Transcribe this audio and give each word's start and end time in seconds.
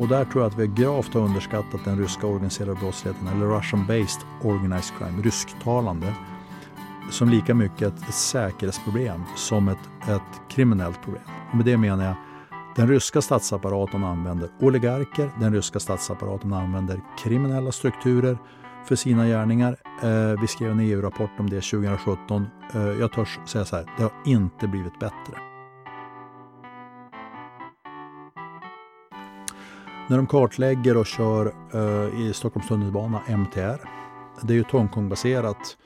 Och 0.00 0.08
där 0.08 0.24
tror 0.24 0.42
jag 0.42 0.50
att 0.50 0.58
vi 0.58 0.66
gravt 0.66 1.14
har 1.14 1.20
underskattat 1.20 1.84
den 1.84 1.98
ryska 1.98 2.26
organiserade 2.26 2.80
brottsligheten, 2.80 3.28
eller 3.28 3.46
Russian-based 3.46 4.20
organized 4.42 4.98
crime, 4.98 5.22
rysktalande, 5.22 6.14
som 7.10 7.28
lika 7.28 7.54
mycket 7.54 7.82
ett, 7.82 8.08
ett 8.08 8.14
säkerhetsproblem 8.14 9.22
som 9.36 9.68
ett, 9.68 9.90
ett 10.08 10.48
kriminellt 10.50 11.02
problem. 11.02 11.22
Och 11.50 11.56
med 11.56 11.64
det 11.64 11.76
menar 11.76 12.04
jag 12.04 12.14
den 12.76 12.88
ryska 12.88 13.22
statsapparaten 13.22 14.04
använder 14.04 14.48
oligarker, 14.60 15.30
den 15.40 15.52
ryska 15.52 15.80
statsapparaten 15.80 16.52
använder 16.52 17.00
kriminella 17.18 17.72
strukturer 17.72 18.38
för 18.84 18.96
sina 18.96 19.26
gärningar. 19.26 19.76
Eh, 20.02 20.40
vi 20.40 20.46
skrev 20.46 20.70
en 20.70 20.80
EU-rapport 20.80 21.30
om 21.38 21.50
det 21.50 21.60
2017. 21.60 22.46
Eh, 22.74 22.80
jag 22.82 23.12
törs 23.12 23.38
säga 23.44 23.64
så 23.64 23.76
här, 23.76 23.86
det 23.96 24.02
har 24.02 24.12
inte 24.24 24.68
blivit 24.68 24.98
bättre. 25.00 25.49
När 30.10 30.16
de 30.16 30.26
kartlägger 30.26 30.96
och 30.96 31.06
kör 31.06 31.54
uh, 31.74 32.20
i 32.20 32.32
Stockholms 32.32 32.68
tunnelbana, 32.68 33.20
MTR, 33.28 33.80
det 34.42 34.52
är 34.52 34.54
ju 34.54 34.60
ett 34.60 34.70
Hongkong-baserat 34.70 35.76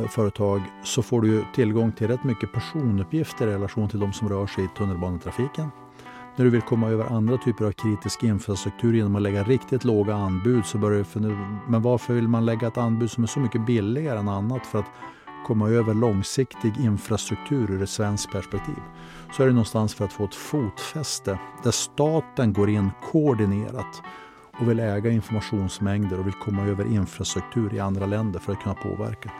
uh, 0.00 0.08
företag, 0.08 0.62
så 0.84 1.02
får 1.02 1.22
du 1.22 1.44
tillgång 1.54 1.92
till 1.92 2.08
rätt 2.08 2.24
mycket 2.24 2.52
personuppgifter 2.52 3.46
i 3.46 3.50
relation 3.50 3.88
till 3.88 4.00
de 4.00 4.12
som 4.12 4.28
rör 4.28 4.46
sig 4.46 4.64
i 4.64 4.68
tunnelbanetrafiken. 4.68 5.68
När 6.36 6.44
du 6.44 6.50
vill 6.50 6.60
komma 6.60 6.88
över 6.88 7.04
andra 7.04 7.38
typer 7.38 7.64
av 7.64 7.72
kritisk 7.72 8.22
infrastruktur 8.22 8.94
genom 8.94 9.16
att 9.16 9.22
lägga 9.22 9.44
riktigt 9.44 9.84
låga 9.84 10.14
anbud 10.14 10.66
så 10.66 10.78
börjar 10.78 10.98
du 10.98 11.04
fundera, 11.04 11.60
men 11.68 11.82
varför 11.82 12.14
vill 12.14 12.28
man 12.28 12.46
lägga 12.46 12.68
ett 12.68 12.78
anbud 12.78 13.10
som 13.10 13.22
är 13.22 13.28
så 13.28 13.40
mycket 13.40 13.66
billigare 13.66 14.18
än 14.18 14.28
annat 14.28 14.66
för 14.66 14.78
att 14.78 14.90
komma 15.46 15.68
över 15.68 15.94
långsiktig 15.94 16.72
infrastruktur 16.80 17.70
ur 17.70 17.82
ett 17.82 17.90
svenskt 17.90 18.32
perspektiv 18.32 18.78
så 19.32 19.42
är 19.42 19.46
det 19.46 19.52
någonstans 19.52 19.94
för 19.94 20.04
att 20.04 20.12
få 20.12 20.24
ett 20.24 20.34
fotfäste 20.34 21.38
där 21.62 21.70
staten 21.70 22.52
går 22.52 22.70
in 22.70 22.90
koordinerat 23.12 24.02
och 24.60 24.68
vill 24.68 24.80
äga 24.80 25.10
informationsmängder 25.10 26.18
och 26.18 26.26
vill 26.26 26.34
komma 26.34 26.62
över 26.62 26.84
infrastruktur 26.84 27.74
i 27.74 27.80
andra 27.80 28.06
länder 28.06 28.40
för 28.40 28.52
att 28.52 28.62
kunna 28.62 28.74
påverka. 28.74 29.32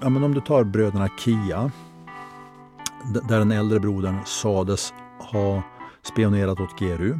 Ja, 0.00 0.08
men 0.08 0.24
om 0.24 0.34
du 0.34 0.40
tar 0.40 0.64
bröderna 0.64 1.08
Kia, 1.18 1.70
där 3.28 3.38
den 3.38 3.52
äldre 3.52 3.80
brodern 3.80 4.18
sades 4.24 4.94
ha 5.18 5.62
spionerat 6.02 6.60
åt 6.60 6.78
GRU. 6.78 7.18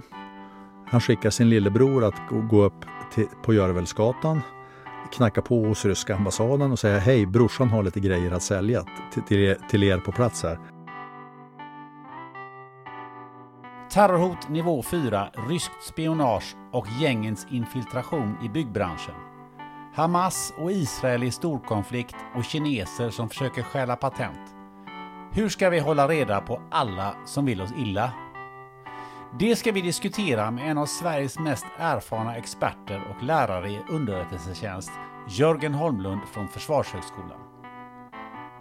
Han 0.86 1.00
skickar 1.00 1.30
sin 1.30 1.48
lillebror 1.48 2.04
att 2.04 2.48
gå 2.50 2.62
upp 2.62 2.84
till, 3.14 3.26
på 3.42 3.54
Görvelsgatan 3.54 4.40
knacka 5.12 5.42
på 5.42 5.64
hos 5.64 5.84
ryska 5.84 6.16
ambassaden 6.16 6.72
och 6.72 6.78
säga 6.78 6.98
hej, 6.98 7.26
brorsan 7.26 7.68
har 7.68 7.82
lite 7.82 8.00
grejer 8.00 8.30
att 8.30 8.42
sälja 8.42 8.84
till, 9.12 9.22
till, 9.68 9.82
er, 9.82 9.92
er 9.92 9.98
på 9.98 10.12
plats 10.12 10.42
här. 10.42 10.58
Terrorhot 13.90 14.48
nivå 14.48 14.82
4, 14.82 15.28
ryskt 15.48 15.82
spionage 15.82 16.56
och 16.72 16.86
gängens 17.00 17.46
infiltration 17.50 18.36
i 18.44 18.48
byggbranschen. 18.48 19.14
Hamas 19.94 20.54
och 20.58 20.72
Israel 20.72 21.22
i 21.22 21.30
storkonflikt 21.30 22.16
och 22.36 22.44
kineser 22.44 23.10
som 23.10 23.28
försöker 23.28 23.62
stjäla 23.62 23.96
patent. 23.96 24.54
Hur 25.32 25.48
ska 25.48 25.70
vi 25.70 25.78
hålla 25.78 26.08
reda 26.08 26.40
på 26.40 26.60
alla 26.70 27.14
som 27.26 27.44
vill 27.44 27.60
oss 27.60 27.72
illa? 27.76 28.12
Det 29.38 29.56
ska 29.56 29.72
vi 29.72 29.80
diskutera 29.80 30.50
med 30.50 30.70
en 30.70 30.78
av 30.78 30.86
Sveriges 30.86 31.38
mest 31.38 31.66
erfarna 31.78 32.36
experter 32.36 33.02
och 33.10 33.22
lärare 33.22 33.70
i 33.70 33.80
underrättelsetjänst, 33.90 34.90
Jörgen 35.28 35.74
Holmlund 35.74 36.20
från 36.32 36.48
Försvarshögskolan. 36.48 37.40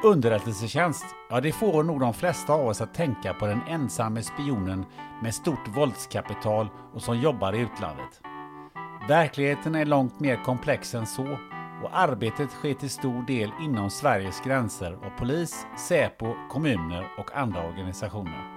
Underrättelsetjänst, 0.04 1.06
ja 1.30 1.42
det 1.42 1.52
får 1.52 1.84
nog 1.84 2.00
de 2.00 2.14
flesta 2.14 2.54
av 2.54 2.68
oss 2.68 2.82
att 2.82 2.94
tänka 2.94 3.34
på 3.34 3.46
den 3.46 3.62
ensamme 3.68 4.22
spionen 4.22 4.86
med 5.24 5.36
stort 5.36 5.68
våldskapital 5.68 6.68
och 6.94 7.02
som 7.02 7.20
jobbar 7.20 7.54
i 7.54 7.60
utlandet. 7.60 8.22
Verkligheten 9.08 9.76
är 9.76 9.86
långt 9.86 10.20
mer 10.20 10.44
komplex 10.44 10.96
än 10.96 11.08
så 11.08 11.38
och 11.84 11.90
arbetet 12.00 12.52
sker 12.52 12.74
till 12.74 12.90
stor 12.90 13.26
del 13.26 13.52
inom 13.62 13.90
Sveriges 13.90 14.42
gränser 14.42 14.94
av 14.94 15.20
polis, 15.20 15.66
Säpo, 15.88 16.34
kommuner 16.50 17.08
och 17.18 17.36
andra 17.36 17.68
organisationer. 17.68 18.53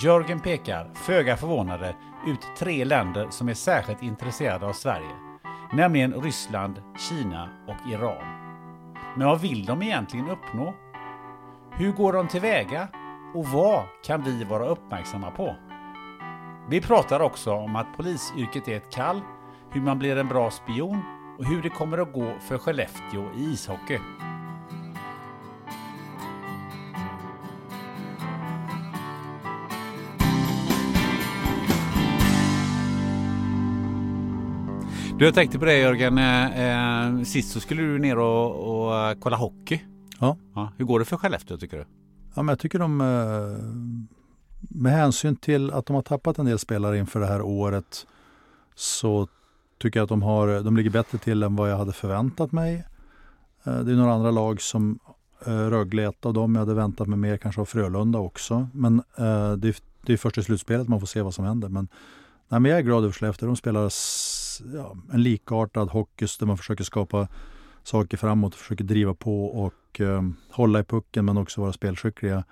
Jörgen 0.00 0.40
pekar, 0.40 0.90
föga 0.94 1.36
förvånade, 1.36 1.96
ut 2.26 2.56
tre 2.58 2.84
länder 2.84 3.26
som 3.30 3.48
är 3.48 3.54
särskilt 3.54 4.02
intresserade 4.02 4.66
av 4.66 4.72
Sverige. 4.72 5.10
Nämligen 5.72 6.22
Ryssland, 6.22 6.82
Kina 6.98 7.48
och 7.68 7.92
Iran. 7.92 8.24
Men 9.16 9.26
vad 9.26 9.40
vill 9.40 9.64
de 9.64 9.82
egentligen 9.82 10.30
uppnå? 10.30 10.74
Hur 11.70 11.92
går 11.92 12.12
de 12.12 12.28
tillväga? 12.28 12.88
Och 13.34 13.46
vad 13.46 13.84
kan 14.04 14.22
vi 14.22 14.44
vara 14.44 14.66
uppmärksamma 14.66 15.30
på? 15.30 15.56
Vi 16.68 16.80
pratar 16.80 17.20
också 17.20 17.52
om 17.52 17.76
att 17.76 17.96
polisyrket 17.96 18.68
är 18.68 18.76
ett 18.76 18.94
kall, 18.94 19.20
hur 19.70 19.80
man 19.80 19.98
blir 19.98 20.16
en 20.16 20.28
bra 20.28 20.50
spion 20.50 21.02
och 21.38 21.44
hur 21.44 21.62
det 21.62 21.70
kommer 21.70 21.98
att 21.98 22.12
gå 22.12 22.32
för 22.40 22.58
Skellefteå 22.58 23.30
i 23.36 23.44
ishockey. 23.52 23.98
Du, 35.18 35.24
jag 35.24 35.34
tänkte 35.34 35.58
på 35.58 35.64
det 35.64 35.78
Jörgen. 35.78 36.18
Eh, 36.18 37.16
eh, 37.16 37.22
sist 37.22 37.52
så 37.52 37.60
skulle 37.60 37.82
du 37.82 37.98
ner 37.98 38.18
och, 38.18 38.86
och 38.86 38.98
eh, 38.98 39.16
kolla 39.20 39.36
hockey. 39.36 39.80
Ja. 40.20 40.36
ja. 40.54 40.72
Hur 40.76 40.84
går 40.84 40.98
det 40.98 41.04
för 41.04 41.16
Skellefteå 41.16 41.56
tycker 41.56 41.76
du? 41.76 41.84
Ja, 42.34 42.42
men 42.42 42.48
jag 42.48 42.58
tycker 42.58 42.78
de 42.78 42.96
med 44.60 44.92
hänsyn 44.92 45.36
till 45.36 45.70
att 45.70 45.86
de 45.86 45.94
har 45.94 46.02
tappat 46.02 46.38
en 46.38 46.46
del 46.46 46.58
spelare 46.58 46.98
inför 46.98 47.20
det 47.20 47.26
här 47.26 47.42
året 47.42 48.06
så 48.74 49.28
tycker 49.78 50.00
jag 50.00 50.04
att 50.04 50.08
de, 50.08 50.22
har, 50.22 50.60
de 50.60 50.76
ligger 50.76 50.90
bättre 50.90 51.18
till 51.18 51.42
än 51.42 51.56
vad 51.56 51.70
jag 51.70 51.76
hade 51.76 51.92
förväntat 51.92 52.52
mig. 52.52 52.84
Det 53.64 53.70
är 53.70 53.96
några 53.96 54.12
andra 54.12 54.30
lag 54.30 54.60
som 54.60 54.98
Rögle 55.44 56.08
ett 56.08 56.26
av 56.26 56.34
dem. 56.34 56.54
Jag 56.54 56.60
hade 56.60 56.74
väntat 56.74 57.08
mig 57.08 57.18
mer 57.18 57.36
kanske 57.36 57.60
av 57.60 57.64
Frölunda 57.64 58.18
också. 58.18 58.68
Men 58.72 59.02
det 59.16 59.68
är, 59.68 59.76
det 60.06 60.12
är 60.12 60.16
först 60.16 60.38
i 60.38 60.42
slutspelet 60.42 60.88
man 60.88 61.00
får 61.00 61.06
se 61.06 61.22
vad 61.22 61.34
som 61.34 61.44
händer. 61.44 61.68
Men, 61.68 61.88
nej, 62.48 62.60
men 62.60 62.70
jag 62.70 62.78
är 62.78 62.84
glad 62.84 63.04
över 63.04 63.12
Skellefteå. 63.12 63.46
De 63.46 63.56
spelar 63.56 63.88
ja, 64.74 64.96
en 65.12 65.22
likartad 65.22 65.88
hockey 65.88 66.26
där 66.38 66.46
man 66.46 66.58
försöker 66.58 66.84
skapa 66.84 67.28
saker 67.82 68.16
framåt, 68.16 68.54
försöker 68.54 68.84
driva 68.84 69.14
på 69.14 69.46
och 69.46 70.00
eh, 70.00 70.22
hålla 70.50 70.80
i 70.80 70.84
pucken 70.84 71.24
men 71.24 71.36
också 71.36 71.60
vara 71.60 71.72
spelskickliga. 71.72 72.44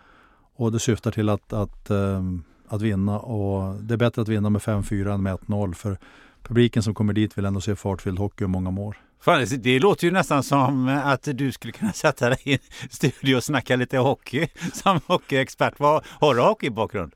Och 0.54 0.72
det 0.72 0.78
syftar 0.78 1.10
till 1.10 1.28
att, 1.28 1.52
att, 1.52 1.90
eh, 1.90 2.22
att 2.68 2.82
vinna 2.82 3.18
och 3.18 3.82
det 3.82 3.94
är 3.94 3.98
bättre 3.98 4.22
att 4.22 4.28
vinna 4.28 4.50
med 4.50 4.62
5-4 4.62 5.14
än 5.14 5.22
med 5.22 5.34
1-0 5.34 5.74
för 5.74 5.98
publiken 6.42 6.82
som 6.82 6.94
kommer 6.94 7.12
dit 7.12 7.38
vill 7.38 7.44
ändå 7.44 7.60
se 7.60 7.76
fartfylld 7.76 8.18
hockey 8.18 8.44
om 8.44 8.50
många 8.50 8.80
år. 8.80 8.96
Fan, 9.20 9.46
det 9.58 9.78
låter 9.78 10.04
ju 10.06 10.10
nästan 10.10 10.42
som 10.42 10.88
att 10.88 11.28
du 11.34 11.52
skulle 11.52 11.72
kunna 11.72 11.92
sätta 11.94 12.28
dig 12.28 12.38
i 12.44 12.52
en 12.52 12.58
studio 12.90 13.36
och 13.36 13.44
snacka 13.44 13.76
lite 13.76 13.98
hockey 13.98 14.48
som 14.72 15.00
hockeyexpert. 15.06 15.74
Vad, 15.78 16.04
har 16.06 16.34
du 16.34 16.40
hockeybakgrund? 16.40 17.12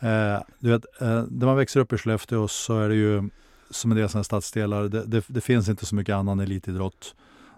Eh, 0.00 0.42
du 0.58 0.70
vet, 0.70 0.84
eh, 1.00 1.24
när 1.30 1.46
man 1.46 1.56
växer 1.56 1.80
upp 1.80 1.92
i 1.92 1.98
Skellefteå 1.98 2.48
så 2.48 2.80
är 2.80 2.88
det 2.88 2.94
ju 2.94 3.28
som 3.70 3.90
en 3.90 3.96
del 3.96 4.08
sådana 4.08 4.24
stadsdelar, 4.24 4.82
det, 4.88 5.04
det, 5.04 5.24
det, 5.26 5.40
finns 5.40 5.68
inte 5.68 5.86
så 5.86 5.94
mycket 5.94 6.14
annan 6.14 6.40
elitidrott 6.40 7.14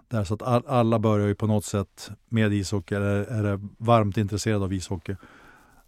där. 0.07 0.23
Så 0.23 0.33
att 0.33 0.41
all, 0.41 0.63
alla 0.67 0.99
börjar 0.99 1.27
ju 1.27 1.35
på 1.35 1.47
något 1.47 1.65
sätt 1.65 2.11
med 2.29 2.53
ishockey 2.53 2.95
eller 2.95 3.43
är 3.43 3.59
varmt 3.77 4.17
intresserade 4.17 4.63
av 4.63 4.73
ishockey. 4.73 5.15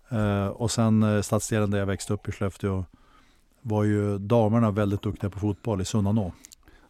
Eh, 0.09 0.47
och 0.47 0.71
sen 0.71 1.03
eh, 1.03 1.21
stadsdelen 1.21 1.71
där 1.71 1.79
jag 1.79 1.85
växte 1.85 2.13
upp 2.13 2.27
i 2.27 2.31
Skellefteå 2.31 2.85
var 3.61 3.83
ju 3.83 4.17
damerna 4.17 4.71
väldigt 4.71 5.01
duktiga 5.01 5.29
på 5.29 5.39
fotboll 5.39 5.81
i 5.81 5.85
Sunnanå. 5.85 6.33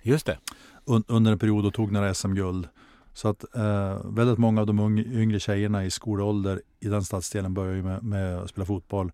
Just 0.02 0.26
det. 0.26 0.38
Un, 0.86 1.04
under 1.08 1.32
en 1.32 1.40
period 1.40 1.66
och 1.66 1.74
tog 1.74 1.92
några 1.92 2.14
SM-guld. 2.14 2.68
Så 3.14 3.28
att 3.28 3.56
eh, 3.56 3.98
väldigt 4.06 4.38
många 4.38 4.62
av 4.62 4.68
de 4.68 4.98
yngre 4.98 5.40
tjejerna 5.40 5.86
i 5.86 5.92
skolålder 5.92 6.62
i 6.80 6.88
den 6.88 7.04
stadsdelen 7.04 7.54
började 7.54 7.84
med, 7.84 8.04
med 8.04 8.38
att 8.38 8.50
spela 8.50 8.66
fotboll. 8.66 9.12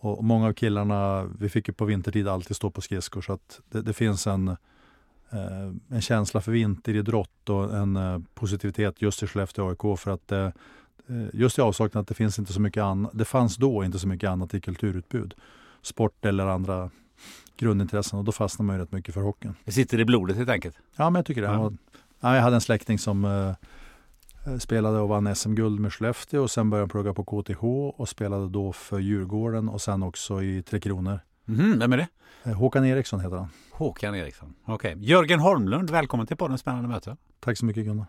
Och 0.00 0.24
många 0.24 0.46
av 0.46 0.52
killarna, 0.52 1.24
vi 1.38 1.48
fick 1.48 1.68
ju 1.68 1.74
på 1.74 1.84
vintertid 1.84 2.28
alltid 2.28 2.56
stå 2.56 2.70
på 2.70 2.80
skridskor 2.80 3.20
så 3.20 3.32
att 3.32 3.60
det, 3.70 3.82
det 3.82 3.92
finns 3.92 4.26
en, 4.26 4.48
eh, 4.48 5.72
en 5.88 6.00
känsla 6.00 6.40
för 6.40 6.52
vinteridrott 6.52 7.48
och 7.48 7.76
en 7.76 7.96
eh, 7.96 8.18
positivitet 8.34 9.02
just 9.02 9.22
i 9.22 9.26
Skellefteå 9.26 9.68
AIK 9.68 9.98
för 9.98 10.10
att 10.10 10.32
eh, 10.32 10.48
just 11.32 11.58
i 11.58 11.60
avsaknad 11.60 12.02
att 12.02 12.08
det 12.08 12.14
finns 12.14 12.38
inte 12.38 12.52
så 12.52 12.60
mycket 12.60 12.82
annat. 12.82 13.10
Det 13.14 13.24
fanns 13.24 13.56
då 13.56 13.84
inte 13.84 13.98
så 13.98 14.08
mycket 14.08 14.30
annat 14.30 14.54
i 14.54 14.60
kulturutbud. 14.60 15.34
Sport 15.82 16.24
eller 16.24 16.46
andra 16.46 16.90
grundintressen 17.56 18.18
och 18.18 18.24
då 18.24 18.32
fastnar 18.32 18.66
man 18.66 18.76
ju 18.76 18.82
rätt 18.82 18.92
mycket 18.92 19.14
för 19.14 19.20
hockeyn. 19.20 19.54
Det 19.64 19.72
sitter 19.72 20.00
i 20.00 20.04
blodet 20.04 20.36
helt 20.36 20.50
enkelt? 20.50 20.76
Ja, 20.96 21.10
men 21.10 21.18
jag 21.18 21.26
tycker 21.26 21.42
det. 21.42 21.48
Ja. 21.48 21.72
Jag 22.20 22.42
hade 22.42 22.56
en 22.56 22.60
släkting 22.60 22.98
som 22.98 23.24
Eh, 23.24 23.54
spelade 24.58 24.98
och 24.98 25.08
vann 25.08 25.34
SM-guld 25.34 25.80
med 25.80 25.92
Skellefteå 25.92 26.42
och 26.42 26.50
sen 26.50 26.70
började 26.70 26.82
han 26.82 26.88
plugga 26.88 27.14
på 27.14 27.24
KTH 27.24 27.64
och 28.00 28.08
spelade 28.08 28.48
då 28.48 28.72
för 28.72 28.98
Djurgården 28.98 29.68
och 29.68 29.80
sen 29.80 30.02
också 30.02 30.42
i 30.42 30.62
Tre 30.62 30.80
Kronor. 30.80 31.20
Mm, 31.48 31.78
vem 31.78 31.92
är 31.92 31.96
det? 31.96 32.08
Eh, 32.44 32.52
Håkan 32.52 32.84
Eriksson 32.84 33.20
heter 33.20 33.36
han. 33.36 33.48
Håkan 33.72 34.14
Eriksson, 34.14 34.54
okej. 34.64 34.94
Okay. 34.94 35.04
Jörgen 35.04 35.40
Holmlund, 35.40 35.90
välkommen 35.90 36.26
till 36.26 36.36
podden 36.36 36.58
Spännande 36.58 36.88
möte. 36.88 37.16
Tack 37.40 37.58
så 37.58 37.64
mycket 37.64 37.84
Gunnar. 37.84 38.06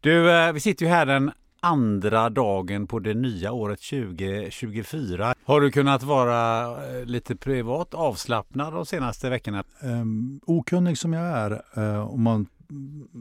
Du, 0.00 0.30
eh, 0.30 0.52
vi 0.52 0.60
sitter 0.60 0.86
ju 0.86 0.90
här 0.90 1.06
den 1.06 1.30
andra 1.60 2.30
dagen 2.30 2.86
på 2.86 2.98
det 2.98 3.14
nya 3.14 3.52
året 3.52 3.80
2024. 3.80 5.34
Har 5.44 5.60
du 5.60 5.70
kunnat 5.70 6.02
vara 6.02 6.76
lite 7.04 7.36
privat 7.36 7.94
avslappnad 7.94 8.72
de 8.72 8.86
senaste 8.86 9.30
veckorna? 9.30 9.64
Um, 9.82 10.40
okunnig 10.46 10.98
som 10.98 11.12
jag 11.12 11.24
är, 11.24 11.62
uh, 11.78 12.14
om 12.14 12.22
man 12.22 12.46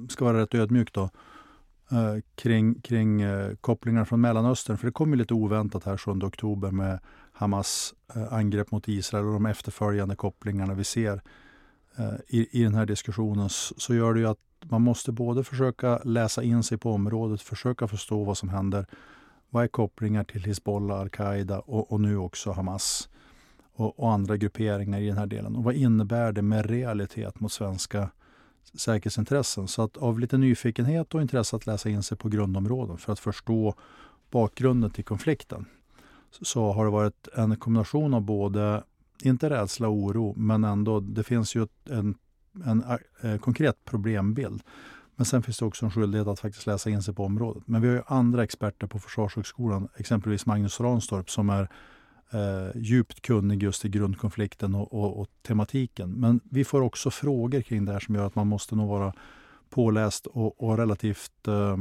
ska 0.09 0.25
vara 0.25 0.41
rätt 0.41 0.55
ödmjuk 0.55 0.93
då, 0.93 1.09
eh, 1.91 2.21
kring, 2.35 2.81
kring 2.81 3.21
eh, 3.21 3.55
kopplingar 3.61 4.05
från 4.05 4.21
Mellanöstern. 4.21 4.77
För 4.77 4.87
det 4.87 4.93
kom 4.93 5.11
ju 5.11 5.15
lite 5.15 5.33
oväntat 5.33 5.83
här 5.83 5.97
7 5.97 6.11
oktober 6.11 6.71
med 6.71 6.99
Hamas 7.31 7.93
eh, 8.15 8.33
angrepp 8.33 8.71
mot 8.71 8.87
Israel 8.87 9.25
och 9.25 9.33
de 9.33 9.45
efterföljande 9.45 10.15
kopplingarna 10.15 10.73
vi 10.73 10.83
ser 10.83 11.21
eh, 11.97 12.13
i, 12.27 12.59
i 12.61 12.63
den 12.63 12.73
här 12.73 12.85
diskussionen. 12.85 13.49
Så 13.49 13.95
gör 13.95 14.13
det 14.13 14.19
ju 14.19 14.27
att 14.27 14.39
man 14.63 14.81
måste 14.81 15.11
både 15.11 15.43
försöka 15.43 15.97
läsa 16.03 16.43
in 16.43 16.63
sig 16.63 16.77
på 16.77 16.91
området, 16.91 17.41
försöka 17.41 17.87
förstå 17.87 18.23
vad 18.23 18.37
som 18.37 18.49
händer. 18.49 18.85
Vad 19.49 19.63
är 19.63 19.67
kopplingar 19.67 20.23
till 20.23 20.43
Hizbollah, 20.43 20.99
al-Qaida 20.99 21.59
och, 21.59 21.91
och, 21.91 22.01
nu 22.01 22.17
också 22.17 22.51
Hamas 22.51 23.09
och, 23.73 23.99
och, 23.99 24.11
andra 24.11 24.37
grupperingar 24.37 24.99
i 24.99 25.07
den 25.07 25.17
här 25.17 25.25
delen? 25.25 25.55
Och 25.55 25.63
vad 25.63 25.75
innebär 25.75 26.31
det 26.31 26.41
med 26.41 26.65
realitet 26.65 27.39
mot 27.39 27.51
svenska 27.51 28.09
säkerhetsintressen. 28.73 29.67
Så 29.67 29.81
att 29.81 29.97
av 29.97 30.19
lite 30.19 30.37
nyfikenhet 30.37 31.15
och 31.15 31.21
intresse 31.21 31.55
att 31.55 31.65
läsa 31.65 31.89
in 31.89 32.03
sig 32.03 32.17
på 32.17 32.29
grundområden 32.29 32.97
för 32.97 33.13
att 33.13 33.19
förstå 33.19 33.75
bakgrunden 34.31 34.91
till 34.91 35.03
konflikten 35.03 35.65
så 36.41 36.71
har 36.71 36.85
det 36.85 36.91
varit 36.91 37.27
en 37.35 37.57
kombination 37.57 38.13
av 38.13 38.21
både, 38.21 38.83
inte 39.23 39.49
rädsla 39.49 39.87
och 39.87 39.95
oro, 39.95 40.33
men 40.37 40.63
ändå, 40.63 40.99
det 40.99 41.23
finns 41.23 41.55
ju 41.55 41.67
en, 41.89 42.15
en, 42.65 42.83
en 43.21 43.39
konkret 43.39 43.85
problembild. 43.85 44.63
Men 45.15 45.25
sen 45.25 45.43
finns 45.43 45.57
det 45.57 45.65
också 45.65 45.85
en 45.85 45.91
skyldighet 45.91 46.27
att 46.27 46.39
faktiskt 46.39 46.67
läsa 46.67 46.89
in 46.89 47.03
sig 47.03 47.13
på 47.13 47.25
området. 47.25 47.63
Men 47.65 47.81
vi 47.81 47.87
har 47.87 47.95
ju 47.95 48.01
andra 48.07 48.43
experter 48.43 48.87
på 48.87 48.99
Försvarshögskolan, 48.99 49.87
exempelvis 49.95 50.45
Magnus 50.45 50.79
Ranstorp 50.79 51.29
som 51.29 51.49
är 51.49 51.69
eh, 52.31 52.81
djupt 52.81 53.21
kunnig 53.21 53.63
just 53.63 53.85
i 53.85 53.89
grundkonflikten 53.89 54.75
och, 54.75 54.93
och, 54.93 55.19
och, 55.19 55.27
tematiken. 55.41 56.11
Men 56.11 56.39
vi 56.43 56.63
får 56.63 56.81
också 56.81 57.11
frågor 57.11 57.61
kring 57.61 57.85
det 57.85 57.93
här 57.93 57.99
som 57.99 58.15
gör 58.15 58.25
att 58.25 58.35
man 58.35 58.47
måste 58.47 58.75
nog 58.75 58.89
vara 58.89 59.13
påläst 59.69 60.27
och, 60.27 60.63
och 60.63 60.77
relativt 60.77 61.47
eh, 61.47 61.77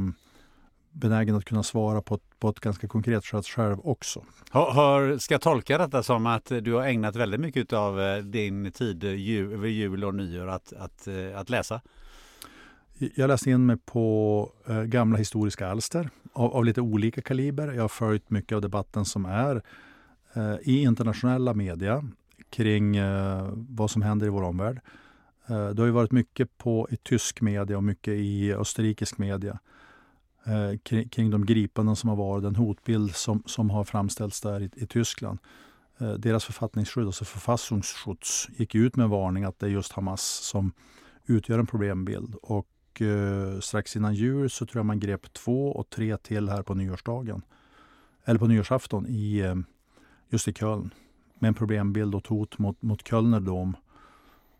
benägen 0.91 1.35
att 1.35 1.45
kunna 1.45 1.63
svara 1.63 2.01
på 2.01 2.15
ett, 2.15 2.39
på 2.39 2.49
ett 2.49 2.59
ganska 2.59 2.87
konkret 2.87 3.25
sätt 3.25 3.45
själv 3.45 3.77
också. 3.83 4.23
Har, 4.49 5.17
ska 5.17 5.33
jag 5.33 5.41
tolka 5.41 5.77
detta 5.77 6.03
som 6.03 6.25
att 6.25 6.45
du 6.45 6.73
har 6.73 6.83
ägnat 6.83 7.15
väldigt 7.15 7.39
mycket 7.39 7.73
av 7.73 8.01
eh, 8.01 8.17
din 8.17 8.71
tid 8.71 9.03
jul, 9.03 9.53
över 9.53 9.67
jul 9.67 10.03
och 10.03 10.15
nyår 10.15 10.47
att, 10.47 10.73
att, 10.73 10.81
att, 10.81 11.07
eh, 11.07 11.39
att 11.39 11.49
läsa? 11.49 11.81
Jag 12.97 13.27
läste 13.27 13.51
in 13.51 13.65
mig 13.65 13.77
på 13.85 14.51
eh, 14.67 14.81
gamla 14.81 15.17
historiska 15.17 15.67
alster 15.67 16.09
av, 16.33 16.53
av, 16.53 16.65
lite 16.65 16.81
olika 16.81 17.21
kaliber. 17.21 17.73
Jag 17.73 17.83
har 17.83 17.87
följt 17.87 18.29
mycket 18.29 18.55
av 18.55 18.61
debatten 18.61 19.05
som 19.05 19.25
är 19.25 19.61
Eh, 20.37 20.57
i 20.61 20.81
internationella 20.81 21.53
media 21.53 22.03
kring 22.49 22.95
eh, 22.95 23.49
vad 23.53 23.91
som 23.91 24.01
händer 24.01 24.25
i 24.25 24.29
vår 24.29 24.41
omvärld. 24.41 24.81
Eh, 25.47 25.69
det 25.69 25.81
har 25.81 25.85
ju 25.85 25.91
varit 25.91 26.11
mycket 26.11 26.57
på, 26.57 26.87
i 26.91 26.97
tysk 26.97 27.41
media 27.41 27.77
och 27.77 27.83
mycket 27.83 28.13
i 28.13 28.53
österrikisk 28.53 29.17
media 29.17 29.59
eh, 30.45 30.77
kring, 30.83 31.09
kring 31.09 31.31
de 31.31 31.45
gripanden 31.45 31.95
som 31.95 32.09
har 32.09 32.15
varit, 32.15 32.43
den 32.43 32.55
hotbild 32.55 33.15
som, 33.15 33.43
som 33.45 33.69
har 33.69 33.83
framställts 33.83 34.41
där 34.41 34.61
i, 34.61 34.69
i 34.75 34.87
Tyskland. 34.87 35.39
Eh, 35.97 36.13
deras 36.13 36.45
författningsskydd, 36.45 37.05
alltså 37.05 37.23
Verfassungsschutz, 37.23 38.47
gick 38.57 38.75
ut 38.75 38.95
med 38.95 39.03
en 39.03 39.09
varning 39.09 39.43
att 39.43 39.59
det 39.59 39.65
är 39.65 39.69
just 39.69 39.91
Hamas 39.91 40.23
som 40.23 40.71
utgör 41.25 41.59
en 41.59 41.67
problembild. 41.67 42.35
Och 42.35 43.01
eh, 43.01 43.59
strax 43.59 43.95
innan 43.95 44.15
jul 44.15 44.49
så 44.49 44.65
tror 44.65 44.79
jag 44.79 44.85
man 44.85 44.99
grep 44.99 45.33
två 45.33 45.71
och 45.71 45.89
tre 45.89 46.17
till 46.17 46.49
här 46.49 46.63
på 46.63 46.73
nyårsdagen. 46.73 47.41
Eller 48.25 48.39
på 48.39 48.47
nyårsafton 48.47 49.07
i, 49.07 49.37
eh, 49.37 49.55
just 50.29 50.47
i 50.47 50.53
Köln 50.53 50.93
med 51.39 51.47
en 51.47 51.53
problembild 51.53 52.15
och 52.15 52.21
ett 52.21 52.27
hot 52.27 52.57
mot, 52.57 52.81
mot 52.81 53.07
Kölner 53.07 53.39
Dom 53.39 53.77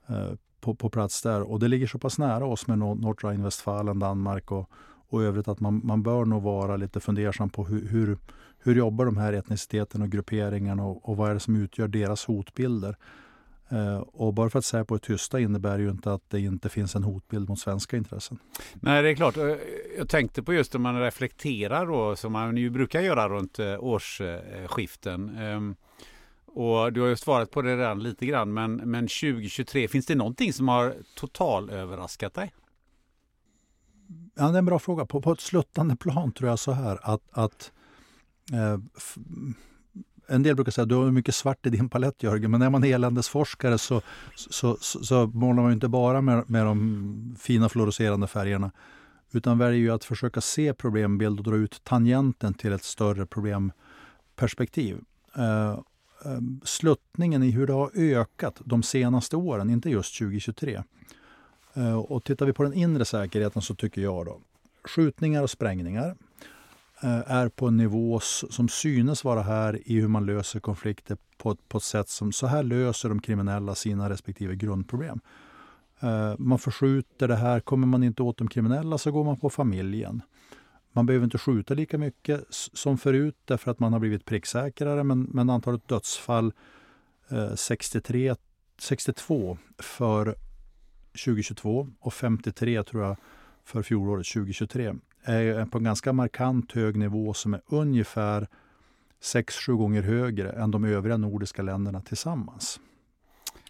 eh, 0.07 0.31
på, 0.61 0.75
på 0.75 0.89
plats 0.89 1.21
där. 1.21 1.41
Och 1.41 1.59
det 1.59 1.67
ligger 1.67 1.87
så 1.87 1.99
pass 1.99 2.17
nära 2.17 2.45
oss 2.45 2.67
med 2.67 2.77
Nordrhein-Westfalen, 2.79 3.99
Danmark 3.99 4.51
och, 4.51 4.69
och 5.09 5.23
övrigt 5.23 5.47
att 5.47 5.59
man, 5.59 5.81
man 5.83 6.03
bör 6.03 6.25
nog 6.25 6.43
vara 6.43 6.77
lite 6.77 6.99
fundersam 6.99 7.49
på 7.49 7.65
hur, 7.65 7.87
hur, 7.87 8.17
hur 8.59 8.75
jobbar 8.75 9.05
de 9.05 9.17
här 9.17 9.33
etniciteterna 9.33 10.05
och 10.05 10.11
grupperingarna 10.11 10.85
och, 10.85 11.09
och 11.09 11.17
vad 11.17 11.29
är 11.29 11.33
det 11.33 11.39
som 11.39 11.55
utgör 11.55 11.87
deras 11.87 12.25
hotbilder. 12.25 12.97
Eh, 13.69 13.97
och 13.97 14.33
bara 14.33 14.49
för 14.49 14.59
att 14.59 14.65
säga 14.65 14.85
på 14.85 14.93
det 14.93 14.99
tysta 14.99 15.39
innebär 15.39 15.79
ju 15.79 15.89
inte 15.89 16.13
att 16.13 16.29
det 16.29 16.39
inte 16.39 16.69
finns 16.69 16.95
en 16.95 17.03
hotbild 17.03 17.49
mot 17.49 17.59
svenska 17.59 17.97
intressen. 17.97 18.39
Nej, 18.73 19.03
det 19.03 19.09
är 19.09 19.15
klart. 19.15 19.35
Jag 19.97 20.09
tänkte 20.09 20.43
på 20.43 20.53
just 20.53 20.75
om 20.75 20.81
man 20.81 20.99
reflekterar 20.99 21.85
då, 21.85 22.15
som 22.15 22.31
man 22.31 22.57
ju 22.57 22.69
brukar 22.69 23.01
göra 23.01 23.29
runt 23.29 23.59
eh, 23.59 23.83
årsskiften. 23.83 25.37
Ehm, 25.37 25.75
och 26.45 26.93
du 26.93 27.01
har 27.01 27.07
ju 27.07 27.15
svarat 27.15 27.51
på 27.51 27.61
det 27.61 27.77
redan 27.77 28.03
lite 28.03 28.25
grann, 28.25 28.53
men, 28.53 28.75
men 28.75 29.03
2023, 29.03 29.87
finns 29.87 30.05
det 30.05 30.15
någonting 30.15 30.53
som 30.53 30.67
har 30.67 30.95
total 31.15 31.69
överraskat 31.69 32.33
dig? 32.33 32.53
Ja, 34.35 34.47
det 34.47 34.53
är 34.53 34.59
en 34.59 34.65
bra 34.65 34.79
fråga. 34.79 35.05
På, 35.05 35.21
på 35.21 35.31
ett 35.31 35.39
sluttande 35.39 35.95
plan 35.95 36.31
tror 36.31 36.49
jag 36.49 36.59
så 36.59 36.71
här 36.71 36.99
att, 37.01 37.21
att 37.31 37.71
eh, 38.53 38.77
en 40.27 40.43
del 40.43 40.55
brukar 40.55 40.71
säga 40.71 40.83
att 40.83 40.89
du 40.89 40.95
har 40.95 41.11
mycket 41.11 41.35
svart 41.35 41.65
i 41.65 41.69
din 41.69 41.89
palett 41.89 42.23
Jörgen, 42.23 42.51
men 42.51 42.59
när 42.59 42.69
man 42.69 42.83
är 42.83 42.95
eländesforskare 42.95 43.77
så, 43.77 44.01
så, 44.35 44.77
så, 44.81 45.03
så 45.03 45.27
målar 45.27 45.63
man 45.63 45.71
inte 45.71 45.87
bara 45.87 46.21
med, 46.21 46.49
med 46.49 46.65
de 46.65 47.35
fina 47.39 47.69
fluorescerande 47.69 48.27
färgerna 48.27 48.71
utan 49.31 49.57
väljer 49.57 49.79
ju 49.79 49.91
att 49.91 50.03
försöka 50.03 50.41
se 50.41 50.73
problembild 50.73 51.39
och 51.39 51.45
dra 51.45 51.55
ut 51.55 51.83
tangenten 51.83 52.53
till 52.53 52.73
ett 52.73 52.83
större 52.83 53.25
problemperspektiv. 53.25 54.97
Uh, 55.37 55.79
sluttningen 56.63 57.43
i 57.43 57.51
hur 57.51 57.67
det 57.67 57.73
har 57.73 57.91
ökat 57.95 58.61
de 58.65 58.83
senaste 58.83 59.35
åren, 59.35 59.69
inte 59.69 59.89
just 59.89 60.17
2023. 60.17 60.83
Uh, 61.77 61.87
eh, 61.87 61.97
och 61.97 62.23
tittar 62.23 62.45
vi 62.45 62.53
på 62.53 62.63
den 62.63 62.73
inre 62.73 63.05
säkerheten 63.05 63.61
så 63.61 63.75
tycker 63.75 64.01
jag 64.01 64.25
då 64.25 64.39
skjutningar 64.83 65.43
och 65.43 65.49
sprängningar 65.49 66.15
Eh, 67.01 67.31
är 67.31 67.49
på 67.49 67.67
en 67.67 67.77
nivå 67.77 68.19
som 68.19 68.69
synes 68.69 69.23
vara 69.23 69.41
här 69.41 69.81
i 69.85 69.99
hur 69.99 70.07
man 70.07 70.25
löser 70.25 70.59
konflikter 70.59 71.17
på, 71.37 71.55
på 71.67 71.77
ett 71.77 71.83
sätt 71.83 72.09
som 72.09 72.31
så 72.31 72.47
här 72.47 72.63
löser 72.63 73.09
de 73.09 73.21
kriminella 73.21 73.75
sina 73.75 74.09
respektive 74.09 74.55
grundproblem. 74.55 75.19
Eh, 75.99 76.33
man 76.37 76.59
förskjuter 76.59 77.27
det 77.27 77.35
här. 77.35 77.59
Kommer 77.59 77.87
man 77.87 78.03
inte 78.03 78.23
åt 78.23 78.37
de 78.37 78.47
kriminella 78.47 78.97
så 78.97 79.11
går 79.11 79.23
man 79.23 79.37
på 79.37 79.49
familjen. 79.49 80.21
Man 80.91 81.05
behöver 81.05 81.23
inte 81.23 81.37
skjuta 81.37 81.73
lika 81.73 81.97
mycket 81.97 82.45
som 82.49 82.97
förut 82.97 83.37
därför 83.45 83.71
att 83.71 83.79
man 83.79 83.93
har 83.93 83.99
blivit 83.99 84.25
pricksäkrare 84.25 85.03
men, 85.03 85.23
men 85.23 85.49
antalet 85.49 85.87
dödsfall 85.87 86.53
eh, 87.29 87.55
63 87.55 88.35
62 88.79 89.57
för 89.77 90.35
2022 91.25 91.87
och 91.99 92.13
53 92.13 92.83
tror 92.83 93.03
jag 93.03 93.17
för 93.63 93.83
fjolåret 93.83 94.27
2023 94.27 94.95
är 95.23 95.65
på 95.65 95.77
en 95.77 95.83
ganska 95.83 96.13
markant 96.13 96.71
hög 96.71 96.95
nivå 96.95 97.33
som 97.33 97.53
är 97.53 97.61
ungefär 97.67 98.47
6-7 99.21 99.71
gånger 99.71 100.01
högre 100.01 100.51
än 100.51 100.71
de 100.71 100.83
övriga 100.83 101.17
nordiska 101.17 101.61
länderna 101.61 102.01
tillsammans. 102.01 102.79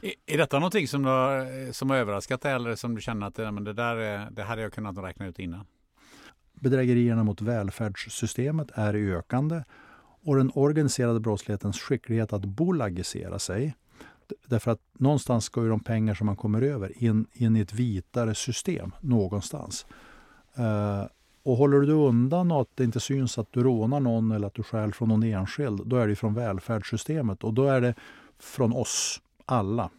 Är, 0.02 0.14
är 0.26 0.38
detta 0.38 0.60
någonting 0.60 0.88
som, 0.88 1.04
du, 1.04 1.74
som 1.74 1.90
har 1.90 1.98
överraskat 1.98 2.42
dig 2.42 2.54
eller 2.54 2.76
som 2.76 2.96
du 2.96 3.02
känner 3.02 3.28
att 3.28 3.38
men 3.38 3.64
det, 3.64 3.74
där, 3.74 4.28
det 4.32 4.44
hade 4.44 4.62
jag 4.62 4.74
kunnat 4.74 4.98
räkna 4.98 5.28
ut 5.28 5.40
innan? 5.40 5.66
Bedrägerierna 6.54 7.24
mot 7.24 7.42
välfärdssystemet 7.42 8.68
är 8.74 8.94
ökande 8.94 9.64
och 10.24 10.36
den 10.36 10.52
organiserade 10.56 11.20
brottslighetens 11.20 11.80
skicklighet 11.80 12.34
att 12.34 12.46
bolagisera 12.46 13.40
sig 13.40 13.76
Därför 14.46 14.72
att 14.72 14.82
någonstans 14.94 15.46
ska 15.46 15.64
ju 15.64 15.70
de 15.70 15.80
pengar 15.80 16.14
som 16.14 16.26
man 16.26 16.36
kommer 16.36 16.62
över 16.62 17.04
in, 17.04 17.28
in 17.34 17.56
i 17.56 17.60
ett 17.60 17.74
vitare 17.74 18.36
system 18.36 18.92
någonstans. 19.02 19.86
Uh, 20.60 21.06
och 21.48 21.58
håller 21.58 21.80
du 21.80 21.94
undan 21.94 22.52
och 22.52 22.62
att 22.62 22.70
det 22.76 22.84
inte 22.84 23.00
syns 23.00 23.38
att 23.38 23.54
du 23.54 23.64
rånar 23.64 24.00
någon 24.00 24.32
eller 24.32 24.48
att 24.48 24.54
du 24.54 24.64
stjäl 24.64 24.94
från 24.94 25.10
någon 25.10 25.24
enskild, 25.24 25.82
då 25.86 25.96
är 25.96 26.08
det 26.08 26.16
från 26.16 26.34
välfärdssystemet 26.34 27.44
och 27.44 27.54
då 27.54 27.64
är 27.64 27.82
det 27.82 27.94
från 28.40 28.74
oss 28.74 29.22
alla 29.46 29.90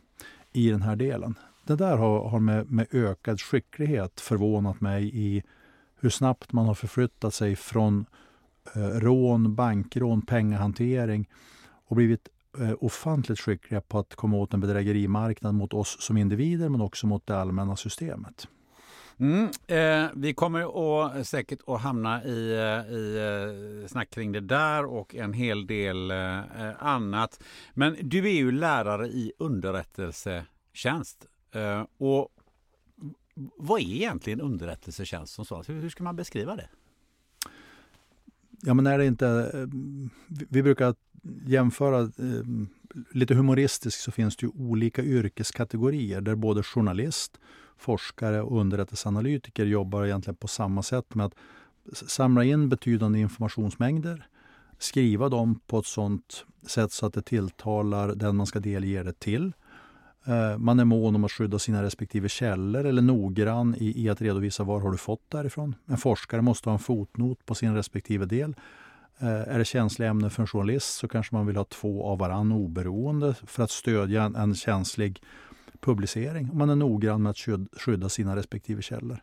i 0.52 0.71
den 0.71 0.83
här 0.83 0.97
delen. 0.97 1.35
Det 1.64 1.76
där 1.76 1.97
har, 1.97 2.28
har 2.28 2.40
med, 2.40 2.71
med 2.71 2.87
ökad 2.90 3.40
skicklighet 3.40 4.21
förvånat 4.21 4.81
mig 4.81 5.11
i 5.14 5.43
hur 6.00 6.11
snabbt 6.11 6.52
man 6.52 6.67
har 6.67 6.75
förflyttat 6.75 7.35
sig 7.35 7.57
från 7.57 8.07
eh, 8.75 8.81
rån, 8.81 9.55
bankrån, 9.55 10.23
pengahantering 10.23 11.28
och 11.87 11.97
blivit 11.97 12.28
eh, 12.59 12.73
ofantligt 12.81 13.40
skickliga 13.40 13.81
på 13.81 13.99
att 13.99 14.14
komma 14.14 14.37
åt 14.37 14.55
en 14.55 14.61
bedrägerimarknad 14.61 15.55
mot 15.55 15.75
oss 15.75 15.97
som 16.00 16.17
individer 16.17 16.69
men 16.69 16.81
också 16.81 17.07
mot 17.07 17.26
det 17.26 17.40
allmänna 17.40 17.76
systemet. 17.76 18.49
Mm, 19.20 19.50
eh, 19.66 20.10
vi 20.14 20.34
kommer 20.34 20.60
att, 21.08 21.26
säkert 21.26 21.60
att 21.66 21.80
hamna 21.80 22.25
i, 22.25 22.52
eh, 22.52 22.92
i 22.94 23.16
eh, 23.82 23.88
snack 23.88 24.10
kring 24.10 24.32
det 24.32 24.40
där 24.40 24.84
och 24.84 25.14
en 25.14 25.32
hel 25.32 25.66
del 25.66 26.10
eh, 26.10 26.40
annat. 26.78 27.42
Men 27.75 27.96
du 28.02 28.28
är 28.28 28.32
ju 28.32 28.52
lärare 28.52 29.06
i 29.06 29.32
underrättelsetjänst. 29.38 31.26
Eh, 31.52 31.84
och 31.98 32.28
vad 33.56 33.80
är 33.80 33.84
egentligen 33.84 34.40
underrättelsetjänst 34.40 35.34
som 35.34 35.44
sådant? 35.44 35.68
Hur, 35.68 35.80
hur 35.80 35.90
ska 35.90 36.04
man 36.04 36.16
beskriva 36.16 36.56
det? 36.56 36.68
Ja, 38.62 38.75
men 38.75 38.87
är 38.87 38.98
det 38.98 39.06
inte... 39.06 39.26
Eh, 39.54 39.66
vi 40.48 40.62
brukar 40.62 40.94
jämföra 41.46 42.10
lite 43.12 43.34
humoristiskt 43.34 44.00
så 44.00 44.12
finns 44.12 44.37
det 44.37 44.46
ju 44.46 44.52
olika 44.54 45.02
yrkeskategorier 45.02 46.20
där 46.20 46.34
både 46.34 46.62
journalist, 46.62 47.40
forskare 47.78 48.42
och 48.42 48.61
underrättelseanalytiker 48.61 49.66
jobbar 49.66 50.04
egentligen 50.04 50.37
på 50.37 50.49
samma 50.49 50.82
sätt 50.82 51.14
med 51.14 51.26
att 51.26 51.35
samla 51.92 52.44
in 52.44 52.68
betydande 52.68 53.18
informationsmängder, 53.18 54.26
skriva 54.78 55.28
dem 55.28 55.61
på 55.66 55.78
ett 55.78 55.87
sådant 55.87 56.44
sätt 56.66 56.92
så 56.92 57.06
att 57.06 57.14
det 57.14 57.23
tilltalar 57.23 58.14
den 58.14 58.37
man 58.37 58.47
ska 58.47 58.61
delge 58.61 59.02
det 59.02 59.18
till. 59.18 59.52
Eh, 60.25 60.58
man 60.58 60.80
är 60.80 60.85
mån 60.85 61.14
om 61.14 61.25
att 61.25 61.32
skydda 61.32 61.58
sina 61.58 61.82
respektive 61.82 62.28
källor 62.28 62.87
eller 62.87 63.02
noggrann 63.02 63.75
i, 63.78 64.04
i 64.04 64.08
att 64.08 64.23
redovisa 64.23 64.64
var 64.64 64.80
har 64.80 64.90
du 64.90 64.99
fått 64.99 65.30
därifrån. 65.30 65.75
En 65.87 65.99
forskare 65.99 66.42
måste 66.42 66.68
ha 66.68 66.75
en 66.75 66.78
fotnot 66.78 67.47
på 67.47 67.54
sin 67.54 67.75
respektive 67.75 68.26
del. 68.26 68.54
Eh, 69.18 69.28
är 69.28 69.58
det 69.58 69.64
känsliga 69.64 70.11
ämnen 70.11 70.30
för 70.30 70.42
en 70.42 70.47
journalist 70.47 70.94
så 70.94 71.08
kanske 71.08 71.35
man 71.35 71.47
vill 71.47 71.56
ha 71.56 71.64
två 71.64 72.04
av 72.04 72.18
varann 72.18 72.52
oberoende 72.52 73.35
för 73.47 73.62
att 73.62 73.70
stödja 73.70 74.23
en, 74.23 74.37
en 74.37 74.54
känslig 74.54 75.23
publicering. 75.80 76.50
Man 76.52 76.70
är 76.70 76.76
noggrann 76.76 77.23
med 77.23 77.30
att 77.30 77.38
skydda 77.80 78.08
sina 78.08 78.37
respektive 78.37 78.82
källor. 78.82 79.23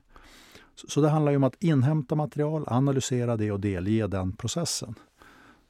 Så 0.88 1.02
det 1.02 1.10
handlar 1.10 1.36
om 1.36 1.44
att 1.44 1.64
inhämta 1.64 2.16
material, 2.16 2.64
analysera 2.68 3.38
det 3.38 3.52
och 3.52 3.60
delge 3.60 4.08
den 4.08 4.32
processen. 4.32 4.96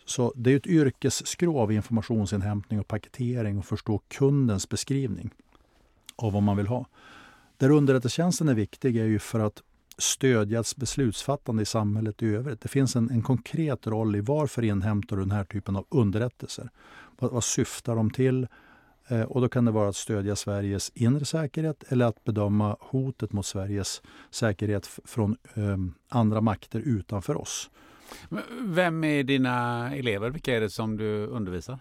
Så 0.05 0.33
det 0.35 0.51
är 0.51 0.57
ett 0.57 0.67
yrkesskrov 0.67 1.57
av 1.57 1.71
informationsinhämtning 1.71 2.79
och 2.79 2.87
paketering 2.87 3.57
och 3.57 3.65
förstå 3.65 4.01
kundens 4.07 4.69
beskrivning 4.69 5.29
av 6.15 6.33
vad 6.33 6.43
man 6.43 6.57
vill 6.57 6.67
ha. 6.67 6.85
Där 7.57 7.69
underrättelsetjänsten 7.69 8.49
är 8.49 8.53
viktig 8.53 8.97
är 8.97 9.05
ju 9.05 9.19
för 9.19 9.39
att 9.39 9.63
stödja 9.97 10.63
beslutsfattande 10.77 11.63
i 11.63 11.65
samhället 11.65 12.23
i 12.23 12.27
övrigt. 12.27 12.61
Det 12.61 12.67
finns 12.67 12.95
en, 12.95 13.09
en 13.09 13.21
konkret 13.21 13.87
roll 13.87 14.15
i 14.15 14.21
varför 14.21 14.63
inhämtar 14.63 15.15
du 15.15 15.21
den 15.21 15.31
här 15.31 15.43
typen 15.43 15.75
av 15.75 15.85
underrättelser. 15.89 16.69
Vad, 17.19 17.31
vad 17.31 17.43
syftar 17.43 17.95
de 17.95 18.11
till? 18.11 18.47
Eh, 19.07 19.21
och 19.21 19.41
då 19.41 19.49
kan 19.49 19.65
det 19.65 19.71
vara 19.71 19.89
att 19.89 19.95
stödja 19.95 20.35
Sveriges 20.35 20.91
inre 20.95 21.25
säkerhet 21.25 21.83
eller 21.87 22.05
att 22.05 22.23
bedöma 22.23 22.77
hotet 22.79 23.33
mot 23.33 23.45
Sveriges 23.45 24.01
säkerhet 24.31 24.87
från 25.05 25.37
eh, 25.53 25.77
andra 26.09 26.41
makter 26.41 26.79
utanför 26.79 27.37
oss. 27.37 27.69
Vem 28.61 29.03
är 29.03 29.23
dina 29.23 29.89
elever? 29.95 30.29
Vilka 30.29 30.55
är 30.55 30.61
det 30.61 30.69
som 30.69 30.97
du 30.97 31.25
undervisar? 31.27 31.79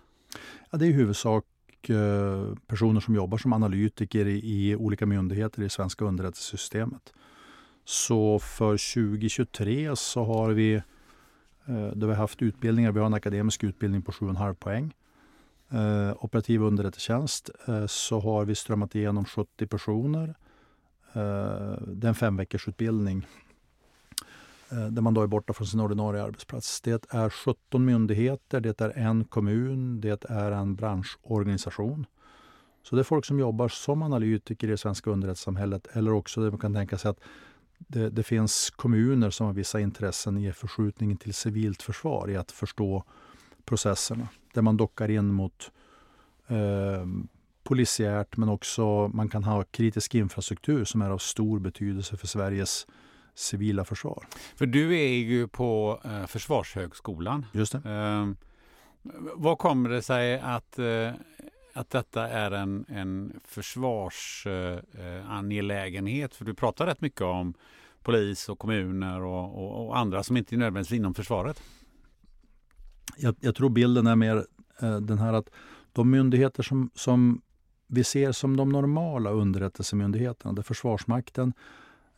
Ja, 0.71 0.79
det 0.79 0.87
är 0.87 0.89
i 0.89 0.93
huvudsak 0.93 1.45
eh, 1.89 2.55
personer 2.67 3.01
som 3.01 3.15
jobbar 3.15 3.39
som 3.39 3.53
analytiker 3.53 4.27
i, 4.27 4.77
olika 4.77 5.07
myndigheter 5.07 5.63
i 5.63 5.69
svenska 5.69 6.05
underrättelsesystemet. 6.05 7.13
Så 7.85 8.39
för 8.39 8.95
2023 8.95 9.97
så 9.97 10.25
har 10.25 10.51
vi, 10.51 10.75
eh, 10.75 11.87
då 11.95 12.07
vi 12.07 12.15
haft 12.15 12.43
utbildningar, 12.43 12.93
vi 12.93 12.99
har 12.99 13.07
en 13.07 13.15
akademisk 13.15 13.65
utbildning 13.65 14.03
på 14.03 14.13
7,5 14.13 14.55
poäng 14.55 14.95
eh, 15.75 16.25
operativ 16.25 16.63
underrättelsetjänst 16.63 17.51
eh, 17.69 17.87
så 17.87 18.21
har 18.21 18.45
vi 18.45 18.55
strömmat 18.55 18.95
igenom 18.95 19.25
70 19.25 19.67
personer. 19.67 20.35
Eh, 21.13 21.79
det 21.87 22.07
är 22.07 22.09
en 22.09 22.15
fem 22.15 22.37
veckors 22.37 22.69
utbildning 22.69 23.27
eh, 24.71 24.87
där 24.87 25.03
man 25.03 25.15
då 25.15 25.23
är 25.23 25.27
borta 25.27 25.53
från 25.53 25.67
sin 25.67 25.81
ordinarie 25.81 26.23
arbetsplats. 26.23 26.81
Det 26.81 27.07
är 27.11 27.31
17 27.31 27.85
myndigheter, 27.85 28.61
det 28.61 28.81
är 28.81 28.91
en 28.91 29.25
kommun, 29.25 30.01
det 30.01 30.25
är 30.31 30.53
en 30.53 30.75
branschorganisation. 30.75 32.07
Så 32.83 32.97
det 32.97 33.03
är 33.03 33.05
folk 33.05 33.25
som 33.25 33.39
jobbar 33.39 33.69
som 33.69 34.03
analytiker 34.03 34.69
i 34.69 34.71
det 34.71 34.77
svenska 34.77 35.11
underrättelsesamhället 35.11 35.87
eller 35.93 36.13
också 36.13 36.41
det 36.41 36.51
man 36.51 36.61
kan 36.61 36.75
tänka 36.75 36.99
sig 36.99 37.11
att 37.11 37.21
det, 37.79 38.11
det, 38.11 38.23
finns 38.23 38.71
kommuner 38.71 39.31
som 39.31 39.47
har 39.47 39.53
vissa 39.53 39.81
intressen 39.81 40.39
i 40.39 40.53
förskjutningen 40.53 41.17
till 41.17 41.35
civilt 41.35 41.83
försvar, 41.83 42.31
i 42.31 42.37
att 42.37 42.53
förstå 42.53 43.05
processerna 43.65 44.29
där 44.55 44.63
man 44.63 44.77
dockar 44.77 45.11
in 45.11 45.33
mot 45.33 45.71
eh, 46.49 47.07
polisiärt 47.65 48.37
men 48.37 48.49
också 48.49 49.09
man 49.09 49.29
kan 49.29 49.45
ha 49.45 49.65
kritisk 49.65 50.15
infrastruktur 50.15 50.85
som 50.85 51.03
är 51.03 51.11
av 51.11 51.19
stor 51.19 51.59
betydelse 51.59 52.17
för 52.17 52.27
Sveriges 52.27 52.87
civila 53.35 53.85
försvar. 53.85 54.27
För 54.57 54.67
du 54.67 54.99
är 54.99 55.09
ju 55.09 55.49
på 55.49 56.01
eh, 56.05 56.27
Försvarshögskolan. 56.27 57.47
Just 57.53 57.73
det. 57.73 57.91
Eh, 57.91 58.29
vad 59.35 59.59
kommer 59.59 59.91
det 59.91 60.03
sig 60.03 60.41
att, 60.41 60.79
eh, 60.79 61.11
att 61.73 61.91
detta 61.91 62.29
är 62.29 62.51
en, 62.51 62.85
en 62.89 63.41
försvarsangelägenhet? 63.45 66.33
Eh, 66.33 66.37
för 66.37 66.45
du 66.45 66.55
pratar 66.55 66.87
rätt 66.87 67.01
mycket 67.01 67.23
om 67.23 67.55
polis 68.03 68.49
och 68.49 68.59
kommuner 68.59 69.21
och, 69.21 69.59
och, 69.59 69.87
och 69.87 69.99
andra 69.99 70.23
som 70.23 70.37
inte 70.37 70.55
är 70.55 70.59
nödvändigtvis 70.59 70.99
inom 70.99 71.15
försvaret 71.15 71.63
jag, 73.17 73.35
jag, 73.41 73.55
tror 73.55 73.69
bilden 73.69 74.07
är 74.07 74.17
mer 74.17 74.47
eh, 74.81 74.97
den 74.97 75.19
här 75.19 75.33
att 75.33 75.51
de 75.93 76.11
myndigheter 76.11 76.63
som, 76.63 76.91
som 76.95 77.43
vi 77.87 78.05
ser 78.05 78.33
som 78.33 78.57
de 78.57 78.69
normala 78.69 79.31
underrättelsemyndigheterna, 79.31 80.53
där 80.53 80.63
Försvarsmakten, 80.63 81.53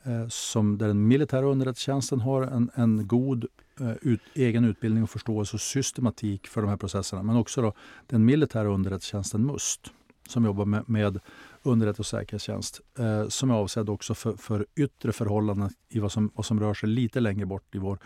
eh, 0.04 0.28
som, 0.28 0.78
där 0.78 0.86
den 0.88 1.08
militära 1.08 1.46
underrättelsetjänsten 1.46 2.20
har 2.20 2.42
en, 2.42 2.70
en 2.74 3.06
god 3.06 3.46
eh, 3.80 3.92
ut, 4.02 4.20
egen 4.34 4.64
utbildning 4.64 5.02
och 5.02 5.10
förståelse 5.10 5.56
och 5.56 5.60
systematik 5.60 6.46
för 6.46 6.62
de 6.62 6.68
här 6.70 6.76
processerna, 6.76 7.22
men 7.22 7.36
också 7.36 7.62
då 7.62 7.72
den 8.06 8.24
militära 8.24 8.68
underrättelsetjänsten 8.68 9.46
MUST, 9.46 9.92
som 10.28 10.44
jobbar 10.44 10.64
med, 10.64 10.88
med 10.88 11.20
underrättelse 11.62 12.00
och 12.00 12.20
säkerhetstjänst, 12.20 12.80
eh, 12.98 13.28
som 13.28 13.50
är 13.50 13.54
avsedd 13.54 13.88
också 13.88 14.14
för, 14.14 14.36
för 14.36 14.66
yttre 14.76 15.12
förhållanden 15.12 15.70
i 15.88 15.98
vad 15.98 16.12
som, 16.12 16.30
vad 16.34 16.46
som 16.46 16.60
rör 16.60 16.74
sig 16.74 16.88
lite 16.88 17.20
längre 17.20 17.46
bort 17.46 17.74
i 17.74 17.78
vår 17.78 17.98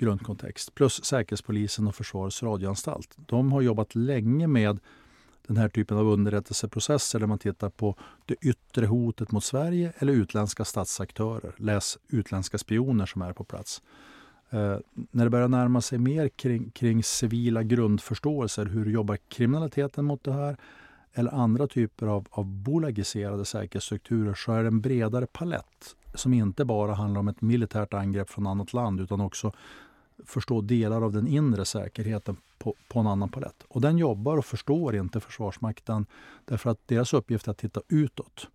grundkontext. 0.00 0.74
Plus 0.74 1.04
Säkerhetspolisen 1.04 1.86
och 1.86 1.94
Försvarets 1.94 2.42
radioanstalt. 2.42 3.16
De 3.26 3.52
har 3.52 3.60
jobbat 3.60 3.94
länge 3.94 4.46
med 4.46 4.78
den 5.46 5.56
här 5.56 5.68
typen 5.68 5.96
av 5.96 6.06
underrättelseprocesser 6.08 7.18
där 7.18 7.26
man 7.26 7.38
tittar 7.38 7.70
på 7.70 7.96
det 8.26 8.34
yttre 8.40 8.86
hotet 8.86 9.32
mot 9.32 9.44
Sverige 9.44 9.92
eller 9.98 10.12
utländska 10.12 10.64
statsaktörer. 10.64 11.54
Läs 11.56 11.98
utländska 12.08 12.58
spioner 12.58 13.06
som 13.06 13.22
är 13.22 13.32
på 13.32 13.44
plats. 13.44 13.82
Eh, 14.50 14.76
när 15.10 15.24
det 15.24 15.30
börjar 15.30 15.48
närma 15.48 15.80
sig 15.80 15.98
mer 15.98 16.28
kring, 16.28 16.70
kring 16.70 17.02
civila 17.02 17.62
grundförståelser, 17.62 18.66
hur 18.66 18.86
jobbar 18.86 19.18
kriminaliteten 19.28 20.04
mot 20.04 20.24
det 20.24 20.32
här? 20.32 20.56
Eller 21.12 21.34
andra 21.34 21.66
typer 21.66 22.06
av, 22.06 22.26
av 22.30 22.44
bolagiserade 22.44 23.44
säkerhetsstrukturer 23.44 24.34
så 24.34 24.52
är 24.52 24.62
det 24.62 24.68
en 24.68 24.80
bredare 24.80 25.26
palett 25.26 25.96
som 26.14 26.34
inte 26.34 26.64
bara 26.64 26.94
handlar 26.94 27.20
om 27.20 27.28
ett 27.28 27.40
militärt 27.40 27.94
angrepp 27.94 28.30
från 28.30 28.46
annat 28.46 28.72
land 28.72 29.00
utan 29.00 29.20
också 29.20 29.52
förstå 30.26 30.60
delar 30.60 31.02
av 31.02 31.12
den 31.12 31.26
inre 31.26 31.64
säkerheten 31.64 32.36
på, 32.58 32.74
på 32.88 33.00
en 33.00 33.06
annan 33.06 33.28
palett. 33.28 33.64
Och 33.68 33.80
den 33.80 33.98
jobbar 33.98 34.36
och 34.36 34.44
förstår 34.44 34.96
inte 34.96 35.20
Försvarsmakten 35.20 36.06
därför 36.44 36.70
att 36.70 36.88
deras 36.88 37.14
uppgift 37.14 37.46
är 37.46 37.50
att 37.50 37.58
titta 37.58 37.80
utåt. 37.88 38.48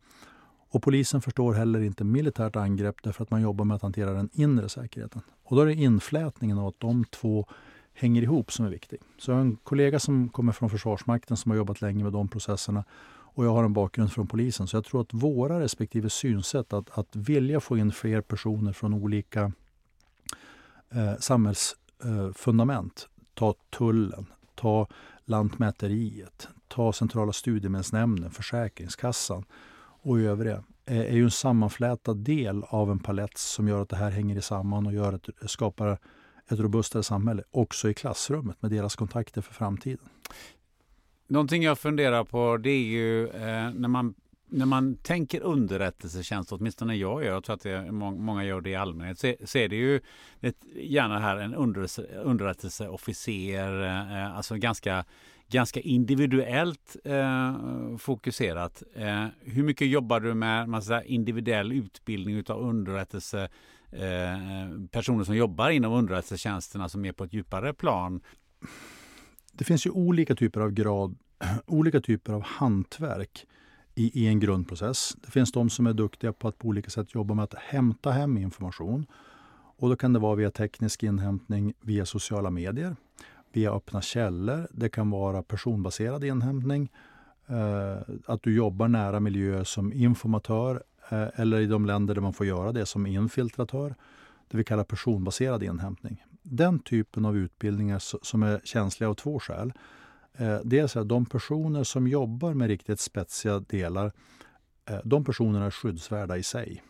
Och 0.69 0.84
polisen 0.84 1.22
förstår 1.22 1.53
heller 1.53 1.79
inte 1.79 2.03
militärt 2.03 2.55
angrepp 2.55 2.95
därför 3.03 3.24
att 3.24 3.31
man 3.31 3.41
jobbar 3.41 3.65
med 3.65 3.75
att 3.75 3.81
hantera 3.81 4.12
den 4.12 4.29
inre 4.34 4.69
säkerheten. 4.69 5.22
Och 5.43 5.55
då 5.55 5.62
är 5.62 5.65
det 5.65 5.74
inflätningen 5.74 6.57
av 6.57 6.67
att 6.67 6.79
de 6.79 7.05
två 7.05 7.48
hänger 7.93 8.22
ihop 8.22 8.51
som 8.51 8.65
är 8.65 8.69
viktig. 8.69 9.00
Så 9.17 9.31
jag 9.31 9.36
har 9.36 9.41
en 9.41 9.55
kollega 9.55 10.00
som 10.00 10.29
kommer 10.29 10.51
från 10.51 10.69
Försvarsmakten 10.69 11.38
som 11.38 11.51
har 11.51 11.57
jobbat 11.57 11.81
länge 11.81 12.03
med 12.03 12.13
de 12.13 12.27
processerna 12.27 12.84
och 13.36 13.45
jag 13.45 13.51
har 13.51 13.63
en 13.63 13.74
bakgrund 13.74 14.12
från 14.12 14.27
polisen. 14.27 14.67
Så 14.67 14.77
jag 14.77 14.86
tror 14.86 15.01
att 15.01 15.13
våra 15.13 15.60
respektive 15.60 16.10
synsätt 16.10 16.74
att, 16.74 16.98
att 16.98 17.15
vilja 17.15 17.60
få 17.60 17.77
in 17.77 17.91
fler 17.91 18.22
personer 18.22 18.74
från 18.74 18.93
olika 18.93 19.51
eh, 20.94 21.15
samhällsfundament, 21.20 23.08
eh, 23.10 23.24
ta 23.34 23.54
tullen, 23.70 24.25
ta 24.56 24.88
Lantmäteriet, 25.25 26.48
ta 26.68 26.94
Centrala 26.94 27.34
studiemedelsnämnden, 27.34 28.32
Försäkringskassan 28.32 29.46
och 30.01 30.20
övriga 30.20 30.63
eh, 30.86 31.00
är 31.00 31.15
ju 31.15 31.24
en 31.24 31.32
sammanflätad 31.32 32.18
del 32.18 32.63
av 32.63 32.92
en 32.92 33.00
palett 33.00 33.38
som 33.38 33.68
gör 33.68 33.82
att 33.82 33.89
det 33.89 33.96
här 33.96 34.12
hänger 34.12 34.42
samman 34.42 34.86
och 34.88 34.94
gör 34.94 35.13
att, 35.13 35.27
eh, 35.27 35.48
skapar 35.48 35.98
ett 36.48 36.60
robustare 36.60 37.04
samhälle 37.04 37.44
också 37.51 37.89
i 37.89 37.94
klassrummet 37.94 38.62
med 38.62 38.72
deras 38.72 38.96
kontakter 38.96 39.42
för 39.42 39.54
framtiden. 39.54 40.10
Någonting 41.27 41.63
jag 41.63 41.80
funderar 41.80 42.24
på 42.24 42.58
det 42.58 42.70
är 42.70 42.86
ju 42.86 43.27
eh, 43.27 43.72
när 43.74 43.88
man 43.88 44.13
när 44.56 44.66
man 44.66 44.96
tänker 44.96 45.42
underrättelsetjänst, 45.42 46.52
åtminstone 46.52 46.96
jag 46.96 47.24
gör, 47.24 47.32
jag 47.34 47.44
tror 47.44 47.54
att 47.54 47.62
det, 47.62 47.92
många 47.92 48.44
gör 48.44 48.62
det 48.62 48.70
i 48.70 48.76
allmänhet, 48.76 49.20
så, 49.20 49.34
så 49.44 49.58
är 49.58 49.70
det 49.70 49.76
ju 49.76 50.02
ett, 50.42 50.66
gärna 50.76 51.20
här 51.20 51.38
en 51.38 51.56
underrättelseofficer, 52.24 53.84
eh, 53.84 54.38
alltså 54.38 54.56
ganska, 54.56 55.06
ganska 55.48 55.80
individuellt 55.80 56.96
eh, 57.04 57.56
fokuserat. 57.98 58.84
Eh, 58.96 59.26
hur 59.42 59.64
mycket 59.64 59.88
jobbar 59.88 60.20
du 60.20 60.34
med 60.34 60.70
man 60.70 60.82
säga, 60.82 61.04
individuell 61.04 61.72
utbildning 61.72 62.44
av 62.48 62.62
underrättelse, 62.62 63.50
eh, 63.92 64.88
personer 64.92 65.24
som 65.24 65.36
jobbar 65.36 65.70
inom 65.70 65.94
underrättelsetjänsterna 65.94 66.90
som 66.90 67.06
är 67.06 67.12
på 67.12 67.24
ett 67.24 67.34
djupare 67.34 67.74
plan? 67.74 68.22
Det 69.52 69.64
finns 69.64 69.86
ju 69.86 69.90
olika 69.90 70.36
typer 70.36 70.62
av 70.62 70.72
grad, 70.72 71.18
olika 71.66 72.02
typer 72.02 72.34
av 72.34 72.44
hantverk 72.44 73.46
i, 73.96 74.24
i 74.24 74.28
en 74.28 74.40
grundprocess. 74.40 75.16
Det 75.22 75.32
finns 75.32 75.52
de 75.52 75.70
som 75.70 75.88
är 75.88 75.94
duktiga 75.94 76.34
på 76.34 76.48
att 76.48 76.58
på 76.58 76.68
olika 76.68 76.90
sätt 76.90 77.16
jobba 77.16 77.34
med 77.34 77.44
att 77.44 77.54
hämta 77.54 78.12
hem 78.12 78.38
information. 78.38 79.06
Och 79.78 79.90
då 79.90 79.96
kan 79.96 80.14
det 80.14 80.20
vara 80.20 80.36
via 80.36 80.52
teknisk 80.52 81.04
inhämtning 81.04 81.74
via 81.82 82.06
sociala 82.06 82.50
medier, 82.50 82.96
via 83.54 83.72
öppna 83.72 84.02
källor. 84.02 84.68
Det 84.72 84.90
kan 84.90 85.10
vara 85.10 85.44
personbaserad 85.44 86.24
inhämtning. 86.24 86.92
Eh, 87.48 88.16
att 88.25 88.44
du 88.44 88.56
jobbar 88.56 88.88
nära 88.88 89.20
miljöer 89.20 89.64
som 89.64 89.94
informatör 89.94 90.84
eh, 91.10 91.28
eller 91.36 91.60
i 91.60 91.65
de 91.65 91.86
länder 91.86 92.15
där 92.15 92.22
man 92.22 92.34
får 92.34 92.46
göra 92.46 92.72
det 92.72 92.86
som 92.86 93.06
infiltratör. 93.06 93.96
Det 94.48 94.58
vi 94.58 94.63
kallar 94.63 94.84
personbaserad 94.84 95.63
inhämtning. 95.63 96.24
Den 96.41 96.80
typen 96.80 97.26
av 97.26 97.38
utbildningar 97.38 98.00
som 98.26 98.43
är 98.43 98.62
känsliga 98.63 99.10
av 99.10 99.13
två 99.13 99.39
skäl. 99.39 99.74
Eh, 100.38 100.60
dels 100.63 100.95
att 100.95 101.10
de 101.10 101.26
personer 101.26 101.84
som 101.84 102.08
jobbar 102.08 102.54
med 102.54 102.67
riktigt 102.67 103.00
spetsiga 103.00 103.60
delar, 103.60 104.12
eh, 104.89 105.00
de 105.04 105.24
personerna 105.24 105.65
är 105.65 105.71
skyddsvärda 105.71 106.38
i 106.38 106.43
sig. 106.43 106.84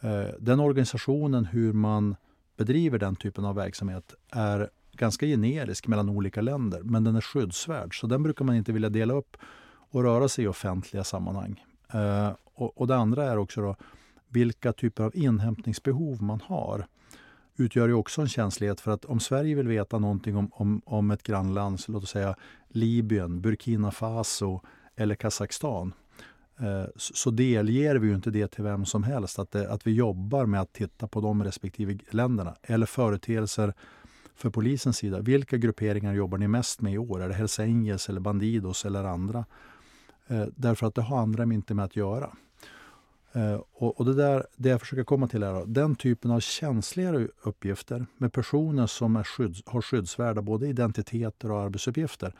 Eh, 0.00 0.34
den 0.38 0.60
organisationen, 0.60 1.44
hur 1.44 1.72
man 1.72 2.16
bedriver 2.56 2.98
den 2.98 3.16
typen 3.16 3.44
av 3.44 3.54
verksamhet, 3.54 4.14
är 4.30 4.70
ganska 4.92 5.26
generisk 5.26 5.86
mellan 5.86 6.08
olika 6.08 6.40
länder, 6.40 6.82
men 6.82 7.04
den 7.04 7.16
är 7.16 7.20
skyddsvärd. 7.20 8.00
Så 8.00 8.06
den 8.06 8.22
brukar 8.22 8.44
man 8.44 8.56
inte 8.56 8.72
vilja 8.72 8.88
dela 8.88 9.14
upp 9.14 9.36
och 9.90 10.02
röra 10.02 10.28
sig 10.28 10.44
i 10.44 10.48
offentliga 10.48 11.04
sammanhang. 11.04 11.64
Eh, 11.92 12.30
och, 12.54 12.86
det 12.86 12.96
andra 12.96 13.24
är 13.24 13.36
också 13.36 13.60
då, 13.60 13.76
vilka 14.28 14.72
typer 14.72 15.04
av 15.04 15.16
inhämtningsbehov 15.16 16.22
man 16.22 16.40
har 16.40 16.86
utgör 17.56 17.88
ju 17.88 17.94
också 17.94 18.20
en 18.20 18.28
känslighet 18.28 18.80
för 18.80 18.90
att 18.90 19.04
om 19.04 19.20
Sverige 19.20 19.54
vill 19.54 19.68
veta 19.68 19.98
någonting 19.98 20.36
om, 20.36 20.50
om, 20.52 20.82
om 20.84 21.10
ett 21.10 21.22
grannland, 21.22 21.80
låt 21.88 22.02
oss 22.02 22.10
säga 22.10 22.36
Libyen, 22.68 23.40
Burkina 23.40 23.90
Faso 23.90 24.60
eller 24.96 25.14
Kazakstan, 25.14 25.92
eh, 26.58 26.84
så 26.96 27.30
delger 27.30 27.96
vi 27.96 28.08
ju 28.08 28.14
inte 28.14 28.30
det 28.30 28.48
till 28.48 28.64
vem 28.64 28.84
som 28.84 29.02
helst. 29.02 29.38
Att, 29.38 29.50
det, 29.50 29.70
att 29.70 29.86
vi 29.86 29.92
jobbar 29.92 30.46
med 30.46 30.60
att 30.60 30.72
titta 30.72 31.08
på 31.08 31.20
de 31.20 31.44
respektive 31.44 31.98
länderna. 32.10 32.56
Eller 32.62 32.86
företeelser 32.86 33.74
för 34.34 34.50
polisens 34.50 34.96
sida. 34.96 35.20
Vilka 35.20 35.56
grupperingar 35.56 36.14
jobbar 36.14 36.38
ni 36.38 36.48
mest 36.48 36.80
med 36.80 36.92
i 36.92 36.98
år? 36.98 37.22
Är 37.22 37.28
det 37.28 37.34
Hells 37.34 37.58
Angels 37.58 38.08
eller 38.08 38.20
Bandidos 38.20 38.84
eller 38.84 39.04
andra? 39.04 39.44
Eh, 40.26 40.44
därför 40.56 40.86
att 40.86 40.94
det 40.94 41.02
har 41.02 41.18
andra 41.18 41.42
inte 41.42 41.74
med 41.74 41.84
att 41.84 41.96
göra. 41.96 42.36
Uh, 43.36 43.60
och, 43.72 44.00
och, 44.00 44.06
det 44.06 44.14
där, 44.14 44.46
det 44.56 44.68
jag 44.68 44.80
försöker 44.80 45.04
komma 45.04 45.28
till 45.28 45.42
är 45.42 45.54
att 45.54 45.74
den 45.74 45.96
typen 45.96 46.30
av 46.30 46.40
känsligare 46.40 47.28
uppgifter 47.42 48.06
med 48.16 48.32
personer 48.32 48.86
som 48.86 49.16
är 49.16 49.24
skydds, 49.24 49.62
har 49.66 49.82
skyddsvärda 49.82 50.42
både 50.42 50.68
identiteter 50.68 51.50
och 51.50 51.60
arbetsuppgifter. 51.60 52.34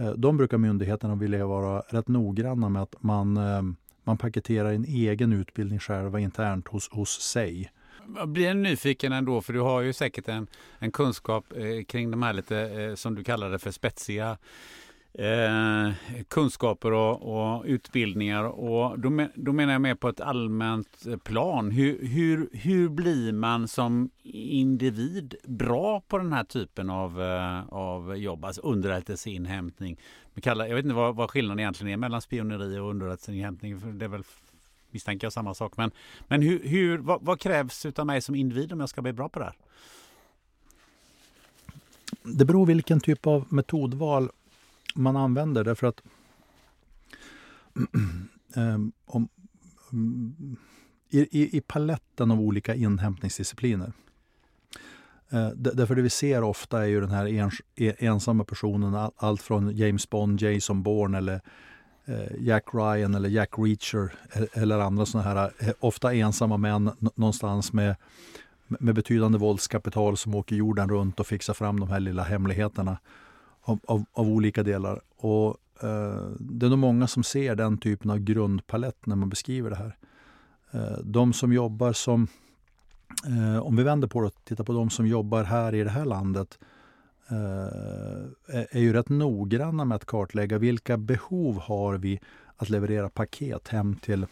Uh, 0.00 0.10
de 0.10 0.36
brukar 0.36 0.58
myndigheterna 0.58 1.14
vilja 1.14 1.46
vara 1.46 1.80
rätt 1.80 2.08
noggranna 2.08 2.68
med 2.68 2.82
att 2.82 2.94
man, 3.02 3.36
uh, 3.36 3.62
man 4.04 4.18
paketerar 4.18 4.72
en 4.72 4.84
egen 4.84 5.32
utbildning 5.32 5.78
själva 5.78 6.20
internt 6.20 6.68
hos, 6.68 6.90
hos 6.90 7.20
sig. 7.20 7.70
Jag 8.16 8.28
blir 8.28 8.54
nyfiken 8.54 9.12
ändå, 9.12 9.40
för 9.40 9.52
du 9.52 9.60
har 9.60 9.80
ju 9.80 9.92
säkert 9.92 10.28
en, 10.28 10.46
en 10.78 10.92
kunskap 10.92 11.44
eh, 11.56 11.84
kring 11.84 12.10
de 12.10 12.22
här 12.22 12.32
lite, 12.32 12.58
eh, 12.58 12.94
som 12.94 13.14
du 13.14 13.24
kallar 13.24 13.50
det 13.50 13.58
för 13.58 13.70
spetsiga 13.70 14.38
eh, 15.18 15.92
kunskaper 16.28 16.92
och, 16.92 17.22
och, 17.36 17.64
utbildningar. 17.64 18.44
Och 18.44 18.98
då, 18.98 19.26
då 19.34 19.52
menar 19.52 19.72
jag 19.72 19.82
mer 19.82 19.94
på 19.94 20.08
ett 20.08 20.20
allmänt 20.20 21.06
plan. 21.24 21.70
Hur, 21.70 22.06
hur, 22.06 22.48
hur 22.52 22.88
blir 22.88 23.32
man 23.32 23.68
som 23.68 24.10
individ 24.32 25.34
bra 25.44 26.00
på 26.00 26.18
den 26.18 26.32
här 26.32 26.44
typen 26.44 26.90
av, 26.90 27.22
eh, 27.22 27.68
av 27.68 28.16
jobb, 28.16 28.44
alltså 28.44 28.60
underrättelseinhämtning? 28.60 30.00
Jag 30.44 30.74
vet 30.74 30.84
inte 30.84 30.94
vad, 30.94 31.16
vad 31.16 31.30
skillnaden 31.30 31.60
egentligen 31.60 31.92
är 31.92 31.96
mellan 31.96 32.20
spioneri 32.20 32.78
och 32.78 32.90
underrättelseinhämtning. 32.90 33.98
Det 33.98 34.04
är 34.04 34.08
väl 34.08 34.24
misstänker 34.90 35.24
jag 35.24 35.32
samma 35.32 35.54
sak. 35.54 35.76
Men, 35.76 35.90
men 36.28 36.42
hur, 36.42 36.68
hur, 36.68 36.98
vad, 36.98 37.22
vad 37.22 37.40
krävs 37.40 37.86
av 37.86 38.06
mig 38.06 38.20
som 38.20 38.34
individ 38.34 38.72
om 38.72 38.80
jag 38.80 38.88
ska 38.88 39.02
bli 39.02 39.12
bra 39.12 39.28
på 39.28 39.38
det 39.38 39.44
här? 39.44 39.54
Det 42.22 42.44
beror 42.44 42.66
vilken 42.66 43.00
typ 43.00 43.26
av 43.26 43.46
metodval 43.48 44.30
man 44.94 45.16
använder 45.16 45.64
därför 45.64 45.86
att 45.86 46.02
um, 48.56 48.92
om, 49.06 49.28
um, 49.92 50.56
i, 51.10 51.18
i, 51.18 51.56
i, 51.56 51.60
paletten 51.60 52.30
av 52.30 52.40
olika 52.40 52.74
inhämtningsdiscipliner 52.74 53.92
uh, 55.32 55.48
Därför 55.48 55.94
det 55.94 56.02
vi 56.02 56.10
ser 56.10 56.42
ofta 56.42 56.82
är 56.82 56.86
ju 56.86 57.00
den 57.00 57.10
här 57.10 57.26
ens, 57.26 57.54
e, 57.76 57.94
ensamma 57.98 58.44
personen, 58.44 59.10
allt 59.16 59.42
från 59.42 59.76
James 59.76 60.10
Bond, 60.10 60.40
Jason 60.40 60.82
Bourne 60.82 61.18
eller 61.18 61.40
uh, 62.08 62.40
Jack 62.40 62.64
Ryan 62.72 63.14
eller 63.14 63.28
Jack 63.28 63.50
Reacher 63.58 64.12
e-, 64.32 64.46
eller 64.52 64.78
andra 64.78 65.06
sådana 65.06 65.28
här, 65.28 65.50
uh, 65.62 65.70
ofta 65.80 66.14
ensamma 66.14 66.56
män 66.56 66.90
någonstans 66.98 67.72
med, 67.72 67.96
med 68.66 68.94
betydande 68.94 69.38
våldskapital 69.38 70.16
som 70.16 70.34
åker 70.34 70.56
jorden 70.56 70.88
runt 70.88 71.20
och 71.20 71.26
fixar 71.26 71.54
fram 71.54 71.80
de 71.80 71.88
här 71.88 72.00
lilla 72.00 72.22
hemligheterna 72.22 72.98
av, 73.64 73.80
av, 73.84 74.04
av 74.12 74.28
olika 74.28 74.62
delar. 74.62 75.00
Och 75.16 75.56
eh, 75.80 76.28
Det 76.38 76.66
är 76.66 76.70
nog 76.70 76.78
många 76.78 77.06
som 77.06 77.22
ser 77.22 77.54
den 77.54 77.78
typen 77.78 78.10
av 78.10 78.18
grundpalett 78.18 79.06
när 79.06 79.16
man 79.16 79.28
beskriver 79.28 79.70
det 79.70 79.76
här. 79.76 79.96
Eh, 80.70 80.98
de 81.04 81.32
som 81.32 81.52
jobbar 81.52 81.92
som, 81.92 82.28
eh, 83.26 83.58
om 83.58 83.76
vi 83.76 83.82
vänder 83.82 84.08
på 84.08 84.20
det 84.20 84.26
och 84.26 84.44
tittar 84.44 84.64
på 84.64 84.72
de 84.72 84.90
som 84.90 85.06
jobbar 85.06 85.44
här 85.44 85.74
i 85.74 85.84
det 85.84 85.90
här 85.90 86.04
landet, 86.04 86.58
eh, 87.28 88.66
är 88.70 88.80
ju 88.80 88.92
rätt 88.92 89.08
noggranna 89.08 89.84
med 89.84 89.96
att 89.96 90.04
kartlägga 90.04 90.58
vilka 90.58 90.96
behov 90.96 91.58
har 91.60 91.94
vi 91.94 92.20
att 92.56 92.68
leverera 92.68 93.08
paket 93.08 93.68
hem 93.68 93.96
till 93.96 94.26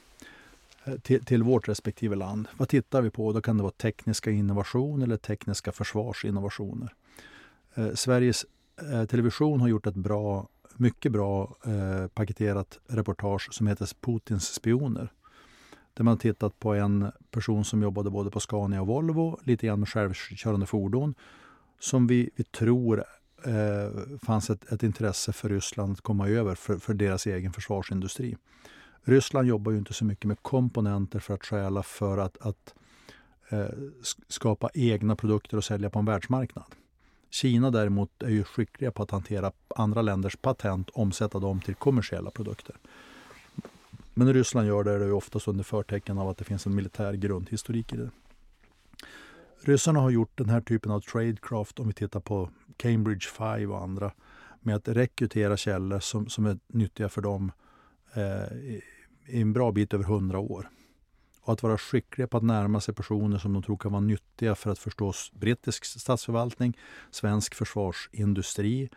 eh, 0.84 0.94
till, 0.94 1.24
till, 1.24 1.42
vårt 1.42 1.68
respektive 1.68 2.16
land. 2.16 2.48
Vad 2.56 2.68
tittar 2.68 3.02
vi 3.02 3.10
på? 3.10 3.32
Då 3.32 3.40
kan 3.40 3.56
det 3.56 3.62
vara 3.62 3.72
tekniska 3.72 4.30
innovationer 4.30 5.06
eller 5.06 5.16
tekniska 5.16 5.72
försvarsinnovationer. 5.72 6.94
Eh, 7.74 7.94
Sveriges 7.94 8.46
Eh, 8.80 9.04
television 9.04 9.60
har 9.60 9.68
gjort 9.68 9.86
ett 9.86 9.94
bra, 9.94 10.48
mycket 10.76 11.12
bra 11.12 11.56
eh, 11.66 12.06
paketerat 12.06 12.78
reportage 12.86 13.48
som 13.54 13.66
heter 13.66 13.88
Putins 14.00 14.54
spioner. 14.54 15.12
Där 15.94 16.04
man 16.04 16.18
tittat 16.18 16.58
på 16.58 16.74
en 16.74 17.12
person 17.30 17.64
som 17.64 17.82
jobbade 17.82 18.10
både 18.10 18.30
på 18.30 18.40
Scania 18.40 18.80
och 18.80 18.86
Volvo, 18.86 19.40
lite 19.44 19.66
grann 19.66 19.80
med 19.80 19.88
självkörande 19.88 20.66
fordon, 20.66 21.14
som 21.78 22.06
vi, 22.06 22.30
vi 22.36 22.44
tror 22.44 23.04
eh, 23.44 24.18
fanns 24.22 24.50
ett, 24.50 24.72
ett, 24.72 24.82
intresse 24.82 25.32
för 25.32 25.48
Ryssland 25.48 25.92
att 25.92 26.00
komma 26.00 26.28
över 26.28 26.54
för, 26.54 26.78
för 26.78 26.94
deras 26.94 27.26
egen 27.26 27.52
försvarsindustri. 27.52 28.36
Ryssland 29.02 29.48
jobbar 29.48 29.72
ju 29.72 29.78
inte 29.78 29.94
så 29.94 30.04
mycket 30.04 30.24
med 30.24 30.42
komponenter 30.42 31.18
för 31.18 31.34
att 31.34 31.44
stjäla 31.44 31.82
för 31.82 32.18
att, 32.18 32.46
att 32.46 32.74
eh, 33.48 33.66
skapa 34.28 34.70
egna 34.74 35.16
produkter 35.16 35.56
och 35.56 35.64
sälja 35.64 35.90
på 35.90 35.98
en 35.98 36.04
världsmarknad. 36.04 36.74
Kina 37.32 37.70
däremot 37.70 38.22
är 38.22 38.30
ju 38.30 38.44
skickliga 38.44 38.92
på 38.92 39.02
att 39.02 39.10
hantera 39.10 39.52
andra 39.76 40.02
länders 40.02 40.36
patent 40.36 40.90
och 40.90 41.02
omsätta 41.02 41.38
dem 41.38 41.60
till 41.60 41.74
kommersiella 41.74 42.30
produkter. 42.30 42.76
Men 44.14 44.26
när 44.26 44.34
Ryssland 44.34 44.66
gör 44.66 44.84
det 44.84 44.92
är 44.92 44.98
det 44.98 45.12
oftast 45.12 45.48
under 45.48 45.64
förtecken 45.64 46.18
av 46.18 46.28
att 46.28 46.38
det 46.38 46.44
finns 46.44 46.66
en 46.66 46.74
militär 46.74 47.12
grundhistorik 47.12 47.92
i 47.92 47.96
det. 47.96 48.10
Ryssarna 49.60 50.00
har 50.00 50.10
gjort 50.10 50.38
den 50.38 50.48
här 50.48 50.60
typen 50.60 50.92
av 50.92 51.00
tradecraft, 51.00 51.78
om 51.78 51.86
vi 51.86 51.94
tittar 51.94 52.20
på 52.20 52.50
Cambridge 52.76 53.28
Five 53.28 53.66
och 53.66 53.82
andra, 53.82 54.12
med 54.60 54.76
att 54.76 54.88
rekrytera 54.88 55.56
källor 55.56 56.00
som, 56.00 56.28
som 56.28 56.46
är 56.46 56.58
nyttiga 56.66 57.08
för 57.08 57.22
dem 57.22 57.52
eh, 58.14 58.56
i, 58.56 58.82
i 59.26 59.40
en 59.40 59.52
bra 59.52 59.72
bit 59.72 59.94
över 59.94 60.04
hundra 60.04 60.38
år. 60.38 60.68
Och 61.42 61.52
att 61.52 61.62
vara 61.62 61.78
skickliga 61.78 62.28
på 62.28 62.36
att 62.36 62.42
närma 62.42 62.80
sig 62.80 62.94
personer 62.94 63.38
som 63.38 63.52
de 63.52 63.62
tror 63.62 63.76
kan 63.76 63.92
vara 63.92 64.00
nyttiga 64.00 64.54
för 64.54 64.70
att 64.70 64.78
förstå 64.78 65.12
brittisk 65.32 65.84
statsförvaltning, 65.84 66.78
svensk 67.10 67.54
försvarsindustri, 67.54 68.90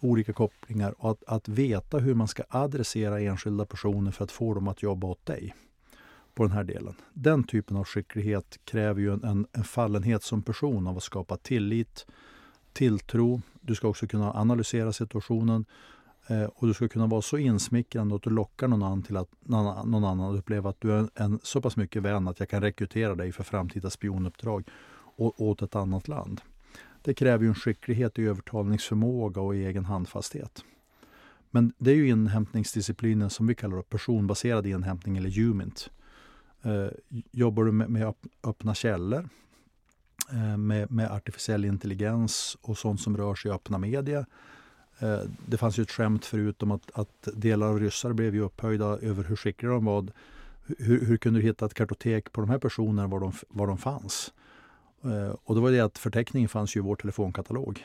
olika 0.00 0.32
kopplingar 0.32 0.94
och 0.98 1.10
att, 1.10 1.24
att 1.26 1.48
veta 1.48 1.98
hur 1.98 2.14
man 2.14 2.28
ska 2.28 2.42
adressera 2.48 3.20
enskilda 3.20 3.66
personer 3.66 4.10
för 4.10 4.24
att 4.24 4.32
få 4.32 4.54
dem 4.54 4.68
att 4.68 4.82
jobba 4.82 5.06
åt 5.06 5.26
dig 5.26 5.54
på 6.34 6.42
den 6.42 6.52
här 6.52 6.64
delen. 6.64 6.94
Den 7.12 7.44
typen 7.44 7.76
av 7.76 7.84
skicklighet 7.84 8.58
kräver 8.64 9.00
ju 9.00 9.12
en, 9.12 9.24
en, 9.24 9.46
en 9.52 9.64
fallenhet 9.64 10.22
som 10.22 10.42
person 10.42 10.86
av 10.86 10.96
att 10.96 11.02
skapa 11.02 11.36
tillit, 11.36 12.06
tilltro. 12.72 13.42
Du 13.60 13.74
ska 13.74 13.88
också 13.88 14.06
kunna 14.06 14.32
analysera 14.32 14.92
situationen 14.92 15.64
Eh, 16.28 16.44
och 16.44 16.66
du 16.66 16.74
ska 16.74 16.88
kunna 16.88 17.06
vara 17.06 17.22
så 17.22 17.38
insmickrande 17.38 18.14
att 18.14 18.22
du 18.22 18.30
lockar 18.30 18.68
någon 18.68 18.82
annan 18.82 19.02
till 19.02 19.16
att 19.16 19.28
någon, 19.40 20.04
annan 20.04 20.20
att 20.20 20.38
uppleva 20.38 20.70
att 20.70 20.80
du 20.80 20.92
är 20.92 20.98
en, 20.98 21.10
en, 21.14 21.40
så 21.42 21.60
pass 21.60 21.76
mycket 21.76 22.02
vän 22.02 22.28
att 22.28 22.40
jag 22.40 22.48
kan 22.48 22.62
rekrytera 22.62 23.14
dig 23.14 23.32
för 23.32 23.42
framtida 23.42 23.90
spionuppdrag 23.90 24.68
åt 25.16 25.62
ett 25.62 25.76
annat 25.76 26.08
land. 26.08 26.40
Det 27.02 27.14
kräver 27.14 27.44
ju 27.44 27.48
en 27.48 27.54
skicklighet 27.54 28.18
i 28.18 28.24
övertalningsförmåga 28.24 29.40
och 29.40 29.54
egen 29.54 29.84
handfasthet. 29.84 30.64
Men 31.50 31.72
det 31.78 31.90
är 31.90 31.94
ju 31.94 32.08
inhämtningsdisciplinen 32.08 33.30
som 33.30 33.46
vi 33.46 33.54
kallar 33.54 33.82
personbaserad 33.82 34.66
inhämtning 34.66 35.16
eller 35.16 35.30
Humint. 35.30 35.90
Eh, 36.62 36.88
jobbar 37.30 37.64
du 37.64 37.72
med, 37.72 37.90
med 37.90 38.14
öppna 38.42 38.74
källor, 38.74 39.28
eh, 40.32 40.56
med, 40.56 40.90
med, 40.90 41.10
artificiell 41.10 41.64
intelligens 41.64 42.56
och 42.60 42.78
sånt 42.78 43.00
som 43.00 43.16
rör 43.16 43.34
sig 43.34 43.50
i 43.50 43.54
öppna 43.54 43.78
media. 43.78 44.26
Eh, 44.98 45.20
det 45.46 45.56
fanns 45.56 45.78
ju 45.78 45.82
ett 45.82 45.90
skämt 45.90 46.24
förut 46.24 46.62
om 46.62 46.70
att, 46.70 46.90
att 46.94 47.28
delar 47.34 47.66
av 47.66 47.80
ryssar 47.80 48.12
blev 48.12 48.34
ju 48.34 48.40
upphöjda 48.40 48.84
över 48.84 49.24
hur 49.24 49.36
skickliga 49.36 49.72
de 49.72 49.84
var. 49.84 50.06
Hur, 50.78 51.06
hur 51.06 51.16
kunde 51.16 51.40
du 51.40 51.46
hitta 51.46 51.66
ett 51.66 51.74
kartotek 51.74 52.32
på 52.32 52.40
de 52.40 52.50
här 52.50 52.58
personerna 52.58 53.08
var 53.08 53.20
de, 53.20 53.32
var 53.48 53.66
de 53.66 53.78
fanns? 53.78 54.32
Eh, 55.04 55.34
och 55.44 55.54
då 55.54 55.60
var 55.60 55.70
det 55.70 55.80
att 55.80 55.98
förteckningen 55.98 56.48
fanns 56.48 56.76
ju 56.76 56.80
i 56.80 56.82
vår 56.82 56.96
telefonkatalog. 56.96 57.84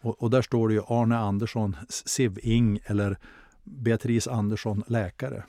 Och, 0.00 0.22
och 0.22 0.30
där 0.30 0.42
står 0.42 0.68
det 0.68 0.74
ju 0.74 0.82
Arne 0.88 1.18
Andersson, 1.18 1.76
Siv 1.88 2.38
Ing 2.42 2.80
eller 2.84 3.18
Beatrice 3.64 4.26
Andersson, 4.26 4.82
läkare. 4.86 5.44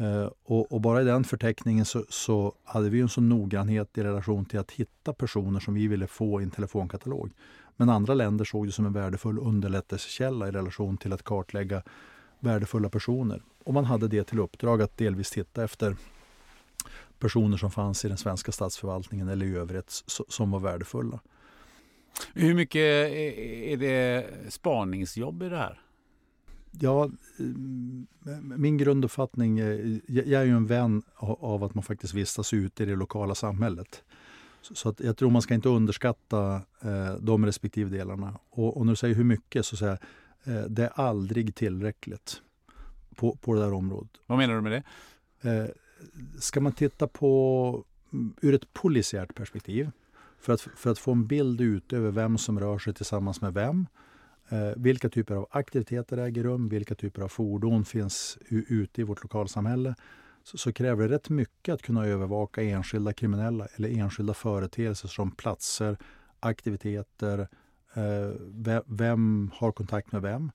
Uh, 0.00 0.30
och, 0.44 0.72
och, 0.72 0.80
bara 0.80 1.02
i 1.02 1.04
den 1.04 1.24
förteckningen 1.24 1.84
så, 1.84 2.04
så, 2.08 2.54
hade 2.64 2.90
vi 2.90 3.00
en 3.00 3.08
sån 3.08 3.28
noggrannhet 3.28 3.98
i 3.98 4.02
relation 4.02 4.44
till 4.44 4.58
att 4.58 4.70
hitta 4.70 5.12
personer 5.12 5.60
som 5.60 5.74
vi 5.74 5.88
ville 5.88 6.06
få 6.06 6.40
i 6.40 6.44
en 6.44 6.50
telefonkatalog. 6.50 7.30
Men 7.80 7.88
andra 7.88 8.14
länder 8.14 8.44
såg 8.44 8.66
det 8.66 8.72
som 8.72 8.86
en 8.86 8.92
värdefull 8.92 9.38
underlättelsekälla 9.38 10.48
i 10.48 10.50
relation 10.50 10.96
till 10.96 11.12
att 11.12 11.22
kartlägga 11.22 11.82
värdefulla 12.40 12.88
personer. 12.88 13.42
Och 13.64 13.74
man 13.74 13.84
hade 13.84 14.08
det 14.08 14.24
till 14.24 14.38
uppdrag 14.38 14.82
att 14.82 14.96
delvis 14.96 15.30
titta 15.30 15.64
efter 15.64 15.96
personer 17.18 17.56
som 17.56 17.70
fanns 17.70 18.04
i 18.04 18.08
den 18.08 18.16
svenska 18.16 18.52
statsförvaltningen 18.52 19.28
eller 19.28 19.46
i 19.46 19.56
övrigt 19.56 20.02
som 20.28 20.50
var 20.50 20.60
värdefulla. 20.60 21.20
Hur 22.34 22.54
mycket 22.54 22.80
är 22.80 23.76
det 23.76 24.26
spaningsjobb 24.48 25.42
i 25.42 25.48
det 25.48 25.56
här? 25.56 25.80
Ja, 26.80 27.10
min 28.42 28.78
grunduppfattning, 28.78 29.58
är, 29.58 30.00
jag 30.06 30.40
är 30.40 30.44
ju 30.44 30.56
en 30.56 30.66
vän 30.66 31.02
av 31.16 31.64
att 31.64 31.74
man 31.74 31.84
faktiskt 31.84 32.14
vistas 32.14 32.52
ute 32.52 32.82
i 32.82 32.86
det 32.86 32.96
lokala 32.96 33.34
samhället. 33.34 34.02
Så 34.62 34.88
att 34.88 35.00
jag 35.00 35.16
tror 35.16 35.30
man 35.30 35.42
ska 35.42 35.54
inte 35.54 35.68
underskatta 35.68 36.62
eh, 36.82 37.14
de 37.20 37.46
respektive 37.46 37.90
delarna. 37.90 38.38
Och, 38.50 38.76
och 38.76 38.86
när 38.86 38.92
du 38.92 38.96
säger 38.96 39.14
hur 39.14 39.24
mycket 39.24 39.66
så 39.66 39.76
säger 39.76 39.98
jag, 40.44 40.56
eh, 40.56 40.64
det 40.64 40.84
är 40.84 40.92
aldrig 40.94 41.54
tillräckligt 41.54 42.42
på, 43.16 43.36
på 43.36 43.54
det 43.54 43.60
där 43.60 43.72
området. 43.72 44.10
Vad 44.26 44.38
menar 44.38 44.54
du 44.54 44.60
med 44.60 44.72
det? 44.72 44.82
Eh, 45.50 45.66
ska 46.38 46.60
man 46.60 46.72
titta 46.72 47.06
på 47.08 47.84
mm, 48.12 48.34
ur 48.40 48.54
ett 48.54 48.72
polisiärt 48.72 49.34
perspektiv 49.34 49.90
för 50.38 50.52
att, 50.52 50.60
för 50.60 50.90
att 50.90 50.98
få 50.98 51.12
en 51.12 51.26
bild 51.26 51.60
ut 51.60 51.92
över 51.92 52.10
vem 52.10 52.38
som 52.38 52.60
rör 52.60 52.78
sig 52.78 52.94
tillsammans 52.94 53.40
med 53.40 53.54
vem. 53.54 53.86
Eh, 54.48 54.72
vilka 54.76 55.08
typer 55.08 55.34
av 55.34 55.46
aktiviteter 55.50 56.18
äger 56.18 56.42
rum? 56.42 56.68
Vilka 56.68 56.94
typer 56.94 57.22
av 57.22 57.28
fordon 57.28 57.84
finns 57.84 58.38
ute 58.48 59.00
i 59.00 59.04
vårt 59.04 59.22
lokalsamhälle? 59.22 59.94
Så, 60.48 60.58
så, 60.58 60.72
kräver 60.72 61.08
det 61.08 61.14
rätt 61.14 61.28
mycket 61.28 61.72
att 61.72 61.82
kunna 61.82 62.06
övervaka 62.06 62.62
enskilda 62.62 63.12
kriminella 63.12 63.66
eller 63.76 63.88
enskilda 63.88 64.34
företeelser 64.34 65.08
som 65.08 65.30
platser, 65.30 65.96
aktiviteter, 66.40 67.48
eh, 67.94 68.32
vem, 68.40 68.82
vem 68.86 69.50
har 69.54 69.72
kontakt 69.72 70.12
med 70.12 70.22
vem? 70.22 70.50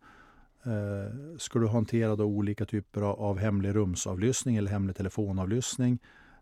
Eh, 0.63 1.38
ska 1.38 1.60
du 1.60 1.67
hantera 1.67 2.15
då 2.15 2.23
olika 2.23 2.65
typer 2.65 3.01
av 3.01 3.38
hemlig 3.38 3.75
rumsavlyssning 3.75 4.56
eller 4.56 4.71
hemlig 4.71 4.95
telefonavlyssning, 4.95 5.99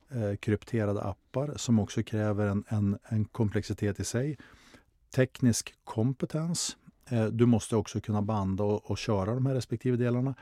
eh, 0.10 0.36
krypterade 0.36 1.02
appar 1.02 1.54
som 1.56 1.80
också 1.80 2.04
kräver 2.04 2.48
en, 2.48 2.64
en, 2.68 2.98
en 3.04 3.26
komplexitet 3.26 4.00
i 4.00 4.04
sig. 4.04 4.38
Teknisk 5.16 5.74
kompetens. 5.84 6.78
Eh, 7.10 7.26
du 7.26 7.46
måste 7.46 7.76
också 7.76 8.02
kunna 8.02 8.22
banda 8.22 8.64
och, 8.64 8.92
och, 8.92 8.98
köra 8.98 9.34
de 9.34 9.46
här 9.46 9.54
respektive 9.54 9.98
delarna. 9.98 10.36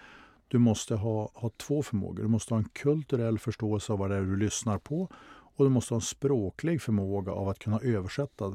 Du 0.49 0.57
måste 0.57 0.95
ha, 0.95 1.31
ha 1.33 1.49
två 1.57 1.83
förmågor. 1.83 2.23
Du 2.23 2.29
måste 2.29 2.53
ha 2.53 2.59
en 2.59 2.69
kulturell 2.69 3.39
förståelse 3.39 3.93
av 3.93 3.99
vad 3.99 4.09
det 4.09 4.15
är 4.15 4.21
du 4.21 4.37
lyssnar 4.37 4.77
på 4.77 5.09
och 5.31 5.65
du 5.65 5.69
måste 5.69 5.93
ha 5.93 5.97
en 5.97 6.01
språklig 6.01 6.81
förmåga 6.81 7.31
av 7.31 7.49
att 7.49 7.59
kunna 7.59 7.79
översätta 7.79 8.45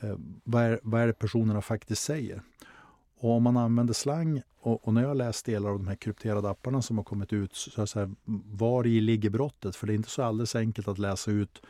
eh, 0.00 0.16
vad, 0.44 0.62
är, 0.62 0.80
vad 0.82 1.00
är 1.00 1.06
det 1.06 1.12
personerna 1.12 1.62
faktiskt 1.62 2.02
säger. 2.02 2.42
Och 3.18 3.30
om 3.30 3.42
man 3.42 3.56
använder 3.56 3.94
slang, 3.94 4.42
och, 4.60 4.86
och, 4.86 4.94
när 4.94 5.02
jag 5.02 5.16
läst 5.16 5.46
delar 5.46 5.70
av 5.70 5.78
de 5.78 5.88
här 5.88 5.94
krypterade 5.94 6.50
apparna 6.50 6.82
som 6.82 6.96
har 6.96 7.04
kommit 7.04 7.32
ut, 7.32 7.54
så 7.54 7.80
är 7.80 7.82
det 7.82 7.86
så 7.86 7.98
här, 7.98 8.10
var 8.52 8.86
i 8.86 9.00
ligger 9.00 9.30
brottet? 9.30 9.76
För 9.76 9.86
det 9.86 9.92
är 9.92 9.94
inte 9.94 10.10
så 10.10 10.22
alldeles 10.22 10.56
enkelt 10.56 10.88
att 10.88 10.98
läsa 10.98 11.30
ut 11.30 11.62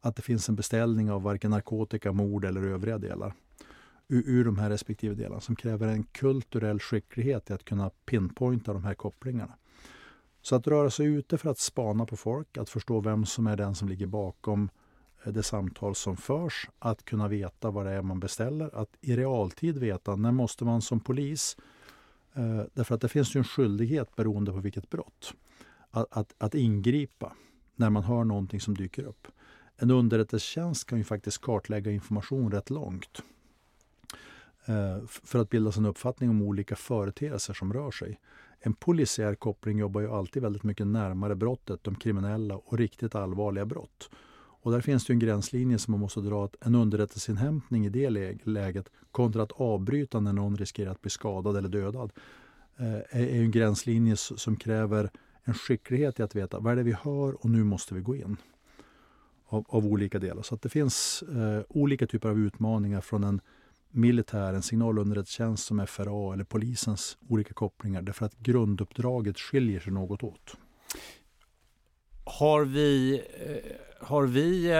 att 0.00 0.16
det 0.16 0.22
finns 0.22 0.48
en 0.48 0.56
beställning 0.56 1.10
av 1.10 1.22
varken 1.22 1.50
narkotika, 1.50 2.12
mord 2.12 2.44
eller 2.44 2.62
övriga 2.62 2.98
delar 2.98 3.34
ur, 4.08 4.22
ur 4.26 4.44
de 4.44 4.58
här 4.58 4.70
respektive 4.70 5.14
delarna 5.14 5.40
som 5.40 5.56
kräver 5.56 5.88
en 5.88 6.04
kulturell 6.04 6.80
skicklighet 6.80 7.50
i 7.50 7.52
att 7.52 7.64
kunna 7.64 7.90
pinpointa 7.90 8.72
de 8.72 8.84
här 8.84 8.94
kopplingarna. 8.94 9.54
Så 10.42 10.56
att 10.56 10.66
röra 10.66 10.90
sig 10.90 11.06
ute 11.06 11.38
för 11.38 11.50
att 11.50 11.58
spana 11.58 12.06
på 12.06 12.16
folk, 12.16 12.58
att 12.58 12.70
förstå 12.70 13.00
vem 13.00 13.26
som 13.26 13.46
är 13.46 13.56
den 13.56 13.74
som 13.74 13.88
ligger 13.88 14.06
bakom 14.06 14.70
eh, 15.24 15.32
det 15.32 15.42
samtal 15.42 15.94
som 15.94 16.16
förs, 16.16 16.68
att 16.78 17.04
kunna 17.04 17.28
veta 17.28 17.70
vad 17.70 17.86
det 17.86 17.92
är 17.92 18.02
man 18.02 18.20
beställer, 18.20 18.80
att 18.80 18.96
i 19.00 19.16
realtid 19.16 19.78
veta 19.78 20.16
när 20.16 20.32
måste 20.32 20.64
man 20.64 20.82
som 20.82 21.00
polis, 21.00 21.56
eh, 22.34 22.62
därför 22.74 22.94
att 22.94 23.00
det 23.00 23.08
finns 23.08 23.36
ju 23.36 23.38
en 23.38 23.44
skyldighet 23.44 24.16
beroende 24.16 24.52
på 24.52 24.58
vilket 24.58 24.90
brott, 24.90 25.34
att, 25.90 26.06
att, 26.10 26.34
att 26.38 26.54
ingripa 26.54 27.32
när 27.76 27.90
man 27.90 28.02
hör 28.02 28.24
någonting 28.24 28.60
som 28.60 28.74
dyker 28.74 29.02
upp. 29.02 29.26
En 29.76 29.90
underrättelsetjänst 29.90 30.86
kan 30.86 30.98
ju 30.98 31.04
faktiskt 31.04 31.40
kartlägga 31.40 31.90
information 31.90 32.52
rätt 32.52 32.70
långt 32.70 33.22
Eh, 34.68 35.06
för 35.06 35.38
att 35.38 35.50
bilda 35.50 35.72
sig 35.72 35.80
en 35.80 35.86
uppfattning 35.86 36.30
om 36.30 36.42
olika 36.42 36.76
företeelser 36.76 37.54
som 37.54 37.72
rör 37.72 37.90
sig. 37.90 38.20
En 38.60 38.74
polisiär 38.74 39.34
koppling 39.34 39.78
jobbar 39.78 40.00
ju 40.00 40.10
alltid 40.10 40.42
väldigt 40.42 40.62
mycket 40.62 40.86
närmare 40.86 41.34
brottet, 41.34 41.84
de 41.84 41.94
kriminella 41.94 42.56
och 42.56 42.78
riktigt 42.78 43.14
allvarliga 43.14 43.66
brott. 43.66 44.10
Och 44.60 44.72
där 44.72 44.80
finns 44.80 45.06
det 45.06 45.12
en 45.12 45.18
gränslinje 45.18 45.78
som 45.78 45.92
man 45.92 46.00
måste 46.00 46.20
dra. 46.20 46.44
Att 46.44 46.56
en 46.60 46.74
underrättelseinhämtning 46.74 47.86
i 47.86 47.88
det 47.88 48.10
läget 48.44 48.88
kontra 49.10 49.42
att 49.42 49.52
avbryta 49.52 50.20
när 50.20 50.32
någon 50.32 50.56
riskerar 50.56 50.90
att 50.90 51.02
bli 51.02 51.10
skadad 51.10 51.56
eller 51.56 51.68
dödad 51.68 52.12
eh, 52.76 53.20
är 53.20 53.42
en 53.42 53.50
gränslinje 53.50 54.16
som 54.16 54.56
kräver 54.56 55.10
en 55.44 55.54
skicklighet 55.54 56.20
i 56.20 56.22
att 56.22 56.34
veta 56.34 56.58
vad 56.58 56.72
är 56.72 56.76
det 56.76 56.82
vi 56.82 56.92
hör 56.92 57.44
och 57.44 57.50
nu 57.50 57.64
måste 57.64 57.94
vi 57.94 58.00
gå 58.00 58.16
in. 58.16 58.36
Av, 59.50 59.64
av 59.68 59.86
olika 59.86 60.18
delar. 60.18 60.42
Så 60.42 60.54
att 60.54 60.62
det 60.62 60.68
finns 60.68 61.22
eh, 61.22 61.62
olika 61.68 62.06
typer 62.06 62.28
av 62.28 62.38
utmaningar 62.38 63.00
från 63.00 63.24
en 63.24 63.40
militären, 63.90 64.62
signalunderrättelsetjänst 64.62 65.66
som 65.66 65.86
FRA 65.86 66.32
eller 66.32 66.44
polisens 66.44 67.18
olika 67.28 67.54
kopplingar 67.54 68.02
därför 68.02 68.26
att 68.26 68.38
grunduppdraget 68.38 69.38
skiljer 69.38 69.80
sig 69.80 69.92
något 69.92 70.22
åt. 70.22 70.56
Har 72.24 72.64
vi, 72.64 73.22
eh, 73.46 74.06
har 74.06 74.26
vi 74.26 74.70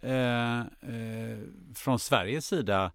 eh, 0.00 0.60
eh, 0.60 1.38
från 1.74 1.98
Sveriges 1.98 2.46
sida 2.46 2.92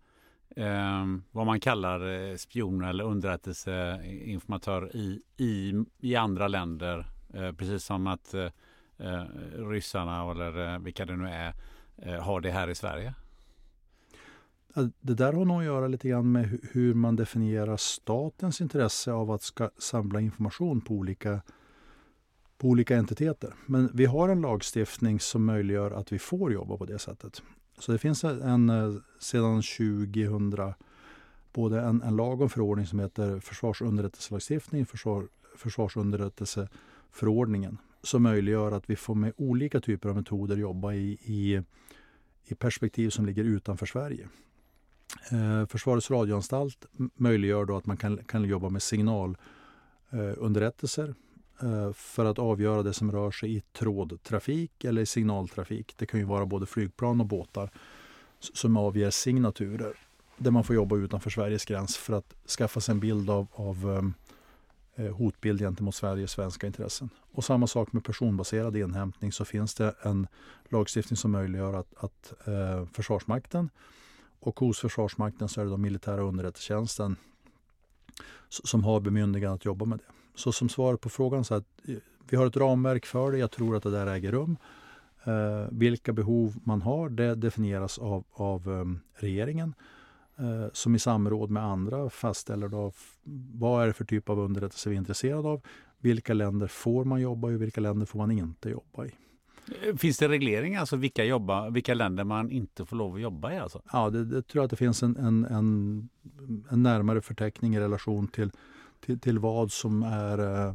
eh, 0.55 1.05
vad 1.31 1.45
man 1.45 1.59
kallar 1.59 2.29
eh, 2.29 2.35
spion 2.35 2.83
eller 2.83 3.03
underrättelseinformatör 3.03 4.95
i, 4.95 5.21
i, 5.37 5.73
i 5.99 6.15
andra 6.15 6.47
länder? 6.47 7.05
Eh, 7.33 7.51
precis 7.51 7.83
som 7.83 8.07
att 8.07 8.33
eh, 8.33 8.49
eh 8.97 9.23
ryssarna 9.69 10.31
eller 10.31 10.79
vilka 10.79 11.05
det 11.05 11.15
nu 11.15 11.29
är 11.29 11.53
eh, 11.97 12.21
har 12.21 12.41
det 12.41 12.51
här 12.51 12.69
i 12.69 12.75
Sverige? 12.75 13.13
Det 15.01 15.13
där 15.13 15.33
har 15.33 15.45
nog 15.45 15.59
att 15.59 15.65
göra 15.65 15.87
lite 15.87 16.09
grann 16.09 16.31
med 16.31 16.59
hur 16.71 16.93
man 16.93 17.15
definierar 17.15 17.77
statens 17.77 18.61
intresse 18.61 19.11
av 19.11 19.31
att 19.31 19.41
ska 19.41 19.69
samla 19.77 20.21
information 20.21 20.81
på 20.81 20.93
olika, 20.93 21.41
på 22.57 22.67
olika 22.67 22.97
entiteter. 22.97 23.53
Men 23.65 23.89
vi 23.93 24.05
har 24.05 24.29
en 24.29 24.41
lagstiftning 24.41 25.19
som 25.19 25.45
möjliggör 25.45 25.91
att 25.91 26.11
vi 26.11 26.19
får 26.19 26.53
jobba 26.53 26.77
på 26.77 26.85
det 26.85 26.99
sättet. 26.99 27.41
Så 27.79 27.91
det 27.91 27.97
finns 27.97 28.23
en, 28.23 29.01
sedan 29.19 29.61
2000 29.61 30.73
både 31.53 31.81
en, 31.81 32.01
en 32.01 32.15
lag 32.15 32.41
och 32.41 32.51
förordning 32.51 32.87
som 32.87 32.99
heter 32.99 33.39
försvarsunderrättelselagstiftning, 33.39 34.85
försvar, 34.85 35.27
försvarsunderrättelseförordningen 35.55 37.77
som 38.03 38.23
möjliggör 38.23 38.71
att 38.71 38.89
vi 38.89 38.95
får 38.95 39.15
med 39.15 39.33
olika 39.37 39.81
typer 39.81 40.09
av 40.09 40.15
metoder 40.15 40.57
jobba 40.57 40.93
i, 40.93 41.11
i, 41.11 41.61
i 42.45 42.55
perspektiv 42.55 43.09
som 43.09 43.25
ligger 43.25 43.43
utanför 43.43 43.85
Sverige. 43.85 44.27
Eh, 45.31 45.65
Försvarets 45.65 46.11
radioanstalt 46.11 46.85
möjliggör 47.15 47.65
då 47.65 47.77
att 47.77 47.85
man 47.85 47.97
kan, 47.97 48.17
kan 48.17 48.43
jobba 48.43 48.69
med 48.69 48.81
signalunderrättelser 48.81 51.15
eh, 51.61 51.93
för 51.93 52.25
att 52.25 52.39
avgöra 52.39 52.83
det 52.83 52.93
som 52.93 53.11
rör 53.11 53.31
sig 53.31 53.55
i 53.55 53.61
trådtrafik 53.61 54.83
eller 54.83 55.01
i 55.01 55.05
signaltrafik. 55.05 55.93
Det 55.97 56.05
kan 56.05 56.19
ju 56.19 56.25
vara 56.25 56.45
både 56.45 56.65
flygplan 56.65 57.21
och 57.21 57.27
båtar 57.27 57.69
som 58.39 58.77
avger 58.77 59.09
signaturer 59.09 59.93
där 60.37 60.51
man 60.51 60.63
får 60.63 60.75
jobba 60.75 60.95
utanför 60.95 61.29
Sveriges 61.29 61.65
gräns 61.65 61.97
för 61.97 62.13
att 62.13 62.35
skaffa 62.57 62.81
sig 62.81 62.93
en 62.93 62.99
bild 62.99 63.29
av, 63.29 63.47
av 63.53 63.97
ehm, 63.97 64.13
eh, 64.95 65.15
hotbild 65.15 65.59
gentemot 65.59 65.95
Sveriges 65.95 66.31
svenska 66.31 66.67
intressen. 66.67 67.09
Och 67.31 67.43
samma 67.43 67.67
sak 67.67 67.93
med 67.93 68.03
personbaserad 68.03 68.77
inhämtning 68.77 69.31
så 69.31 69.45
finns 69.45 69.75
det 69.75 69.93
en 70.01 70.27
lagstiftning 70.69 71.17
som 71.17 71.31
möjliggör 71.31 71.73
att, 71.73 71.93
att 71.97 72.33
eh, 72.47 72.85
Försvarsmakten 72.93 73.69
och 74.39 74.59
hos 74.59 74.79
Försvarsmakten 74.79 75.49
så 75.49 75.61
är 75.61 75.65
det 75.65 75.71
de 75.71 75.81
militära 75.81 76.21
underrättelsetjänsten 76.21 77.15
som 78.49 78.83
har 78.83 78.99
bemyndigande 78.99 79.55
att 79.55 79.65
jobba 79.65 79.85
med 79.85 79.97
det. 79.97 80.03
Så 80.35 80.51
som 80.51 80.69
svar 80.69 80.95
på 80.95 81.09
frågan 81.09 81.43
så 81.43 81.55
att 81.55 81.65
vi 82.29 82.37
har 82.37 82.45
ett 82.45 82.57
ramverk 82.57 83.05
för 83.05 83.31
det. 83.31 83.37
Jag 83.37 83.51
tror 83.51 83.75
att 83.75 83.83
det 83.83 83.91
där 83.91 84.07
äger 84.07 84.31
rum. 84.31 84.57
Eh, 85.23 85.67
vilka 85.71 86.13
behov 86.13 86.55
man 86.63 86.81
har 86.81 87.09
det 87.09 87.35
definieras 87.35 87.99
av, 87.99 88.23
av 88.31 88.67
um, 88.67 88.99
regeringen 89.15 89.75
eh, 90.37 90.65
som 90.73 90.95
i 90.95 90.99
samråd 90.99 91.49
med 91.49 91.63
andra 91.63 92.09
fastställer 92.09 92.67
då, 92.67 92.91
vad 93.53 93.83
är 93.83 93.87
det 93.87 93.93
för 93.93 94.05
typ 94.05 94.29
av 94.29 94.39
underrättelse 94.39 94.89
vi 94.89 94.95
är 94.95 94.99
intresserade 94.99 95.47
av. 95.47 95.61
Vilka 95.99 96.33
länder 96.33 96.67
får 96.67 97.05
man 97.05 97.21
jobba 97.21 97.51
i 97.51 97.55
och 97.55 97.61
vilka 97.61 97.81
länder 97.81 98.05
får 98.05 98.19
man 98.19 98.31
inte 98.31 98.69
jobba 98.69 99.05
i. 99.05 99.11
Finns 99.97 100.17
det 100.17 100.27
regleringar, 100.27 100.79
alltså 100.79 100.95
vilka, 100.95 101.23
jobba, 101.23 101.69
vilka 101.69 101.93
länder 101.93 102.23
man 102.23 102.51
inte 102.51 102.85
får 102.85 102.95
lov 102.95 103.15
att 103.15 103.21
jobba 103.21 103.53
i? 103.53 103.57
Alltså? 103.57 103.81
Ja, 103.91 104.09
det, 104.09 104.25
det 104.25 104.41
tror 104.41 104.61
jag 104.61 104.65
att 104.65 104.71
det 104.71 104.77
finns 104.77 105.03
en, 105.03 105.17
en, 105.17 105.45
en, 105.45 106.09
en 106.69 106.83
närmare 106.83 107.21
förteckning 107.21 107.75
i 107.75 107.79
relation 107.79 108.27
till, 108.27 108.51
till, 109.05 109.19
till 109.19 109.39
vad 109.39 109.71
som 109.71 110.03
är 110.03 110.39
eh, 110.39 110.67
eh 110.67 110.73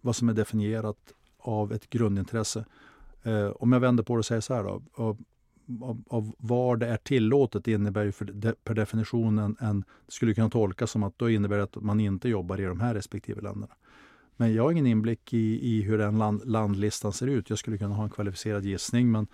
vad 0.00 0.16
som 0.16 0.28
är 0.28 0.32
definierat 0.32 1.12
av 1.38 1.72
ett 1.72 1.90
grundintresse. 1.90 2.64
Eh, 3.22 3.48
om 3.48 3.72
jag 3.72 3.80
vänder 3.80 4.02
på 4.02 4.14
det 4.14 4.18
och 4.18 4.26
säger 4.26 4.40
så 4.40 4.54
här 4.54 4.64
då. 4.64 4.82
Av, 4.94 5.18
av, 5.82 6.04
av 6.08 6.34
var 6.38 6.76
det 6.76 6.86
är 6.86 6.96
tillåtet 6.96 7.68
innebär 7.68 8.04
ju 8.04 8.12
för 8.12 8.24
de, 8.24 8.54
per 8.64 8.74
definition 8.74 9.38
en, 9.38 9.56
en, 9.60 9.84
skulle 10.08 10.34
kunna 10.34 10.50
tolkas 10.50 10.90
som 10.90 11.02
att 11.02 11.18
då 11.18 11.30
innebär 11.30 11.56
det 11.56 11.62
att 11.62 11.76
man 11.76 12.00
inte 12.00 12.28
jobbar 12.28 12.60
i 12.60 12.64
de 12.64 12.80
här 12.80 12.94
respektive 12.94 13.40
länderna. 13.40 13.74
Men 14.40 14.54
jag 14.54 14.62
har 14.62 14.72
ingen 14.72 14.86
inblick 14.86 15.32
i, 15.34 15.76
i 15.76 15.82
hur 15.82 15.98
den 15.98 16.18
land, 16.18 16.42
landlistan 16.44 17.12
ser 17.12 17.26
ut. 17.26 17.50
Jag 17.50 17.58
skulle 17.58 17.78
kunna 17.78 17.94
ha 17.94 18.04
en 18.04 18.10
kvalificerad 18.10 18.64
gissning 18.64 19.10
men, 19.10 19.26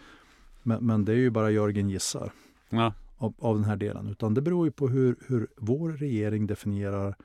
men, 0.63 0.87
men 0.87 1.05
det 1.05 1.13
är 1.13 1.17
ju 1.17 1.31
bara 1.31 1.51
Jörgen 1.51 1.91
gissar 1.91 2.33
ja. 2.71 2.95
av, 3.17 3.35
av 3.39 3.55
den 3.55 3.65
här 3.65 3.77
delen. 3.77 4.09
Utan 4.09 4.35
det 4.35 4.41
beror 4.41 4.67
ju 4.67 4.73
på 4.73 4.89
hur, 4.89 5.17
hur 5.27 5.49
vår 5.57 5.91
regering 5.91 6.47
definierar 6.47 7.17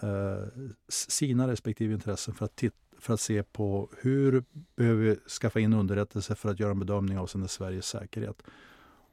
eh, 0.00 0.48
sina 0.88 1.48
respektive 1.48 1.94
intressen 1.94 2.34
för 2.34 2.44
att, 2.44 2.56
titta, 2.56 2.76
för 2.98 3.14
att 3.14 3.20
se 3.20 3.42
på 3.42 3.90
hur 4.00 4.44
behöver 4.76 5.02
vi 5.02 5.16
skaffa 5.16 5.60
in 5.60 5.72
underrättelse 5.72 6.34
för 6.34 6.50
att 6.50 6.60
göra 6.60 6.70
en 6.70 6.78
bedömning 6.78 7.18
avseende 7.18 7.48
Sveriges 7.48 7.86
säkerhet. 7.86 8.42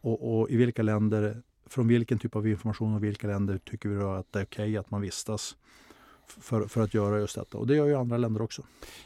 Och, 0.01 0.39
och, 0.39 0.49
i 0.49 0.57
vilka 0.57 0.83
länder, 0.83 1.41
från 1.65 1.87
vilken 1.87 2.19
typ 2.19 2.35
av 2.35 2.47
information 2.47 2.95
och 2.95 3.03
vilka 3.03 3.27
länder 3.27 3.57
tycker 3.57 3.89
vi 3.89 3.95
då 3.95 4.11
att 4.11 4.31
det 4.31 4.39
är 4.39 4.43
okej 4.43 4.63
okay 4.63 4.77
att 4.77 4.91
man 4.91 5.01
vistas 5.01 5.57
för, 6.27 6.67
för 6.67 6.81
att 6.81 6.93
göra 6.93 7.19
just 7.19 7.35
detta. 7.35 7.57
Och 7.57 7.67
det 7.67 7.75
gör 7.75 7.85
ju 7.85 7.95
andra 7.95 8.17
länder 8.17 8.41
också. 8.41 8.61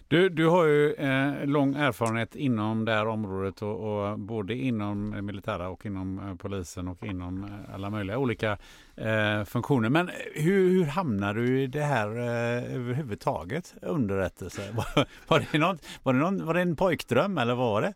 Du, 0.08 0.30
du 0.30 0.48
har 0.48 0.66
ju 0.66 0.94
eh, 0.94 1.46
lång 1.46 1.76
erfarenhet 1.76 2.36
inom 2.36 2.86
det 2.86 2.92
här 2.92 3.08
området 3.08 3.62
och, 3.62 4.10
och 4.10 4.20
både 4.20 4.56
inom 4.56 5.26
militära 5.26 5.70
och 5.70 5.86
inom 5.86 6.20
eh, 6.20 6.36
polisen 6.36 6.88
och 6.88 7.06
inom 7.06 7.44
eh, 7.44 7.76
alla 7.76 7.90
möjliga 7.90 8.18
olika 8.18 8.58
eh, 8.96 9.44
funktioner. 9.44 9.90
Men 9.90 10.10
hur, 10.36 10.70
hur 10.70 10.86
hamnar 10.86 11.34
du 11.34 11.62
i 11.62 11.68
det 11.68 11.84
här 11.84 12.08
eh, 12.08 12.76
överhuvudtaget? 12.76 13.74
Underrättelse? 13.82 14.62
Var, 14.74 15.08
var, 15.28 15.46
det 15.52 15.58
något, 15.58 15.86
var, 16.04 16.14
det 16.14 16.20
någon, 16.20 16.46
var 16.46 16.54
det 16.54 16.62
en 16.62 16.76
pojkdröm 16.76 17.38
eller 17.38 17.56
vad 17.56 17.68
var 17.68 17.82
det? 17.82 17.94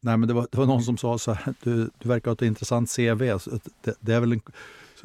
Nej, 0.00 0.16
men 0.16 0.28
det 0.28 0.34
var, 0.34 0.46
det 0.50 0.58
var 0.58 0.66
någon 0.66 0.82
som 0.82 0.96
sa 0.96 1.18
så 1.18 1.32
här, 1.32 1.54
du, 1.62 1.90
du 1.98 2.08
verkar 2.08 2.30
ha 2.30 2.34
ett 2.34 2.42
intressant 2.42 2.96
CV. 2.96 3.38
Det, 3.82 3.96
det 4.00 4.14
är 4.14 4.20
väl 4.20 4.32
en, 4.32 4.40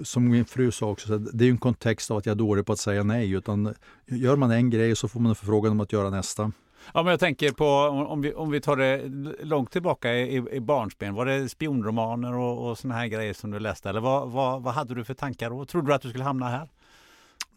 som 0.03 0.29
min 0.29 0.45
fru 0.45 0.71
sa 0.71 0.89
också, 0.89 1.17
det 1.17 1.45
är 1.45 1.49
en 1.49 1.57
kontext 1.57 2.11
av 2.11 2.17
att 2.17 2.25
jag 2.25 2.33
är 2.33 2.37
dålig 2.37 2.65
på 2.65 2.73
att 2.73 2.79
säga 2.79 3.03
nej. 3.03 3.31
Utan 3.31 3.73
gör 4.05 4.35
man 4.35 4.51
en 4.51 4.69
grej 4.69 4.95
så 4.95 5.07
får 5.07 5.19
man 5.19 5.29
en 5.29 5.35
förfrågan 5.35 5.71
om 5.71 5.79
att 5.79 5.93
göra 5.93 6.09
nästa. 6.09 6.51
Ja, 6.93 7.03
men 7.03 7.11
jag 7.11 7.19
tänker 7.19 7.51
på 7.51 7.65
om 8.09 8.21
vi, 8.21 8.33
om 8.33 8.51
vi 8.51 8.61
tar 8.61 8.77
det 8.77 9.01
långt 9.45 9.71
tillbaka 9.71 10.13
i, 10.13 10.35
i 10.51 10.59
barnsben. 10.59 11.13
Var 11.13 11.25
det 11.25 11.49
spionromaner 11.49 12.33
och, 12.33 12.69
och 12.69 12.77
såna 12.77 12.93
här 12.93 13.07
grejer 13.07 13.33
som 13.33 13.51
du 13.51 13.59
läste? 13.59 13.89
Eller 13.89 14.01
vad, 14.01 14.31
vad, 14.31 14.63
vad 14.63 14.73
hade 14.73 14.95
du 14.95 15.03
för 15.03 15.13
tankar 15.13 15.49
då? 15.49 15.65
Trodde 15.65 15.87
du 15.87 15.93
att 15.93 16.01
du 16.01 16.09
skulle 16.09 16.23
hamna 16.23 16.47
här? 16.47 16.69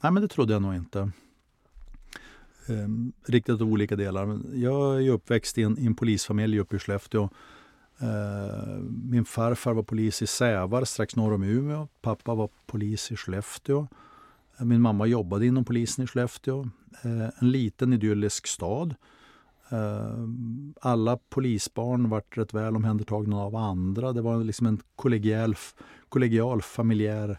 Nej, 0.00 0.12
men 0.12 0.22
det 0.22 0.28
trodde 0.28 0.52
jag 0.52 0.62
nog 0.62 0.74
inte. 0.74 1.10
Ehm, 2.68 3.12
riktigt 3.26 3.60
olika 3.60 3.96
delar. 3.96 4.38
Jag 4.54 5.04
är 5.04 5.10
uppväxt 5.10 5.58
i 5.58 5.62
en, 5.62 5.78
i 5.78 5.86
en 5.86 5.94
polisfamilj 5.94 6.60
uppe 6.60 6.76
i 6.76 6.78
Skellefteå. 6.78 7.28
Eh, 7.98 8.78
min 9.10 9.24
farfar 9.24 9.74
var 9.74 9.82
polis 9.82 10.22
i 10.22 10.26
Sävar 10.26 10.84
strax 10.84 11.16
norr 11.16 11.34
om 11.34 11.42
Umeå. 11.42 11.88
Pappa 12.02 12.34
var 12.34 12.48
polis 12.66 13.12
i 13.12 13.16
Skellefteå. 13.16 13.88
Eh, 14.58 14.64
min 14.64 14.80
mamma 14.80 15.06
jobbade 15.06 15.46
inom 15.46 15.64
polisen 15.64 16.04
i 16.04 16.06
Skellefteå. 16.06 16.68
Eh, 17.02 17.28
en 17.38 17.50
liten 17.50 17.92
idyllisk 17.92 18.46
stad. 18.46 18.94
Alla 20.80 21.18
polisbarn 21.28 22.08
vart 22.08 22.38
rätt 22.38 22.54
väl 22.54 22.76
omhändertagna 22.76 23.36
av 23.36 23.56
andra. 23.56 24.12
Det 24.12 24.22
var 24.22 24.44
liksom 24.44 24.66
en 24.66 24.80
kollegial, 24.96 25.56
kollegial 26.08 26.62
familjär 26.62 27.38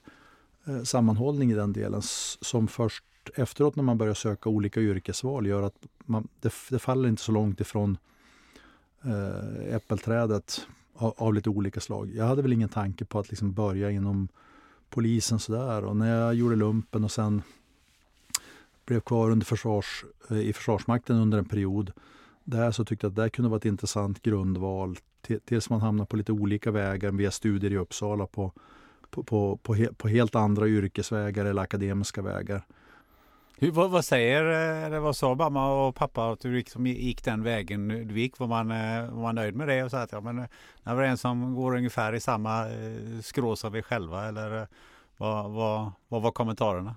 sammanhållning 0.83 1.51
i 1.51 1.55
den 1.55 1.73
delen 1.73 2.01
som 2.41 2.67
först 2.67 3.03
efteråt 3.35 3.75
när 3.75 3.83
man 3.83 3.97
börjar 3.97 4.13
söka 4.13 4.49
olika 4.49 4.79
yrkesval 4.79 5.47
gör 5.47 5.63
att 5.63 5.87
man, 6.05 6.27
det, 6.39 6.53
det 6.69 6.79
faller 6.79 7.09
inte 7.09 7.21
så 7.21 7.31
långt 7.31 7.61
ifrån 7.61 7.97
Eh, 9.07 9.75
äppelträdet 9.75 10.67
av, 10.93 11.13
av, 11.17 11.33
lite 11.33 11.49
olika 11.49 11.79
slag. 11.79 12.11
Jag 12.15 12.25
hade 12.25 12.41
väl 12.41 12.53
ingen 12.53 12.69
tanke 12.69 13.05
på 13.05 13.19
att 13.19 13.29
liksom 13.29 13.53
börja 13.53 13.91
inom 13.91 14.27
polisen 14.89 15.39
sådär. 15.39 15.85
Och 15.85 15.97
när 15.97 16.15
jag 16.15 16.35
gjorde 16.35 16.55
lumpen 16.55 17.03
och 17.03 17.11
sen 17.11 17.41
blev 18.85 18.99
kvar 18.99 19.29
under 19.29 19.45
försvars, 19.45 20.05
eh, 20.29 20.39
i 20.39 20.53
Försvarsmakten 20.53 21.15
under 21.15 21.37
en 21.37 21.45
period 21.45 21.91
där 22.43 22.71
så 22.71 22.85
tyckte 22.85 23.05
jag 23.05 23.11
att 23.11 23.15
det 23.15 23.29
kunde 23.29 23.49
vara 23.49 23.57
ett 23.57 23.65
intressant 23.65 24.21
grundval 24.21 24.97
tills 25.45 25.69
man 25.69 25.81
hamnar 25.81 26.05
på 26.05 26.17
lite 26.17 26.31
olika 26.31 26.71
vägar 26.71 27.11
via 27.11 27.31
studier 27.31 27.71
i 27.71 27.77
Uppsala 27.77 28.25
på, 28.25 28.51
på, 29.09 29.23
på, 29.23 29.57
på, 29.57 29.73
he, 29.73 29.93
på 29.93 30.07
helt 30.07 30.35
andra 30.35 30.67
yrkesvägar 30.67 31.45
eller 31.45 31.61
akademiska 31.61 32.21
vägar. 32.21 32.65
Hur, 33.59 33.71
vad, 33.71 33.91
vad, 33.91 34.05
säger, 34.05 34.45
eh, 34.45 34.83
eller 34.83 34.99
vad 34.99 35.15
sa 35.15 35.35
mamma 35.35 35.87
och 35.87 35.95
pappa 35.95 36.31
att 36.31 36.39
du 36.39 36.53
liksom 36.53 36.87
gick 36.87 37.23
den 37.23 37.43
vägen 37.43 37.87
du 37.87 38.19
gick? 38.19 38.39
Var 38.39 38.47
man, 38.47 38.71
eh, 38.71 39.13
var 39.13 39.21
man 39.21 39.35
nöjd 39.35 39.55
med 39.55 39.67
det 39.67 39.83
och 39.83 39.91
så 39.91 39.97
att 39.97 40.11
ja, 40.11 40.21
men, 40.21 40.39
eh, 40.39 40.45
när 40.83 40.95
var 40.95 41.01
det 41.01 41.07
en 41.07 41.17
som 41.17 41.55
går 41.55 41.75
ungefär 41.75 42.13
i 42.13 42.19
samma 42.19 42.65
skrå 43.21 43.55
som 43.55 43.71
vi 43.71 43.81
själva 43.81 44.27
eller 44.27 44.67
vad, 45.17 45.51
vad, 45.51 45.91
vad 46.07 46.21
var 46.21 46.31
kommentarerna? 46.31 46.95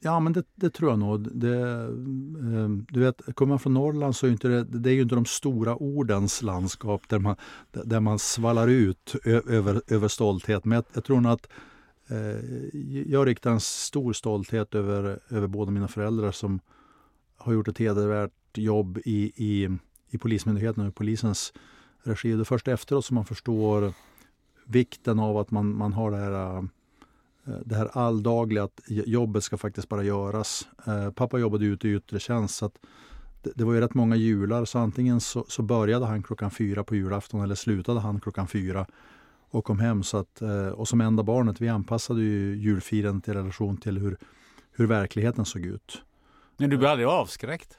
Ja, 0.00 0.20
men 0.20 0.32
det, 0.32 0.44
det, 0.54 0.70
tror 0.70 0.90
jag 0.90 0.98
nog. 0.98 1.38
Det, 1.40 1.58
ehm, 1.58 2.86
du 2.90 3.00
vet, 3.00 3.34
kommer 3.34 3.50
man 3.50 3.58
från 3.58 3.74
Norrland 3.74 4.16
så 4.16 4.26
är 4.26 4.30
inte 4.30 4.48
det, 4.48 4.64
det 4.64 4.90
är 4.90 4.94
ju 4.94 5.02
inte 5.02 5.14
de 5.14 5.24
stora 5.24 5.76
ordens 5.76 6.42
landskap 6.42 7.02
där 7.08 7.18
man, 7.18 7.36
där 7.70 8.00
man 8.00 8.18
svallar 8.18 8.68
ut 8.68 9.14
över, 9.24 9.82
över 9.86 10.08
stolthet. 10.08 10.64
Men 10.64 10.76
jag, 10.76 10.84
jag 10.92 11.04
tror 11.04 11.20
nog 11.20 11.32
att 11.32 11.48
Eh, 11.48 11.52
Eh, 12.08 12.76
jag 13.06 13.26
riktar 13.26 13.50
en 13.50 13.60
stor 13.60 14.12
stolthet 14.12 14.74
över, 14.74 15.20
över 15.28 15.46
båda 15.46 15.70
mina 15.70 15.88
föräldrar 15.88 16.32
som 16.32 16.60
har 17.36 17.52
gjort 17.52 17.68
ett 17.68 17.78
hedervärt 17.78 18.32
jobb 18.54 18.98
i, 19.04 19.32
i, 19.36 19.78
i 20.08 20.18
Polismyndigheten 20.18 20.82
och 20.82 20.88
i 20.88 20.92
polisens 20.92 21.52
regi. 22.02 22.32
Det 22.32 22.42
är 22.42 22.44
först 22.44 22.68
efteråt 22.68 23.04
som 23.04 23.14
man 23.14 23.24
förstår 23.24 23.92
vikten 24.64 25.18
av 25.18 25.38
att 25.38 25.50
man, 25.50 25.76
man 25.76 25.92
har 25.92 26.10
det 26.10 26.16
här 26.16 26.56
eh, 26.56 26.62
det 27.64 27.74
här 27.74 27.90
alldagliga 27.92 28.64
att 28.64 28.80
jobbet 28.86 29.44
ska 29.44 29.56
faktiskt 29.56 29.88
bara 29.88 30.02
göras. 30.02 30.68
Eh, 30.86 31.10
pappa 31.10 31.38
jobbade 31.38 31.64
ute 31.64 31.88
i 31.88 31.94
yttre 31.94 32.18
tjänst 32.18 32.54
så 32.54 32.70
det, 33.42 33.52
det, 33.54 33.64
var 33.64 33.74
ju 33.74 33.80
rätt 33.80 33.94
många 33.94 34.16
jular 34.16 34.64
så 34.64 34.78
antingen 34.78 35.20
så, 35.20 35.44
så, 35.48 35.62
började 35.62 36.06
han 36.06 36.22
klockan 36.22 36.50
fyra 36.50 36.84
på 36.84 36.96
julafton 36.96 37.40
eller 37.40 37.54
slutade 37.54 38.00
han 38.00 38.20
klockan 38.20 38.48
fyra 38.48 38.86
och 39.56 39.64
kom 39.64 39.78
hem. 39.78 40.02
Så 40.02 40.16
att, 40.16 40.42
eh, 40.42 40.68
och 40.68 40.88
som 40.88 41.00
enda 41.00 41.22
barnet, 41.22 41.60
vi 41.60 41.68
anpassade 41.68 42.22
ju 42.22 42.56
julfirandet 42.56 43.28
i 43.28 43.32
relation 43.32 43.76
till 43.76 43.98
hur, 43.98 44.16
hur 44.72 44.86
verkligheten 44.86 45.44
såg 45.44 45.66
ut. 45.66 46.02
Men 46.56 46.70
du 46.70 46.76
blev 46.76 46.90
aldrig 46.90 47.08
avskräckt? 47.08 47.78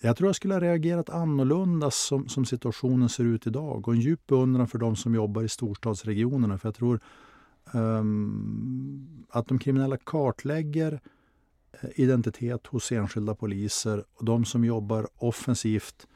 Jag 0.00 0.16
tror 0.16 0.28
jag 0.28 0.36
skulle 0.36 0.54
ha 0.54 0.60
reagerat 0.60 1.10
annorlunda 1.10 1.90
som, 1.90 2.28
som 2.28 2.44
situationen 2.44 3.08
ser 3.08 3.24
ut 3.24 3.46
idag 3.46 3.88
och 3.88 3.94
en 3.94 4.00
djup 4.00 4.26
beundran 4.26 4.68
för 4.68 4.78
de 4.78 4.96
som 4.96 5.14
jobbar 5.14 5.42
i 5.42 5.48
storstadsregionerna. 5.48 6.58
För 6.58 6.68
jag 6.68 6.74
tror 6.74 7.00
um, 7.72 9.24
att 9.30 9.48
de 9.48 9.58
kriminella 9.58 9.96
kartlägger 9.96 11.00
eh, 11.72 11.90
identitet 11.94 12.66
hos 12.66 12.92
enskilda 12.92 13.34
poliser 13.34 14.04
och 14.14 14.24
de 14.24 14.44
som 14.44 14.64
jobbar 14.64 15.08
offensivt 15.16 16.06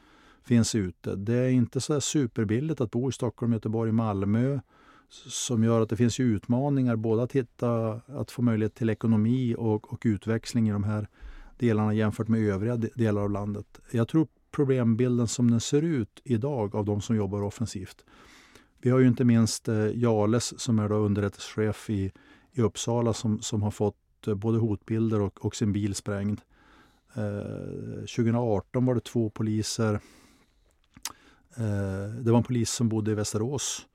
finns 0.44 0.74
ute. 0.74 1.16
Det 1.16 1.34
är 1.34 1.48
inte 1.48 1.80
så 1.80 2.00
superbilligt 2.00 2.80
att 2.80 2.90
bo 2.90 3.08
i 3.08 3.12
Stockholm, 3.12 3.52
Göteborg, 3.52 3.92
Malmö 3.92 4.60
som 5.26 5.64
gör 5.64 5.80
att 5.80 5.88
det 5.88 5.96
finns 5.96 6.20
utmaningar 6.20 6.96
både 6.96 7.22
att 7.22 7.32
hitta, 7.32 7.92
att 7.92 8.30
få 8.30 8.42
möjlighet 8.42 8.74
till 8.74 8.90
ekonomi 8.90 9.54
och, 9.58 9.92
och 9.92 10.02
utväxling 10.04 10.68
i 10.68 10.72
de 10.72 10.84
här 10.84 11.08
delarna 11.58 11.94
jämfört 11.94 12.28
med 12.28 12.40
övriga 12.40 12.76
delar 12.76 13.22
av 13.22 13.30
landet. 13.30 13.80
Jag 13.90 14.08
tror 14.08 14.28
problembilden 14.50 15.28
som 15.28 15.50
den 15.50 15.60
ser 15.60 15.82
ut 15.82 16.20
idag 16.24 16.76
av 16.76 16.84
de 16.84 17.00
som 17.00 17.16
jobbar 17.16 17.42
offensivt. 17.42 18.04
Vi 18.80 18.90
har 18.90 18.98
ju 18.98 19.08
inte 19.08 19.24
minst 19.24 19.68
eh, 19.68 19.88
Jales 19.94 20.60
som 20.60 20.78
är 20.78 20.88
då 20.88 20.94
underrättelsechef 20.94 21.90
i, 21.90 22.12
i 22.52 22.60
Uppsala 22.60 23.12
som, 23.12 23.40
som 23.40 23.62
har 23.62 23.70
fått 23.70 24.26
eh, 24.26 24.34
både 24.34 24.58
hotbilder 24.58 25.20
och, 25.20 25.44
och 25.44 25.56
sin 25.56 25.72
bil 25.72 25.94
sprängd. 25.94 26.40
Eh, 27.14 27.98
2018 27.98 28.86
var 28.86 28.94
det 28.94 29.00
två 29.00 29.30
poliser. 29.30 30.00
Eh, 31.56 32.14
det 32.20 32.30
var 32.30 32.38
en 32.38 32.44
polis 32.44 32.70
som 32.70 32.88
bodde 32.88 33.10
i 33.10 33.14
Västerås 33.14 33.86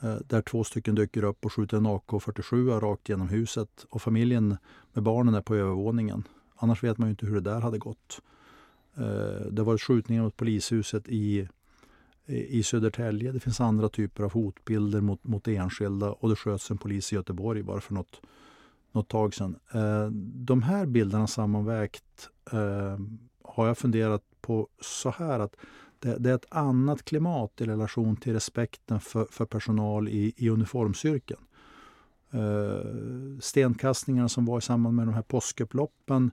eh, 0.00 0.16
där 0.26 0.42
två 0.42 0.64
stycken 0.64 0.94
dyker 0.94 1.24
upp 1.24 1.44
och 1.44 1.52
skjuter 1.52 1.76
en 1.76 1.86
AK47 1.86 2.80
rakt 2.80 3.08
genom 3.08 3.28
huset 3.28 3.86
och 3.90 4.02
familjen 4.02 4.56
med 4.92 5.04
barnen 5.04 5.34
är 5.34 5.40
på 5.40 5.54
övervåningen. 5.54 6.24
Annars 6.56 6.82
vet 6.82 6.98
man 6.98 7.08
ju 7.08 7.10
inte 7.10 7.26
hur 7.26 7.34
det 7.34 7.50
där 7.50 7.60
hade 7.60 7.78
gått. 7.78 8.22
Eh, 8.94 9.46
det 9.50 9.60
har 9.60 9.64
varit 9.64 9.82
skjutningar 9.82 10.22
mot 10.22 10.36
polishuset 10.36 11.08
i, 11.08 11.48
i 12.26 12.62
Södertälje. 12.62 13.32
Det 13.32 13.40
finns 13.40 13.60
andra 13.60 13.88
typer 13.88 14.24
av 14.24 14.32
hotbilder 14.32 15.00
mot, 15.00 15.24
mot 15.24 15.48
enskilda 15.48 16.12
och 16.12 16.28
det 16.28 16.36
sköts 16.36 16.70
en 16.70 16.78
polis 16.78 17.12
i 17.12 17.16
Göteborg 17.16 17.62
bara 17.62 17.80
för 17.80 17.94
något, 17.94 18.20
något 18.92 19.08
tag 19.08 19.34
sedan. 19.34 19.58
De 20.34 20.62
här 20.62 20.86
bilderna 20.86 21.26
sammanvägt 21.26 22.30
har 23.42 23.66
jag 23.66 23.78
funderat 23.78 24.22
på 24.40 24.68
så 24.80 25.10
här 25.10 25.40
att 25.40 25.56
det, 25.98 26.18
det, 26.18 26.30
är 26.30 26.34
ett 26.34 26.46
annat 26.48 27.04
klimat 27.04 27.60
i 27.60 27.64
relation 27.64 28.16
till 28.16 28.32
respekten 28.32 29.00
för, 29.00 29.24
för 29.30 29.44
personal 29.44 30.08
i, 30.08 30.34
i 30.36 30.48
uniformsyrken. 30.48 31.38
Uh, 32.34 33.38
stenkastningarna 33.40 34.28
som 34.28 34.44
var 34.44 34.58
i 34.58 34.62
samband 34.62 34.96
med 34.96 35.06
de 35.06 35.14
här 35.14 35.22
påskupploppen 35.22 36.30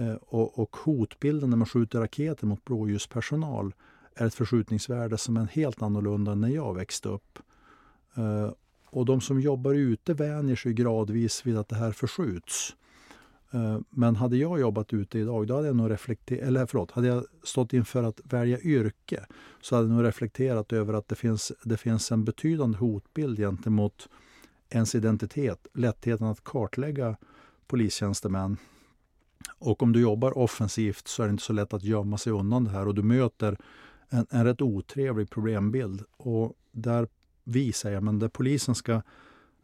uh, 0.00 0.14
och, 0.14 0.58
och 0.58 0.76
hotbilden 0.76 1.50
när 1.50 1.56
man 1.56 1.66
skjuter 1.66 2.00
raketer 2.00 2.46
mot 2.46 2.64
blåljuspersonal 2.64 3.74
är 4.14 4.26
ett 4.26 4.34
förskjutningsvärde 4.34 5.18
som 5.18 5.36
är 5.36 5.46
helt 5.46 5.82
annorlunda 5.82 6.32
än 6.32 6.40
när 6.40 6.48
jag 6.48 6.74
växte 6.74 7.08
upp. 7.08 7.38
Uh, 8.18 8.50
och 8.86 9.06
de 9.06 9.20
som 9.20 9.40
jobbar 9.40 9.74
ute 9.74 10.14
vänjer 10.14 10.56
sig 10.56 10.72
gradvis 10.72 11.46
vid 11.46 11.58
att 11.58 11.68
det 11.68 11.76
här 11.76 11.92
förskjuts. 11.92 12.76
Eh, 13.52 13.78
men 13.90 14.16
hade 14.16 14.36
jag 14.36 14.60
jobbat 14.60 14.92
ute 14.92 15.18
idag, 15.18 15.46
då 15.46 15.54
hade 15.54 15.66
jag 15.66 15.76
nog 15.76 15.90
reflekterat, 15.90 16.42
eller 16.48 16.66
förlåt, 16.66 16.90
hade 16.90 17.08
jag 17.08 17.24
stått 17.42 17.72
inför 17.72 18.02
att 18.02 18.20
välja 18.24 18.60
yrke 18.60 19.26
så 19.60 19.76
hade 19.76 19.88
jag 19.88 19.96
nog 19.96 20.04
reflekterat 20.04 20.72
över 20.72 20.94
att 20.94 21.08
det 21.08 21.14
finns, 21.14 21.52
det 21.64 21.76
finns 21.76 22.12
en 22.12 22.24
betydande 22.24 22.78
hotbild 22.78 23.38
gentemot 23.38 24.08
ens 24.70 24.94
identitet, 24.94 25.66
lättheten 25.74 26.26
att 26.26 26.44
kartlägga 26.44 27.16
polistjänstemän. 27.66 28.56
Och 29.58 29.82
om 29.82 29.92
du 29.92 30.00
jobbar 30.00 30.38
offensivt 30.38 31.08
så 31.08 31.22
är 31.22 31.26
det 31.26 31.30
inte 31.30 31.42
så 31.42 31.52
lätt 31.52 31.74
att 31.74 31.84
gömma 31.84 32.18
sig 32.18 32.32
undan 32.32 32.64
det 32.64 32.70
här 32.70 32.88
och 32.88 32.94
du 32.94 33.02
möter 33.02 33.58
en, 34.08 34.26
en 34.30 34.44
rätt 34.44 34.62
otrevlig 34.62 35.30
problembild. 35.30 36.04
Och 36.16 36.52
där 36.72 37.08
vi 37.44 37.72
säger, 37.72 38.00
men 38.00 38.18
där 38.18 38.28
polisen 38.28 38.74
ska 38.74 39.02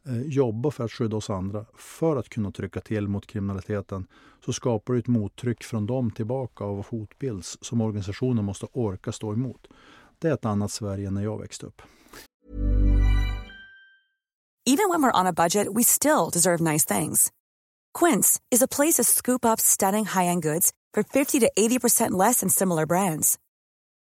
Eh, 0.08 0.22
jobba 0.22 0.70
för 0.70 0.84
att 0.84 0.92
skydda 0.92 1.16
oss 1.16 1.30
andra 1.30 1.66
för 1.74 2.16
att 2.16 2.28
kunna 2.28 2.50
trycka 2.50 2.80
till 2.80 3.08
mot 3.08 3.26
kriminaliteten 3.26 4.06
så 4.44 4.52
skapar 4.52 4.92
du 4.92 4.98
ett 4.98 5.06
mottryck 5.06 5.64
från 5.64 5.86
dem 5.86 6.10
tillbaka 6.10 6.64
av 6.64 6.86
hotbild 6.86 7.44
som 7.44 7.80
organisationen 7.80 8.44
måste 8.44 8.66
orka 8.72 9.12
stå 9.12 9.32
emot. 9.32 9.66
Det 10.18 10.28
är 10.28 10.34
ett 10.34 10.44
annat 10.44 10.70
Sverige 10.70 11.08
än 11.08 11.14
när 11.14 11.22
jag 11.22 11.40
växte 11.40 11.66
upp. 11.66 11.82
Even 14.66 14.90
when 14.90 15.02
we're 15.02 15.20
on 15.20 15.26
a 15.26 15.32
budget, 15.32 15.66
we 15.76 15.84
still 15.84 16.30
deserve 16.32 16.60
nice 16.60 16.98
things. 16.98 17.30
Quince 17.98 18.40
is 18.50 18.62
a 18.62 18.68
place 18.68 18.96
to 18.96 19.04
scoop 19.04 19.44
up 19.44 19.60
stunning 19.60 20.04
high-end 20.04 20.42
goods 20.42 20.72
for 20.94 21.02
50 21.02 21.40
to 21.40 21.50
80% 21.58 22.10
less 22.10 22.40
than 22.40 22.50
similar 22.50 22.86
brands. 22.86 23.38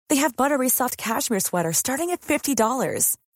They 0.09 0.17
have 0.17 0.37
buttery 0.37 0.69
soft 0.69 0.97
cashmere 0.97 1.41
sweaters 1.41 1.77
starting 1.77 2.11
at 2.11 2.23
$50, 2.23 3.17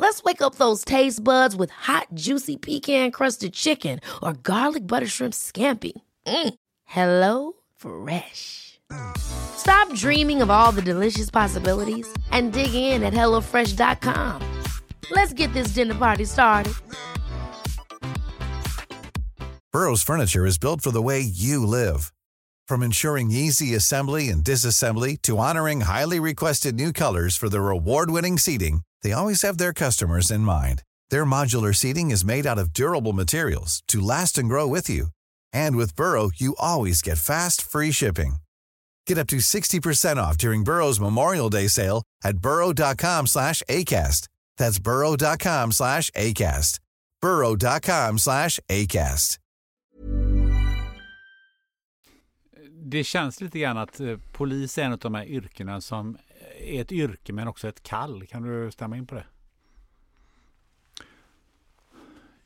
Let's 0.00 0.22
wake 0.22 0.40
up 0.40 0.54
those 0.54 0.82
taste 0.82 1.22
buds 1.22 1.54
with 1.54 1.68
hot, 1.68 2.06
juicy 2.14 2.56
pecan-crusted 2.56 3.52
chicken 3.52 4.00
or 4.22 4.32
garlic 4.32 4.86
butter 4.86 5.06
shrimp 5.06 5.34
scampi. 5.34 5.92
Mm. 6.26 6.54
Hello 6.86 7.52
Fresh. 7.76 8.80
Stop 9.18 9.94
dreaming 9.94 10.40
of 10.40 10.50
all 10.50 10.72
the 10.72 10.80
delicious 10.82 11.28
possibilities 11.28 12.08
and 12.30 12.54
dig 12.54 12.72
in 12.72 13.02
at 13.02 13.12
HelloFresh.com. 13.12 14.40
Let's 15.10 15.34
get 15.34 15.52
this 15.52 15.74
dinner 15.74 15.94
party 15.94 16.24
started. 16.24 16.72
Burrow's 19.70 20.02
furniture 20.02 20.46
is 20.46 20.56
built 20.56 20.80
for 20.80 20.90
the 20.90 21.02
way 21.02 21.20
you 21.20 21.66
live. 21.66 22.10
From 22.66 22.82
ensuring 22.82 23.30
easy 23.30 23.74
assembly 23.74 24.30
and 24.30 24.42
disassembly 24.42 25.20
to 25.22 25.36
honoring 25.36 25.82
highly 25.82 26.20
requested 26.20 26.74
new 26.74 26.92
colors 26.92 27.36
for 27.36 27.50
their 27.50 27.68
award-winning 27.68 28.38
seating, 28.38 28.80
they 29.02 29.12
always 29.12 29.42
have 29.42 29.58
their 29.58 29.72
customers 29.72 30.30
in 30.30 30.40
mind. 30.40 30.82
Their 31.10 31.24
modular 31.24 31.74
seating 31.74 32.10
is 32.10 32.24
made 32.24 32.46
out 32.46 32.58
of 32.58 32.72
durable 32.72 33.12
materials 33.12 33.82
to 33.88 34.00
last 34.00 34.38
and 34.38 34.48
grow 34.48 34.66
with 34.66 34.90
you. 34.90 35.06
And 35.52 35.76
with 35.76 35.94
Burrow, 35.96 36.30
you 36.34 36.56
always 36.58 37.02
get 37.02 37.18
fast, 37.18 37.62
free 37.62 37.92
shipping. 37.92 38.36
Get 39.06 39.18
up 39.18 39.28
to 39.28 39.36
60% 39.36 40.16
off 40.16 40.36
during 40.38 40.64
Burrow's 40.64 41.00
Memorial 41.00 41.50
Day 41.50 41.68
sale 41.68 42.02
at 42.24 42.38
burrow.com 42.38 43.26
slash 43.26 43.62
ACAST. 43.68 44.28
That's 44.56 44.78
burrow.com 44.78 45.72
slash 45.72 46.10
ACAST. 46.10 46.80
burrow.com 47.20 48.18
slash 48.18 48.60
ACAST. 48.68 49.38
Det 52.82 53.04
känns 53.04 53.40
lite 53.40 53.58
grann 53.58 53.78
att 53.78 54.00
eh, 54.00 54.16
polis 54.32 54.78
är 54.78 54.82
en 54.82 54.92
av 54.92 54.98
de 54.98 55.14
här 55.14 55.24
yrkena 55.24 55.80
som 55.80 56.16
är 56.60 56.80
ett 56.80 56.92
yrke 56.92 57.32
men 57.32 57.48
också 57.48 57.68
ett 57.68 57.82
kall. 57.82 58.26
Kan 58.26 58.42
du 58.42 58.70
stämma 58.70 58.96
in 58.96 59.06
på 59.06 59.14
det? 59.14 59.26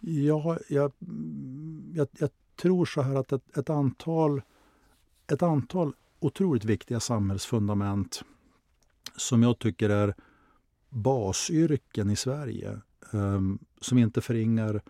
Ja, 0.01 0.59
jag, 0.69 0.93
jag, 1.93 2.09
jag 2.19 2.31
tror 2.57 2.85
så 2.85 3.03
här 3.03 3.15
att 3.15 3.33
ett, 3.33 3.57
ett, 3.57 3.71
antal, 3.71 4.43
ett 5.27 5.43
antal 5.43 5.93
otroligt 6.21 6.65
viktiga 6.65 7.01
samhällsfundament 7.01 8.25
som 9.17 9.43
jag 9.43 9.59
tycker 9.59 9.91
är 9.91 10.15
basyrken 10.89 12.11
i 12.11 12.17
Sverige 12.17 12.81
um, 13.13 13.59
som 13.81 13.99
inte 13.99 14.21
förringar 14.21 14.83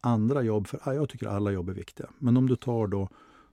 andra 0.00 0.42
jobb. 0.42 0.66
För 0.66 0.92
Jag 0.92 1.08
tycker 1.08 1.26
alla 1.26 1.50
jobb 1.50 1.68
är 1.68 1.74
viktiga. 1.74 2.10
Men 2.18 2.36
om 2.36 2.48
du 2.48 2.56
tar 2.56 2.86
då 2.86 3.08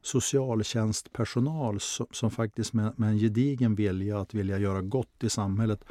socialtjänstpersonal 0.05 1.79
som, 1.79 2.07
som 2.11 2.31
faktiskt 2.31 2.73
med, 2.73 2.99
med, 2.99 3.09
en 3.09 3.17
gedigen 3.17 3.75
vilja 3.75 4.19
att 4.19 4.33
vilja 4.33 4.57
göra 4.57 4.81
gott 4.81 5.23
i 5.23 5.29
samhället 5.29 5.85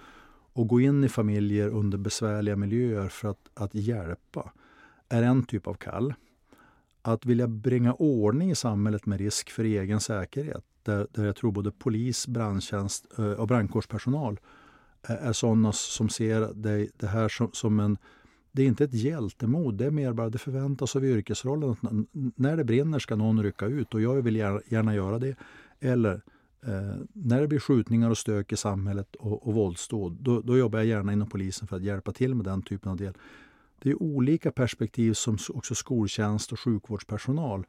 och 0.52 0.68
gå 0.68 0.80
in 0.80 1.04
i 1.04 1.08
familjer 1.08 1.68
under 1.68 1.98
besvärliga 1.98 2.56
miljöer 2.56 3.08
för 3.08 3.28
att, 3.28 3.50
att 3.54 3.74
hjälpa 3.74 4.52
är 5.08 5.22
en 5.22 5.44
typ 5.44 5.66
av 5.66 5.74
kall. 5.74 6.14
att 7.02 7.26
vilja 7.26 7.48
bringa 7.48 7.94
ordning 7.94 8.50
i 8.50 8.54
samhället 8.54 9.06
med 9.06 9.18
risk 9.18 9.50
för 9.50 9.64
egen 9.64 10.00
säkerhet. 10.00 10.64
Där, 10.82 11.06
där 11.10 11.24
jag 11.24 11.36
tror 11.36 11.52
både 11.52 11.70
polis, 11.70 12.26
brandtjänst 12.26 13.06
och 13.38 13.46
brandkårspersonal 13.46 14.40
är 15.02 15.32
sådana 15.32 15.72
som 15.72 16.08
ser 16.08 16.52
det, 16.54 16.88
det 16.96 17.06
här 17.06 17.28
som, 17.28 17.50
som, 17.52 17.80
en... 17.80 17.98
Det 18.55 18.62
är 18.62 18.66
inte 18.66 18.84
ett 18.84 18.94
hjältemod, 18.94 19.74
det 19.74 19.86
är 19.86 19.90
mer 19.90 20.12
bara 20.12 20.30
det 20.30 20.38
förväntas 20.38 20.96
av 20.96 21.05
yrkesrollen 21.05 21.70
att 21.70 21.78
när 22.36 22.57
det 22.57 22.64
brinner 22.64 22.98
ska 22.98 23.16
någon 23.16 23.42
rycka 23.42 23.66
ut 23.66 23.94
och 23.94 24.00
jag 24.00 24.22
vill 24.22 24.36
gärna, 24.36 24.61
gärna 24.68 24.94
göra 24.94 25.18
det. 25.18 25.36
Eller 25.80 26.14
eh, 26.66 26.96
när 27.12 27.40
det 27.40 27.48
blir 27.48 27.59
skjutningar 27.59 28.11
och 28.11 28.18
stök 28.18 28.52
i 28.52 28.57
samhället 28.57 29.14
och, 29.14 29.46
och 29.46 29.55
våldsdåd, 29.55 30.16
då, 30.20 30.40
då, 30.40 30.59
jobbar 30.59 30.78
jag 30.78 30.86
gärna 30.86 31.12
inom 31.12 31.28
polisen 31.28 31.68
för 31.68 31.76
att 31.76 31.82
hjälpa 31.82 32.12
till 32.12 32.34
med 32.34 32.44
den 32.44 32.62
typen 32.62 32.90
av 32.90 32.96
del. 32.96 33.14
Det 33.82 33.90
är 33.90 34.02
olika 34.02 34.50
perspektiv 34.50 35.12
som 35.12 35.38
också 35.48 35.74
skoltjänst 35.74 36.52
och 36.52 36.61
sjukvårdspersonal 36.61 37.66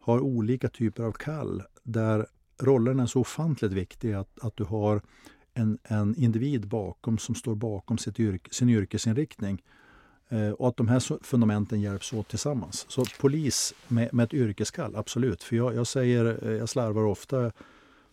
har 0.00 0.20
olika 0.20 0.68
typer 0.68 1.02
av 1.02 1.12
kall 1.12 1.62
där 1.82 2.26
rollerna 2.58 3.02
är 3.02 3.06
så 3.06 3.20
ofantligt 3.20 3.72
viktiga 3.72 4.20
att, 4.20 4.38
att 4.40 4.56
du 4.56 4.64
har 4.64 5.02
en, 5.54 5.78
en 5.82 6.14
individ 6.14 6.68
bakom 6.68 7.18
som 7.18 7.34
står 7.34 7.54
bakom 7.54 7.98
sitt 7.98 8.20
yrke, 8.20 8.54
sin 8.54 8.68
yrkesinriktning. 8.68 9.62
Eh, 10.32 10.50
och 10.50 10.68
att 10.68 10.76
de 10.76 10.88
här 10.88 11.24
fundamenten 11.24 11.80
hjälps 11.80 12.12
åt 12.12 12.28
tillsammans. 12.28 12.86
Så 12.88 13.04
polis 13.20 13.74
med, 13.88 14.14
med 14.14 14.24
ett 14.24 14.34
yrkeskall, 14.34 14.96
absolut. 14.96 15.42
För 15.42 15.56
jag, 15.56 15.74
jag 15.74 15.86
säger, 15.86 16.48
eh, 16.48 16.52
jag 16.52 16.68
slarvar 16.68 17.04
ofta, 17.04 17.52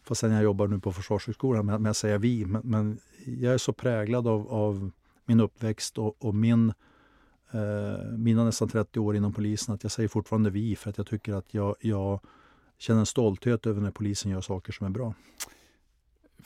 fastän 0.03 0.32
jag 0.32 0.43
jobbar 0.43 0.67
nu 0.67 0.80
på 0.80 0.91
Försvarshögskolan, 0.91 1.65
med, 1.65 1.82
med 1.82 1.89
att 1.89 1.97
säga 1.97 2.17
vi. 2.17 2.45
Men, 2.45 2.61
men, 2.65 2.99
jag 3.26 3.53
är 3.53 3.57
så 3.57 3.74
präglad 3.74 4.28
av, 4.28 4.47
av 4.51 4.91
min 5.26 5.39
uppväxt 5.39 5.97
och, 5.97 6.26
och 6.26 6.36
min 6.36 6.74
eh, 7.51 8.17
mina 8.17 8.43
nästan 8.43 8.70
30 8.70 8.99
år 8.99 9.15
inom 9.15 9.34
polisen 9.34 9.76
att 9.76 9.84
jag 9.84 9.91
säger 9.91 10.09
fortfarande 10.09 10.49
vi 10.49 10.76
för 10.76 10.89
att 10.89 10.97
jag 10.97 11.07
tycker 11.07 11.34
att 11.34 11.53
jag, 11.53 11.76
jag 11.80 12.20
känner 12.78 12.99
en 12.99 13.05
stolthet 13.05 13.65
över 13.65 13.82
när 13.82 13.91
polisen 13.91 14.32
gör 14.32 14.41
saker 14.41 14.74
som 14.74 14.86
är 14.86 14.91
bra. 14.91 15.13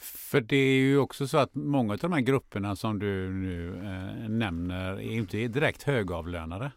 För 0.03 0.41
det 0.41 0.55
är 0.55 0.75
ju 0.75 0.97
också 0.97 1.27
så 1.27 1.37
att 1.37 1.55
många 1.55 1.93
av 1.93 1.99
de 1.99 2.13
här 2.13 2.21
grupperna 2.21 2.75
som 2.75 2.99
du 2.99 3.29
nu 3.29 3.75
eh, 3.75 4.29
nämner 4.29 4.93
är 4.93 5.11
inte 5.11 5.47
direkt 5.47 5.83
högavlönade. 5.83 6.71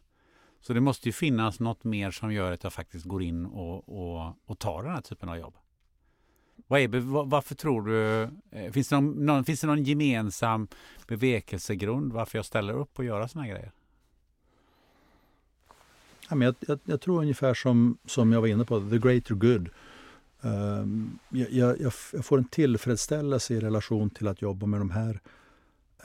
Så 0.60 0.72
det 0.72 0.80
måste 0.80 1.08
ju 1.08 1.12
finnas 1.12 1.60
något 1.60 1.84
mer 1.84 2.10
som 2.10 2.32
gör 2.32 2.52
att 2.52 2.64
jag 2.64 2.72
faktiskt 2.72 3.04
går 3.04 3.22
in 3.22 3.46
och, 3.46 3.88
och, 3.88 4.34
och 4.46 4.58
tar 4.58 4.82
den 4.82 4.92
här 4.92 5.00
typen 5.00 5.28
av 5.28 5.36
jobb. 5.38 5.54
Vad 6.66 6.80
är, 6.80 6.88
varför 7.24 7.54
tror 7.54 7.82
du, 7.82 8.22
eh, 8.50 8.72
finns 8.72 8.88
det 8.88 9.00
någon, 9.00 9.26
någon, 9.26 9.44
finns 9.44 9.60
det 9.60 9.66
någon 9.66 9.84
gemensam 9.84 10.68
bevekelsegrund 11.08 12.12
varför 12.12 12.38
jag 12.38 12.44
ställer 12.44 12.74
upp 12.74 12.98
och 12.98 13.04
gör 13.04 13.26
sådana 13.26 13.46
här 13.46 13.54
grejer? 13.54 13.72
Ja, 16.28 16.34
men 16.34 16.46
jag, 16.46 16.54
jag, 16.60 16.78
jag, 16.84 17.00
tror 17.00 17.20
ungefär 17.20 17.54
som, 17.54 17.98
som 18.04 18.32
jag 18.32 18.40
var 18.40 18.48
inne 18.48 18.64
på, 18.64 18.80
the 18.90 18.98
greater 18.98 19.34
good. 19.34 19.68
Ehm, 20.46 21.18
jag, 21.28 21.52
jag, 21.52 21.80
jag, 21.80 22.24
får 22.24 22.38
en 22.38 22.44
tillfredsställelse 22.44 23.54
i 23.54 23.60
relation 23.60 24.10
till 24.10 24.28
att 24.28 24.42
jobba 24.42 24.66
med 24.66 24.80
de 24.80 24.90
här 24.90 25.20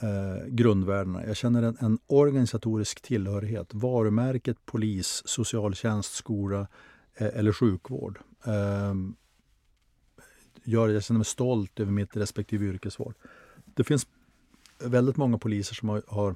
eh, 0.01 0.47
grundvärdena. 0.47 1.25
Jag 1.25 1.37
känner 1.37 1.63
en, 1.63 1.77
en, 1.79 1.99
organisatorisk 2.07 3.01
tillhörighet. 3.01 3.73
Varumärket 3.73 4.57
polis, 4.65 5.21
socialtjänst, 5.25 6.13
skola 6.13 6.67
eh, 7.15 7.27
eller 7.33 7.51
sjukvård. 7.51 8.19
Eh, 8.45 8.93
gör, 10.63 10.89
jag 10.89 11.03
känner 11.03 11.17
mig 11.17 11.25
stolt 11.25 11.79
över 11.79 11.91
mitt 11.91 12.15
respektive 12.15 12.65
yrkesval. 12.65 13.13
Det 13.65 13.83
finns 13.83 14.07
väldigt 14.79 15.17
många 15.17 15.37
poliser 15.37 15.75
som 15.75 15.89
har, 15.89 16.03
har 16.07 16.35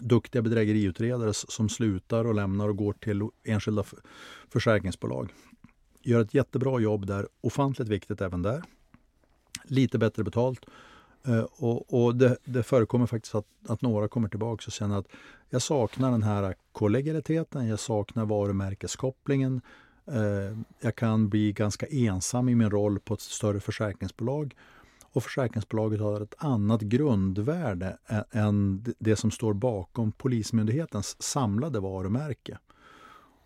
duktiga 0.00 0.42
bedrägeriutredare 0.42 1.34
som 1.34 1.68
slutar 1.68 2.24
och 2.24 2.34
lämnar 2.34 2.68
och 2.68 2.76
går 2.76 2.92
till 2.92 3.22
enskilda 3.44 3.84
försäkringsbolag. 4.48 5.32
Gör 6.06 6.20
ett 6.20 6.34
jättebra 6.34 6.80
jobb 6.80 7.06
där, 7.06 7.28
ofantligt 7.40 7.88
viktigt 7.88 8.20
även 8.20 8.42
där. 8.42 8.62
Lite 9.64 9.98
bättre 9.98 10.24
betalt. 10.24 10.60
Eh, 11.26 11.40
och, 11.40 12.04
och 12.04 12.16
det, 12.16 12.36
det, 12.44 12.62
förekommer 12.62 13.06
faktiskt 13.06 13.34
att, 13.34 13.46
att 13.68 13.82
några 13.82 14.08
kommer 14.08 14.28
tillbaka 14.28 14.64
och 14.66 14.72
känner 14.72 14.98
att 14.98 15.06
jag 15.50 15.62
saknar 15.62 16.10
den 16.10 16.22
här 16.22 16.54
kollegialiteten, 16.72 17.66
jag 17.66 17.78
saknar 17.78 18.24
varumärkeskopplingen. 18.24 19.60
Eh, 20.06 20.58
jag 20.80 20.96
kan 20.96 21.28
bli 21.28 21.52
ganska 21.52 21.86
ensam 21.86 22.48
i 22.48 22.54
min 22.54 22.70
roll 22.70 23.00
på 23.00 23.14
ett 23.14 23.20
större 23.20 23.60
försäkringsbolag 23.60 24.54
och 25.12 25.22
försäkringsbolaget 25.22 26.00
har 26.00 26.20
ett 26.20 26.34
annat 26.38 26.80
grundvärde 26.80 27.98
än 28.30 28.84
det 28.98 29.16
som 29.16 29.30
står 29.30 29.54
bakom 29.54 30.12
Polismyndighetens 30.12 31.22
samlade 31.22 31.80
varumärke. 31.80 32.58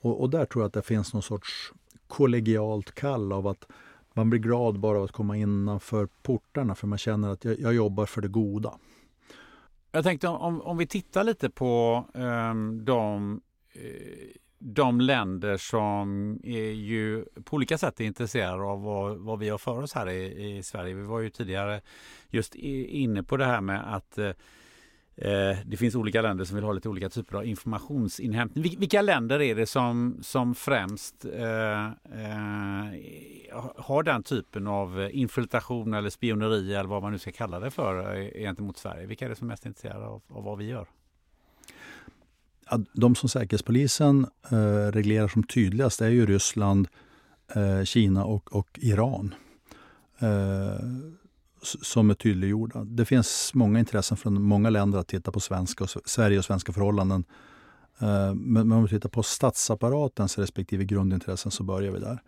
Och, 0.01 0.21
och 0.21 0.31
där 0.31 0.45
tror 0.45 0.63
jag 0.63 0.67
att 0.67 0.75
det 0.75 0.83
finns 0.83 1.13
någon 1.13 1.23
sorts 1.23 1.73
kollegialt 2.11 2.95
kall 2.95 3.33
av 3.33 3.47
att 3.47 3.67
man 4.15 4.31
blir 4.31 4.41
glad 4.41 4.81
bara 4.81 4.99
av 4.99 5.05
att 5.05 5.13
komma 5.13 5.37
innanför 5.37 6.09
portarna 6.23 6.75
för 6.75 6.87
man 6.87 6.99
känner 6.99 7.29
att 7.29 7.45
jag, 7.45 7.61
jag 7.61 7.75
jobbar 7.75 8.07
för 8.07 8.21
det 8.21 8.29
goda. 8.29 8.75
Jag 9.93 10.05
tänkte 10.05 10.29
om, 10.29 10.63
om 10.63 10.77
vi 10.77 10.87
tittar 10.87 11.25
lite 11.25 11.51
på 11.51 12.05
ehm, 12.15 12.79
eh, 12.79 12.85
de 12.85 13.41
de 14.63 15.01
länder 15.01 15.57
som 15.57 16.39
är 16.45 16.71
ju 16.71 17.25
på 17.45 17.57
olika 17.57 17.79
sätt 17.79 18.01
är 18.01 18.05
intresserade 18.05 18.63
av 18.63 18.83
vad, 18.83 19.17
vad 19.17 19.39
vi 19.39 19.49
har 19.49 19.59
för 19.59 19.83
oss 19.83 19.93
här 19.93 20.09
i, 20.09 20.57
i, 20.57 20.63
Sverige. 20.63 20.95
Vi 20.95 21.03
var 21.03 21.21
ju 21.21 21.31
tidigare 21.31 21.81
just 22.29 22.55
inne 22.55 23.23
på 23.23 23.37
det 23.37 23.45
här 23.45 23.61
med 23.61 23.95
att 23.95 24.19
eh, 24.19 24.31
Eh, 25.21 25.59
det 25.67 25.77
finns 25.77 25.95
olika 25.95 26.23
länder 26.23 26.45
som 26.45 26.55
vill 26.55 26.65
ha 26.65 26.73
lite 26.73 26.89
olika 26.89 27.09
typer 27.09 27.37
av 27.37 27.47
informationsinhämtning. 27.47 28.63
Vil 28.63 28.79
vilka 28.79 29.03
länder 29.03 29.41
är 29.41 29.55
det 29.55 29.67
som, 29.67 30.19
som 30.23 30.55
främst 30.55 31.25
eh, 31.25 31.85
eh, 31.85 31.91
har 33.77 34.03
den 34.03 34.23
typen 34.23 34.67
av 34.67 35.09
infiltration 35.13 35.95
eller 35.95 36.11
spioneri 36.11 36.75
eller 36.75 36.89
vad 36.89 37.03
man 37.03 37.13
nu 37.13 37.19
ska 37.19 37.33
kalla 37.33 37.61
det 37.61 37.71
för 37.71 38.17
eh, 38.17 38.43
gentemot 38.43 38.79
Sverige? 38.79 39.07
Vilka 39.07 39.25
är 39.25 39.29
det 39.29 39.37
som 39.37 39.47
är 39.47 39.53
mest 39.53 39.67
intresserade 39.67 40.07
av, 40.07 40.23
av 40.29 40.45
vad 40.45 40.59
vi 40.59 40.65
gör? 40.65 40.87
de 42.93 43.15
som 43.15 43.29
Säkerhetspolisen 43.29 44.27
eh, 44.51 44.93
reglerar 44.93 45.29
som 45.29 45.43
tydligast 45.43 46.01
är 46.01 46.09
ju 46.09 46.27
Ryssland, 46.27 46.89
eh, 47.55 47.85
Kina 47.85 48.25
och, 48.25 48.57
och 48.57 48.79
Iran. 48.83 49.35
Eh, 50.19 51.20
som 51.63 52.11
är 52.11 52.15
tydliggjorda. 52.15 52.85
Det 52.85 53.05
finns 53.05 53.51
många 53.55 53.79
intressen 53.79 54.17
från 54.17 54.43
många 54.43 54.71
länder 54.71 54.99
att 54.99 55.09
titta 55.09 55.33
på 55.33 55.41
svenska 55.41 55.85
och, 55.85 55.91
Sverige 56.05 56.39
och 56.39 56.45
svenska 56.45 56.73
förhållanden. 56.73 57.25
Eh, 57.99 58.35
men 58.35 58.73
om 58.73 58.83
vi 58.83 58.89
tittar 58.89 59.09
på 59.09 59.23
statsapparatens 59.23 60.39
respektive 60.39 60.85
grundintressen 60.85 61.53
så 61.53 61.63
börjar 61.63 61.93
vi 61.93 62.01
där. 62.01 62.23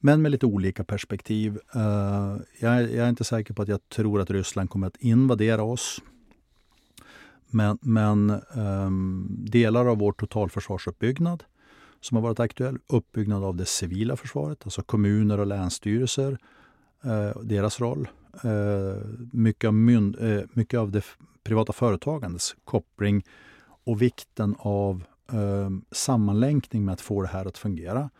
Men 0.00 0.22
med 0.22 0.32
lite 0.32 0.46
olika 0.46 0.84
perspektiv. 0.84 1.58
Eh, 1.74 2.36
jag, 2.60 2.82
jag 2.82 2.94
är 2.94 3.08
inte 3.08 3.24
säker 3.24 3.54
på 3.54 3.62
att 3.62 3.68
jag 3.68 3.88
tror 3.88 4.20
att 4.20 4.30
Ryssland 4.30 4.70
kommer 4.70 4.86
att 4.86 4.96
invadera 4.96 5.62
oss. 5.62 6.00
Men, 7.50 7.78
men 7.82 8.40
um, 8.54 9.26
delar 9.30 9.86
av 9.86 9.98
vår 9.98 10.12
totalförsvarsuppbyggnad 10.12 11.44
som 12.00 12.16
har 12.16 12.22
varit 12.22 12.40
aktuell, 12.40 12.78
uppbyggnad 12.86 13.44
av 13.44 13.56
det 13.56 13.64
civila 13.64 14.16
försvaret, 14.16 14.58
alltså 14.64 14.82
kommuner 14.82 15.40
och 15.40 15.46
länsstyrelser, 15.46 16.38
uh, 17.06 17.42
deras 17.42 17.80
roll. 17.80 18.08
Eh, 18.44 19.02
mycket, 19.32 19.68
av 19.68 19.74
mynd, 19.74 20.16
eh, 20.20 20.42
mycket 20.52 20.80
av 20.80 20.90
det 20.90 21.04
privata 21.42 21.72
företagandets 21.72 22.56
koppling 22.64 23.24
och 23.84 24.02
vikten 24.02 24.56
av 24.58 25.04
ehm, 25.32 25.84
sammanlänkning 25.90 26.84
med 26.84 26.92
att 26.92 27.00
få 27.00 27.22
det 27.22 27.28
här 27.28 27.46
att 27.46 27.58
fungera. 27.58 28.10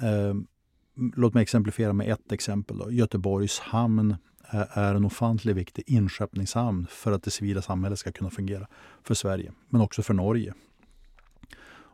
Ehm, 0.00 0.46
låt 0.94 1.34
mig 1.34 1.42
exemplifiera 1.42 1.92
med 1.92 2.12
ett 2.12 2.32
exempel. 2.32 2.78
Då. 2.78 2.92
Göteborgs 2.92 3.58
hamn 3.60 4.16
är 4.52 4.94
en 4.94 5.04
ofantligt 5.04 5.56
viktig 5.56 5.84
inskeppningshamn 5.86 6.86
för 6.90 7.12
att 7.12 7.22
det 7.22 7.30
civila 7.30 7.62
samhället 7.62 7.98
ska 7.98 8.12
kunna 8.12 8.30
fungera 8.30 8.66
för 9.02 9.14
Sverige, 9.14 9.52
men 9.68 9.80
också 9.80 10.02
för 10.02 10.14
Norge. 10.14 10.54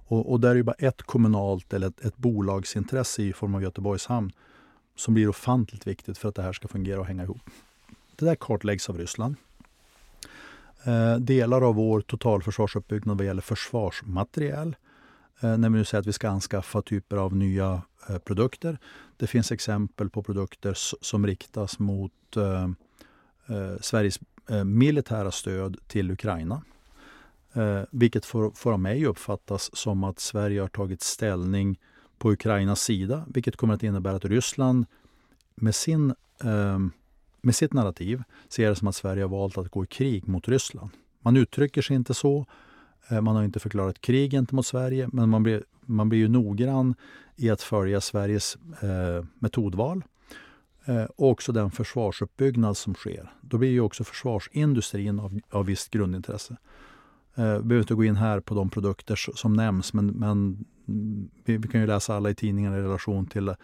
Och, 0.08 0.32
och 0.32 0.40
där 0.40 0.50
är 0.50 0.54
det 0.54 0.62
bara 0.62 0.76
ett 0.78 1.02
kommunalt 1.02 1.72
eller 1.72 1.86
ett, 1.86 2.00
ett 2.00 2.16
bolagsintresse 2.16 3.22
i 3.22 3.32
form 3.32 3.54
av 3.54 3.62
Göteborgs 3.62 4.06
hamn 4.06 4.32
som 4.96 5.14
blir 5.14 5.28
ofantligt 5.28 5.86
viktigt 5.86 6.18
för 6.18 6.28
att 6.28 6.34
det 6.34 6.42
här 6.42 6.52
ska 6.52 6.68
fungera 6.68 7.00
och 7.00 7.06
hänga 7.06 7.22
ihop. 7.22 7.50
Det 8.16 8.24
där 8.24 8.34
kartläggs 8.34 8.88
av 8.88 8.98
Ryssland. 8.98 9.36
Eh, 10.84 11.16
delar 11.16 11.62
av 11.62 11.74
vår 11.74 12.00
totalförsvarsuppbyggnad 12.00 13.18
vad 13.18 13.26
gäller 13.26 13.42
försvarsmateriel 13.42 14.76
eh, 15.40 15.58
när 15.58 15.68
vi 15.68 15.78
nu 15.78 15.84
säger 15.84 16.00
att 16.00 16.06
vi 16.06 16.12
ska 16.12 16.28
anskaffa 16.28 16.82
typer 16.82 17.16
av 17.16 17.36
nya 17.36 17.82
eh, 18.08 18.18
produkter. 18.18 18.78
Det 19.16 19.26
finns 19.26 19.52
exempel 19.52 20.10
på 20.10 20.22
produkter 20.22 20.74
som 21.00 21.26
riktas 21.26 21.78
mot 21.78 22.36
eh, 22.36 22.64
eh, 23.46 23.76
Sveriges 23.80 24.18
eh, 24.50 24.64
militära 24.64 25.30
stöd 25.30 25.76
till 25.86 26.10
Ukraina. 26.10 26.62
Vilket 27.90 28.24
får, 28.24 28.50
får 28.50 28.72
av 28.72 28.80
mig 28.80 29.06
uppfattas 29.06 29.76
som 29.76 30.04
att 30.04 30.18
Sverige 30.18 30.60
har 30.60 30.68
tagit 30.68 31.02
ställning 31.02 31.78
på 32.18 32.32
Ukrainas 32.32 32.80
sida, 32.80 33.24
vilket 33.34 33.56
kommer 33.56 33.74
att 33.74 33.82
innebära 33.82 34.16
att 34.16 34.24
Ryssland 34.24 34.86
med, 35.54 35.74
sin, 35.74 36.14
eh, 36.44 36.78
med 37.40 37.54
sitt 37.54 37.72
narrativ 37.72 38.22
ser 38.48 38.68
det 38.68 38.76
som 38.76 38.88
att 38.88 38.96
Sverige 38.96 39.22
har 39.22 39.28
valt 39.28 39.58
att 39.58 39.70
gå 39.70 39.84
i 39.84 39.86
krig 39.86 40.28
mot 40.28 40.48
Ryssland. 40.48 40.90
Man 41.20 41.36
uttrycker 41.36 41.82
sig 41.82 41.96
inte 41.96 42.14
så, 42.14 42.46
eh, 43.08 43.20
man 43.20 43.36
har 43.36 43.44
inte 43.44 43.60
förklarat 43.60 44.00
krig 44.00 44.30
gentemot 44.30 44.66
Sverige, 44.66 45.08
men 45.12 45.28
man 45.28 45.42
blir 45.42 45.62
man 45.86 46.08
blir 46.08 46.18
ju 46.18 46.28
noggrann 46.28 46.94
i 47.36 47.50
att 47.50 47.62
följa 47.62 48.00
Sveriges 48.00 48.56
eh, 48.80 49.24
metodval 49.38 50.04
eh, 50.84 51.04
och 51.04 51.30
också 51.30 51.52
den 51.52 51.70
försvarsuppbyggnad 51.70 52.76
som 52.76 52.94
sker. 52.94 53.32
Då 53.40 53.58
blir 53.58 53.70
ju 53.70 53.80
också 53.80 54.04
försvarsindustrin 54.04 55.20
av, 55.20 55.40
av 55.50 55.66
visst 55.66 55.90
grundintresse. 55.90 56.56
Eh, 57.36 57.56
vi 57.56 57.62
behöver 57.62 57.78
inte 57.78 57.94
gå 57.94 58.04
in 58.04 58.16
här 58.16 58.40
på 58.40 58.54
de 58.54 58.70
produkter 58.70 59.16
som 59.34 59.52
nämns 59.52 59.92
men, 59.92 60.06
men 60.06 60.64
vi, 61.44 61.56
vi, 61.56 61.68
kan 61.68 61.80
ju 61.80 61.86
läsa 61.86 62.16
alla 62.16 62.30
i 62.30 62.34
tidningarna 62.34 62.78
i 62.78 62.82
relation 62.82 63.26
till 63.26 63.54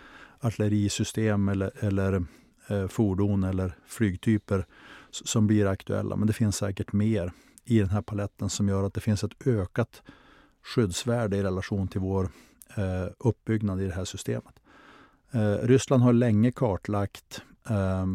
artillerisystem 0.40 1.48
eller, 1.48 1.84
eller 1.84 2.24
eh, 2.68 2.86
fordon 2.86 3.44
eller 3.44 3.74
flygtyper 3.86 4.66
som 5.10 5.46
blir 5.46 5.66
aktuella. 5.66 6.16
Men 6.16 6.26
det 6.26 6.32
finns 6.32 6.56
säkert 6.56 6.92
mer 6.92 7.32
i 7.64 7.78
den 7.78 7.90
här 7.90 8.02
paletten 8.02 8.50
som 8.50 8.68
gör 8.68 8.82
att 8.82 8.94
det 8.94 9.00
finns 9.00 9.24
ett 9.24 9.46
ökat 9.46 10.02
skyddsvärde 10.62 11.36
i 11.36 11.42
relation 11.42 11.88
till 11.88 12.00
vår 12.00 12.28
eh, 12.76 13.06
uppbyggnad 13.18 13.80
i 13.80 13.86
det 13.86 13.94
här 13.94 14.04
systemet. 14.04 14.60
Eh, 15.30 15.54
Ryssland 15.54 16.02
har 16.02 16.12
länge 16.12 16.52
kartlagt 16.52 17.42
eh, 17.68 18.06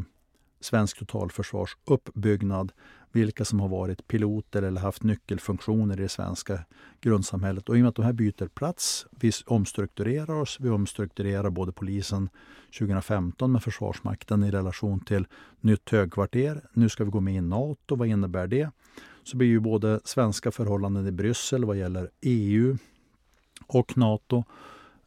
svensk 0.59 0.99
totalförsvars 0.99 1.77
uppbyggnad, 1.85 2.71
vilka 3.17 3.45
som 3.45 3.59
har 3.59 3.67
varit 3.67 4.07
piloter 4.07 4.61
eller 4.61 4.81
haft 4.81 5.03
nyckelfunktioner 5.03 5.99
i 5.99 6.01
det 6.01 6.09
svenska 6.09 6.59
grundsamhället. 7.01 7.69
Och 7.69 7.75
i 7.77 7.79
och 7.79 7.81
med 7.81 7.89
att 7.89 7.95
de 7.95 8.05
här 8.05 8.13
byter 8.13 8.47
plats, 8.47 9.05
vi 9.11 9.31
omstrukturerar 9.45 10.41
oss, 10.41 10.57
vi 10.59 10.69
omstrukturerar 10.69 11.49
både 11.49 11.71
polisen 11.71 12.29
2015 12.79 13.51
med 13.51 13.63
Försvarsmakten 13.63 14.43
i 14.43 14.51
relation 14.51 14.99
till 14.99 15.27
nytt 15.61 15.89
högkvarter. 15.89 16.61
Nu 16.73 16.89
ska 16.89 17.03
vi 17.03 17.11
gå 17.11 17.19
med 17.19 17.35
i 17.35 17.41
Nato, 17.41 17.95
vad 17.95 18.07
innebär 18.07 18.47
det? 18.47 18.69
Så 19.23 19.37
blir 19.37 19.47
ju 19.47 19.59
både 19.59 19.99
svenska 20.03 20.51
förhållanden 20.51 21.07
i 21.07 21.11
Bryssel 21.11 21.65
vad 21.65 21.77
gäller 21.77 22.09
EU 22.21 22.77
och 23.67 23.97
Nato, 23.97 24.43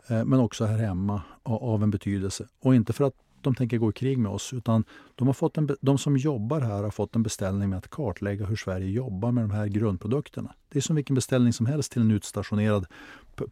eh, 0.09 0.25
men 0.25 0.41
också 0.41 0.65
här 0.65 0.79
hemma 0.79 1.23
av 1.43 1.83
en 1.83 1.91
betydelse. 1.91 2.49
Och 2.61 2.75
inte 2.75 2.93
för 2.93 3.05
att 3.05 3.15
de 3.43 3.55
tänker 3.55 3.79
gå 3.79 3.91
i 3.91 3.93
krig 3.93 4.19
med 4.19 4.33
oss. 4.33 4.53
Utan 4.53 4.85
de, 5.15 5.27
har 5.27 5.35
fått 5.35 5.59
en, 5.59 5.77
de 5.81 5.99
som 5.99 6.17
jobbar 6.17 6.61
här 6.61 6.83
har 6.83 6.91
fått 6.91 7.17
en 7.17 7.23
beställning 7.23 7.71
med 7.71 7.79
att 7.79 7.91
kartlägga 7.91 8.47
hur 8.47 8.57
Sverige 8.57 8.91
jobbar 8.91 9.33
med 9.33 9.45
de 9.45 9.51
här 9.51 9.67
grundprodukterna. 9.67 10.55
Det 10.69 10.79
är 10.79 10.83
som 10.83 10.97
vilken 10.97 11.15
beställning 11.15 11.53
som 11.53 11.67
helst 11.67 11.93
till 11.93 12.03
en 12.03 12.11
utstationerad 12.11 12.87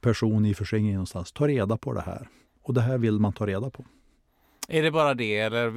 person 0.00 0.46
i 0.46 0.54
förskingring 0.54 0.94
någonstans. 0.94 1.32
Ta 1.32 1.48
reda 1.48 1.76
på 1.76 1.92
det 1.92 2.00
här. 2.00 2.28
Och 2.62 2.74
det 2.74 2.80
här 2.80 2.98
vill 2.98 3.18
man 3.18 3.32
ta 3.32 3.46
reda 3.46 3.70
på. 3.70 3.84
Är 4.70 4.82
det 4.82 4.90
bara 4.90 5.14
det 5.14 5.38
eller 5.38 5.70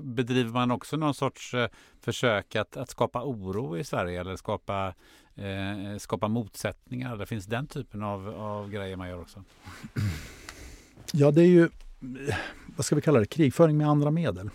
bedriver 0.00 0.50
man 0.50 0.70
också 0.70 0.96
någon 0.96 1.14
sorts 1.14 1.54
eh, 1.54 1.68
försök 2.00 2.56
att, 2.56 2.76
att 2.76 2.90
skapa 2.90 3.24
oro 3.24 3.78
i 3.78 3.84
Sverige 3.84 4.20
eller 4.20 4.36
skapa, 4.36 4.94
eh, 5.34 5.98
skapa 5.98 6.28
motsättningar? 6.28 7.16
Det 7.16 7.26
finns 7.26 7.46
den 7.46 7.66
typen 7.66 8.02
av, 8.02 8.28
av 8.28 8.70
grejer 8.70 8.96
man 8.96 9.08
gör 9.08 9.20
också? 9.20 9.44
Ja, 11.12 11.30
det 11.30 11.42
är 11.42 11.46
ju 11.46 11.68
vad 12.76 12.84
ska 12.84 12.96
vi 12.96 13.02
kalla 13.02 13.18
det, 13.20 13.26
krigföring 13.26 13.76
med 13.76 13.88
andra 13.88 14.10
medel. 14.10 14.50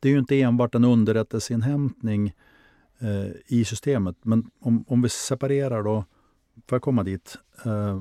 Det 0.00 0.08
är 0.08 0.12
ju 0.12 0.18
inte 0.18 0.40
enbart 0.40 0.74
en 0.74 0.84
underrättelseinhämtning 0.84 2.32
eh, 2.98 3.30
i 3.46 3.64
systemet. 3.64 4.16
Men 4.22 4.50
om, 4.60 4.84
om 4.88 5.02
vi 5.02 5.08
separerar 5.08 5.82
då, 5.82 6.04
för 6.66 6.76
att 6.76 6.82
komma 6.82 7.02
dit. 7.02 7.36
Eh, 7.64 8.00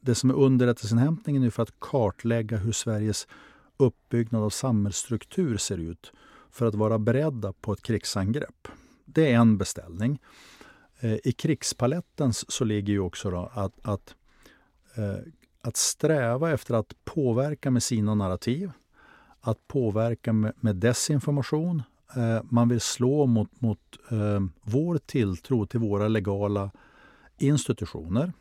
det 0.00 0.14
som 0.14 0.30
är 0.30 0.34
underrättelseinhämtningen 0.34 1.42
är 1.42 1.50
för 1.50 1.62
att 1.62 1.80
kartlägga 1.80 2.56
hur 2.56 2.72
Sveriges 2.72 3.28
uppbyggnad 3.76 4.42
av 4.42 4.50
samhällsstruktur 4.50 5.56
ser 5.56 5.78
ut 5.78 6.12
för 6.50 6.66
att 6.66 6.74
vara 6.74 6.98
beredda 6.98 7.52
på 7.52 7.72
ett 7.72 7.82
krigsangrepp. 7.82 8.68
Det 9.04 9.32
är 9.32 9.36
en 9.36 9.58
beställning. 9.58 10.20
Eh, 11.00 11.16
I 11.24 11.32
krigspaletten 11.32 12.32
så 12.32 12.64
ligger 12.64 12.92
ju 12.92 13.00
också 13.00 13.50
att, 13.52 13.74
att 13.82 14.14
eh, 14.96 15.32
att 15.68 15.76
sträva 15.76 16.52
efter 16.52 16.74
att 16.74 17.04
påverka 17.04 17.70
med 17.70 17.82
sina 17.82 18.14
narrativ, 18.14 18.70
att 19.40 19.68
påverka 19.68 20.32
med, 20.32 20.52
med 20.60 20.76
desinformation. 20.76 21.82
Eh, 22.16 22.42
man 22.50 22.68
vill 22.68 22.80
slå 22.80 23.26
mot, 23.26 23.60
mot 23.60 23.78
eh, 24.10 24.40
vår 24.62 24.98
tilltro 24.98 25.66
till 25.66 25.80
våra 25.80 26.08
legala 26.08 26.70
institutioner. 27.38 28.32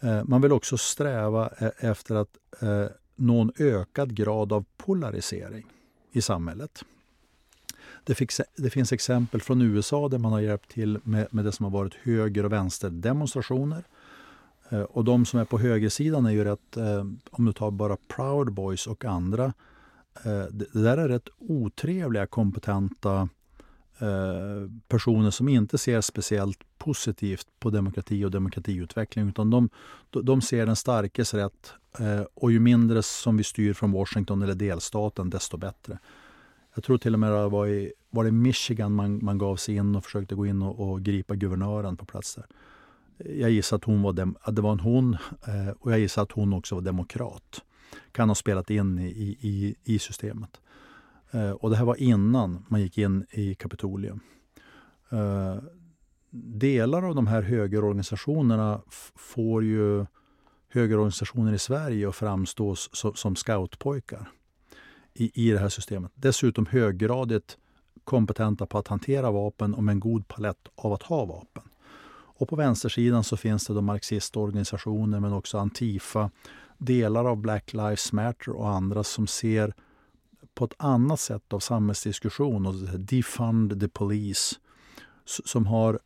Eh, 0.00 0.24
man 0.24 0.42
vill 0.42 0.52
också 0.52 0.78
sträva 0.78 1.50
eh, 1.58 1.70
efter 1.78 2.14
att 2.14 2.36
eh, 2.60 2.86
nå 3.16 3.40
en 3.40 3.52
ökad 3.58 4.14
grad 4.14 4.52
av 4.52 4.64
polarisering 4.76 5.66
i 6.12 6.22
samhället. 6.22 6.84
Det, 8.04 8.14
fick, 8.14 8.32
det, 8.56 8.70
finns 8.70 8.92
exempel 8.92 9.40
från 9.40 9.62
USA 9.62 10.08
där 10.08 10.18
man 10.18 10.32
har 10.32 10.40
hjälpt 10.40 10.70
till 10.70 10.98
med, 11.04 11.26
med 11.30 11.44
det 11.44 11.52
som 11.52 11.64
har 11.64 11.70
varit 11.70 11.94
höger 11.94 12.44
och 12.44 12.52
vänsterdemonstrationer. 12.52 13.78
Eh, 13.78 13.99
Eh, 14.70 14.82
och 14.82 15.04
de 15.04 15.24
som 15.24 15.40
är 15.40 15.44
på 15.44 15.58
högersidan 15.58 16.26
är 16.26 16.30
ju 16.30 16.44
rätt, 16.44 16.76
eh, 16.76 17.04
om 17.30 17.44
du 17.44 17.52
tar 17.52 17.70
bara 17.70 17.96
Proud 18.16 18.52
Boys 18.52 18.86
och 18.86 19.04
andra, 19.04 19.44
eh, 20.24 20.44
det 20.50 20.72
där 20.72 20.98
är 20.98 21.08
rätt 21.08 21.28
otrevliga, 21.38 22.26
kompetenta 22.26 23.28
personer 24.88 25.30
som 25.30 25.48
inte 25.48 25.78
ser 25.78 26.00
speciellt 26.00 26.58
positivt 26.78 27.46
på 27.58 27.70
demokrati 27.70 28.24
och 28.24 28.30
demokratiutveckling. 28.30 29.28
Utan 29.28 29.50
de, 29.50 29.68
de 30.10 30.42
ser 30.42 30.66
den 30.66 30.76
starkes 30.76 31.34
rätt 31.34 31.72
och 32.34 32.52
ju 32.52 32.60
mindre 32.60 33.02
som 33.02 33.36
vi 33.36 33.44
styr 33.44 33.72
från 33.72 33.92
Washington 33.92 34.42
eller 34.42 34.54
delstaten, 34.54 35.30
desto 35.30 35.56
bättre. 35.56 35.98
Jag 36.74 36.84
tror 36.84 36.98
till 36.98 37.14
och 37.14 37.20
med 37.20 37.32
det 37.32 37.48
var 37.48 37.66
i, 37.66 37.92
var 38.10 38.24
det 38.24 38.32
Michigan 38.32 38.92
man, 38.92 39.24
man 39.24 39.38
gav 39.38 39.56
sig 39.56 39.74
in 39.74 39.96
och 39.96 40.04
försökte 40.04 40.34
gå 40.34 40.46
in 40.46 40.62
och, 40.62 40.90
och 40.90 41.02
gripa 41.02 41.34
guvernören 41.34 41.96
på 41.96 42.04
plats 42.04 42.34
där. 42.34 42.46
Jag 43.24 43.50
gissar 43.50 43.76
att, 43.76 43.84
hon 43.84 44.02
var 44.02 44.12
dem, 44.12 44.36
att 44.40 44.56
det 44.56 44.62
var 44.62 44.72
en 44.72 44.80
hon 44.80 45.14
eh, 45.46 45.68
och 45.78 45.92
jag 45.92 45.98
gissar 45.98 46.22
att 46.22 46.32
hon 46.32 46.52
också 46.52 46.74
var 46.74 46.82
demokrat. 46.82 47.62
Kan 48.12 48.28
ha 48.28 48.34
spelat 48.34 48.70
in 48.70 48.98
i, 48.98 49.38
i, 49.40 49.74
i 49.84 49.98
systemet. 49.98 50.60
Eh, 51.30 51.50
och 51.50 51.70
det 51.70 51.76
här 51.76 51.84
var 51.84 51.96
innan 51.96 52.66
man 52.68 52.80
gick 52.80 52.98
in 52.98 53.26
i 53.30 53.54
Kapitolium. 53.54 54.20
Eh, 55.10 55.56
delar 56.30 57.02
av 57.02 57.14
de 57.14 57.26
här 57.26 57.42
högerorganisationerna 57.42 58.80
får 59.14 59.64
ju 59.64 60.06
högerorganisationer 60.68 61.52
i 61.52 61.58
Sverige 61.58 62.08
att 62.08 62.16
framstå 62.16 62.74
som, 62.76 63.14
som 63.14 63.36
scoutpojkar 63.36 64.28
i, 65.14 65.48
i 65.48 65.50
det 65.50 65.58
här 65.58 65.68
systemet. 65.68 66.12
Dessutom 66.14 66.66
höggradigt 66.66 67.58
kompetenta 68.04 68.66
på 68.66 68.78
att 68.78 68.88
hantera 68.88 69.30
vapen 69.30 69.74
och 69.74 69.84
med 69.84 69.92
en 69.92 70.00
god 70.00 70.28
palett 70.28 70.68
av 70.74 70.92
att 70.92 71.02
ha 71.02 71.24
vapen. 71.24 71.62
Och 72.40 72.48
på 72.48 72.56
vänstersidan 72.56 73.24
så 73.24 73.36
finns 73.36 73.66
det 73.66 73.74
då 73.74 73.80
marxistorganisationer 73.80 75.20
men 75.20 75.32
också 75.32 75.58
Antifa, 75.58 76.30
delar 76.78 77.24
av 77.24 77.36
Black 77.36 77.72
Lives 77.72 78.12
Matter 78.12 78.50
och 78.50 78.68
andra 78.68 79.04
som 79.04 79.26
ser 79.26 79.74
på 80.54 80.64
ett 80.64 80.74
annat 80.76 81.20
sätt 81.20 81.52
av 81.52 81.58
samhällsdiskussion, 81.58 82.66
och 82.66 82.74
defund 82.98 83.80
the 83.80 83.88
police, 83.88 84.56
som 85.24 85.66
har 85.66 86.00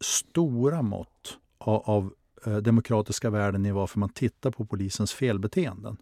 stora 0.00 0.82
mått 0.82 1.38
av, 1.58 1.82
av 1.90 2.14
eh, 2.46 2.56
demokratiska 2.56 3.30
värden 3.30 3.66
i 3.66 3.72
varför 3.72 3.98
man 3.98 4.08
tittar 4.08 4.50
på 4.50 4.66
polisens 4.66 5.12
felbeteenden. 5.12 5.96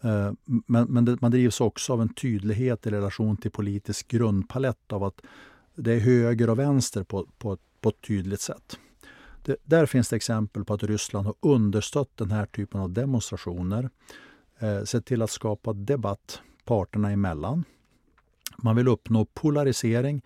Eh, 0.00 0.32
men, 0.44 0.86
men 0.88 1.04
det, 1.04 1.20
man 1.20 1.30
drivs 1.30 1.60
också 1.60 1.92
av 1.92 2.02
en 2.02 2.14
tydlighet 2.14 2.86
i 2.86 2.90
relation 2.90 3.36
till 3.36 3.50
politisk 3.50 4.08
grundpalett 4.08 4.92
av 4.92 5.04
att 5.04 5.20
det 5.74 5.92
är 5.92 6.00
höger 6.00 6.50
och 6.50 6.58
vänster 6.58 7.02
på, 7.02 7.26
på, 7.38 7.58
på 7.80 7.88
ett 7.88 8.00
tydligt 8.00 8.40
sätt. 8.40 8.78
Det, 9.42 9.56
där 9.64 9.86
finns 9.86 10.08
det 10.08 10.16
exempel 10.16 10.64
på 10.64 10.74
att 10.74 10.82
Ryssland 10.82 11.26
har 11.26 11.34
understött 11.40 12.16
den 12.16 12.30
här 12.30 12.46
typen 12.46 12.80
av 12.80 12.90
demonstrationer. 12.90 13.90
Eh, 14.58 14.82
sett 14.82 15.06
till 15.06 15.22
att 15.22 15.30
skapa 15.30 15.72
debatt 15.72 16.40
parterna 16.64 17.10
emellan. 17.10 17.64
Man 18.58 18.76
vill 18.76 18.88
uppnå 18.88 19.24
polarisering 19.24 20.22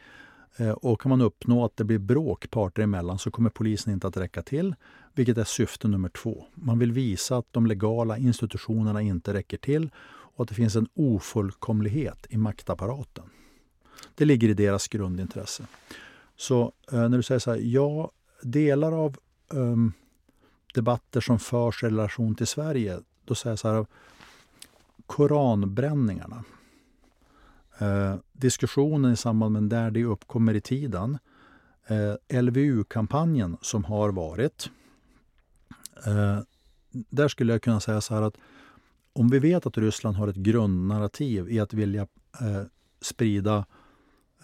eh, 0.57 0.71
och 0.71 1.01
kan 1.01 1.11
man 1.11 1.21
uppnå 1.21 1.65
att 1.65 1.77
det 1.77 1.85
blir 1.85 1.99
bråk 1.99 2.51
parter 2.51 2.83
emellan 2.83 3.19
så 3.19 3.31
kommer 3.31 3.51
polisen 3.51 3.93
inte 3.93 4.07
att 4.07 4.17
räcka 4.17 4.43
till, 4.43 4.75
vilket 5.15 5.39
är 5.39 5.45
syfte 5.45 5.89
nummer 5.89 6.09
två. 6.09 6.45
Man 6.55 6.79
vill 6.79 6.93
visa 6.93 7.37
att 7.37 7.47
de 7.51 7.67
legala 7.67 8.19
institutionerna 8.19 9.03
inte 9.03 9.35
räcker 9.35 9.59
till 9.59 9.91
och 10.35 10.43
att 10.43 10.49
det 10.49 10.55
finns 10.55 10.77
en 10.77 10.89
ofullkomlighet 10.95 12.27
i 12.31 12.37
maktapparaten. 12.37 13.25
Det 14.15 14.25
ligger 14.25 14.49
i 14.49 14.55
deras 14.55 14.89
grundintresse. 14.89 15.67
Så 16.37 16.73
eh, 16.93 17.09
när 17.09 17.17
du 17.17 17.23
säger 17.23 17.39
så 17.39 17.51
här, 17.51 17.59
ja, 17.59 18.11
delar 18.43 18.93
av 18.93 19.17
um, 19.49 19.93
debatter 20.75 21.21
som 21.21 21.39
förs 21.39 21.83
i 21.83 21.87
relation 21.87 22.35
till 22.35 22.47
Sverige, 22.47 23.01
då 23.25 23.35
säger 23.35 23.53
jag 23.53 23.59
så 23.59 23.69
här, 23.69 23.87
koranbränningarna. 25.07 26.45
Eh, 27.79 28.17
diskussionen 28.33 29.13
i 29.13 29.17
samband 29.17 29.53
med 29.53 29.63
där 29.63 29.91
det 29.91 30.05
uppkommer 30.05 30.55
i 30.55 30.61
tiden. 30.61 31.19
Eh, 31.87 32.43
LVU-kampanjen 32.43 33.57
som 33.61 33.85
har 33.85 34.11
varit. 34.11 34.71
Eh, 36.07 36.39
där 36.91 37.29
skulle 37.29 37.53
jag 37.53 37.63
kunna 37.63 37.81
säga 37.81 38.01
så 38.01 38.15
här 38.15 38.23
att 38.23 38.37
om 39.13 39.31
vi 39.31 39.39
vet 39.39 39.67
att 39.67 39.79
Ryssland 39.79 40.17
har 40.17 40.29
ett 40.29 40.37
grundnarrativ 40.37 41.51
i 41.51 41.61
att 41.61 41.75
vilja 41.75 42.03
eh, 42.41 42.63
sprida, 43.01 43.67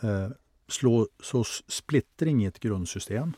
eh, 0.00 0.28
slå 0.68 1.08
så 1.22 1.44
splittring 1.68 2.44
i 2.44 2.46
ett 2.46 2.60
grundsystem 2.60 3.32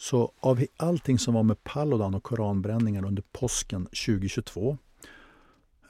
så 0.00 0.32
av 0.40 0.64
allting 0.76 1.18
som 1.18 1.34
var 1.34 1.42
med 1.42 1.64
Paludan 1.64 2.14
och 2.14 2.22
koranbränningar 2.22 3.04
under 3.04 3.22
påsken 3.32 3.84
2022. 3.84 4.78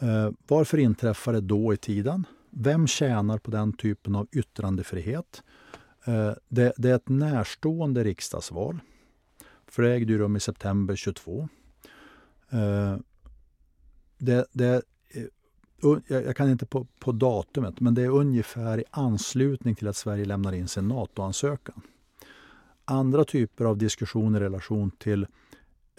Eh, 0.00 0.30
varför 0.48 0.78
inträffade 0.78 1.40
det 1.40 1.46
då 1.46 1.74
i 1.74 1.76
tiden? 1.76 2.26
Vem 2.50 2.86
tjänar 2.86 3.38
på 3.38 3.50
den 3.50 3.72
typen 3.72 4.14
av 4.14 4.28
yttrandefrihet? 4.32 5.42
Eh, 6.04 6.32
det, 6.48 6.72
det, 6.76 6.90
är 6.90 6.94
ett 6.94 7.08
närstående 7.08 8.04
riksdagsval. 8.04 8.78
För 9.66 9.82
det 9.82 9.94
ägde 9.94 10.18
rum 10.18 10.36
i 10.36 10.40
september 10.40 10.96
22. 10.96 11.48
Eh, 12.50 12.96
det, 14.18 14.46
det, 14.52 14.82
jag 16.08 16.36
kan 16.36 16.50
inte 16.50 16.66
på, 16.66 16.86
på 16.98 17.12
datumet, 17.12 17.80
men 17.80 17.94
det 17.94 18.02
är 18.02 18.10
ungefär 18.10 18.78
i 18.80 18.84
anslutning 18.90 19.74
till 19.74 19.88
att 19.88 19.96
Sverige 19.96 20.24
lämnar 20.24 20.52
in 20.52 20.68
sin 20.68 20.88
NATO-ansökan. 20.88 21.82
Andra 22.90 23.24
typer 23.24 23.64
av 23.64 23.78
diskussion 23.78 24.36
i 24.36 24.40
relation 24.40 24.90
till 24.90 25.26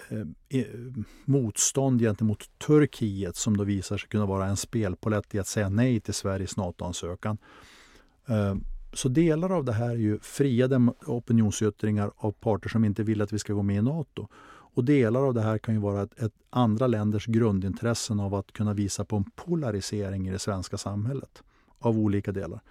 eh, 0.09 0.65
motstånd 1.25 2.01
gentemot 2.01 2.49
Turkiet 2.67 3.35
som 3.35 3.57
då 3.57 3.63
visar 3.63 3.97
sig 3.97 4.09
kunna 4.09 4.25
vara 4.25 4.45
en 4.45 4.57
spelpolett 4.57 5.35
i 5.35 5.39
att 5.39 5.47
säga 5.47 5.69
nej 5.69 5.99
till 5.99 6.13
Sveriges 6.13 6.57
NATO-ansökan. 6.57 7.37
Eh, 8.27 8.55
så 8.93 9.09
delar 9.09 9.49
av 9.49 9.65
det 9.65 9.73
här 9.73 9.89
är 9.89 9.95
ju 9.95 10.19
fria 10.19 10.93
opinionsyttringar 11.05 12.11
av 12.15 12.31
parter 12.31 12.69
som 12.69 12.85
inte 12.85 13.03
vill 13.03 13.21
att 13.21 13.33
vi 13.33 13.39
ska 13.39 13.53
gå 13.53 13.63
med 13.63 13.77
i 13.77 13.81
NATO. 13.81 14.27
Och 14.73 14.83
delar 14.83 15.21
av 15.21 15.33
det 15.33 15.41
här 15.41 15.57
kan 15.57 15.73
ju 15.73 15.81
vara 15.81 16.01
ett, 16.01 16.19
ett 16.19 16.33
andra 16.49 16.87
länders 16.87 17.25
grundintressen 17.25 18.19
av 18.19 18.35
att 18.35 18.51
kunna 18.51 18.73
visa 18.73 19.05
på 19.05 19.15
en 19.15 19.31
polarisering 19.35 20.27
i 20.27 20.31
det 20.31 20.39
svenska 20.39 20.77
samhället 20.77 21.43
av 21.79 21.99
olika 21.99 22.31
delar. 22.31 22.61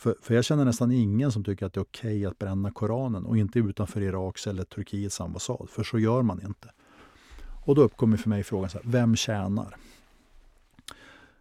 För, 0.00 0.14
för 0.22 0.34
jag 0.34 0.44
känner 0.44 0.64
nästan 0.64 0.92
ingen 0.92 1.32
som 1.32 1.44
tycker 1.44 1.66
att 1.66 1.72
det 1.72 1.78
är 1.78 1.82
okej 1.82 2.16
okay 2.16 2.26
att 2.26 2.38
bränna 2.38 2.70
Koranen 2.70 3.24
och 3.24 3.36
inte 3.36 3.58
utanför 3.58 4.00
Iraks 4.00 4.46
eller 4.46 4.64
Turkiets 4.64 5.20
ambassad, 5.20 5.68
för 5.70 5.82
så 5.82 5.98
gör 5.98 6.22
man 6.22 6.42
inte. 6.46 6.70
Och 7.64 7.74
då 7.74 7.82
uppkommer 7.82 8.16
för 8.16 8.28
mig 8.28 8.42
frågan, 8.42 8.70
så 8.70 8.78
här, 8.78 8.90
vem 8.90 9.16
tjänar? 9.16 9.76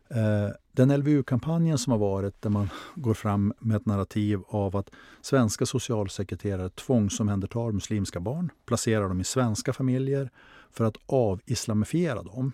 Eh, 0.07 0.49
den 0.71 0.99
LVU-kampanjen 0.99 1.77
som 1.77 1.91
har 1.91 1.99
varit 1.99 2.41
där 2.41 2.49
man 2.49 2.69
går 2.95 3.13
fram 3.13 3.53
med 3.59 3.77
ett 3.77 3.85
narrativ 3.85 4.41
av 4.47 4.75
att 4.75 4.89
svenska 5.21 5.65
socialsekreterare 5.65 6.69
tvångsomhändertar 6.69 7.71
muslimska 7.71 8.19
barn, 8.19 8.49
placerar 8.65 9.07
dem 9.07 9.21
i 9.21 9.23
svenska 9.23 9.73
familjer 9.73 10.29
för 10.71 10.83
att 10.83 10.97
avislamifiera 11.05 12.23
dem. 12.23 12.51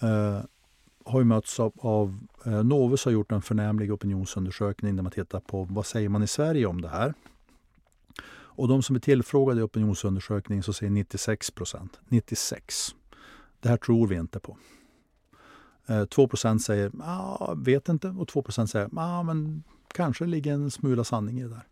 Eh, 0.00 0.40
har 1.04 1.20
ju 1.20 1.24
mötts 1.24 1.60
av, 1.60 1.72
av 1.78 2.18
eh, 2.46 2.64
Novus 2.64 3.04
har 3.04 3.12
gjort 3.12 3.32
en 3.32 3.42
förnämlig 3.42 3.92
opinionsundersökning 3.92 4.96
där 4.96 5.02
man 5.02 5.12
tittar 5.12 5.40
på 5.40 5.64
vad 5.64 5.86
säger 5.86 6.08
man 6.08 6.22
i 6.22 6.26
Sverige 6.26 6.66
om 6.66 6.80
det 6.80 6.88
här. 6.88 7.14
Och 8.54 8.68
de 8.68 8.82
som 8.82 8.96
är 8.96 9.00
tillfrågade 9.00 9.60
i 9.60 9.62
opinionsundersökningen 9.62 10.62
så 10.62 10.72
säger 10.72 10.90
96 10.90 11.50
procent, 11.50 12.00
96. 12.08 12.94
Det 13.60 13.68
här 13.68 13.76
tror 13.76 14.06
vi 14.06 14.16
inte 14.16 14.40
på. 14.40 14.56
Eh, 15.86 16.04
2 16.04 16.28
procent 16.28 16.62
säger 16.62 16.92
ah, 17.00 17.54
vet 17.56 17.88
inte 17.88 18.08
och 18.08 18.28
2 18.28 18.42
procent 18.42 18.70
säger 18.70 18.88
ah, 18.96 19.22
men 19.22 19.62
kanske 19.94 20.26
ligger 20.26 20.52
en 20.52 20.70
smula 20.70 21.04
sanning 21.04 21.40
i 21.40 21.42
det 21.42 21.48
där. 21.48 21.66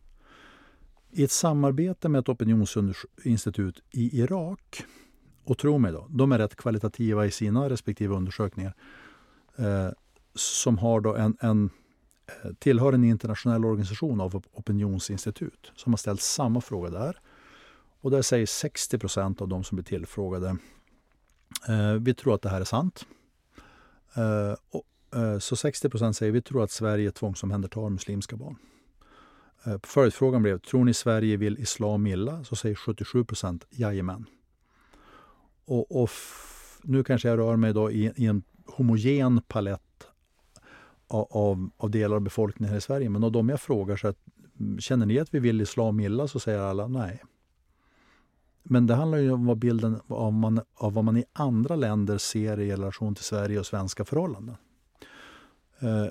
I 1.11 1.24
ett 1.24 1.31
samarbete 1.31 2.09
med 2.09 2.18
ett 2.18 2.28
opinionsinstitut 2.28 3.83
i 3.91 4.20
Irak, 4.20 4.85
och 5.45 5.59
tro 5.59 5.78
mig 5.78 5.93
då, 5.93 6.07
de 6.11 6.33
är 6.33 6.39
rätt 6.39 6.57
kvalitativa 6.57 7.26
i 7.26 7.31
sina 7.31 7.70
respektive 7.70 8.14
undersökningar, 8.14 8.74
eh, 9.61 9.88
som 10.34 10.78
har 10.78 11.00
då 11.00 11.16
en, 11.16 11.36
en, 11.40 11.70
eh, 12.26 12.50
tillhör 12.58 12.92
en 12.92 13.04
internationell 13.04 13.64
organisation 13.64 14.20
av 14.20 14.42
opinionsinstitut 14.52 15.72
som 15.76 15.92
har 15.92 15.96
ställt 15.98 16.20
samma 16.20 16.61
fråga 16.61 16.90
där. 16.90 17.20
Och 18.00 18.11
där 18.11 18.22
säger 18.22 18.46
60 18.46 18.98
procent 18.98 19.40
av 19.40 19.48
de 19.48 19.64
som 19.64 19.76
blir 19.76 19.84
tillfrågade 19.84 20.56
eh, 21.68 21.92
vi 21.92 22.14
tror 22.14 22.34
att 22.34 22.42
det 22.42 22.48
här 22.48 22.61
är 22.61 22.64
sant. 22.64 23.06
Eh, 24.14 24.54
och, 24.70 25.18
eh, 25.20 25.38
så 25.38 25.56
60 25.56 25.88
procent 25.88 26.16
säger 26.16 26.32
vi 26.32 26.42
tror 26.42 26.64
att 26.64 26.70
Sverige 26.70 27.11
tvångsomhändertar 27.11 27.88
muslimska 27.88 28.36
barn. 28.36 28.56
Eh, 29.64 29.76
följdfrågan 29.82 30.42
blev, 30.42 30.58
tror 30.58 30.84
ni 30.84 30.94
Sverige 30.94 31.36
vill 31.36 31.58
islam 31.58 32.06
illa? 32.06 32.44
Så 32.44 32.56
säger 32.56 32.74
77 32.74 33.24
procent 33.24 33.66
jajamän. 33.70 34.26
Och, 35.64 36.02
och 36.02 36.11
nu 36.82 37.04
kanske 37.04 37.28
jag 37.28 37.38
rör 37.38 37.56
mig 37.56 37.72
då 37.72 37.90
i, 37.90 38.12
i 38.16 38.26
en 38.26 38.42
homogen 38.72 39.40
palett 39.48 40.06
av, 41.08 41.26
av, 41.30 41.70
av, 41.76 41.90
delar 41.90 42.16
av 42.16 42.22
befolkningen 42.22 42.70
här 42.70 42.78
i 42.78 42.80
Sverige. 42.80 43.10
Men 43.10 43.24
av 43.24 43.32
de 43.32 43.48
jag 43.48 43.60
frågar 43.60 43.96
så 43.96 44.08
att, 44.08 44.18
mm, 44.60 44.78
känner 44.78 45.06
ni 45.06 45.18
att 45.18 45.34
vi 45.34 45.38
vill 45.38 45.60
islam 45.60 46.00
illa? 46.00 46.28
Så 46.28 46.40
säger 46.40 46.58
alla 46.58 46.88
nej. 46.88 47.22
Men 48.62 48.86
det 48.86 48.94
handlar 48.94 49.18
ju 49.18 49.30
om 49.30 49.46
vad 49.46 49.58
bilden 49.58 50.00
av, 50.06 50.32
man, 50.32 50.60
av 50.74 50.92
vad 50.92 51.04
man 51.04 51.16
i 51.16 51.24
andra 51.32 51.76
länder 51.76 52.18
ser 52.18 52.60
i 52.60 52.70
relation 52.70 53.14
till 53.14 53.24
Sverige 53.24 53.58
och 53.58 53.66
svenska 53.66 54.04
förhållanden. 54.04 54.56
Eh, 55.80 56.06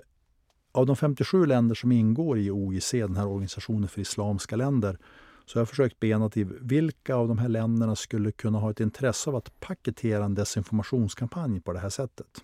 av 0.71 0.85
de 0.85 0.95
57 0.95 1.45
länder 1.45 1.75
som 1.75 1.91
ingår 1.91 2.39
i 2.39 2.51
OIC, 2.51 2.91
den 2.91 3.15
här 3.15 3.27
organisationen 3.27 3.89
för 3.89 4.01
islamska 4.01 4.55
länder, 4.55 4.97
så 5.45 5.57
jag 5.57 5.61
har 5.61 5.65
försökt 5.65 5.99
bena 5.99 6.29
till 6.29 6.45
vilka 6.61 7.15
av 7.15 7.27
de 7.27 7.37
här 7.37 7.49
länderna 7.49 7.95
skulle 7.95 8.31
kunna 8.31 8.59
ha 8.59 8.71
ett 8.71 8.79
intresse 8.79 9.29
av 9.29 9.35
att 9.35 9.59
paketera 9.59 10.25
en 10.25 10.35
desinformationskampanj 10.35 11.61
på 11.61 11.73
det 11.73 11.79
här 11.79 11.89
sättet. 11.89 12.43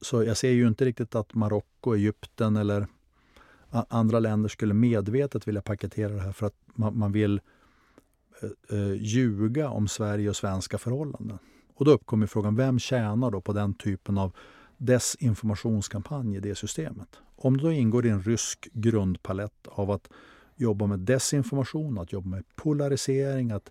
Så 0.00 0.24
jag 0.24 0.36
ser 0.36 0.50
ju 0.50 0.68
inte 0.68 0.84
riktigt 0.84 1.14
att 1.14 1.34
Marocko, 1.34 1.94
Egypten 1.94 2.56
eller 2.56 2.86
andra 3.70 4.18
länder 4.18 4.48
skulle 4.48 4.74
medvetet 4.74 5.48
vilja 5.48 5.62
paketera 5.62 6.12
det 6.12 6.20
här 6.20 6.32
för 6.32 6.46
att 6.46 6.54
man, 6.74 6.98
man 6.98 7.12
vill 7.12 7.40
eh, 8.42 8.78
eh 8.78 8.92
ljuga 8.94 9.70
om 9.70 9.88
Sverige 9.88 10.28
och 10.28 10.36
svenska 10.36 10.78
förhållanden. 10.78 11.38
Och 11.74 11.84
då 11.84 11.90
uppkommer 11.90 12.26
frågan, 12.26 12.56
vem 12.56 12.78
tjänar 12.78 13.30
då 13.30 13.40
på 13.40 13.52
den 13.52 13.74
typen 13.74 14.18
av 14.18 14.32
desinformationskampanj 14.76 16.36
i 16.36 16.40
det 16.40 16.54
systemet? 16.54 17.08
Om 17.36 17.56
det 17.56 17.62
då 17.62 17.72
ingår 17.72 18.06
i 18.06 18.08
en 18.08 18.22
rysk 18.22 18.68
grundpalett 18.72 19.66
av 19.66 19.90
att 19.90 20.08
jobba 20.56 20.86
med 20.86 20.98
desinformation, 20.98 21.98
att 21.98 22.12
jobba 22.12 22.28
med 22.28 22.44
polarisering, 22.56 23.50
att 23.50 23.70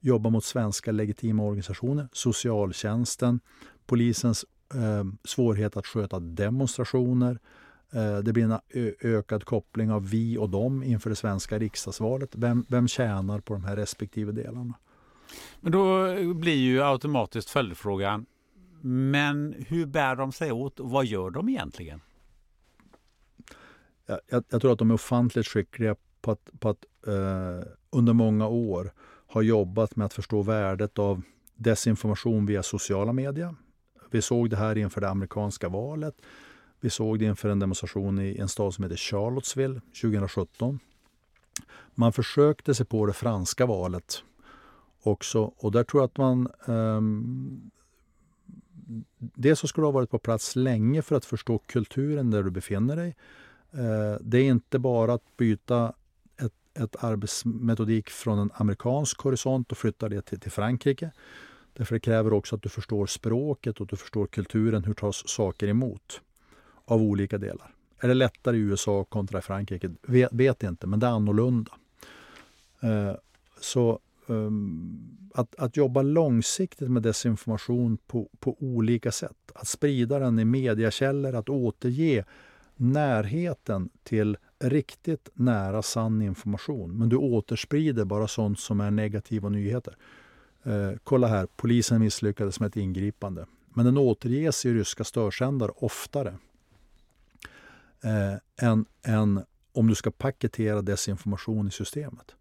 jobba 0.00 0.30
mot 0.30 0.44
svenska 0.44 0.92
legitima 0.92 1.42
organisationer, 1.42 2.08
socialtjänsten, 2.12 3.40
polisens 3.86 4.44
eh, 4.74 5.04
svårighet 5.24 5.76
att 5.76 5.86
sköta 5.86 6.20
demonstrationer, 6.20 7.38
Eh, 7.92 8.18
det 8.18 8.32
blir 8.32 8.44
en 8.44 8.58
ökad 9.00 9.44
koppling 9.44 9.90
av 9.90 10.08
vi 10.10 10.38
och 10.38 10.50
dem 10.50 10.82
inför 10.82 11.10
det 11.10 11.16
svenska 11.16 11.58
riksdagsvalet. 11.58 12.30
Vem, 12.36 12.66
vem 12.68 12.88
tjänar 12.88 13.40
på 13.40 13.54
de 13.54 13.64
här 13.64 13.76
respektive 13.76 14.32
delarna? 14.32 14.74
Men 15.60 15.72
då 15.72 16.14
blir 16.34 16.56
ju 16.56 16.82
automatiskt 16.82 17.50
följdfrågan, 17.50 18.26
men 18.82 19.54
hur 19.68 19.86
bär 19.86 20.16
de 20.16 20.32
sig 20.32 20.52
åt 20.52 20.80
och 20.80 20.90
vad 20.90 21.06
gör 21.06 21.30
de 21.30 21.48
egentligen? 21.48 22.00
Jag, 24.06 24.20
jag, 24.26 24.44
jag 24.48 24.60
tror 24.60 24.72
att 24.72 24.78
de 24.78 24.90
är 24.90 24.94
ofantligt 24.94 25.46
skickliga 25.46 25.96
på 26.20 26.30
att, 26.30 26.50
på 26.58 26.68
att 26.68 26.84
eh, 27.06 27.68
under 27.90 28.12
många 28.12 28.48
år 28.48 28.92
ha 29.26 29.42
jobbat 29.42 29.96
med 29.96 30.04
att 30.04 30.14
förstå 30.14 30.42
värdet 30.42 30.98
av 30.98 31.22
desinformation 31.54 32.46
via 32.46 32.62
sociala 32.62 33.12
medier. 33.12 33.54
Vi 34.10 34.22
såg 34.22 34.50
det 34.50 34.56
här 34.56 34.78
inför 34.78 35.00
det 35.00 35.08
amerikanska 35.08 35.68
valet. 35.68 36.14
Vi 36.80 36.90
såg 36.90 37.18
det 37.18 37.24
inför 37.24 37.48
en 37.48 37.58
demonstration 37.58 38.18
i 38.18 38.36
en 38.38 38.48
stad 38.48 38.74
som 38.74 38.84
heter 38.84 38.96
Charlottesville 38.96 39.80
2017. 40.02 40.78
Man 41.94 42.12
försökte 42.12 42.74
sig 42.74 42.86
på 42.86 43.06
det 43.06 43.12
franska 43.12 43.66
valet 43.66 44.22
också 45.02 45.52
och 45.56 45.72
där 45.72 45.84
tror 45.84 46.02
jag 46.02 46.06
att 46.06 46.16
man 46.16 46.48
ehm, 46.66 46.96
um, 46.96 47.70
Dels 49.18 49.60
så 49.60 49.68
skulle 49.68 49.82
du 49.82 49.86
ha 49.86 49.92
varit 49.92 50.10
på 50.10 50.18
plats 50.18 50.56
länge 50.56 51.02
för 51.02 51.16
att 51.16 51.24
förstå 51.24 51.58
kulturen 51.58 52.30
där 52.30 52.42
du 52.42 52.50
befinner 52.50 52.96
dig. 52.96 53.16
Uh, 53.74 54.16
det 54.20 54.38
är 54.38 54.44
inte 54.44 54.78
bara 54.78 55.12
att 55.12 55.36
byta 55.36 55.92
ett, 56.36 56.82
ett 56.82 57.04
arbetsmetodik 57.04 58.10
från 58.10 58.38
en 58.38 58.50
amerikansk 58.54 59.20
horisont 59.20 59.72
och 59.72 59.78
flytta 59.78 60.08
det 60.08 60.22
till, 60.22 60.40
till 60.40 60.50
Frankrike. 60.50 61.10
Därför 61.78 61.94
det 61.94 62.00
kräver 62.00 62.32
också 62.32 62.56
att 62.56 62.62
du 62.62 62.68
förstår 62.68 63.06
språket 63.06 63.80
och 63.80 63.84
att 63.84 63.90
du 63.90 63.96
förstår 63.96 64.26
kulturen, 64.26 64.84
hur 64.84 64.94
tas 64.94 65.28
saker 65.28 65.68
emot 65.68 66.20
av 66.84 67.02
olika 67.02 67.38
delar. 67.38 67.74
Är 67.98 68.08
det 68.08 68.14
lättare 68.14 68.56
i 68.56 68.60
USA 68.60 69.04
kontra 69.04 69.40
Frankrike? 69.40 69.90
Vet, 70.02 70.32
vet 70.32 70.62
inte, 70.62 70.86
men 70.86 71.00
det 71.00 71.06
är 71.06 71.10
annorlunda. 71.10 71.72
Eh, 72.80 73.12
så 73.60 73.98
um, 74.26 75.30
att, 75.34 75.54
att 75.54 75.76
jobba 75.76 76.02
långsiktigt 76.02 76.90
med 76.90 77.02
desinformation 77.02 77.98
på, 78.06 78.28
på 78.40 78.56
olika 78.60 79.12
sätt, 79.12 79.52
att 79.54 79.68
sprida 79.68 80.18
den 80.18 80.38
i 80.38 80.44
mediakällor, 80.44 81.34
att 81.34 81.48
återge 81.48 82.24
närheten 82.76 83.88
till 84.02 84.36
riktigt 84.58 85.28
nära 85.34 85.82
sann 85.82 86.22
information. 86.22 86.98
Men 86.98 87.08
du 87.08 87.16
återsprider 87.16 88.04
bara 88.04 88.28
sånt 88.28 88.58
som 88.58 88.80
är 88.80 88.90
negativa 88.90 89.48
nyheter. 89.48 89.96
Eh, 90.62 90.92
kolla 91.04 91.26
här, 91.26 91.46
polisen 91.56 92.00
misslyckades 92.00 92.60
med 92.60 92.66
ett 92.66 92.76
ingripande. 92.76 93.46
Men 93.74 93.84
den 93.84 93.98
återges 93.98 94.66
i 94.66 94.74
ryska 94.74 95.04
störsändare 95.04 95.70
oftare 95.76 96.38
eh, 98.04 98.68
än, 98.68 98.86
än 99.02 99.44
om 99.72 99.86
du 99.86 99.94
ska 99.94 100.10
paketera 100.10 100.82
desinformation 100.82 101.68
i 101.68 101.70
systemet. 101.70 102.34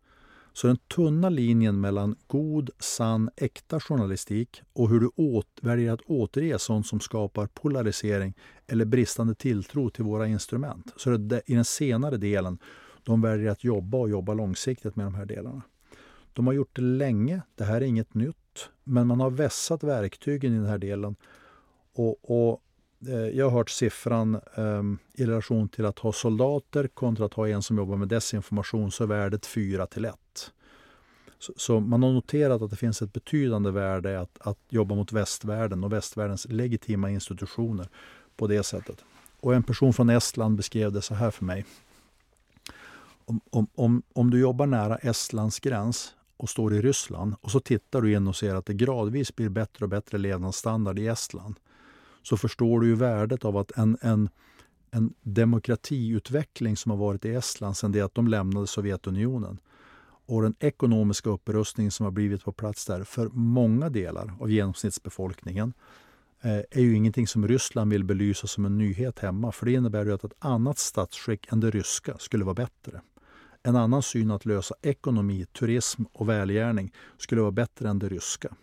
Så 0.53 0.67
den 0.67 0.77
tunna 0.77 1.29
linjen 1.29 1.81
mellan 1.81 2.15
god, 2.27 2.69
sann, 2.79 3.29
äkta 3.35 3.79
journalistik 3.79 4.61
och 4.73 4.89
hur 4.89 4.99
du 4.99 5.09
åt, 5.15 5.47
väljer 5.61 5.93
att 5.93 6.01
återge 6.01 6.59
sånt 6.59 6.87
som 6.87 6.99
skapar 6.99 7.47
polarisering 7.47 8.33
eller 8.67 8.85
bristande 8.85 9.35
tilltro 9.35 9.89
till 9.89 10.03
våra 10.03 10.27
instrument. 10.27 10.93
Så 10.95 11.09
det, 11.09 11.41
i 11.45 11.55
den 11.55 11.65
senare 11.65 12.17
delen, 12.17 12.57
de 13.03 13.21
väljer 13.21 13.51
att 13.51 13.63
jobba 13.63 13.97
och 13.97 14.09
jobba 14.09 14.33
långsiktigt 14.33 14.95
med 14.95 15.05
de 15.05 15.15
här 15.15 15.25
delarna. 15.25 15.61
De 16.37 16.47
har 16.47 16.53
gjort 16.53 16.75
det 16.75 16.81
länge, 16.81 17.41
det 17.55 17.63
här 17.63 17.75
är 17.75 17.85
inget 17.85 18.13
nytt, 18.13 18.69
men 18.83 19.07
man 19.07 19.19
har 19.19 19.29
vässat 19.29 19.83
verktygen 19.83 20.53
i 20.53 20.57
den 20.57 20.65
här 20.65 20.77
delen. 20.77 21.15
Och, 21.93 22.49
och 22.49 22.61
eh, 23.07 23.15
jag 23.15 23.45
har 23.49 23.57
hört 23.57 23.69
siffran 23.69 24.35
eh, 24.35 24.83
i 25.13 25.25
relation 25.25 25.69
till 25.69 25.85
att 25.85 25.99
ha 25.99 26.11
soldater 26.11 26.87
kontra 26.87 27.25
att 27.25 27.33
ha 27.33 27.47
en 27.47 27.61
som 27.61 27.77
jobbar 27.77 27.97
med 27.97 28.07
desinformation 28.07 28.91
så 28.91 29.03
är 29.03 29.07
värdet 29.07 29.45
4 29.45 29.87
till 29.87 30.05
1. 30.05 30.15
Så, 31.39 31.53
så, 31.55 31.79
man 31.79 32.03
har 32.03 32.11
noterat 32.11 32.61
att 32.61 32.69
det 32.69 32.75
finns 32.75 33.01
ett 33.01 33.13
betydande 33.13 33.71
värde 33.71 34.19
att, 34.19 34.37
att 34.39 34.59
jobba 34.69 34.95
mot 34.95 35.11
västvärlden 35.11 35.83
och 35.83 35.93
västvärldens 35.93 36.47
legitima 36.49 37.09
institutioner 37.09 37.87
på 38.35 38.47
det 38.47 38.63
sättet. 38.63 39.03
Och 39.39 39.55
en 39.55 39.63
person 39.63 39.93
från 39.93 40.09
Estland 40.09 40.57
beskrev 40.57 40.91
det 40.91 41.01
så 41.01 41.13
här 41.13 41.31
för 41.31 41.45
mig. 41.45 41.65
Om, 43.25 43.41
om, 43.49 43.67
om, 43.75 44.03
om 44.13 44.29
du 44.29 44.39
jobbar 44.39 44.65
nära 44.65 44.95
Estlands 44.95 45.59
gräns 45.59 46.13
och 46.37 46.49
står 46.49 46.73
i 46.73 46.81
Ryssland 46.81 47.35
och 47.41 47.51
så 47.51 47.59
tittar 47.59 48.01
du 48.01 48.13
in 48.13 48.27
och 48.27 48.35
ser 48.35 48.55
att 48.55 48.65
det 48.65 48.73
gradvis 48.73 49.35
blir 49.35 49.49
bättre 49.49 49.85
och 49.85 49.89
bättre 49.89 50.17
levnadsstandard 50.17 50.99
i 50.99 51.07
Estland 51.07 51.55
så 52.23 52.37
förstår 52.37 52.79
du 52.79 52.87
ju 52.87 52.95
värdet 52.95 53.45
av 53.45 53.57
att 53.57 53.71
en, 53.71 53.97
en, 54.01 54.29
en 54.91 55.13
demokratiutveckling 55.21 56.77
som 56.77 56.91
har 56.91 56.97
varit 56.97 57.25
i 57.25 57.33
Estland 57.33 57.77
sedan 57.77 57.91
det 57.91 58.01
att 58.01 58.15
de 58.15 58.27
lämnade 58.27 58.67
Sovjetunionen 58.67 59.59
och 60.27 60.41
den 60.41 60.55
ekonomiska 60.59 61.29
upprustning 61.29 61.91
som 61.91 62.03
har 62.03 62.11
blivit 62.11 62.43
på 62.43 62.51
plats 62.51 62.85
där 62.85 63.03
för 63.03 63.29
många 63.33 63.89
delar 63.89 64.33
av 64.39 64.51
genomsnittsbefolkningen 64.51 65.73
eh, 66.41 66.57
är 66.57 66.81
ju 66.81 66.95
ingenting 66.95 67.27
som 67.27 67.47
Ryssland 67.47 67.91
vill 67.91 68.03
belysa 68.03 68.47
som 68.47 68.65
en 68.65 68.77
nyhet 68.77 69.19
hemma. 69.19 69.51
För 69.51 69.65
det 69.65 69.71
innebär 69.71 70.05
ju 70.05 70.13
att 70.13 70.23
ett 70.23 70.35
annat 70.39 70.77
statsskick 70.77 71.51
än 71.51 71.59
det 71.59 71.71
ryska 71.71 72.17
skulle 72.17 72.45
vara 72.45 72.55
bättre. 72.55 73.01
En 73.67 73.75
annan 73.75 74.01
syn 74.01 74.31
att 74.31 74.45
lösa 74.45 74.75
ekonomi, 74.81 75.45
turism 75.45 76.03
och 76.13 76.29
välgärning 76.29 76.93
skulle 77.17 77.41
vara 77.41 77.51
bättre 77.51 77.89
än 77.89 77.99
det 77.99 78.09
ryska. 78.09 78.55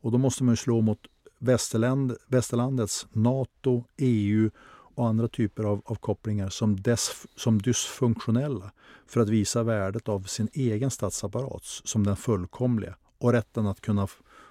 Och 0.00 0.12
då 0.12 0.18
måste 0.18 0.44
man 0.44 0.56
slå 0.56 0.80
mot 0.80 0.98
västerland, 1.38 2.16
västerlandets 2.26 3.06
NATO, 3.12 3.84
EU 3.96 4.50
och 4.94 5.08
andra 5.08 5.28
typer 5.28 5.64
av, 5.64 5.82
av 5.84 5.94
kopplingar 5.94 6.48
som, 6.48 6.80
des, 6.82 7.26
som 7.36 7.62
dysfunktionella 7.62 8.72
för 9.06 9.20
att 9.20 9.28
visa 9.28 9.62
värdet 9.62 10.08
av 10.08 10.22
sin 10.22 10.48
egen 10.52 10.90
statsapparat 10.90 11.64
som 11.64 12.06
den 12.06 12.16
fullkomliga 12.16 12.96
och 13.18 13.32
rätten 13.32 13.66
att 13.66 13.80
kunna 13.80 14.06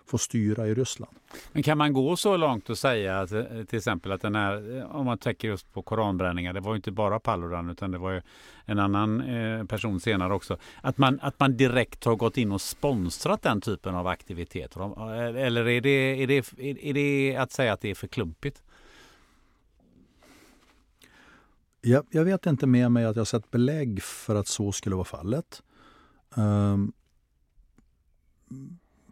få 0.09 0.17
styra 0.17 0.67
i 0.67 0.73
Ryssland. 0.73 1.15
Men 1.51 1.63
kan 1.63 1.77
man 1.77 1.93
gå 1.93 2.15
så 2.15 2.37
långt 2.37 2.69
och 2.69 2.77
säga 2.77 3.19
att 3.19 3.31
eh, 3.31 3.43
till 3.67 3.77
exempel 3.77 4.11
att 4.11 4.21
den 4.21 4.35
här, 4.35 4.77
eh, 4.77 4.95
om 4.95 5.05
man 5.05 5.17
tänker 5.17 5.47
just 5.47 5.73
på 5.73 5.81
koranbränningar, 5.81 6.53
det 6.53 6.59
var 6.59 6.75
inte 6.75 6.91
bara 6.91 7.19
Paludan 7.19 7.69
utan 7.69 7.91
det 7.91 7.97
var 7.97 8.11
ju 8.11 8.21
en 8.65 8.79
annan 8.79 9.21
eh, 9.21 9.65
person 9.65 9.99
senare 9.99 10.33
också, 10.33 10.57
att 10.81 10.97
man, 10.97 11.19
att 11.21 11.39
man 11.39 11.57
direkt 11.57 12.05
har 12.05 12.15
gått 12.15 12.37
in 12.37 12.51
och 12.51 12.61
sponsrat 12.61 13.41
den 13.41 13.61
typen 13.61 13.95
av 13.95 14.07
aktiviteter? 14.07 15.09
Eller 15.37 15.67
är 15.67 15.81
det, 15.81 16.23
är 16.23 16.27
det, 16.27 16.43
är 16.89 16.93
det 16.93 17.37
att 17.37 17.51
säga 17.51 17.73
att 17.73 17.81
det 17.81 17.89
är 17.89 17.95
för 17.95 18.07
klumpigt? 18.07 18.63
Jag, 21.81 22.05
jag 22.09 22.25
vet 22.25 22.45
inte 22.45 22.67
med 22.67 22.91
mig 22.91 23.05
att 23.05 23.15
jag 23.15 23.27
sett 23.27 23.51
belägg 23.51 24.03
för 24.03 24.35
att 24.35 24.47
så 24.47 24.71
skulle 24.71 24.95
vara 24.95 25.05
fallet. 25.05 25.63
Um, 26.35 26.93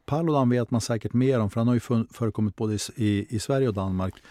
Paludan 0.07 0.49
vet 0.49 0.71
man 0.71 0.81
säkert 0.81 1.13
mer 1.13 1.39
om, 1.39 1.49
för 1.49 1.59
han 1.59 1.67
har 1.67 1.73
ju 1.73 2.05
förekommit 2.11 2.55
både 2.55 2.77
i, 2.95 3.35
i 3.35 3.39
Sverige 3.39 3.67
och 3.67 3.73
Danmark 3.73 4.23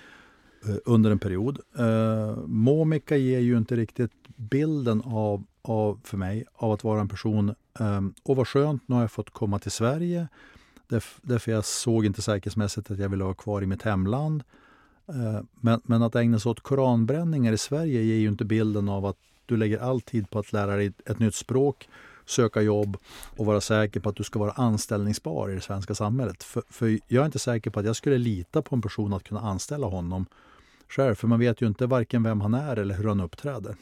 eh, 0.69 0.77
under 0.85 1.11
en 1.11 1.19
period. 1.19 1.61
Eh, 1.79 2.37
Momika 2.47 3.17
ger 3.17 3.41
ju 3.41 3.57
inte 3.57 3.77
riktigt 3.77 4.13
bilden 4.37 5.03
av, 5.05 5.45
av, 5.63 6.01
för 6.05 6.17
mig 6.17 6.45
av 6.55 6.73
att 6.73 6.85
vara 6.85 7.01
en 7.01 7.09
person, 7.09 7.55
eh, 7.81 8.01
och 8.23 8.37
vad 8.37 8.49
skönt, 8.49 8.83
nu 8.87 8.95
har 8.95 9.03
jag 9.03 9.11
fått 9.11 9.31
komma 9.31 9.59
till 9.59 9.71
Sverige. 9.71 10.29
Därför, 10.89 11.21
därför 11.23 11.53
jag 11.53 11.65
såg 11.65 12.07
inte 12.07 12.23
säkerhetsmässigt 12.23 12.91
att 12.91 12.99
jag 12.99 13.09
ville 13.09 13.25
vara 13.25 13.35
kvar 13.35 13.63
i 13.63 13.67
mitt 13.67 13.83
hemland. 13.83 14.43
Eh, 15.09 15.41
men, 15.61 15.81
men 15.85 16.03
att 16.03 16.17
ägna 16.17 16.39
sig 16.39 16.51
åt 16.51 16.61
koranbränningar 16.61 17.53
i 17.53 17.59
Sverige 17.59 18.03
ger 18.03 18.17
ju 18.17 18.29
inte 18.29 18.45
bilden 18.45 18.89
av 18.89 19.07
att 19.07 19.17
du 19.47 19.57
lägger 19.57 19.79
all 19.79 20.01
tid 20.01 20.31
på 20.31 20.39
att 20.39 20.53
lära 20.53 20.77
dig 20.77 20.93
ett 21.07 21.19
nytt 21.19 21.35
språk 21.35 21.89
söka 22.27 22.63
jobb 22.63 22.97
och 23.37 23.47
vara 23.47 23.61
säker 23.61 24.01
på 24.01 24.09
att 24.09 24.17
du 24.17 24.25
ska 24.25 24.39
vara 24.39 24.53
anställningsbar 24.53 25.51
i 25.51 25.55
det 25.55 25.61
svenska 25.61 25.95
samhället. 25.95 26.43
För, 26.43 26.63
för 26.71 26.99
jag 27.07 27.23
är 27.23 27.27
inte 27.27 27.39
säker 27.39 27.71
på 27.71 27.81
att 27.81 27.87
jag 27.87 27.97
skulle 27.97 28.19
lita 28.19 28.63
på 28.63 28.75
en 28.75 28.83
person 28.83 29.13
att 29.13 29.25
kunna 29.25 29.41
anställa 29.41 29.87
honom 29.87 30.27
själv. 30.89 31.15
För 31.15 31.29
man 31.29 31.39
vet 31.39 31.63
ju 31.63 31.67
inte 31.67 31.87
varken 31.87 32.23
vem 32.23 32.41
han 32.41 32.55
är 32.55 32.77
eller 32.77 32.95
hur 32.95 33.09
han 33.09 33.21
uppträder 33.21 33.77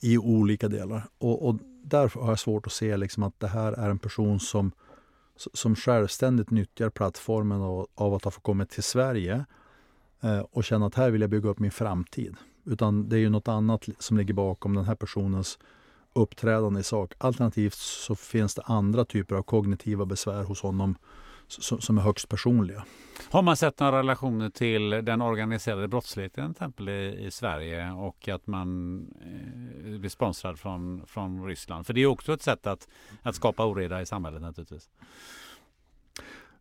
i 0.00 0.18
olika 0.18 0.68
delar. 0.68 1.02
Och, 1.18 1.48
och 1.48 1.56
därför 1.82 2.20
har 2.20 2.28
jag 2.28 2.38
svårt 2.38 2.66
att 2.66 2.72
se 2.72 2.96
liksom 2.96 3.22
att 3.22 3.40
det 3.40 3.48
här 3.48 3.72
är 3.72 3.90
en 3.90 3.98
person 3.98 4.40
som, 4.40 4.72
som 5.36 5.76
självständigt 5.76 6.50
nyttjar 6.50 6.90
plattformen 6.90 7.60
av, 7.60 7.86
av 7.94 8.14
att 8.14 8.24
ha 8.24 8.30
fått 8.30 8.70
till 8.70 8.82
Sverige 8.82 9.44
eh, 10.20 10.38
och 10.38 10.64
känna 10.64 10.86
att 10.86 10.94
här 10.94 11.10
vill 11.10 11.20
jag 11.20 11.30
bygga 11.30 11.48
upp 11.48 11.58
min 11.58 11.70
framtid. 11.70 12.36
Utan 12.64 13.08
det 13.08 13.16
är 13.16 13.20
ju 13.20 13.30
något 13.30 13.48
annat 13.48 13.88
som 13.98 14.16
ligger 14.16 14.34
bakom 14.34 14.74
den 14.74 14.84
här 14.84 14.94
personens 14.94 15.58
uppträdande 16.16 16.80
i 16.80 16.82
sak. 16.82 17.12
Alternativt 17.18 17.74
så 17.74 18.14
finns 18.14 18.54
det 18.54 18.62
andra 18.62 19.04
typer 19.04 19.34
av 19.34 19.42
kognitiva 19.42 20.04
besvär 20.06 20.44
hos 20.44 20.62
honom 20.62 20.96
som 21.48 21.98
är 21.98 22.02
högst 22.02 22.28
personliga. 22.28 22.84
Har 23.30 23.42
man 23.42 23.56
sett 23.56 23.80
några 23.80 23.98
relationer 23.98 24.50
till 24.50 24.90
den 24.90 25.22
organiserade 25.22 25.88
brottsligheten 25.88 26.54
till 26.54 26.88
i, 26.88 27.26
i 27.26 27.30
Sverige 27.30 27.90
och 27.90 28.28
att 28.28 28.46
man 28.46 28.98
eh, 29.20 29.98
blir 29.98 30.10
sponsrad 30.10 30.58
från, 30.58 31.06
från 31.06 31.46
Ryssland? 31.46 31.86
För 31.86 31.94
det 31.94 32.00
är 32.00 32.06
också 32.06 32.32
ett 32.32 32.42
sätt 32.42 32.66
att, 32.66 32.88
att 33.22 33.34
skapa 33.34 33.66
oreda 33.66 34.02
i 34.02 34.06
samhället 34.06 34.42
naturligtvis. 34.42 34.88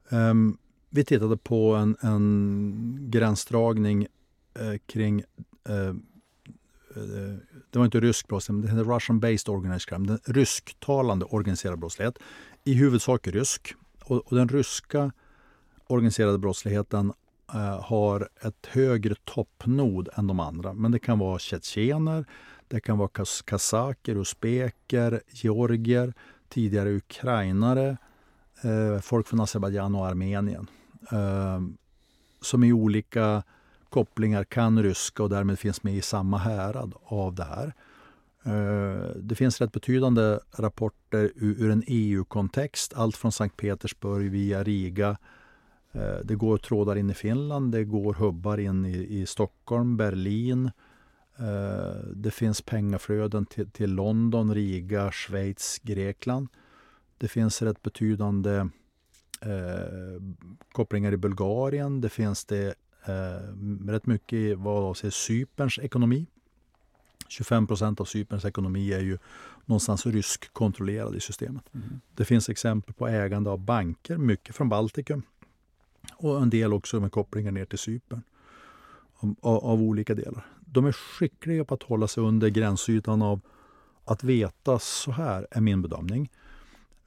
Um, 0.10 0.58
vi 0.90 1.06
tittade 1.06 1.38
på 1.38 1.76
en, 1.76 1.98
en 2.02 2.98
gränsdragning 3.10 4.08
eh, 4.60 4.78
kring 4.86 5.24
Eh, 5.70 5.94
Eh, 6.96 7.38
det 7.72 7.80
var 7.80 7.86
inte 7.86 8.00
rysk 8.00 8.28
brottslighet, 8.28 8.64
det 8.64 8.70
hette 8.70 8.90
Russian 8.90 9.20
Based 9.20 9.50
Organized 9.50 9.90
Crime, 9.90 10.08
den 10.08 10.20
rysktalande 10.26 11.26
organiserad 11.26 11.80
brottslighet. 11.80 12.18
I 12.64 12.74
huvudsak 12.74 13.28
rysk. 13.28 13.74
Och, 14.04 14.18
och 14.18 14.36
den 14.36 14.50
ryska 14.50 15.12
organiserade 15.88 16.38
brottsligheten 16.38 17.14
eh, 17.54 17.82
har 17.82 18.30
ett 18.42 18.66
högre 18.66 19.16
toppnod 19.24 20.10
än 20.16 20.28
de 20.28 20.40
andra. 20.40 20.74
Men 20.74 20.92
det 20.92 21.00
kan 21.00 21.20
vara 21.20 21.40
tjetjener, 21.40 22.26
det 22.68 22.80
kan 22.80 22.98
vara 22.98 23.10
kaz 23.10 23.42
kazaker, 23.42 24.16
usbeker, 24.16 25.22
georgier, 25.28 26.14
tidigare 26.50 26.90
ukrainare, 26.90 27.98
eh, 28.62 29.02
folk 29.02 29.28
från 29.28 29.40
Azerbajdzjan 29.40 29.96
och 29.96 30.08
Armenien. 30.08 30.68
Eh, 31.12 31.62
som 32.42 32.64
i 32.64 32.74
olika 32.74 33.44
kopplingar 33.96 34.44
kan 34.44 34.84
ryska 34.84 35.24
och 35.24 35.30
därmed 35.30 35.60
finns 35.60 35.84
med 35.84 35.96
i 35.96 36.02
samma 36.02 36.38
härad 36.38 36.94
av 37.04 37.36
det 37.36 37.44
här. 37.44 37.74
Eh, 38.46 39.10
det 39.16 39.36
finns 39.36 39.62
rätt 39.62 39.72
betydande 39.72 40.40
rapporter 40.52 41.32
ur 41.36 41.72
en 41.72 41.84
EU-kontext, 41.88 42.94
allt 42.94 43.18
från 43.18 43.32
Sankt 43.32 43.58
Petersburg 43.58 44.32
via 44.32 44.64
Riga. 44.64 45.18
Eh, 45.92 46.18
det 46.24 46.36
går 46.36 46.58
trådar 46.58 46.96
in 46.96 47.10
i 47.10 47.14
Finland, 47.14 47.72
det 47.72 47.84
går 47.84 48.14
hubbar 48.14 48.58
in 48.58 48.86
i, 48.86 49.20
i 49.22 49.26
Stockholm, 49.26 49.98
Berlin. 49.98 50.72
Eh, 51.40 52.04
det 52.16 52.32
finns 52.32 52.62
pengaflöden 52.62 53.46
till, 53.46 53.72
till 53.72 53.94
London, 53.94 54.54
Riga, 54.54 55.12
Schweiz, 55.12 55.80
Grekland. 55.84 56.48
Det 57.18 57.28
finns 57.28 57.62
rätt 57.62 57.82
betydande 57.82 58.56
eh, 59.42 60.22
kopplingar 60.72 61.12
i 61.12 61.18
Bulgarien. 61.18 62.02
Det 62.02 62.10
finns 62.10 62.46
det 62.46 62.76
eh, 63.06 63.88
rätt 63.88 64.06
mycket 64.06 64.58
vad 64.58 64.84
avser 64.84 65.10
Cyperns 65.10 65.80
ekonomi. 65.80 66.28
25 67.28 67.68
procent 67.68 68.02
av 68.02 68.06
Cyperns 68.06 68.46
ekonomi 68.46 68.94
är 68.94 69.00
ju 69.00 69.18
någonstans 69.66 70.06
ryskkontrollerad 70.06 71.16
i 71.16 71.20
systemet. 71.20 71.64
Mm. 71.74 72.02
Det 72.16 72.26
finns 72.26 72.50
exempel 72.50 72.94
på 72.94 73.08
ägande 73.08 73.50
av 73.50 73.60
banker, 73.60 74.18
mycket 74.18 74.56
från 74.56 74.70
Baltikum 74.70 75.24
och 76.14 76.42
en 76.42 76.50
del 76.50 76.74
också 76.74 77.00
med 77.00 77.12
kopplingar 77.12 77.52
ner 77.52 77.66
till 77.66 77.80
Cypern 77.80 78.22
av, 79.20 79.66
av, 79.66 79.82
olika 79.82 80.16
delar. 80.16 80.46
De 80.60 80.86
är 80.86 80.92
skickliga 80.92 81.66
på 81.66 81.74
att 81.74 81.84
hålla 81.84 82.08
sig 82.08 82.24
under 82.24 82.50
gränsytan 82.50 83.22
av 83.22 83.42
att 84.06 84.24
veta 84.24 84.80
så 84.80 85.12
här, 85.12 85.48
är 85.52 85.62
min 85.62 85.82
bedömning. 85.82 86.32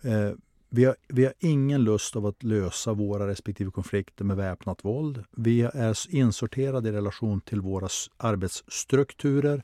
Eh, 0.01 0.31
vi 0.71 0.85
har, 0.85 0.97
vi 1.09 1.25
har 1.25 1.35
ingen 1.39 1.85
lust 1.85 2.17
av 2.17 2.27
att 2.27 2.43
lösa 2.43 2.93
våra 2.93 3.27
respektive 3.29 3.71
konflikter 3.71 4.25
med 4.25 4.37
väpnat 4.37 4.85
våld. 4.85 5.25
Vi 5.31 5.63
är 5.63 6.15
insorterade 6.15 6.89
i 6.89 6.93
relation 6.93 7.41
till 7.41 7.61
våra 7.61 7.89
arbetsstrukturer. 8.17 9.63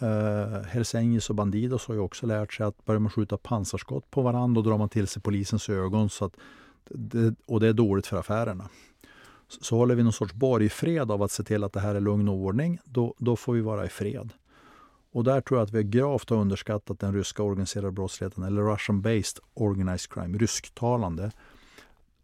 Eh, 0.00 0.08
uh, 0.08 0.62
Hells 0.62 1.30
och 1.30 1.36
Bandidos 1.36 1.86
har 1.86 1.94
ju 1.94 2.00
också 2.00 2.26
lärt 2.26 2.52
sig 2.52 2.66
att 2.66 2.84
börjar 2.84 2.98
man 2.98 3.10
skjuta 3.10 3.36
pansarskott 3.36 4.10
på 4.10 4.22
varandra 4.22 4.62
då 4.62 4.70
drar 4.70 4.78
man 4.78 4.88
till 4.88 5.06
sig 5.06 5.22
polisens 5.22 5.68
ögon 5.68 6.10
så 6.10 6.24
att 6.24 6.36
det, 6.88 7.34
och 7.46 7.60
det 7.60 7.68
är 7.68 7.72
dåligt 7.72 8.06
för 8.06 8.16
affärerna. 8.16 8.68
Så, 9.48 9.64
så 9.64 9.76
håller 9.76 9.94
vi 9.94 10.02
någon 10.02 10.12
sorts 10.12 10.34
borgfred 10.34 11.10
av 11.10 11.22
att 11.22 11.30
se 11.30 11.42
till 11.42 11.64
att 11.64 11.72
det 11.72 11.80
här 11.80 11.94
är 11.94 12.00
lugn 12.00 12.28
och 12.28 12.34
ordning, 12.34 12.78
då, 12.84 13.14
då 13.18 13.36
får 13.36 13.52
vi 13.52 13.60
vara 13.60 13.86
i 13.86 13.88
fred. 13.88 14.32
Och 15.12 15.24
där 15.24 15.40
tror 15.40 15.60
jag 15.60 15.66
att 15.66 15.72
vi 15.72 15.84
gravt 15.84 16.30
har 16.30 16.36
underskattat 16.36 16.98
den 16.98 17.14
ryska 17.14 17.42
organiserade 17.42 17.92
brottsligheten, 17.92 18.44
eller 18.44 18.62
Russian-based 18.62 19.38
organized 19.54 20.10
crime, 20.10 20.38
rysktalande, 20.38 21.30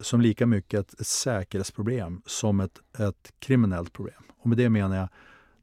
som 0.01 0.21
lika 0.21 0.47
mycket 0.47 0.81
ett, 0.81 1.01
ett 1.01 1.07
säkerhetsproblem 1.07 2.23
som 2.27 2.61
ett, 2.61 2.81
ett 2.99 3.33
kriminellt 3.39 3.93
problem. 3.93 4.23
Och 4.39 4.47
med 4.47 4.59
det 4.59 4.71
menar 4.71 4.97
jag 4.97 5.09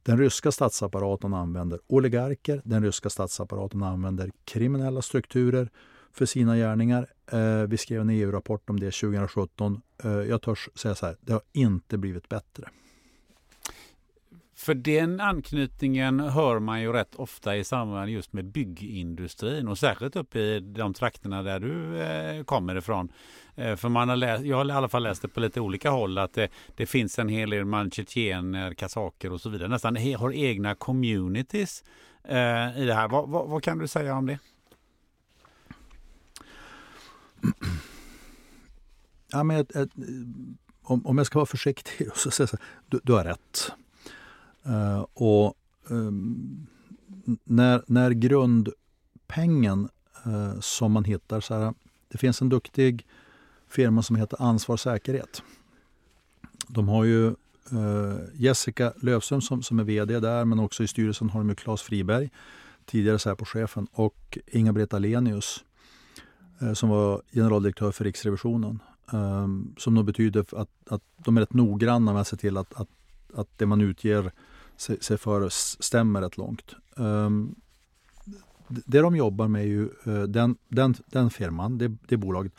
den 0.02 0.18
ryska 0.18 0.52
statsapparaten 0.52 1.34
använder 1.34 1.80
oligarker, 1.86 2.62
den 2.64 2.82
ryska 2.82 3.10
statsapparaten 3.10 3.82
använder 3.82 4.30
kriminella 4.44 5.02
strukturer 5.02 5.70
för 6.12 6.26
sina 6.26 6.56
gärningar. 6.56 7.06
Eh, 7.32 7.62
vi 7.62 7.76
skrev 7.76 8.00
en 8.00 8.10
EU-rapport 8.10 8.70
om 8.70 8.80
det 8.80 8.90
2017. 8.90 9.80
Eh, 10.04 10.10
jag 10.10 10.42
törs 10.42 10.68
säga 10.74 10.94
så 10.94 11.06
här, 11.06 11.16
det 11.20 11.32
har 11.32 11.42
inte 11.52 11.98
blivit 11.98 12.28
bättre. 12.28 12.68
För 14.56 14.74
den 14.74 15.20
anknytningen 15.20 16.20
hör 16.20 16.58
man 16.58 16.80
ju 16.80 16.92
rätt 16.92 17.14
ofta 17.14 17.56
i 17.56 17.64
samband 17.64 18.10
just 18.10 18.32
med 18.32 18.44
byggindustrin 18.44 19.68
och 19.68 19.78
särskilt 19.78 20.16
uppe 20.16 20.38
i 20.38 20.60
de 20.60 20.94
trakterna 20.94 21.42
där 21.42 21.60
du 21.60 22.02
eh, 22.02 22.44
kommer 22.44 22.76
ifrån. 22.76 23.12
Eh, 23.54 23.76
för 23.76 23.88
man 23.88 24.08
har 24.08 24.16
läst, 24.16 24.44
jag 24.44 24.56
har 24.56 24.68
i 24.68 24.72
alla 24.72 24.88
fall 24.88 25.02
läst 25.02 25.22
det 25.22 25.28
på 25.28 25.40
lite 25.40 25.60
olika 25.60 25.90
håll 25.90 26.18
att 26.18 26.32
det, 26.32 26.48
det 26.76 26.86
finns 26.86 27.18
en 27.18 27.28
hel 27.28 27.50
del 27.50 27.64
manchetener, 27.64 28.74
kasaker 28.74 29.32
och 29.32 29.40
så 29.40 29.48
vidare. 29.48 29.68
Nästan 29.68 29.96
har 29.96 30.32
egna 30.32 30.74
communities 30.74 31.84
eh, 32.24 32.78
i 32.78 32.84
det 32.86 32.94
här. 32.94 33.08
Vad, 33.08 33.28
va, 33.28 33.44
vad 33.44 33.62
kan 33.62 33.78
du 33.78 33.88
säga 33.88 34.16
om 34.16 34.26
det? 34.26 34.38
Ja, 39.32 39.42
men 39.42 39.66
om, 40.82 41.06
om 41.06 41.18
jag 41.18 41.26
ska 41.26 41.38
vara 41.38 41.46
försiktig 41.46 42.08
så 42.14 42.30
så, 42.30 42.46
så, 42.46 42.56
du, 42.86 43.00
du 43.02 43.12
har 43.12 43.24
rätt. 43.24 43.72
Uh, 44.68 45.06
och 45.14 45.54
um, 45.88 46.66
när, 47.44 47.82
när 47.86 48.10
grundpengen 48.10 49.88
uh, 50.26 50.60
som 50.60 50.92
man 50.92 51.04
hittar, 51.04 51.40
så 51.40 51.54
här, 51.54 51.74
det 52.08 52.18
finns 52.18 52.42
en 52.42 52.48
duktig 52.48 53.06
firma 53.68 54.02
som 54.02 54.16
heter 54.16 54.42
Ansvar 54.42 54.76
Säkerhet. 54.76 55.42
De 56.68 56.88
har 56.88 57.04
ju 57.04 57.26
uh, 57.72 58.16
Jessica 58.34 58.92
Löfström 59.02 59.40
som, 59.40 59.62
som 59.62 59.78
är 59.78 59.84
VD 59.84 60.20
där, 60.20 60.44
men 60.44 60.58
också 60.58 60.82
i 60.82 60.86
styrelsen 60.86 61.30
har 61.30 61.44
de 61.44 61.54
Claes 61.54 61.82
Friberg, 61.82 62.30
tidigare 62.84 63.18
Säpo-chefen, 63.18 63.86
och 63.92 64.38
Inga-Britt 64.46 64.94
Alenius 64.94 65.64
som 66.74 66.88
var 66.88 67.22
generaldirektör 67.32 67.92
för 67.92 68.04
Riksrevisionen. 68.04 68.80
Um, 69.12 69.74
som 69.78 69.94
nog 69.94 70.04
betyder 70.04 70.40
att, 70.40 70.68
att 70.90 71.02
de 71.16 71.36
är 71.36 71.40
rätt 71.40 71.52
noggranna 71.52 72.12
med 72.12 72.20
att 72.20 72.28
se 72.28 72.36
till 72.36 72.56
att, 72.56 72.74
att, 72.74 72.88
att 73.34 73.48
det 73.56 73.66
man 73.66 73.80
utger 73.80 74.32
sig, 74.76 75.18
för 75.18 75.48
stämmer 75.82 76.22
rätt 76.22 76.36
långt. 76.36 76.74
Um, 76.96 77.54
det 78.68 79.00
de 79.00 79.16
jobbar 79.16 79.48
med 79.48 79.62
är 79.62 79.66
ju, 79.66 79.88
eh, 80.06 80.22
den, 80.22 80.56
den, 80.68 80.94
den 81.06 81.30
firman, 81.30 81.78
det, 81.78 81.96
det 82.08 82.16
bolaget, 82.16 82.52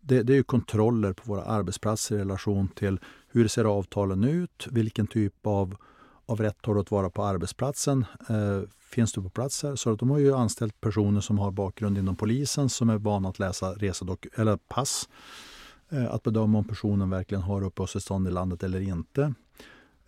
det, 0.00 0.22
det, 0.22 0.32
är 0.32 0.36
ju 0.36 0.42
kontroller 0.42 1.12
på 1.12 1.22
våra 1.24 1.42
arbetsplatser 1.44 2.16
i 2.16 2.18
relation 2.18 2.68
till 2.68 3.00
hur 3.28 3.48
ser 3.48 3.64
avtalen 3.64 4.24
ut, 4.24 4.66
vilken 4.70 5.06
typ 5.06 5.46
av, 5.46 5.76
av 6.26 6.40
rätt 6.40 6.66
har 6.66 6.74
du 6.74 6.80
att 6.80 6.90
vara 6.90 7.10
på 7.10 7.24
arbetsplatsen, 7.24 8.04
Eh, 8.28 8.62
finns 8.90 9.12
du 9.12 9.22
på 9.22 9.30
plats 9.30 9.62
här? 9.62 9.76
Så 9.76 9.92
att 9.92 9.98
de 9.98 10.10
har 10.10 10.18
ju 10.18 10.34
anställt 10.34 10.80
personer 10.80 11.20
som 11.20 11.38
har 11.38 11.50
bakgrund 11.50 11.98
inom 11.98 12.16
polisen 12.16 12.68
som 12.68 12.90
är 12.90 12.98
vana 12.98 13.28
att 13.28 13.38
läsa 13.38 13.72
resedok 13.72 14.26
eller 14.36 14.56
pass. 14.56 15.08
Eh, 15.88 16.14
att 16.14 16.22
bedöma 16.22 16.58
om 16.58 16.64
personen 16.64 17.10
verkligen 17.10 17.42
har 17.42 17.64
uppehållstillstånd 17.64 18.28
i 18.28 18.30
landet 18.30 18.62
eller 18.62 18.80
inte. 18.80 19.34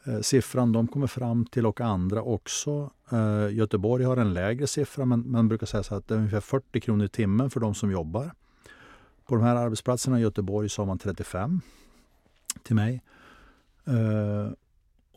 Eh, 0.04 0.20
siffran 0.20 0.72
de 0.72 0.88
kommer 0.88 1.06
fram 1.06 1.46
till 1.46 1.66
och 1.66 1.80
andra 1.80 2.22
också. 2.22 2.90
Eh, 3.12 3.54
Göteborg 3.54 4.04
har 4.04 4.16
en 4.16 4.34
lägre 4.34 4.66
siffra 4.66 5.04
men 5.04 5.30
man 5.30 5.48
brukar 5.48 5.66
säga 5.66 5.82
så 5.82 5.94
att 5.94 6.08
det 6.08 6.14
är 6.14 6.18
ungefär 6.18 6.40
40 6.40 6.80
kronor 6.80 7.04
i 7.04 7.08
timmen 7.08 7.50
för 7.50 7.60
de 7.60 7.74
som 7.74 7.90
jobbar. 7.90 8.32
På 9.26 9.34
de 9.34 9.44
här 9.44 9.56
arbetsplatserna 9.56 10.18
i 10.18 10.22
Göteborg 10.22 10.68
sa 10.68 10.84
man 10.84 10.98
35 10.98 11.60
till 12.62 12.76
mig. 12.76 13.02
Eh, 13.84 14.52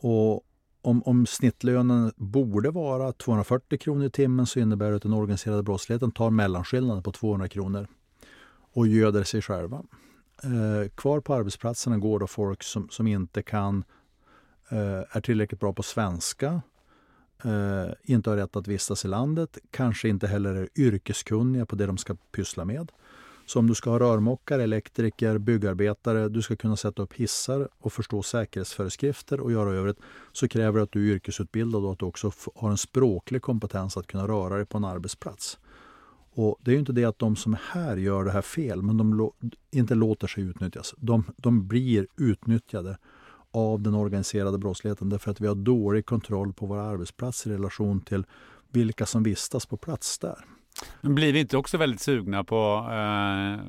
och 0.00 0.44
om, 0.82 1.02
om 1.02 1.26
snittlönen 1.26 2.12
borde 2.16 2.70
vara 2.70 3.12
240 3.12 3.78
kronor 3.78 4.04
i 4.04 4.10
timmen 4.10 4.46
så 4.46 4.58
innebär 4.58 4.90
det 4.90 4.96
att 4.96 5.02
den 5.02 5.12
organiserade 5.12 5.62
brottsligheten 5.62 6.10
tar 6.10 6.30
mellanskillnaden 6.30 7.02
på 7.02 7.12
200 7.12 7.48
kronor 7.48 7.86
och 8.72 8.86
göder 8.86 9.24
sig 9.24 9.42
själva. 9.42 9.82
Eh, 10.42 10.88
kvar 10.88 11.20
på 11.20 11.34
arbetsplatserna 11.34 11.98
går 11.98 12.18
då 12.18 12.26
folk 12.26 12.62
som, 12.62 12.88
som 12.90 13.06
inte 13.06 13.42
kan 13.42 13.84
Eh, 14.68 15.16
är 15.16 15.20
tillräckligt 15.20 15.60
bra 15.60 15.72
på 15.72 15.82
svenska, 15.82 16.62
eh, 17.44 17.92
inte 18.02 18.30
har 18.30 18.36
rätt 18.36 18.56
att 18.56 18.68
vistas 18.68 19.04
i 19.04 19.08
landet, 19.08 19.58
kanske 19.70 20.08
inte 20.08 20.26
heller 20.26 20.54
är 20.54 20.68
yrkeskunniga 20.76 21.66
på 21.66 21.76
det 21.76 21.86
de 21.86 21.98
ska 21.98 22.14
pyssla 22.14 22.64
med. 22.64 22.92
Så 23.46 23.58
om 23.58 23.66
du 23.66 23.74
ska 23.74 23.90
ha 23.90 23.98
rörmokare, 23.98 24.62
elektriker, 24.62 25.38
byggarbetare, 25.38 26.28
du 26.28 26.42
ska 26.42 26.56
kunna 26.56 26.76
sätta 26.76 27.02
upp 27.02 27.12
hissar 27.12 27.68
och 27.78 27.92
förstå 27.92 28.22
säkerhetsföreskrifter 28.22 29.40
och 29.40 29.52
göra 29.52 29.70
övrigt, 29.70 29.98
så 30.32 30.48
kräver 30.48 30.78
det 30.78 30.82
att 30.82 30.92
du 30.92 31.10
är 31.10 31.14
yrkesutbildad 31.14 31.84
och 31.84 31.92
att 31.92 31.98
du 31.98 32.04
också 32.04 32.32
har 32.54 32.70
en 32.70 32.76
språklig 32.76 33.42
kompetens 33.42 33.96
att 33.96 34.06
kunna 34.06 34.28
röra 34.28 34.56
dig 34.56 34.66
på 34.66 34.78
en 34.78 34.84
arbetsplats. 34.84 35.58
Och 36.36 36.58
Det 36.62 36.70
är 36.70 36.72
ju 36.72 36.78
inte 36.78 36.92
det 36.92 37.04
att 37.04 37.18
de 37.18 37.36
som 37.36 37.54
är 37.54 37.60
här 37.70 37.96
gör 37.96 38.24
det 38.24 38.30
här 38.30 38.42
fel, 38.42 38.82
men 38.82 38.96
de 38.96 39.30
inte 39.70 39.94
låter 39.94 40.26
sig 40.26 40.44
utnyttjas. 40.44 40.94
De, 40.98 41.24
de 41.36 41.68
blir 41.68 42.06
utnyttjade 42.16 42.98
av 43.54 43.82
den 43.82 43.94
organiserade 43.94 44.58
brottsligheten 44.58 45.08
därför 45.08 45.30
att 45.30 45.40
vi 45.40 45.46
har 45.46 45.54
dålig 45.54 46.06
kontroll 46.06 46.52
på 46.52 46.66
våra 46.66 46.82
arbetsplatser 46.82 47.50
i 47.50 47.54
relation 47.54 48.00
till 48.00 48.26
vilka 48.72 49.06
som 49.06 49.22
vistas 49.22 49.66
på 49.66 49.76
plats 49.76 50.18
där. 50.18 50.44
Men 51.00 51.14
blir 51.14 51.32
vi 51.32 51.40
inte 51.40 51.56
också 51.56 51.78
väldigt 51.78 52.00
sugna 52.00 52.44
på 52.44 52.88
eh, 52.90 53.60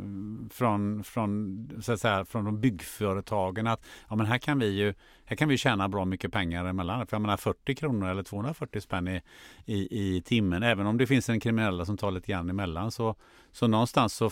från, 0.50 1.04
från, 1.04 1.82
så 1.82 1.92
att 1.92 2.00
säga, 2.00 2.26
från 2.26 2.46
de 2.46 2.62
byggföretagen 2.62 3.68
att 3.68 3.86
ja, 4.10 4.16
men 4.16 4.26
här 4.26 4.38
kan 4.38 4.60
vi 4.60 4.68
ju 4.68 4.94
här 5.26 5.36
kan 5.36 5.50
vi 5.50 5.58
tjäna 5.58 5.90
bra 5.90 6.06
mycket 6.06 6.32
pengar 6.32 6.66
emellan. 6.66 7.08
För 7.08 7.16
jag 7.16 7.22
menar 7.22 7.38
40 7.38 7.76
kronor 7.76 8.10
eller 8.10 8.24
240 8.24 8.82
spänn 8.82 9.08
i, 9.08 9.22
i, 9.66 10.16
i 10.16 10.22
timmen. 10.22 10.64
Även 10.64 10.88
om 10.88 10.98
det 10.98 11.08
finns 11.08 11.30
en 11.30 11.40
kriminella 11.40 11.86
som 11.86 11.98
tar 11.98 12.12
lite 12.12 12.32
grann 12.32 12.50
emellan 12.50 12.92
så, 12.92 13.16
så 13.52 13.68
någonstans 13.68 14.14
så, 14.14 14.30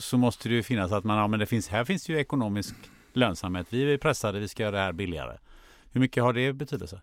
så 0.00 0.18
måste 0.18 0.48
det 0.48 0.54
ju 0.54 0.62
finnas 0.62 0.92
att 0.92 1.04
man, 1.04 1.18
ja 1.18 1.26
men 1.26 1.40
det 1.40 1.46
finns, 1.46 1.68
här 1.68 1.84
finns 1.84 2.08
ju 2.08 2.18
ekonomisk 2.18 2.74
lönsamhet. 3.16 3.66
Vi 3.70 3.92
är 3.92 3.98
pressade, 3.98 4.40
vi 4.40 4.48
ska 4.48 4.62
göra 4.62 4.76
det 4.76 4.82
här 4.82 4.92
billigare. 4.92 5.38
Hur 5.92 6.00
mycket 6.00 6.22
har 6.22 6.32
det 6.32 6.52
betydelse? 6.52 7.00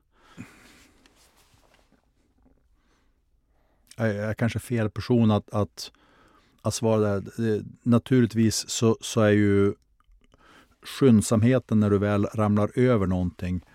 Jag 3.96 4.08
är 4.10 4.34
kanske 4.34 4.60
fel 4.60 4.90
person 4.90 5.32
att, 5.32 5.50
att, 5.50 5.92
att 6.62 6.74
svara 6.74 7.00
där. 7.00 7.24
Naturligtvis 7.84 8.70
så, 8.70 8.98
så 9.02 9.22
är 9.22 9.32
ju 9.32 9.74
skyndsamheten 10.82 11.80
när 11.80 11.90
du 11.90 11.98
väl 11.98 12.26
ramlar 12.26 12.72
över 12.76 13.08
någonting 13.08 13.66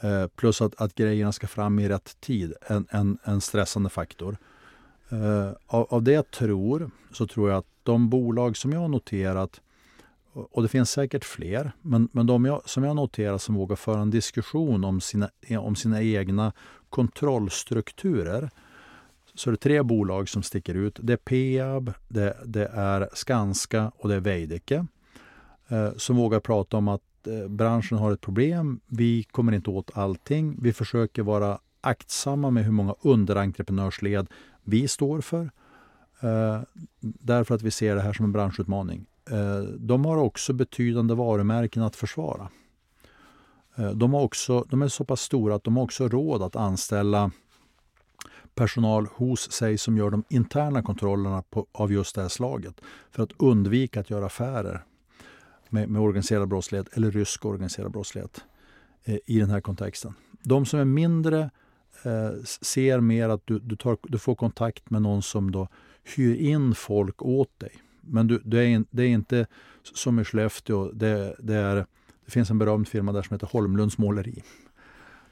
eh, 0.00 0.26
plus 0.26 0.60
att, 0.60 0.80
att 0.80 0.94
grejerna 0.94 1.32
ska 1.32 1.46
fram 1.46 1.78
i 1.78 1.88
rätt 1.88 2.20
tid 2.20 2.54
en, 2.66 2.86
en, 2.90 3.18
en 3.24 3.40
stressande 3.40 3.90
faktor. 3.90 4.36
Eh, 5.08 5.52
av, 5.66 5.86
av 5.90 6.02
det 6.02 6.12
jag 6.12 6.30
tror 6.30 6.90
så 7.12 7.26
tror 7.26 7.50
jag 7.50 7.58
att 7.58 7.66
de 7.82 8.10
bolag 8.10 8.56
som 8.56 8.72
jag 8.72 8.80
har 8.80 8.88
noterat 8.88 9.60
och 10.36 10.62
det 10.62 10.68
finns 10.68 10.90
säkert 10.90 11.24
fler, 11.24 11.72
men, 11.82 12.08
men 12.12 12.26
de 12.26 12.44
jag, 12.44 12.68
som 12.68 12.84
jag 12.84 12.96
noterar 12.96 13.38
som 13.38 13.54
vågar 13.54 13.76
föra 13.76 14.00
en 14.00 14.10
diskussion 14.10 14.84
om 14.84 15.00
sina, 15.00 15.30
om 15.60 15.76
sina 15.76 16.02
egna 16.02 16.52
kontrollstrukturer 16.90 18.50
så 19.34 19.50
är 19.50 19.52
det 19.52 19.58
tre 19.58 19.82
bolag 19.82 20.28
som 20.28 20.42
sticker 20.42 20.74
ut. 20.74 20.98
Det 21.02 21.12
är 21.12 21.16
Peab, 21.16 21.92
det, 22.08 22.36
det 22.44 22.66
är 22.66 23.08
Skanska 23.12 23.92
och 23.96 24.08
det 24.08 24.14
är 24.14 24.20
Veidekke 24.20 24.86
eh, 25.68 25.90
som 25.96 26.16
vågar 26.16 26.40
prata 26.40 26.76
om 26.76 26.88
att 26.88 27.26
eh, 27.26 27.48
branschen 27.48 27.98
har 27.98 28.12
ett 28.12 28.20
problem. 28.20 28.80
Vi 28.86 29.22
kommer 29.22 29.52
inte 29.52 29.70
åt 29.70 29.90
allting. 29.94 30.58
Vi 30.62 30.72
försöker 30.72 31.22
vara 31.22 31.58
aktsamma 31.80 32.50
med 32.50 32.64
hur 32.64 32.72
många 32.72 32.94
underentreprenörsled 33.00 34.26
vi 34.64 34.88
står 34.88 35.20
för. 35.20 35.50
Eh, 36.20 36.60
därför 37.00 37.54
att 37.54 37.62
vi 37.62 37.70
ser 37.70 37.94
det 37.94 38.02
här 38.02 38.12
som 38.12 38.24
en 38.24 38.32
branschutmaning. 38.32 39.06
Eh, 39.30 39.62
de 39.62 40.04
har 40.04 40.16
också 40.16 40.52
betydande 40.52 41.14
varumärken 41.14 41.82
att 41.82 41.96
försvara. 41.96 42.48
Eh, 43.76 43.90
de, 43.90 44.14
har 44.14 44.22
också, 44.22 44.64
de 44.70 44.82
är 44.82 44.88
så 44.88 45.04
pass 45.04 45.20
stora 45.20 45.54
att 45.54 45.64
de 45.64 45.76
har 45.76 45.84
också 45.84 46.08
råd 46.08 46.42
att 46.42 46.56
anställa 46.56 47.30
personal 48.54 49.06
hos 49.06 49.52
sig 49.52 49.78
som 49.78 49.96
gör 49.96 50.10
de 50.10 50.24
interna 50.28 50.82
kontrollerna 50.82 51.42
på, 51.42 51.66
av 51.72 51.92
just 51.92 52.14
det 52.14 52.22
här 52.22 52.28
slaget 52.28 52.80
för 53.10 53.22
att 53.22 53.32
undvika 53.36 54.00
att 54.00 54.10
göra 54.10 54.26
affärer 54.26 54.84
med, 55.68 55.88
med 55.88 56.02
organiserad 56.02 56.48
brottslighet 56.48 56.88
eller 56.96 57.10
rysk 57.10 57.44
organiserad 57.44 57.92
brottslighet 57.92 58.44
eh, 59.04 59.18
i 59.26 59.38
den 59.38 59.50
här 59.50 59.60
kontexten. 59.60 60.14
De 60.42 60.66
som 60.66 60.80
är 60.80 60.84
mindre 60.84 61.50
eh, 62.02 62.30
ser 62.62 63.00
mer 63.00 63.28
att 63.28 63.42
du, 63.44 63.58
du, 63.58 63.76
tar, 63.76 63.98
du 64.02 64.18
får 64.18 64.34
kontakt 64.34 64.90
med 64.90 65.02
någon 65.02 65.22
som 65.22 65.50
då 65.50 65.68
hyr 66.16 66.34
in 66.34 66.74
folk 66.74 67.22
åt 67.22 67.60
dig. 67.60 67.72
Men 68.08 68.26
du, 68.26 68.40
det, 68.44 68.58
är, 68.58 68.84
det 68.90 69.02
är 69.02 69.08
inte 69.08 69.46
som 69.82 70.18
i 70.18 70.24
Skellefteå. 70.24 70.90
Det, 70.92 71.36
det, 71.38 71.54
är, 71.54 71.74
det 72.24 72.30
finns 72.30 72.50
en 72.50 72.58
berömd 72.58 72.88
firma 72.88 73.12
där 73.12 73.22
som 73.22 73.34
heter 73.34 73.46
Holmlunds 73.46 73.98
måleri. 73.98 74.42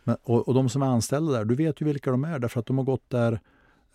Men, 0.04 0.16
och, 0.22 0.48
och, 0.48 0.54
de 0.54 0.68
som 0.68 0.82
är 0.82 0.86
anställda 0.86 1.32
där, 1.32 1.44
du 1.44 1.54
vet 1.54 1.80
ju 1.80 1.86
vilka 1.86 2.10
de 2.10 2.24
är 2.24 2.38
därför 2.38 2.60
att 2.60 2.66
de 2.66 2.78
har 2.78 2.84
gått 2.84 3.10
där 3.10 3.40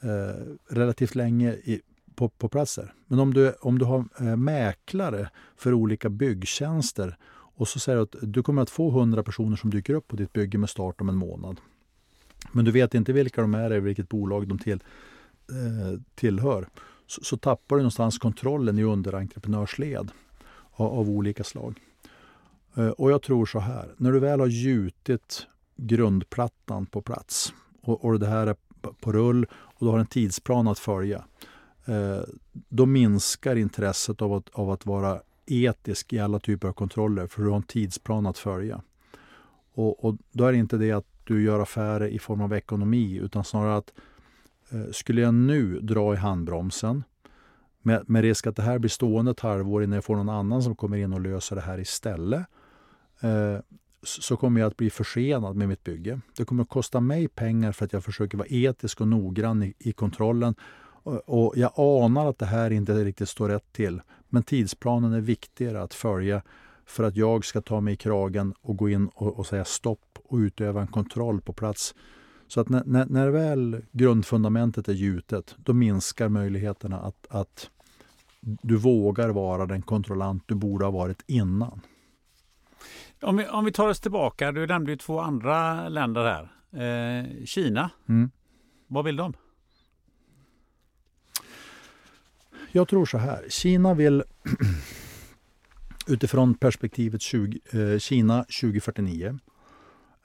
eh, 0.02 0.56
relativt 0.70 1.16
länge 1.16 1.52
i, 1.52 1.82
på, 2.16 2.30
på 2.30 2.50
platser. 2.50 2.94
Men 3.08 3.20
om 3.20 3.34
du, 3.34 3.54
om 3.62 3.80
du 3.80 3.86
har 3.86 4.06
eh, 4.20 4.36
mäklare 4.36 5.30
för 5.56 5.74
olika 5.74 6.10
byggtjänster 6.10 7.18
och 7.32 7.68
så 7.68 7.80
säger 7.80 7.98
du 7.98 8.04
att 8.04 8.16
du 8.22 8.44
kommer 8.44 8.62
att 8.62 8.70
få 8.70 8.90
100 8.90 9.24
personer 9.24 9.56
som 9.56 9.70
dyker 9.70 9.94
upp 9.94 10.08
på 10.08 10.16
ditt 10.16 10.34
bygge 10.34 10.58
med 10.58 10.70
start 10.70 11.02
om 11.02 11.10
en 11.10 11.16
månad. 11.16 11.58
Men 12.52 12.66
du 12.66 12.72
vet 12.72 12.94
inte 12.94 13.14
vilka 13.14 13.42
de 13.42 13.56
är 13.56 13.66
eller 13.66 13.80
vilket 13.80 14.10
bolag 14.10 14.48
de 14.48 14.60
till, 14.60 14.84
eh, 15.50 16.00
tillhör. 16.16 16.68
Så, 17.10 17.24
så, 17.24 17.38
tappar 17.38 17.76
du 17.76 17.82
någonstans 17.82 18.18
kontrollen 18.18 18.80
i 18.80 18.84
underentreprenörsled 18.84 20.12
av, 20.72 20.88
av 21.00 21.10
olika 21.10 21.44
slag. 21.44 21.80
Eh, 22.76 22.90
och 22.90 23.12
jag 23.12 23.22
tror 23.22 23.46
så 23.46 23.60
här, 23.60 23.94
när 23.98 24.12
du 24.12 24.20
väl 24.20 24.40
har 24.40 24.48
gjutit 24.48 25.48
grundplattan 25.76 26.86
på 26.86 27.02
plats 27.02 27.54
och, 27.82 28.06
och 28.06 28.20
det 28.20 28.28
här 28.28 28.48
är 28.48 28.56
på 29.02 29.12
rull 29.12 29.46
och 29.52 29.86
du 29.86 29.92
har 29.92 30.00
en 30.00 30.06
tidsplan 30.06 30.68
att 30.68 30.80
följa. 30.80 31.24
Eh, 31.86 32.22
då 32.52 32.86
minskar 32.86 33.56
intresset 33.56 34.22
av 34.22 34.34
att, 34.34 34.50
av 34.50 34.72
att 34.72 34.86
vara 34.86 35.22
etisk 35.46 36.14
i 36.14 36.20
alla 36.20 36.40
typer 36.40 36.68
av 36.68 36.74
kontroller 36.74 37.28
för 37.28 37.42
du 37.42 37.50
har 37.50 37.56
en 37.56 37.64
tidsplan 37.64 38.26
att 38.26 38.38
följa. 38.38 38.82
Och, 39.74 40.06
och 40.06 40.16
då 40.32 40.46
är 40.46 40.52
det 40.52 40.58
inte 40.58 40.78
det 40.78 40.92
att 40.92 41.08
du 41.24 41.44
gör 41.44 41.60
affärer 41.60 42.08
i 42.08 42.20
form 42.20 42.42
av 42.42 42.54
ekonomi 42.54 43.16
utan 43.18 43.44
snarare 43.44 43.78
att 43.78 43.94
eh, 43.98 44.04
Eh, 44.72 44.92
skulle 44.92 45.22
jag 45.22 45.34
nu 45.34 45.80
dra 45.80 46.14
i 46.14 46.18
handbromsen 46.18 47.04
med, 47.82 48.10
med 48.10 48.22
risk 48.22 48.48
att 48.48 48.56
det 48.56 48.62
här 48.62 48.80
blir 48.80 48.90
stående 48.90 49.32
ett 49.32 49.40
halvår 49.40 49.84
innan 49.84 49.96
jag 49.96 50.06
får 50.06 50.16
någon 50.16 50.30
annan 50.30 50.64
som 50.64 50.76
kommer 50.76 50.98
in 50.98 51.14
och 51.14 51.22
löser 51.22 51.56
det 51.56 51.62
här 51.62 51.80
istället 51.80 52.46
eh, 53.22 53.60
så 54.04 54.38
kommer 54.38 54.62
jag 54.62 54.68
att 54.68 54.78
bli 54.78 54.90
försenad 54.90 55.56
med 55.56 55.68
mitt 55.68 55.84
bygge. 55.84 56.20
Det 56.38 56.46
kommer 56.46 56.64
att 56.64 56.70
kosta 56.70 57.00
mig 57.00 57.28
pengar 57.28 57.72
för 57.72 57.86
att 57.86 57.94
jag 57.94 58.04
försöker 58.04 58.38
vara 58.38 58.48
etisk 58.50 59.02
och 59.02 59.08
noggrann 59.08 59.64
i, 59.64 59.74
i 59.80 59.92
kontrollen. 59.92 60.56
Och, 61.04 61.30
och 61.30 61.58
jag 61.58 61.72
anar 61.76 62.30
att 62.30 62.38
det 62.38 62.46
här 62.46 62.72
inte 62.72 62.94
riktigt 62.94 63.30
står 63.30 63.50
rätt 63.50 63.74
till. 63.74 64.02
Men 64.30 64.44
tidsplanen 64.44 65.14
är 65.14 65.22
viktigare 65.22 65.82
att 65.82 65.94
följa 65.94 66.42
för 66.86 67.04
att 67.04 67.16
jag 67.16 67.46
ska 67.46 67.62
ta 67.62 67.82
mig 67.82 67.94
i 67.94 67.98
kragen 67.98 68.54
och 68.62 68.78
gå 68.78 68.90
in 68.90 69.08
och, 69.08 69.40
och 69.40 69.48
säga 69.48 69.66
stopp 69.66 70.20
och 70.24 70.38
utöva 70.38 70.82
en 70.82 70.88
kontroll 70.88 71.42
på 71.42 71.54
plats. 71.54 71.96
Så 72.50 72.62
att 72.62 72.70
när, 72.70 72.84
när, 72.86 73.06
när 73.06 73.30
väl 73.30 73.82
grundfundamentet 73.92 74.88
är 74.88 74.94
gjutet, 74.94 75.56
då 75.58 75.74
minskar 75.74 76.30
möjligheterna 76.30 77.00
att, 77.00 77.28
att 77.30 77.70
du 78.42 78.78
vågar 78.78 79.30
vara 79.30 79.66
den 79.66 79.82
kontrollant 79.82 80.44
du 80.46 80.56
borde 80.56 80.86
ha 80.86 80.92
varit 80.92 81.24
innan. 81.28 81.82
Om 83.22 83.38
vi, 83.38 83.48
om 83.48 83.66
vi 83.66 83.72
tar 83.72 83.88
oss 83.88 84.00
tillbaka, 84.00 84.52
du 84.52 84.68
nämnde 84.68 84.92
ju 84.92 84.98
två 84.98 85.20
andra 85.20 85.90
länder 85.90 86.24
här. 86.24 86.52
Eh, 86.84 87.46
Kina, 87.46 87.90
mm. 88.10 88.32
vad 88.88 89.06
vill 89.06 89.16
de? 89.16 89.34
Jag 92.72 92.88
tror 92.88 93.06
så 93.06 93.18
här, 93.18 93.46
Kina 93.50 93.94
vill 93.94 94.24
utifrån 96.08 96.54
perspektivet 96.54 97.22
20, 97.22 97.60
eh, 97.72 98.00
Kina 98.00 98.44
2049. 98.44 99.40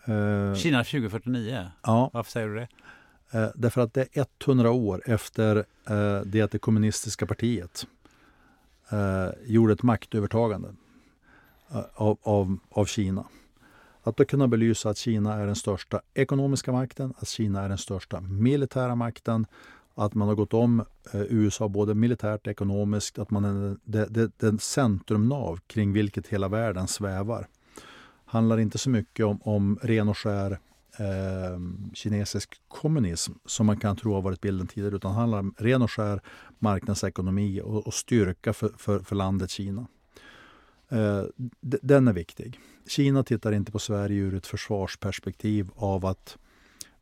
Eh, 0.05 0.55
Kina 0.55 0.85
2049? 0.85 1.67
Ja. 1.83 2.11
Varför 2.13 2.31
säger 2.31 2.49
du 2.49 2.55
det? 2.55 2.69
Eh, 3.39 3.51
därför 3.55 3.81
att 3.81 3.95
det 3.95 4.17
är 4.17 4.27
100 4.45 4.71
år 4.71 5.03
efter 5.07 5.57
eh, 5.89 6.21
det 6.21 6.41
att 6.41 6.51
det 6.51 6.59
kommunistiska 6.59 7.27
partiet 7.27 7.87
gjorde 9.45 9.73
ett 9.73 9.83
maktövertagande 9.83 10.69
av, 11.95 12.19
av, 12.23 12.59
av 12.71 12.85
Kina. 12.85 13.25
Att 14.03 14.17
då 14.17 14.25
kunna 14.25 14.49
belysa 14.49 14.91
att 14.91 14.99
Kina 14.99 15.35
är 15.35 15.47
den 15.47 15.57
största 15.57 16.01
ekonomiska 16.15 16.73
makten, 16.73 17.15
att 17.19 17.29
Kina 17.29 17.63
är 17.63 17.69
den 17.69 17.79
största 17.79 18.21
militära 18.21 18.95
makten, 18.95 19.47
att 19.95 20.15
man 20.15 20.29
har 20.29 20.35
gått 20.35 20.55
om 20.55 20.85
USA 21.13 21.69
både 21.69 21.95
militärt 21.95 22.47
och 22.47 22.51
ekonomiskt, 22.51 23.19
att 23.19 23.31
man 23.31 23.45
är 23.45 23.77
det 24.37 24.63
centrumnav 24.63 25.61
kring 25.67 25.93
vilket 25.93 26.27
hela 26.27 26.49
världen 26.49 26.89
svävar 26.89 27.49
handlar 28.25 28.59
inte 28.59 28.79
så 28.79 28.91
mycket 28.91 29.27
om, 29.27 29.43
om 29.43 29.79
ren 29.83 30.09
och 30.09 30.19
skär 30.19 30.59
eh, 30.99 31.59
kinesisk 31.95 32.61
kommunism 32.69 33.33
som 33.47 33.67
man 33.67 33.81
kan 33.81 33.97
tro 33.97 34.15
har 34.15 34.23
varit 34.23 34.41
bilden 34.41 34.67
tidigare, 34.67 34.97
utan 34.97 35.15
handlar 35.15 35.39
om 35.39 35.55
ren 35.59 35.83
och 35.83 35.91
skär 35.91 36.21
marknadsekonomi 36.59 37.61
och, 37.61 37.87
och 37.87 37.95
styrka 37.95 38.53
för, 38.53 38.71
för, 38.79 38.99
för 38.99 39.17
landet 39.17 39.51
Kina. 39.51 39.87
Eh, 40.89 41.25
den 41.61 42.09
är 42.09 42.13
viktig. 42.13 42.61
Kina 42.89 43.25
tittar 43.25 43.53
inte 43.53 43.73
på 43.73 43.79
Sverige 43.79 44.21
ur 44.21 44.35
ett 44.35 44.47
försvarsperspektiv 44.47 45.71
av 45.77 46.07
att 46.07 46.39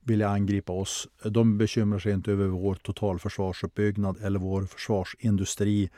vilja 0.01 0.29
angripa 0.29 0.73
oss. 0.73 1.09
De 1.25 1.59
bekymrar 1.59 1.99
sig 1.99 2.13
inte 2.13 2.33
över 2.33 2.47
vår 2.47 2.75
totalförsvarsuppbyggnad 2.75 4.17
eller 4.23 4.39
vår 4.39 4.63
försvarsindustri. 4.63 5.91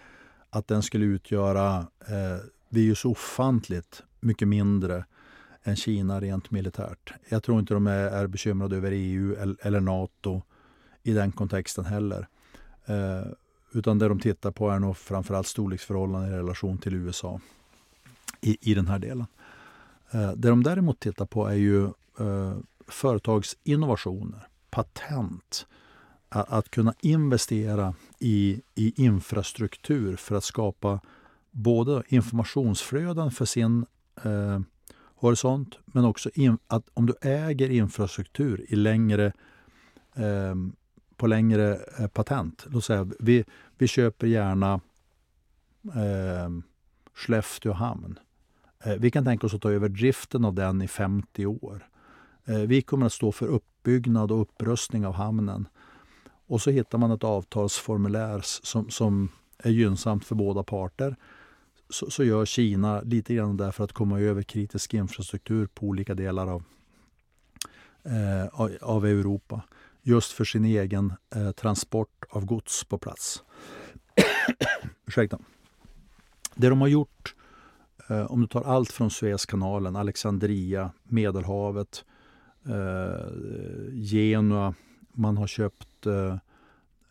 Att 0.50 0.68
den 0.68 0.82
skulle 0.82 1.04
utgöra, 1.04 1.78
eh, 1.78 2.44
vi 2.68 2.80
är 2.80 2.84
ju 2.84 2.94
så 2.94 3.10
ofantligt 3.10 4.02
mycket 4.24 4.48
mindre 4.48 5.04
än 5.64 5.76
Kina 5.76 6.20
rent 6.20 6.50
militärt. 6.50 7.14
Jag 7.28 7.42
tror 7.42 7.60
inte 7.60 7.74
de 7.74 7.86
är, 7.86 8.06
är 8.06 8.26
bekymrade 8.26 8.76
över 8.76 8.90
EU 8.92 9.34
eller, 9.34 9.56
eller, 9.60 9.80
NATO 9.80 10.42
i 11.02 11.12
den 11.12 11.32
kontexten 11.32 11.84
heller. 11.84 12.28
Eh, 12.86 13.26
utan 13.72 13.98
det 13.98 14.08
de 14.08 14.20
tittar 14.20 14.50
på 14.50 14.70
är 14.70 14.78
nog 14.78 14.96
framförallt 14.96 15.46
storleksförhållanden 15.46 16.32
i 16.32 16.36
relation 16.36 16.78
till 16.78 16.94
USA 16.94 17.40
i, 18.40 18.70
i 18.70 18.74
den 18.74 18.86
här 18.86 18.98
delen. 18.98 19.26
Eh, 20.10 20.32
det 20.32 20.48
de 20.48 20.62
däremot 20.62 21.00
tittar 21.00 21.26
på 21.26 21.46
är 21.46 21.54
ju 21.54 21.84
eh, 22.18 22.56
företagsinnovationer, 22.88 24.48
patent. 24.70 25.66
Att, 26.28 26.52
att 26.52 26.70
kunna 26.70 26.94
investera 27.00 27.94
i, 28.18 28.62
i 28.74 29.02
infrastruktur 29.04 30.16
för 30.16 30.34
att 30.36 30.44
skapa 30.44 31.00
både 31.50 32.02
informationsflöden 32.08 33.30
för 33.30 33.44
sin 33.44 33.86
eh, 34.24 34.60
horisont 35.14 35.78
men 35.86 36.04
också 36.04 36.30
in, 36.34 36.58
att 36.66 36.88
om 36.94 37.06
du 37.06 37.14
äger 37.20 37.70
infrastruktur 37.70 38.66
i 38.68 38.76
längre, 38.76 39.32
eh, 40.14 40.54
på 41.16 41.26
längre 41.26 41.80
eh, 41.98 42.06
patent. 42.06 42.66
Låt 42.70 42.84
säga, 42.84 43.10
vi, 43.20 43.44
vi 43.78 43.88
köper 43.88 44.26
gärna 44.26 44.80
eh, 45.84 46.50
Skellefteå 47.14 47.72
hamn. 47.72 48.18
Eh, 48.84 48.94
vi 48.98 49.10
kan 49.10 49.24
tänka 49.24 49.46
oss 49.46 49.54
att 49.54 49.62
ta 49.62 49.70
över 49.70 49.88
driften 49.88 50.44
av 50.44 50.54
den 50.54 50.82
i 50.82 50.88
50 50.88 51.46
år. 51.46 51.88
Eh, 52.44 52.58
vi 52.58 52.82
kommer 52.82 53.06
att 53.06 53.12
stå 53.12 53.32
för 53.32 53.46
uppbyggnad 53.46 54.32
och 54.32 54.40
upprustning 54.40 55.06
av 55.06 55.14
hamnen. 55.14 55.68
Och 56.46 56.60
så 56.60 56.70
hittar 56.70 56.98
man 56.98 57.10
ett 57.10 57.24
avtalsformulär 57.24 58.40
som, 58.42 58.90
som 58.90 59.28
är 59.58 59.70
gynnsamt 59.70 60.24
för 60.24 60.34
båda 60.34 60.62
parter. 60.62 61.16
Så, 61.88 62.10
så, 62.10 62.24
gör 62.24 62.44
Kina 62.44 63.00
lite 63.00 63.34
grann 63.34 63.56
där 63.56 63.70
för 63.70 63.84
att 63.84 63.92
komma 63.92 64.20
över 64.20 64.42
kritisk 64.42 64.94
infrastruktur 64.94 65.66
på 65.66 65.86
olika 65.86 66.14
delar 66.14 66.46
av, 66.46 66.62
eh, 68.02 68.60
av 68.82 69.06
Europa. 69.06 69.62
Just 70.02 70.32
för 70.32 70.44
sin 70.44 70.64
egen 70.64 71.12
eh, 71.34 71.50
transport 71.50 72.24
av 72.30 72.44
gods 72.44 72.84
på 72.84 72.98
plats. 72.98 73.42
Ursäkta. 75.06 75.38
Det 76.54 76.68
de 76.68 76.80
har 76.80 76.88
gjort 76.88 77.34
Eh, 78.08 78.32
om 78.32 78.40
du 78.40 78.46
tar 78.46 78.62
allt 78.62 78.92
från 78.92 79.10
Suezkanalen, 79.10 79.96
Alexandria, 79.96 80.90
Medelhavet, 81.04 82.04
eh, 82.66 83.26
Genua. 83.92 84.74
Man 85.12 85.36
har 85.36 85.46
köpt 85.46 86.06
eh, 86.06 86.36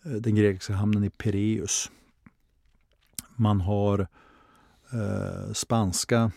den 0.01 0.35
grekiska 0.35 0.73
hamnen 0.73 1.03
i 1.03 1.09
Pireus. 1.09 1.91
Man 3.35 3.61
har 3.61 4.07
eh, 4.93 5.53
spanska 5.53 6.31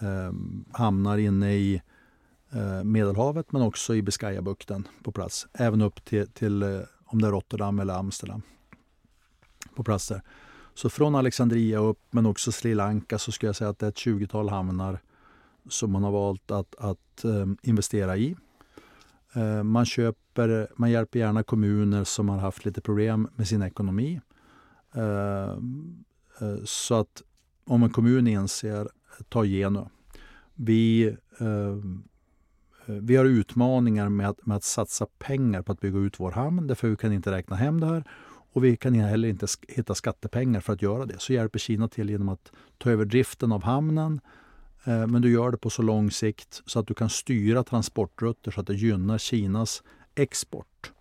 eh, 0.00 0.32
hamnar 0.72 1.18
inne 1.18 1.54
i 1.54 1.82
eh, 2.52 2.84
Medelhavet 2.84 3.52
men 3.52 3.62
också 3.62 3.94
i 3.94 4.02
Biscayabukten 4.02 4.88
på 5.02 5.12
plats. 5.12 5.46
Även 5.52 5.82
upp 5.82 6.04
till, 6.04 6.28
till 6.28 6.62
eh, 6.62 6.80
om 7.04 7.22
det 7.22 7.28
är 7.28 7.32
Rotterdam 7.32 7.78
eller 7.78 7.94
Amsterdam 7.94 8.42
på 9.74 9.84
plats 9.84 10.08
där. 10.08 10.22
Så 10.74 10.90
från 10.90 11.14
Alexandria 11.14 11.78
upp, 11.78 12.00
men 12.10 12.26
också 12.26 12.52
Sri 12.52 12.74
Lanka, 12.74 13.18
så 13.18 13.32
skulle 13.32 13.48
jag 13.48 13.56
säga 13.56 13.70
att 13.70 13.78
det 13.78 13.86
är 13.86 13.90
ett 13.90 13.96
20-tal 13.96 14.48
hamnar 14.48 14.98
som 15.68 15.92
man 15.92 16.02
har 16.02 16.10
valt 16.10 16.50
att, 16.50 16.74
att 16.78 17.24
eh, 17.24 17.46
investera 17.62 18.16
i. 18.16 18.36
Eh, 19.32 19.62
man, 19.62 19.84
köper, 19.84 20.68
man 20.76 20.90
hjälper 20.90 21.18
gärna 21.18 21.42
kommuner 21.42 22.04
som 22.04 22.28
har 22.28 22.38
haft 22.38 22.64
lite 22.64 22.80
problem 22.80 23.28
med 23.36 23.48
sin 23.48 23.62
ekonomi. 23.62 24.20
Så 26.64 26.94
att 26.94 27.22
om 27.64 27.82
en 27.82 27.90
kommun 27.90 28.26
inser, 28.26 28.88
ta 29.28 29.44
Geno. 29.44 29.90
Vi 30.54 31.16
eh, 31.38 31.46
eh, 32.86 32.94
vi 32.94 33.16
har 33.16 33.24
utmaningar 33.24 34.08
med 34.08 34.28
att, 34.28 34.46
med 34.46 34.56
att 34.56 34.64
satsa 34.64 35.06
pengar 35.18 35.62
på 35.62 35.72
att 35.72 35.80
bygga 35.80 35.98
ut 35.98 36.20
vår 36.20 36.32
hamn 36.32 36.66
därför 36.66 36.88
vi 36.88 36.96
kan 36.96 37.12
inte 37.12 37.30
räkna 37.30 37.56
hem 37.56 37.80
det 37.80 37.86
här 37.86 38.04
och 38.52 38.64
vi 38.64 38.76
kan 38.76 38.94
heller 38.94 39.28
inte 39.28 39.46
hitta 39.68 39.94
skattepengar 39.94 40.60
för 40.60 40.72
att 40.72 40.82
göra 40.82 41.06
det. 41.06 41.18
Så 41.18 41.32
hjälper 41.32 41.58
Kina 41.58 41.88
till 41.88 42.10
genom 42.10 42.28
att 42.28 42.52
ta 42.78 42.90
över 42.90 43.04
driften 43.04 43.52
av 43.52 43.62
hamnen 43.62 44.20
eh, 44.84 45.06
men 45.06 45.22
du 45.22 45.32
gör 45.32 45.50
det 45.50 45.58
på 45.58 45.70
så 45.70 45.82
lång 45.82 46.10
sikt 46.10 46.62
så 46.66 46.78
att 46.78 46.86
du 46.86 46.94
kan 46.94 47.10
styra 47.10 47.64
transportrutter 47.64 48.50
så 48.50 48.60
att 48.60 48.66
det 48.66 48.74
gynnar 48.74 49.18
Kinas 49.18 49.82
export. 50.14 50.92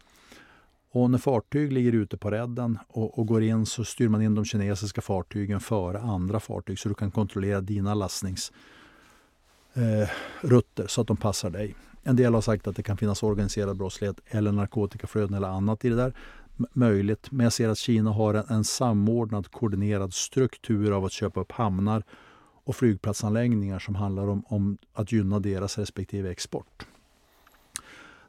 Och 0.93 1.11
när 1.11 1.17
fartyg 1.17 1.71
ligger 1.71 1.91
ute 1.91 2.17
på 2.17 2.31
redden 2.31 2.79
och, 2.87 3.19
och, 3.19 3.27
går 3.27 3.43
in 3.43 3.65
så 3.65 3.83
styr 3.83 4.07
man 4.07 4.21
in 4.21 4.35
de 4.35 4.45
kinesiska 4.45 5.01
fartygen 5.01 5.59
före 5.59 5.99
andra 5.99 6.39
fartyg 6.39 6.79
så 6.79 6.89
du 6.89 6.95
kan 6.95 7.11
kontrollera 7.11 7.61
dina 7.61 7.93
lastningsrutter 7.93 8.51
eh, 10.83 10.87
så 10.87 11.01
att 11.01 11.07
de 11.07 11.17
passar 11.17 11.49
dig. 11.49 11.75
En 12.03 12.15
del 12.15 12.33
har 12.33 12.41
sagt 12.41 12.67
att 12.67 12.75
det 12.75 12.83
kan 12.83 12.97
finnas 12.97 13.23
organiserad 13.23 13.77
brottslighet 13.77 14.19
eller 14.25 14.51
narkotikaflöden 14.51 15.33
eller 15.33 15.47
annat 15.47 15.85
i 15.85 15.89
det 15.89 15.95
där. 15.95 16.13
M 16.59 16.65
möjligt, 16.73 17.31
men 17.31 17.43
jag 17.43 17.53
ser 17.53 17.69
att 17.69 17.77
Kina 17.77 18.11
har 18.11 18.33
en, 18.33 18.45
en 18.49 18.63
samordnad, 18.63 19.51
koordinerad 19.51 20.13
struktur 20.13 20.91
av 20.91 21.05
att 21.05 21.11
köpa 21.11 21.39
upp 21.39 21.51
hamnar 21.51 22.03
och 22.63 22.75
flygplatsanläggningar 22.75 23.79
som 23.79 23.95
handlar 23.95 24.27
om, 24.27 24.43
om 24.47 24.77
att 24.93 25.11
gynna 25.11 25.39
deras 25.39 25.77
respektive 25.77 26.31
export 26.31 26.85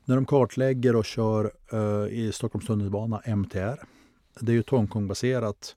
när 0.05 0.15
de 0.15 0.27
kartlägger 0.27 0.97
och 0.97 1.05
kör 1.05 1.53
uh, 1.73 2.13
i 2.13 2.31
Stockholms 2.33 2.67
tunnelbana 2.67 3.19
MTR, 3.19 3.79
det 4.41 4.53
är 4.53 4.57
ju 4.57 4.63
Hongkong-baserat 4.67 5.77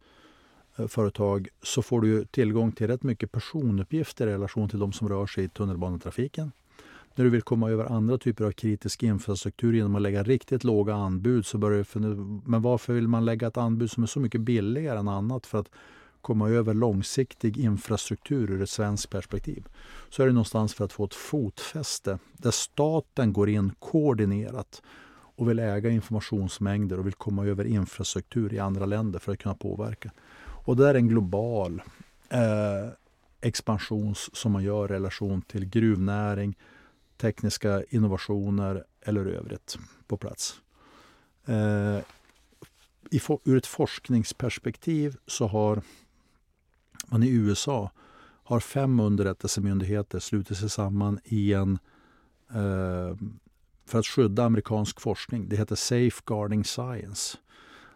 uh, 0.80 0.86
eh, 0.86 0.88
företag, 0.88 1.47
så 1.61 1.82
får 1.82 2.01
du 2.01 2.26
tillgång 2.26 2.71
till 2.71 2.88
rätt 2.88 3.03
mycket 3.03 3.32
personuppgifter 3.32 4.28
i 4.28 4.32
relation 4.32 4.69
till 4.69 4.80
de 4.80 4.93
som 4.93 5.09
rör 5.09 5.28
sig 5.28 5.43
i 5.43 5.49
tunnelbanetrafiken. 5.49 6.51
När 7.15 7.26
du 7.26 7.32
vill 7.32 7.41
komma 7.41 7.69
över 7.69 7.86
andra 7.86 8.17
typer 8.17 8.45
av 8.45 8.51
kritisk 8.51 9.03
infrastruktur 9.03 9.73
genom 9.73 9.95
att 9.95 10.01
lägga 10.01 10.23
riktigt 10.23 10.63
låga 10.63 10.95
anbud 10.95 11.45
så 11.45 11.57
börjar 11.57 11.86
du 11.93 12.15
men 12.45 12.61
varför 12.61 12.93
vill 12.93 13.07
man 13.07 13.26
lägga 13.26 13.47
ett 13.47 13.57
anbud 13.57 13.91
som 13.91 14.03
är 14.03 14.07
så 14.07 14.19
mycket 14.19 14.41
billigare 14.41 14.99
än 14.99 15.07
annat 15.07 15.45
för 15.45 15.59
att 15.59 15.69
komma 16.26 16.49
över 16.49 16.73
långsiktig 16.73 17.57
infrastruktur 17.57 18.51
ur 18.51 18.61
ett 18.61 18.69
svenskt 18.69 19.09
perspektiv 19.09 19.67
så 20.09 20.23
är 20.23 20.28
det 20.28 20.34
någonstans 20.34 20.73
för 20.73 20.86
att 20.86 20.93
få 20.93 21.05
ett 21.05 21.13
fotfäste 21.13 22.19
där 22.34 22.51
staten 22.51 23.34
går 23.34 23.49
in 23.49 23.71
koordinerat 23.80 24.82
och 25.36 25.49
vill 25.49 25.59
äga 25.59 25.89
informationsmängder 25.89 26.99
och 26.99 27.05
vill 27.05 27.13
komma 27.13 27.45
över 27.45 27.65
infrastruktur 27.65 28.53
i 28.53 28.59
andra 28.59 28.86
länder 28.86 29.19
för 29.19 29.32
att 29.32 29.39
kunna 29.39 29.55
påverka. 29.55 30.11
Och 30.65 30.76
det 30.76 30.89
är 30.89 30.95
en 30.95 31.07
global 31.07 31.82
eh, 32.30 32.89
expansion 33.41 34.15
som 34.15 34.51
man 34.51 34.63
gör 34.63 34.91
i 34.91 34.93
relation 34.93 35.41
till 35.41 35.65
gruvnäring, 35.65 36.55
tekniska 37.17 37.84
innovationer 37.89 38.84
eller 39.01 39.26
övrigt 39.26 39.78
på 40.07 40.17
plats. 40.17 40.61
Eh, 41.45 41.99
i, 43.11 43.21
ur 43.43 43.57
ett 43.57 43.67
forskningsperspektiv 43.67 45.17
så 45.28 45.47
har 45.47 45.82
man 47.06 47.24
i 47.24 47.30
USA 47.30 47.91
har 48.43 48.60
fem 48.60 48.99
underrättelsemyndigheter 48.99 50.20
slutit 50.20 50.58
sig 50.58 50.70
samman 50.70 51.20
i 51.24 51.53
en 51.53 51.80
eh, 52.49 53.18
för 53.86 53.99
att 53.99 54.06
skydda 54.06 54.43
amerikansk 54.43 55.01
forskning. 55.01 55.49
Det 55.49 55.56
heter 55.56 55.76
Safeguarding 55.76 56.64
Science. 56.64 57.38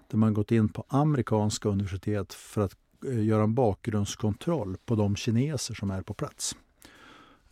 Där 0.07 0.17
man 0.17 0.33
gått 0.33 0.51
in 0.51 0.69
på 0.69 0.85
amerikanska 0.87 1.69
universitet 1.69 2.33
för 2.33 2.61
att 2.61 2.75
eh, 3.05 3.23
göra 3.23 3.43
en 3.43 3.53
bakgrundskontroll 3.53 4.77
på 4.85 4.95
de 4.95 5.15
kineser 5.15 5.73
som 5.73 5.91
är 5.91 6.01
på 6.01 6.13
plats. 6.13 6.55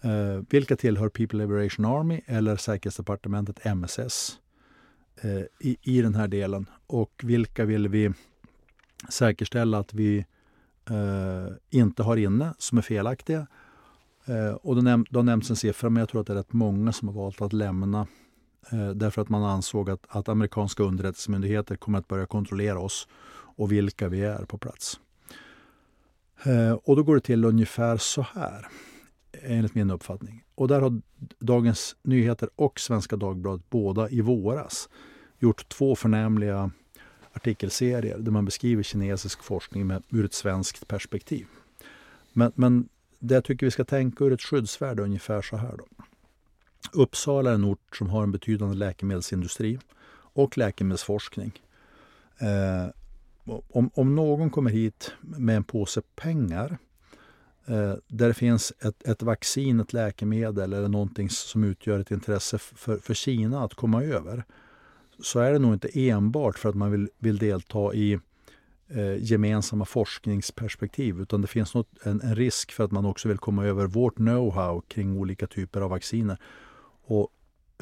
Eh, 0.02 0.42
vilka 0.50 0.76
tillhör 0.76 1.10
People 1.10 1.40
Liberation 1.40 1.86
Army 1.86 2.22
eller 2.26 2.56
säkerhetsdepartementet 2.56 3.66
MSS 3.66 4.40
eh, 5.22 5.42
i, 5.60 5.78
i 5.82 6.02
den 6.02 6.16
här 6.16 6.28
delen. 6.28 6.70
Och 6.88 7.22
vilka 7.24 7.66
vill 7.66 7.88
vi 7.88 8.12
säkerställa 9.10 9.78
att 9.78 9.94
vi 9.94 10.26
eh, 10.90 11.54
inte 11.70 12.04
har 12.04 12.18
inne 12.18 12.54
som 12.58 12.78
är 12.78 12.82
felaktiga. 12.82 13.48
Eh, 14.26 14.54
och 14.54 14.76
då, 14.76 14.82
näm 14.82 15.06
då 15.10 15.22
nämns 15.22 15.50
en 15.50 15.56
siffra, 15.56 15.90
men 15.90 16.00
jag 16.00 16.10
tror 16.10 16.22
att 16.22 16.28
det 16.28 16.34
är 16.34 16.38
rätt 16.38 16.54
många 16.54 16.92
som 16.92 17.08
har 17.08 17.16
valt 17.16 17.42
att 17.42 17.54
lämna 17.54 18.08
eh, 18.72 18.90
därför 18.90 19.22
att 19.22 19.30
man 19.30 19.44
ansåg 19.44 19.90
att, 19.90 20.06
att 20.08 20.30
amerikanska 20.30 20.84
underrättelsemyndigheter 20.84 21.76
kommer 21.76 22.00
att 22.00 22.08
börja 22.08 22.26
kontrollera 22.26 22.80
oss 22.80 23.08
och 23.30 23.72
vilka 23.72 24.08
vi 24.08 24.22
är 24.22 24.46
på 24.46 24.58
plats. 24.58 25.00
Eh, 26.44 26.72
och 26.72 26.96
då 26.96 27.04
går 27.04 27.16
det 27.16 27.22
till 27.22 27.46
ungefär 27.46 27.98
så 27.98 28.22
här, 28.22 28.68
enligt 29.32 29.76
min 29.76 29.92
uppfattning. 29.92 30.44
Och 30.56 30.68
där 30.68 30.82
har 30.82 31.02
Dagens 31.40 31.96
Nyheter 32.04 32.50
och 32.56 32.80
Svenska 32.80 33.16
Dagbladet 33.16 33.70
båda 33.70 34.10
i 34.10 34.22
våras 34.22 34.90
gjort 35.40 35.70
två 35.70 35.96
förnämliga 35.96 36.72
artikelserier 37.38 38.18
där 38.18 38.32
man 38.32 38.46
beskriver 38.46 38.84
kinesisk 38.84 39.44
forskning 39.44 39.88
med, 39.88 40.04
ur 40.10 40.26
ett 40.26 40.34
svenskt 40.34 40.88
perspektiv. 40.88 41.46
Men, 42.34 42.52
men 42.56 42.90
det 43.20 43.34
jag 43.34 43.44
tycker 43.44 43.66
vi 43.66 43.72
ska 43.72 43.84
tänka 43.84 44.24
ur 44.24 44.34
ett 44.34 44.42
skyddsvärde 44.42 45.04
ungefär 45.04 45.42
så 45.42 45.58
här. 45.58 45.78
Då. 45.78 45.86
Uppsala 46.92 47.50
är 47.50 47.56
en 47.56 47.66
ort 47.66 47.96
som 47.96 48.10
har 48.10 48.24
en 48.24 48.32
betydande 48.32 48.76
läkemedelsindustri 48.76 49.80
och 50.34 50.58
läkemedelsforskning. 50.58 51.52
Eh, 52.38 52.88
om, 53.68 53.90
om 53.94 54.16
någon 54.16 54.50
kommer 54.50 54.72
hit 54.72 55.12
med 55.22 55.56
en 55.56 55.64
påse 55.64 56.02
pengar 56.16 56.78
eh, 57.66 57.94
där 58.08 58.28
det 58.28 58.34
finns 58.34 58.74
ett, 58.80 59.08
ett 59.08 59.24
vaccin, 59.24 59.80
ett 59.80 59.94
läkemedel 59.94 60.74
eller 60.74 60.88
någonting 60.88 61.30
som 61.30 61.64
utgör 61.64 62.00
ett 62.00 62.12
intresse 62.12 62.58
för, 62.58 62.98
för 62.98 63.14
Kina 63.14 63.64
att 63.64 63.74
komma 63.74 64.04
över 64.04 64.44
så 65.20 65.40
är 65.40 65.54
det 65.54 65.60
nog 65.60 65.74
inte 65.74 66.10
enbart 66.10 66.60
för 66.60 66.70
att 66.70 66.76
man 66.76 66.92
vill, 66.92 67.10
vill 67.20 67.38
delta 67.38 67.94
i 67.94 68.20
eh, 68.88 69.24
gemensamma 69.24 69.86
forskningsperspektiv 69.86 71.22
utan 71.22 71.42
det 71.42 71.48
finns 71.48 71.74
något, 71.74 71.90
en, 72.04 72.22
en, 72.22 72.36
risk 72.36 72.72
för 72.72 72.84
att 72.84 72.92
man 72.92 73.06
också 73.06 73.28
vill 73.28 73.38
komma 73.38 73.66
över 73.66 73.88
vårt 73.88 74.16
know-how 74.16 74.82
kring 74.88 75.18
olika 75.18 75.48
typer 75.48 75.82
av 75.82 75.90
vacciner 75.90 76.38
och, 77.04 77.30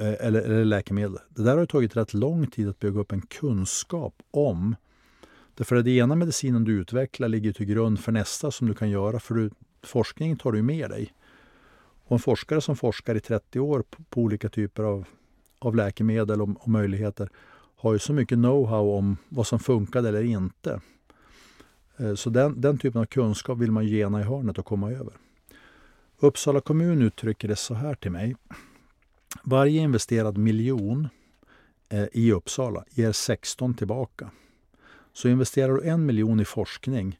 eh, 0.01 0.27
eller, 0.27 0.41
eller 0.41 0.65
läkemedel. 0.65 1.17
Det 1.29 1.43
där 1.43 1.57
har 1.57 1.65
tagit 1.65 1.97
rätt 1.97 2.13
lång 2.13 2.47
tid 2.47 2.69
att 2.69 2.79
bygga 2.79 2.99
upp 2.99 3.11
en 3.11 3.21
kunskap 3.21 4.13
om. 4.31 4.75
Därför 5.55 5.75
att 5.75 5.85
den 5.85 5.93
ena 5.93 6.15
medicinen 6.15 6.63
du 6.63 6.71
utvecklar 6.71 7.27
ligger 7.27 7.53
till 7.53 7.65
grund 7.65 7.99
för 7.99 8.11
nästa 8.11 8.51
som 8.51 8.67
du 8.67 8.73
kan 8.73 8.89
göra 8.89 9.19
för 9.19 9.35
du, 9.35 9.49
forskning 9.83 10.37
tar 10.37 10.51
du 10.51 10.61
med 10.61 10.89
dig. 10.89 11.13
Och 12.07 12.11
en 12.11 12.19
forskare 12.19 12.61
som 12.61 12.75
forskar 12.75 13.15
i 13.15 13.19
30 13.19 13.59
år 13.59 13.83
på, 13.89 14.03
på 14.09 14.21
olika 14.21 14.49
typer 14.49 14.83
av 14.83 15.05
av 15.59 15.75
läkemedel 15.75 16.41
och, 16.41 16.49
och 16.59 16.67
möjligheter 16.67 17.29
har 17.75 17.93
ju 17.93 17.99
så 17.99 18.13
mycket 18.13 18.37
know-how 18.37 18.97
om 18.97 19.17
vad 19.29 19.47
som 19.47 19.59
funkade 19.59 20.09
eller 20.09 20.23
inte. 20.23 20.81
Eh, 21.97 22.15
så 22.15 22.29
den, 22.29 22.61
den 22.61 22.77
typen 22.77 23.01
av 23.01 23.05
kunskap 23.05 23.57
vill 23.57 23.71
man 23.71 23.87
gena 23.87 24.19
i 24.19 24.23
hörnet 24.23 24.57
och 24.57 24.65
komma 24.65 24.91
över. 24.91 25.13
Uppsala 26.19 26.61
kommun 26.61 27.01
uttrycker 27.01 27.47
det 27.47 27.55
så 27.55 27.73
här 27.73 27.95
till 27.95 28.11
mig. 28.11 28.35
Varje 29.43 29.81
investerad 29.81 30.37
miljon 30.37 31.07
eh, 31.89 32.05
i 32.11 32.31
Uppsala 32.31 32.83
ger 32.89 33.11
16 33.11 33.73
tillbaka. 33.73 34.29
Så 35.13 35.27
investerar 35.27 35.73
du 35.73 35.89
en 35.89 36.05
miljon 36.05 36.39
i 36.39 36.45
forskning 36.45 37.19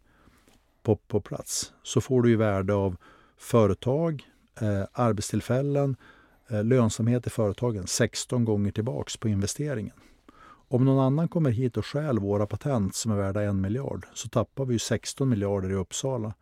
på, 0.83 0.95
på 0.95 1.21
plats 1.21 1.73
så 1.83 2.01
får 2.01 2.21
du 2.21 2.29
ju 2.29 2.35
värde 2.35 2.73
av 2.73 2.95
företag, 3.37 4.23
eh, 4.61 4.83
arbetstillfällen, 4.93 5.95
Eh, 5.95 5.95
Eh, 6.49 6.63
lönsamhet 6.63 7.27
i 7.27 7.29
företagen 7.29 7.87
16 7.87 8.45
gånger 8.45 8.71
tillbaks 8.71 9.17
på 9.17 9.29
investeringen. 9.29 9.95
Om 10.67 10.85
någon 10.85 11.05
annan 11.05 11.27
kommer 11.27 11.49
hit 11.49 11.77
och 11.77 11.85
stjäl 11.85 12.19
våra 12.19 12.47
patent 12.47 12.95
som 12.95 13.11
är 13.11 13.15
värda 13.15 13.41
en 13.41 13.61
miljard 13.61 14.05
så 14.13 14.29
tappar 14.29 14.65
vi 14.65 14.79
16 14.79 15.29
miljarder 15.29 15.71
i 15.71 15.73
Uppsala 15.73 16.33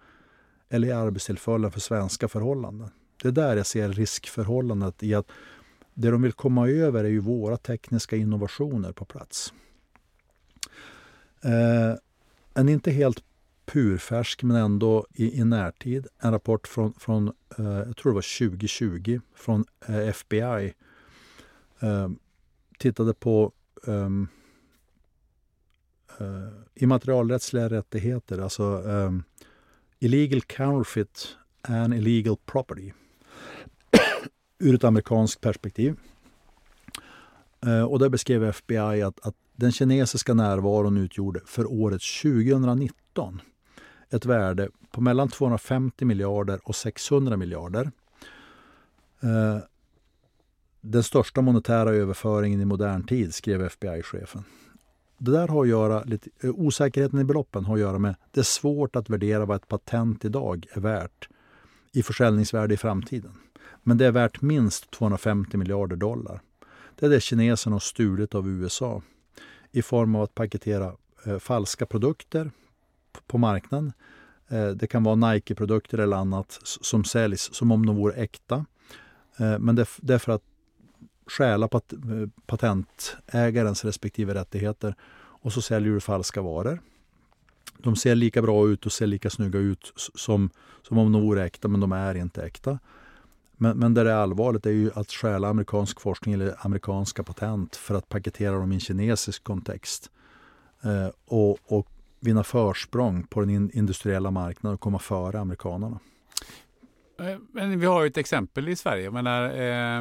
eller 0.69 0.87
i 0.87 0.91
arbetstillfällen 0.91 1.71
för 1.71 1.79
svenska 1.79 2.27
förhållanden. 2.27 2.89
Det 3.21 3.27
är 3.27 3.31
där 3.31 3.57
jag 3.57 3.65
ser 3.65 3.89
riskförhållandet 3.89 5.03
i 5.03 5.15
att 5.15 5.27
det 5.93 6.11
de 6.11 6.21
vill 6.21 6.33
komma 6.33 6.69
över 6.69 7.03
är 7.03 7.09
ju 7.09 7.19
våra 7.19 7.57
tekniska 7.57 8.15
innovationer 8.15 8.91
på 8.91 9.05
plats. 9.05 9.53
Eh, 11.43 11.97
en 12.53 12.69
inte 12.69 12.91
helt 12.91 13.23
purfärsk 13.73 14.43
men 14.43 14.57
ändå 14.57 15.07
i, 15.13 15.39
i 15.39 15.43
närtid. 15.43 16.07
En 16.19 16.31
rapport 16.31 16.67
från, 16.67 16.93
från 16.93 17.27
eh, 17.57 17.65
jag 17.65 17.97
tror 17.97 18.11
det 18.11 18.15
var 18.15 18.47
2020 18.47 19.19
från 19.35 19.65
eh, 19.87 19.97
FBI. 19.97 20.73
Eh, 21.79 22.09
tittade 22.79 23.13
på 23.13 23.51
ehm, 23.87 24.27
eh, 26.19 26.47
immaterialrättsliga 26.75 27.69
rättigheter, 27.69 28.39
alltså 28.39 28.63
ehm, 28.63 29.23
illegal 29.99 30.41
counterfeit 30.41 31.37
and 31.61 31.93
illegal 31.93 32.37
property 32.45 32.91
ur 34.59 34.75
ett 34.75 34.83
amerikanskt 34.83 35.41
perspektiv. 35.41 35.95
Eh, 37.65 37.83
och 37.83 37.99
där 37.99 38.09
beskrev 38.09 38.43
FBI 38.43 39.01
att, 39.01 39.27
att 39.27 39.35
den 39.55 39.71
kinesiska 39.71 40.33
närvaron 40.33 40.97
utgjorde 40.97 41.41
för 41.45 41.71
året 41.71 42.01
2019 42.21 43.41
ett 44.13 44.25
värde 44.25 44.69
på 44.91 45.01
mellan 45.01 45.29
250 45.29 46.05
miljarder 46.05 46.59
och 46.63 46.75
600 46.75 47.37
miljarder. 47.37 47.91
Eh, 49.21 49.57
den 50.81 51.03
största 51.03 51.41
monetära 51.41 51.89
överföringen 51.89 52.61
i 52.61 52.65
modern 52.65 53.03
tid, 53.03 53.33
skrev 53.33 53.61
FBI-chefen. 53.65 54.43
Det 55.17 55.31
där 55.31 55.47
har 55.47 55.61
att 55.61 55.69
göra, 55.69 56.03
lite, 56.03 56.29
eh, 56.43 56.49
osäkerheten 56.49 57.19
i 57.19 57.23
beloppen 57.23 57.65
har 57.65 57.73
att 57.73 57.79
göra 57.79 57.99
med 57.99 58.15
det 58.31 58.39
är 58.39 58.43
svårt 58.43 58.95
att 58.95 59.09
värdera 59.09 59.45
vad 59.45 59.55
ett 59.55 59.67
patent 59.67 60.25
idag 60.25 60.65
är 60.73 60.81
värt 60.81 61.29
i 61.91 62.03
försäljningsvärde 62.03 62.73
i 62.73 62.77
framtiden. 62.77 63.31
Men 63.83 63.97
det 63.97 64.05
är 64.05 64.11
värt 64.11 64.41
minst 64.41 64.91
250 64.91 65.57
miljarder 65.57 65.95
dollar. 65.95 66.41
Det 66.99 67.05
är 67.05 67.09
det 67.09 67.19
kineserna 67.19 67.73
har 67.73 67.79
stulit 67.79 68.35
av 68.35 68.49
USA 68.49 69.01
i 69.71 69.81
form 69.81 70.15
av 70.15 70.21
att 70.21 70.35
paketera 70.35 70.95
eh, 71.25 71.39
falska 71.39 71.85
produkter 71.85 72.51
på 73.27 73.37
marknaden. 73.37 73.93
Eh, 74.47 74.67
det 74.67 74.87
kan 74.87 75.03
vara 75.03 75.15
Nike-produkter 75.15 75.97
eller 75.97 76.17
annat 76.17 76.59
som 76.63 77.03
säljs 77.03 77.53
som 77.53 77.71
om 77.71 77.85
de 77.85 77.95
vore 77.95 78.13
äkta. 78.13 78.65
Eh, 79.37 79.59
men 79.59 79.75
det, 79.75 79.87
det 79.97 80.13
är 80.13 80.19
för 80.19 80.31
att 80.31 80.43
stjäla 81.27 81.67
pat, 81.67 81.93
eh, 81.93 81.99
patentägarens 82.45 83.85
respektive 83.85 84.33
rättigheter 84.33 84.95
och 85.15 85.53
så 85.53 85.61
säljer 85.61 85.93
du 85.93 85.99
falska 85.99 86.41
varor. 86.41 86.79
De 87.77 87.95
ser 87.95 88.15
lika 88.15 88.41
bra 88.41 88.67
ut 88.67 88.85
och 88.85 88.91
ser 88.91 89.07
lika 89.07 89.29
snygga 89.29 89.59
ut 89.59 89.93
som, 90.15 90.49
som 90.81 90.97
om 90.97 91.11
de 91.11 91.21
vore 91.21 91.43
äkta, 91.43 91.67
men 91.67 91.79
de 91.79 91.91
är 91.91 92.15
inte 92.15 92.43
äkta. 92.43 92.79
Men, 93.57 93.77
men 93.77 93.93
det 93.93 94.01
är 94.01 94.15
allvarligt 94.15 94.65
är 94.65 94.71
ju 94.71 94.91
att 94.95 95.11
stjäla 95.11 95.47
amerikansk 95.47 96.01
forskning 96.01 96.33
eller 96.33 96.55
amerikanska 96.65 97.23
patent 97.23 97.75
för 97.75 97.95
att 97.95 98.09
paketera 98.09 98.55
dem 98.55 98.71
i 98.71 98.75
en 98.75 98.79
kinesisk 98.79 99.43
kontext. 99.43 100.11
Eh, 100.81 101.09
och, 101.25 101.57
och 101.65 101.87
vinna 102.23 102.43
försprång 102.43 103.23
på 103.23 103.39
den 103.41 103.71
industriella 103.71 104.31
marknaden 104.31 104.73
och 104.73 104.79
komma 104.79 104.99
före 104.99 105.39
amerikanerna. 105.39 105.99
Eh, 107.19 107.37
men 107.51 107.79
vi 107.79 107.85
har 107.85 108.05
ett 108.05 108.17
exempel 108.17 108.69
i 108.69 108.75
Sverige. 108.75 109.03
Jag 109.03 109.13
menar, 109.13 109.43
eh, 109.49 109.97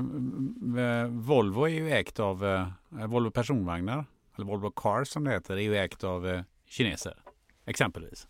eh, 0.85 1.07
Volvo 1.09 1.65
är 1.65 1.69
ju 1.69 1.91
ägt 1.91 2.21
av 2.21 2.47
eh, 2.47 2.67
Volvo 3.07 3.31
personvagnar, 3.31 4.05
eller 4.37 4.47
Volvo 4.47 4.71
Cars 4.71 5.09
som 5.09 5.25
det 5.25 5.31
heter, 5.31 5.55
är 5.55 5.61
ju 5.61 5.77
ägt 5.77 6.05
av 6.05 6.29
eh, 6.29 6.43
kineser. 6.67 7.17
Exempelvis. 7.65 8.29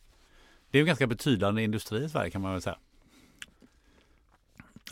Det 0.70 0.78
är 0.78 0.82
en 0.82 0.86
ganska 0.86 1.06
betydande 1.06 1.62
industri 1.62 2.04
i 2.04 2.08
Sverige 2.08 2.30
kan 2.30 2.42
man 2.42 2.52
väl 2.52 2.62
säga. 2.62 2.78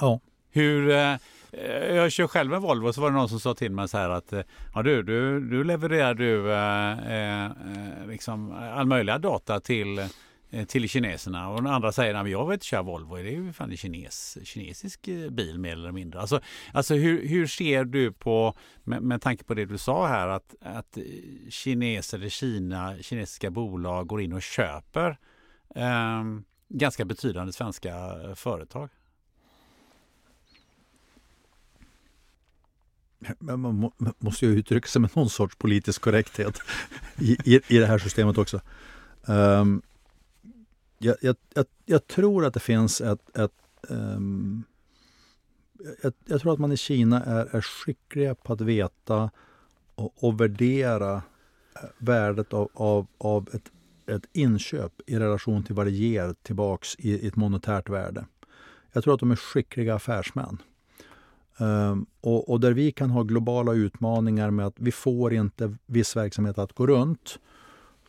Ja. 0.01 0.21
Hur, 0.51 0.91
eh, 0.91 1.17
Eh, 1.53 1.95
jag 1.95 2.13
kör 2.13 2.27
själv 2.27 2.55
en 2.55 2.63
Volvo 2.63 2.93
så 2.93 3.01
var 3.01 3.11
det 3.11 3.17
någon 3.17 3.29
som 3.29 3.41
sa 3.41 3.55
till 3.55 3.73
mig 3.73 3.89
så 3.89 3.99
här 3.99 4.11
att 4.11 4.33
eh, 4.33 4.43
ja, 4.75 4.83
du, 4.83 5.03
du, 5.03 5.41
du 5.41 5.65
levererar 5.65 6.15
du 6.15 6.53
eh, 6.53 7.47
eh, 7.47 8.07
liksom 8.07 8.53
all 8.53 8.87
möjliga 8.87 9.19
data 9.19 9.61
till 9.61 10.01
Eh, 10.53 10.65
till 10.65 10.89
kineserna 10.89 11.49
och 11.49 11.63
den 11.63 11.73
andra 11.73 11.93
säger 11.93 12.15
att 12.15 12.31
jag 12.31 12.47
vill 12.47 12.55
inte 12.55 12.67
köra 12.67 12.83
Volvo, 12.83 13.17
det 13.17 13.29
är 13.29 13.33
ju 13.33 13.53
fan 13.53 13.71
en 13.71 13.77
kines, 13.77 14.39
kinesisk 14.45 15.09
bil 15.31 15.59
mer 15.59 15.73
eller 15.73 15.93
mindre. 15.93 16.21
Alltså, 16.21 16.41
alltså 16.73 16.95
hur, 16.95 17.29
hur 17.29 17.47
ser 17.47 17.85
du 17.85 18.13
på, 18.13 18.55
med, 18.85 19.03
med 19.03 19.23
tanke 19.23 19.45
på 19.45 19.55
det 19.55 19.65
du 19.65 19.79
sa 19.79 20.07
här, 20.07 20.29
att, 20.29 20.55
att 20.61 20.99
kineser 21.49 22.25
i 22.25 22.31
Kina, 22.31 22.97
kinesiska 23.01 23.51
bolag 23.51 24.07
går 24.07 24.21
in 24.21 24.33
och 24.33 24.43
köper 24.43 25.19
eh, 25.75 26.25
ganska 26.69 27.05
betydande 27.05 27.53
svenska 27.53 27.93
företag? 28.35 28.91
Man 33.39 33.93
måste 34.19 34.47
ju 34.47 34.53
uttrycka 34.53 34.89
sig 34.89 35.01
med 35.01 35.11
någon 35.15 35.31
sorts 35.31 35.57
politisk 35.57 36.03
korrekthet 36.03 36.59
i, 37.19 37.37
i, 37.45 37.61
i 37.69 37.79
det 37.79 37.87
här 37.87 37.99
systemet 37.99 38.39
också. 38.39 38.61
Um, 39.27 39.83
jag, 40.99 41.17
jag, 41.21 41.37
jag, 41.55 41.67
jag, 41.85 42.07
tror 42.07 42.45
att 42.45 42.55
det 42.55 42.61
finns 42.61 43.01
ett... 43.01 43.39
ett 43.39 43.53
um, 43.89 44.65
jag, 46.03 46.13
jag, 46.25 46.41
tror 46.41 46.53
att 46.53 46.59
man 46.59 46.73
i 46.73 46.77
Kina 46.77 47.25
är, 47.25 47.57
är 47.57 47.61
skickliga 47.61 48.35
på 48.35 48.53
att 48.53 48.61
veta 48.61 49.31
och, 49.95 50.25
och 50.25 50.41
värdera 50.41 51.15
eh, 51.15 51.89
värdet 51.99 52.53
av, 52.53 52.71
av, 52.75 53.07
av 53.19 53.49
ett, 53.53 53.71
ett 54.17 54.29
inköp 54.33 54.93
i 55.07 55.19
relation 55.19 55.65
till 55.65 55.75
vad 55.75 55.87
det 55.87 55.91
ger 55.91 56.35
tillbaks 56.43 56.97
i, 56.99 57.11
i 57.11 57.27
ett 57.27 57.37
monetärt 57.37 57.89
värde. 57.89 58.25
Jag 58.93 59.05
tror 59.05 59.15
att 59.15 59.21
de 59.21 59.31
är 59.31 59.37
skickliga 59.37 59.95
affärsmän. 59.95 60.59
Um, 61.61 62.07
och, 62.21 62.49
och, 62.49 62.61
där 62.61 62.73
vi 62.73 62.93
kan 62.93 63.11
ha 63.11 63.23
globala 63.23 63.73
utmaningar 63.73 64.51
med 64.51 64.67
att 64.67 64.75
vi 64.77 64.93
får 64.93 65.35
inte 65.35 65.77
viss 65.87 66.17
verksamhet 66.17 66.59
att 66.59 66.73
gå 66.73 66.87
runt 66.87 67.39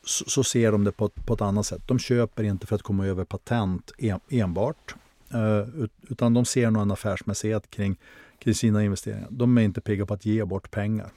så, 0.04 0.26
så, 0.30 0.44
ser 0.44 0.72
de 0.72 0.84
det 0.84 0.92
på, 0.92 1.10
på 1.10 1.34
ett 1.34 1.42
annat 1.42 1.66
sätt. 1.66 1.82
De 1.86 2.00
köper 2.00 2.44
inte 2.44 2.68
för 2.68 2.76
att 2.76 2.82
komma 2.82 3.06
över 3.06 3.26
patent 3.26 3.92
en, 3.98 4.20
enbart. 4.30 4.96
Uh, 5.34 5.86
utan 6.02 6.34
de 6.34 6.46
ser 6.46 6.72
nog 6.72 6.82
en 6.82 6.92
affärsmässighet 6.92 7.70
kring, 7.70 7.96
kring 8.40 8.56
sina 8.56 8.84
investeringar. 8.84 9.28
De 9.32 9.58
är 9.58 9.62
inte 9.62 9.82
pigga 9.82 10.06
på 10.06 10.14
att 10.14 10.26
ge 10.26 10.46
bort 10.46 10.72
pengar 10.72 11.10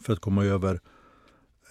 för 0.00 0.12
att 0.12 0.20
komma 0.20 0.44
över 0.44 0.80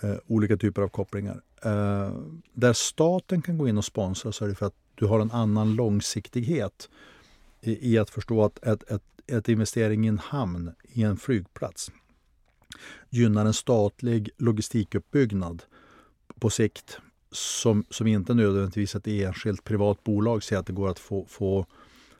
uh, 0.03 0.15
olika 0.27 0.57
typer 0.57 0.81
av 0.81 0.87
kopplingar. 0.87 1.41
Uh, 1.65 2.11
där 2.53 2.73
staten 2.73 3.41
kan 3.41 3.57
gå 3.57 3.67
in 3.67 3.77
och 3.77 3.85
sponsra 3.85 4.31
så 4.31 4.45
är 4.45 4.49
det 4.49 4.55
för 4.55 4.65
att 4.65 4.75
du 4.95 5.05
har 5.05 5.19
en 5.19 5.31
annan 5.31 5.75
långsiktighet 5.75 6.89
i, 7.61 7.93
i 7.93 7.97
att 7.97 8.09
förstå 8.09 8.43
att 8.43 8.63
ett, 8.63 8.91
ett, 8.91 9.03
ett 9.27 9.49
investering 9.49 10.05
i 10.05 10.07
en 10.07 10.19
hamn, 10.19 10.71
i 10.83 11.03
en 11.03 11.17
flygplats 11.17 11.91
gynnar 13.09 13.45
en 13.45 13.53
statlig 13.53 14.29
logistikuppbyggnad 14.37 15.63
på 16.39 16.49
sikt 16.49 16.99
som, 17.31 17.85
som 17.89 18.07
inte 18.07 18.33
nödvändigtvis 18.33 18.95
ett 18.95 19.07
enskilt 19.07 19.63
privat 19.63 20.03
bolag 20.03 20.43
ser 20.43 20.57
att 20.57 20.65
det 20.65 20.73
går 20.73 20.89
att 20.89 20.99
få, 20.99 21.25
få 21.25 21.65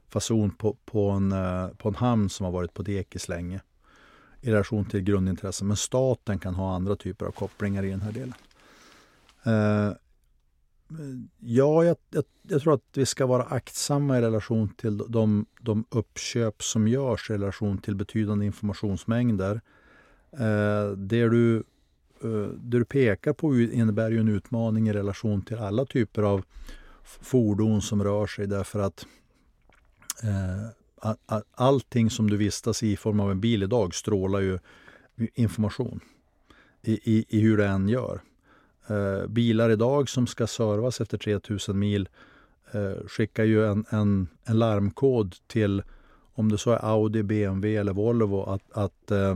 fason 0.10 0.52
på, 0.52 0.78
på, 0.86 1.10
en, 1.10 1.32
eh, 1.32 1.68
på 1.68 1.90
en 1.90 1.96
hamn 1.96 2.30
som 2.30 2.44
har 2.44 2.52
varit 2.52 2.74
på 2.74 2.84
dekis 2.84 3.30
länge 3.30 3.62
i 4.42 4.52
relation 4.52 4.86
till 4.86 5.02
grundintressen. 5.02 5.68
Men 5.68 5.78
staten 5.78 6.40
kan 6.40 6.56
ha 6.56 6.76
andra 6.76 6.96
typer 6.96 7.26
av 7.26 7.32
kopplingar 7.32 7.84
i 7.84 7.90
den 7.90 8.02
här 8.02 8.12
delen. 8.12 8.34
Eh, 9.44 9.94
Ja, 11.39 11.84
jag, 11.84 11.97
jag, 12.09 12.23
jag, 12.41 12.61
tror 12.61 12.73
att 12.73 12.84
vi 12.93 13.05
ska 13.05 13.26
vara 13.26 13.43
aktsamma 13.43 14.18
i 14.18 14.22
relation 14.22 14.69
till 14.69 14.97
de, 14.97 15.45
de 15.61 15.85
uppköp 15.89 16.64
som 16.64 16.88
görs 16.88 17.30
i 17.30 17.34
relation 17.34 17.77
till 17.77 17.95
betydande 17.95 18.45
informationsmängder. 18.45 19.61
Eh, 20.31 20.91
det 20.97 21.30
du 21.30 21.64
Eh, 22.23 22.49
det 22.59 22.77
du 22.80 22.85
pekar 22.85 23.34
på 23.34 23.59
innebär 23.59 24.11
ju 24.11 24.19
en 24.19 24.27
utmaning 24.27 24.89
i 24.89 24.93
relation 24.93 25.41
till 25.41 25.57
alla 25.57 25.85
typer 25.85 26.23
av 26.23 26.45
fordon 27.03 27.81
som 27.81 28.03
rör 28.03 28.27
sig 28.27 28.47
därför 28.47 28.80
att 28.80 29.05
eh, 30.23 31.15
allting 31.51 32.09
som 32.09 32.30
du 32.30 32.38
vistas 32.38 32.84
i 32.84 32.91
i 32.91 32.97
form 32.97 33.19
av 33.19 33.31
en 33.31 33.41
bil 33.41 33.64
idag 33.64 33.95
strålar 33.95 34.39
ju 34.39 34.59
information 35.34 35.99
i, 36.81 36.93
i, 36.93 37.26
i 37.30 37.41
hur 37.41 37.57
det 37.57 37.68
än 37.68 37.89
gör. 37.89 38.22
Eh, 38.89 39.27
bilar 39.27 39.69
idag 39.69 40.09
som 40.09 40.27
ska 40.27 40.47
servas 40.47 41.01
efter 41.01 41.18
3000 41.18 41.80
mil 41.80 42.09
eh, 42.72 43.07
skickar 43.07 43.43
ju 43.43 43.65
en, 43.65 43.85
en, 43.89 44.27
en, 44.43 44.59
larmkod 44.59 45.35
till 45.47 45.84
om 46.34 46.51
det 46.51 46.57
så 46.57 46.72
är 46.72 46.85
Audi, 46.85 47.23
BMW 47.23 47.80
eller 47.80 47.93
Volvo 47.93 48.43
att, 48.43 48.72
att 48.72 49.11
eh, 49.11 49.35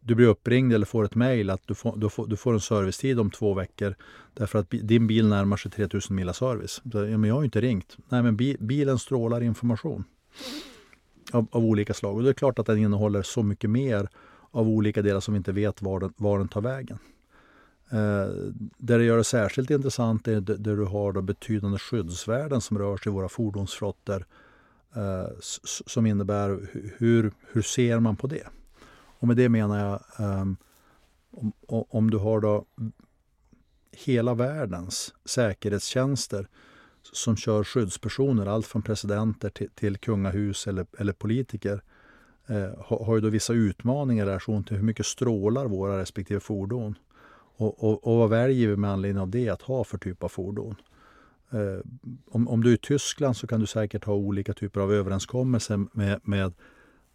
du 0.00 0.14
blir 0.14 0.26
uppringd 0.26 0.72
eller 0.72 0.86
får 0.86 1.04
ett 1.04 1.14
mejl 1.14 1.50
att 1.50 1.62
du 1.66 1.74
får, 1.74 1.96
du, 1.96 2.08
får, 2.08 2.26
du 2.26 2.36
får 2.36 2.54
en 2.54 2.60
servicetid 2.60 3.20
om 3.20 3.30
två 3.30 3.54
veckor 3.54 3.94
därför 4.34 4.58
att 4.58 4.70
din 4.70 5.06
bil 5.06 5.28
närmar 5.28 5.56
sig 5.56 5.70
3000 5.70 6.16
mila 6.16 6.32
service. 6.32 6.82
Så, 6.92 6.98
ja, 6.98 7.18
men 7.18 7.24
jag 7.24 7.34
har 7.34 7.42
ju 7.42 7.44
inte 7.44 7.60
ringt. 7.60 7.96
Nej, 8.08 8.22
men 8.22 8.36
bi, 8.36 8.56
bilen 8.60 8.98
strålar 8.98 9.42
information 9.42 10.04
av, 11.32 11.46
av, 11.50 11.64
olika 11.64 11.94
slag. 11.94 12.16
Och 12.16 12.22
det 12.22 12.28
är 12.28 12.34
klart 12.34 12.58
att 12.58 12.66
den 12.66 12.78
innehåller 12.78 13.22
så 13.22 13.42
mycket 13.42 13.70
mer 13.70 14.08
av 14.50 14.68
olika 14.68 15.02
delar 15.02 15.20
som 15.20 15.34
vi 15.34 15.38
inte 15.38 15.52
vet 15.52 15.82
var 15.82 16.00
den, 16.00 16.12
var 16.16 16.38
den 16.38 16.48
tar 16.48 16.60
vägen. 16.60 16.98
Eh, 17.90 18.28
där 18.78 18.98
det 18.98 19.04
gör 19.04 19.16
det 19.16 19.24
särskilt 19.24 19.70
intressant 19.70 20.28
är 20.28 20.40
där 20.40 20.76
du 20.76 20.84
har 20.84 21.12
då 21.12 21.22
betydande 21.22 21.78
skyddsvärden 21.78 22.60
som 22.60 22.78
rör 22.78 22.96
sig 22.96 23.10
i 23.10 23.14
våra 23.14 23.28
fordonsflottor 23.28 24.26
eh, 24.96 25.28
som 25.86 26.06
innebär 26.06 26.68
hur, 26.98 27.32
hur 27.52 27.62
ser 27.62 28.00
man 28.00 28.16
på 28.16 28.26
det? 28.26 28.46
Och 29.18 29.28
med 29.28 29.36
det 29.36 29.48
menar 29.48 29.78
jag 29.78 30.26
ehm, 30.26 30.56
om, 31.66 31.84
om, 31.88 32.10
du 32.10 32.18
har 32.18 32.40
då 32.40 32.64
hela 33.92 34.34
världens 34.34 35.14
säkerhetstjänster 35.24 36.48
som 37.12 37.36
kör 37.36 37.64
skyddspersoner, 37.64 38.46
allt 38.46 38.66
från 38.66 38.82
presidenter 38.82 39.50
till, 39.50 39.70
till 39.74 39.96
kungahus 39.96 40.66
eller, 40.66 40.86
eller 40.98 41.12
politiker, 41.12 41.82
eh, 42.46 42.70
har, 42.78 43.04
har 43.04 43.14
ju 43.14 43.20
då 43.20 43.28
vissa 43.28 43.52
utmaningar 43.52 44.26
i 44.26 44.28
relation 44.28 44.64
till 44.64 44.76
hur 44.76 44.84
mycket 44.84 45.06
strålar 45.06 45.66
våra 45.66 45.98
respektive 45.98 46.40
fordon. 46.40 46.94
Och, 47.56 47.84
och, 47.84 48.06
och 48.06 48.16
vad 48.18 48.30
väljer 48.30 48.68
vi 48.68 48.76
med 48.76 48.90
anledning 48.90 49.22
av 49.22 49.30
det 49.30 49.48
att 49.48 49.62
ha 49.62 49.84
för 49.84 49.98
typ 49.98 50.22
av 50.22 50.28
fordon? 50.28 50.74
Eh, 51.50 51.80
om, 52.26 52.48
om 52.48 52.62
du 52.62 52.70
är 52.70 52.74
i 52.74 52.78
Tyskland 52.78 53.36
så 53.36 53.46
kan 53.46 53.60
du 53.60 53.66
säkert 53.66 54.04
ha 54.04 54.14
olika 54.14 54.52
typer 54.52 54.80
av 54.80 54.92
överenskommelser 54.92 55.86
med, 55.92 56.20
med 56.22 56.52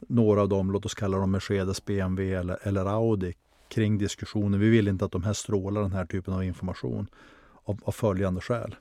några 0.08 0.42
av 0.42 0.50
dem, 0.50 0.72
låt 0.72 0.86
oss 0.86 0.94
kalla 0.94 1.18
dem 1.18 1.32
Mercedes, 1.32 1.86
BMW 1.86 2.40
eller, 2.40 2.58
eller 2.64 2.86
Audi, 2.86 3.34
kring 3.68 3.98
diskussionen. 3.98 4.60
Vi 4.60 4.70
vill 4.70 4.88
inte 4.88 5.06
att 5.06 5.12
de 5.12 5.24
här 5.24 5.34
strålar 5.34 5.82
den 5.82 5.92
här 5.92 6.06
typen 6.06 6.34
av 6.34 6.44
information 6.44 7.08
av, 7.64 7.80
av 7.84 7.92
följande 7.92 8.42
skäl. 8.42 8.76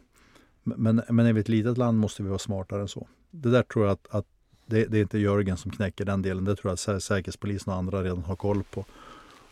Men, 0.63 1.03
men 1.09 1.27
är 1.27 1.33
vi 1.33 1.41
ett 1.41 1.49
litet 1.49 1.79
land 1.79 1.99
måste 1.99 2.23
vi 2.23 2.29
vara 2.29 2.39
smartare 2.39 2.81
än 2.81 2.89
så. 2.89 3.09
Det 3.31 3.51
där 3.51 3.63
tror 3.63 3.85
jag 3.85 3.93
att, 3.93 4.09
att 4.11 4.27
det, 4.67 4.85
det, 4.85 4.99
är 4.99 5.03
inte 5.03 5.19
Jörgen 5.19 5.57
som 5.57 5.71
knäcker 5.71 6.05
den 6.05 6.23
delen. 6.23 6.45
Det 6.45 6.57
tror 6.57 6.71
jag 6.71 6.95
att 6.95 7.03
Säkerhetspolisen 7.03 7.73
och 7.73 7.79
andra 7.79 8.03
redan 8.03 8.25
har 8.25 8.37
koll 8.37 8.63
på 8.63 8.85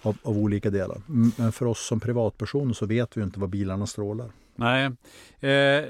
av, 0.02 0.16
av 0.22 0.38
olika 0.38 0.70
delar. 0.70 1.00
Men 1.06 1.52
för 1.52 1.66
oss 1.66 1.86
som 1.86 2.00
privatpersoner 2.00 2.74
så 2.74 2.86
vet 2.86 3.16
vi 3.16 3.22
inte 3.22 3.40
vad 3.40 3.50
bilarna 3.50 3.86
strålar. 3.86 4.30
Nej. 4.56 4.84
Eh, 5.40 5.84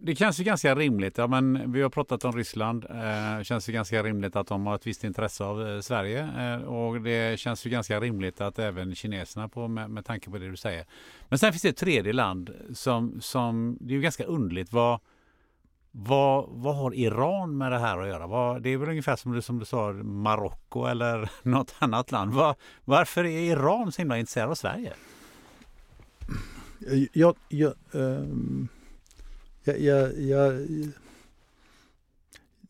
det 0.00 0.16
känns 0.16 0.40
ju 0.40 0.44
ganska 0.44 0.74
rimligt. 0.74 1.18
Ja, 1.18 1.26
men 1.26 1.72
vi 1.72 1.82
har 1.82 1.90
pratat 1.90 2.24
om 2.24 2.32
Ryssland. 2.32 2.86
Det 2.88 3.36
eh, 3.38 3.42
känns 3.42 3.68
ju 3.68 3.72
ganska 3.72 4.02
rimligt 4.02 4.36
att 4.36 4.46
de 4.46 4.66
har 4.66 4.74
ett 4.74 4.86
visst 4.86 5.04
intresse 5.04 5.44
av 5.44 5.68
eh, 5.68 5.80
Sverige. 5.80 6.28
Eh, 6.38 6.62
och 6.62 7.00
det 7.00 7.38
känns 7.38 7.66
ju 7.66 7.70
ganska 7.70 8.00
rimligt 8.00 8.40
att 8.40 8.58
även 8.58 8.94
kineserna 8.94 9.48
på, 9.48 9.68
med, 9.68 9.90
med 9.90 10.04
tanke 10.04 10.30
på 10.30 10.38
det 10.38 10.50
du 10.50 10.56
säger. 10.56 10.84
Men 11.28 11.38
sen 11.38 11.52
finns 11.52 11.62
det 11.62 11.68
ett 11.68 11.76
tredje 11.76 12.12
land 12.12 12.50
som, 12.74 13.20
som 13.20 13.78
det 13.80 13.92
är 13.92 13.96
ju 13.96 14.02
ganska 14.02 14.24
underligt. 14.24 14.72
Vad, 14.72 15.00
vad, 15.98 16.48
vad 16.48 16.76
har 16.76 16.94
Iran 16.94 17.58
med 17.58 17.72
det 17.72 17.78
här 17.78 17.98
att 17.98 18.08
göra? 18.08 18.26
Vad, 18.26 18.62
det 18.62 18.70
är 18.70 18.76
väl 18.76 18.88
ungefär 18.88 19.16
som 19.16 19.32
du, 19.32 19.42
som 19.42 19.58
du 19.58 19.64
sa 19.64 19.92
Marocko 19.92 20.86
eller 20.86 21.30
något 21.42 21.74
annat 21.78 22.12
land. 22.12 22.34
Vad, 22.34 22.56
varför 22.84 23.24
är 23.24 23.52
Iran 23.52 23.92
så 23.92 24.02
himla 24.02 24.18
intresserad 24.18 24.50
av 24.50 24.54
Sverige? 24.54 24.92
Jag, 27.12 27.36
jag, 27.48 27.72
um 27.92 28.68
jag, 29.66 29.80
jag, 29.80 30.20
jag, 30.20 30.66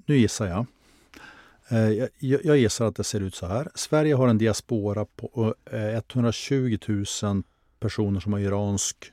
nu 0.07 0.17
gissar 0.17 0.47
eh, 0.47 0.51
jag. 0.51 2.09
Jag, 2.19 2.45
jag 2.45 2.57
gissar 2.57 2.87
att 2.87 2.97
det 2.97 3.05
ser 3.05 3.21
ut 3.21 3.35
så 3.35 3.47
här. 3.47 3.69
Sverige 3.75 4.15
har 4.15 4.29
en 4.29 4.39
diaspora 4.39 5.05
på 5.05 5.55
eh, 5.71 5.81
120 5.81 6.79
000 7.23 7.43
personer 7.81 8.21
som 8.21 8.33
har 8.33 8.41
iransk 8.41 9.13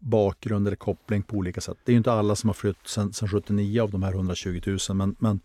bakgrund 0.00 0.66
eller 0.66 0.76
koppling 0.76 1.22
på 1.22 1.36
olika 1.36 1.60
sätt. 1.60 1.78
Det 1.84 1.92
är 1.92 1.96
inte 1.96 2.12
alla 2.12 2.36
som 2.36 2.48
har 2.48 2.54
flytt 2.54 2.86
sedan 2.86 3.12
79 3.12 3.82
av 3.82 3.90
de 3.90 4.02
här 4.02 4.12
120 4.12 4.60
000 4.66 4.96
men, 4.96 5.16
men 5.18 5.40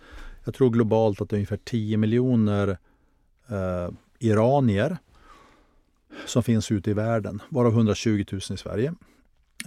jag 0.45 0.53
tror 0.53 0.69
globalt 0.69 1.21
att 1.21 1.29
det 1.29 1.33
är 1.33 1.37
ungefär 1.37 1.59
10 1.63 1.97
miljoner 1.97 2.77
eh, 3.47 3.89
iranier 4.19 4.97
som 6.25 6.43
finns 6.43 6.71
ute 6.71 6.91
i 6.91 6.93
världen, 6.93 7.41
varav 7.49 7.71
120 7.71 8.25
000 8.31 8.39
i 8.39 8.57
Sverige. 8.57 8.93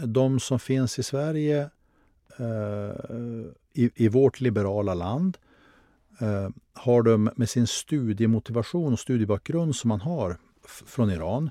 De 0.05 0.41
som 0.41 0.59
finns 0.59 0.99
i 0.99 1.03
Sverige 1.03 1.71
eh, 2.39 2.93
i, 3.73 3.91
i 3.95 4.09
vårt 4.09 4.41
liberala 4.41 4.95
land 4.95 5.39
eh, 6.21 6.49
har 6.73 7.03
de 7.03 7.31
med 7.37 7.49
sin 7.49 7.67
studiemotivation 7.67 8.93
och 8.93 8.99
studiebakgrund 8.99 9.77
som 9.77 9.89
man 9.89 10.01
har 10.01 10.37
från 10.65 11.11
Iran 11.11 11.51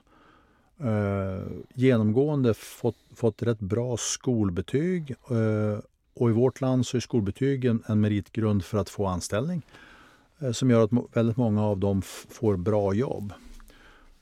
eh, 0.80 1.48
genomgående 1.74 2.54
fått, 2.54 2.98
fått 3.16 3.44
rätt 3.44 3.60
bra 3.60 3.98
skolbetyg. 3.98 5.12
Eh, 5.12 5.80
och 6.14 6.30
i 6.30 6.34
vårt 6.34 6.62
land 6.62 6.88
så 6.88 6.98
är 6.98 7.02
skolbetygen 7.02 7.84
en 7.86 8.02
meritgrund 8.02 8.64
för 8.64 8.78
att 8.78 8.90
få 8.90 9.06
anställning 9.06 9.62
eh, 10.40 10.52
som 10.52 10.70
gör 10.70 10.84
att 10.84 11.16
väldigt 11.16 11.38
många 11.38 11.64
av 11.64 11.78
dem 11.78 12.02
får 12.30 12.58
bra 12.58 12.94
jobb. 12.94 13.34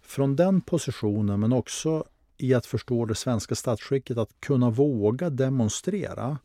Från 0.01 0.35
den 0.35 0.61
positionen, 0.61 1.39
men 1.39 1.53
också 1.53 2.03
i 2.37 2.53
att 2.53 2.65
förstå 2.65 3.05
det 3.05 3.15
svenska 3.15 3.55
statsskicket, 3.55 4.17
att 4.17 4.29
kunna 4.39 4.69
våga 4.69 5.29
demonstrera 5.29 6.37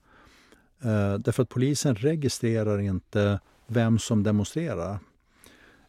Eh, 0.83 1.15
därför 1.15 1.43
att 1.43 1.49
polisen 1.49 1.95
registrerar 1.95 2.79
inte 2.79 3.41
vem 3.67 3.99
som 3.99 4.23
demonstrerar 4.23 4.99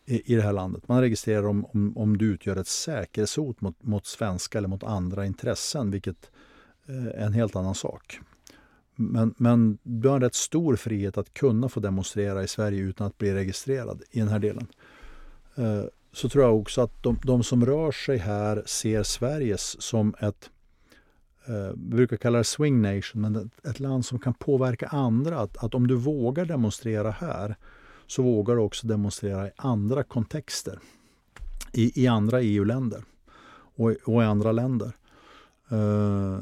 i, 0.05 0.33
i 0.33 0.35
det 0.35 0.41
här 0.41 0.53
landet. 0.53 0.87
Man 0.87 1.01
registrerar 1.01 1.47
om, 1.47 1.65
om, 1.65 1.97
om 1.97 2.17
du 2.17 2.25
utgör 2.25 2.55
ett 2.55 2.67
säkerhetshot 2.67 3.61
mot, 3.61 3.83
mot 3.83 4.05
svenska 4.05 4.57
eller 4.57 4.67
mot 4.67 4.83
andra 4.83 5.25
intressen, 5.25 5.91
vilket 5.91 6.31
eh, 6.87 7.05
är 7.05 7.25
en 7.25 7.33
helt 7.33 7.55
annan 7.55 7.75
sak. 7.75 8.19
Men, 8.95 9.33
men 9.37 9.77
du 9.83 10.07
har 10.07 10.15
en 10.15 10.21
rätt 10.21 10.35
stor 10.35 10.75
frihet 10.75 11.17
att 11.17 11.33
kunna 11.33 11.69
få 11.69 11.79
demonstrera 11.79 12.43
i 12.43 12.47
Sverige 12.47 12.81
utan 12.81 13.07
att 13.07 13.17
bli 13.17 13.33
registrerad 13.33 14.01
i 14.11 14.19
den 14.19 14.27
här 14.27 14.39
delen. 14.39 14.67
Eh, 15.55 15.83
så 16.13 16.29
tror 16.29 16.43
jag 16.43 16.59
också 16.59 16.81
att 16.81 17.03
de, 17.03 17.19
de 17.23 17.43
som 17.43 17.65
rör 17.65 17.91
sig 17.91 18.17
här 18.17 18.63
ser 18.65 19.03
Sverige 19.03 19.57
som 19.57 20.15
ett 20.19 20.49
eh, 21.45 21.71
vi 21.73 21.95
brukar 21.95 22.17
kalla 22.17 22.37
det 22.37 22.43
swing 22.43 22.81
nation, 22.81 23.21
men 23.21 23.51
ett 23.63 23.79
land 23.79 24.05
som 24.05 24.19
kan 24.19 24.33
påverka 24.33 24.87
andra. 24.87 25.39
Att, 25.39 25.63
att 25.63 25.75
om 25.75 25.87
du 25.87 25.95
vågar 25.95 26.45
demonstrera 26.45 27.11
här 27.11 27.55
så 28.11 28.23
vågar 28.23 28.55
du 28.55 28.61
också 28.61 28.87
demonstrera 28.87 29.47
i 29.47 29.51
andra 29.55 30.03
kontexter. 30.03 30.79
I, 31.73 32.03
i 32.03 32.07
andra 32.07 32.41
EU-länder 32.41 33.03
och, 33.51 33.91
och, 34.05 34.23
i 34.23 34.25
andra 34.25 34.51
länder. 34.51 34.91
Uh, 35.71 36.39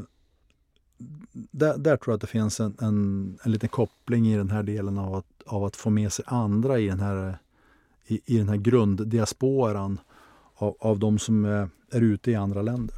där, 1.51 1.77
där, 1.77 1.97
tror 1.97 2.11
jag 2.11 2.15
att 2.15 2.21
det 2.21 2.27
finns 2.27 2.59
en, 2.59 2.77
en, 2.81 3.37
en 3.43 3.51
liten 3.51 3.69
koppling 3.69 4.27
i 4.27 4.37
den 4.37 4.49
här 4.49 4.63
delen 4.63 4.97
av 4.97 5.15
att, 5.15 5.43
av 5.45 5.63
att 5.63 5.75
få 5.75 5.89
med 5.89 6.13
sig 6.13 6.25
andra 6.27 6.79
i 6.79 6.87
den 6.87 6.99
här, 6.99 7.37
i, 8.05 8.21
i 8.25 8.37
den 8.37 8.49
här 8.49 8.57
grunddiasporan 8.57 9.99
av, 10.55 10.77
av 10.79 10.99
de 10.99 11.19
som 11.19 11.45
är, 11.45 11.69
är 11.91 12.01
ute 12.01 12.31
i 12.31 12.35
andra 12.35 12.61
länder. 12.61 12.95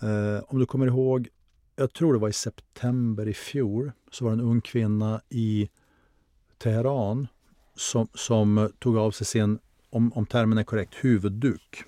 Eh, 0.00 0.44
om 0.48 0.58
du 0.58 0.66
kommer 0.66 0.86
ihåg, 0.86 1.28
jag 1.76 1.92
tror 1.92 2.12
det 2.12 2.18
var 2.18 2.28
i 2.28 2.32
september 2.32 3.28
i 3.28 3.34
fjol, 3.34 3.92
så 4.10 4.24
var 4.24 4.30
det 4.30 4.42
en 4.42 4.48
ung 4.48 4.60
kvinna 4.60 5.20
i 5.28 5.70
Teheran 6.58 7.26
som, 7.80 8.08
som 8.14 8.70
tog 8.78 8.96
av 8.96 9.10
sig 9.10 9.26
sin, 9.26 9.58
om, 9.90 10.12
om 10.12 10.26
termen 10.26 10.58
är 10.58 10.64
korrekt, 10.64 10.94
huvudduk. 10.94 11.84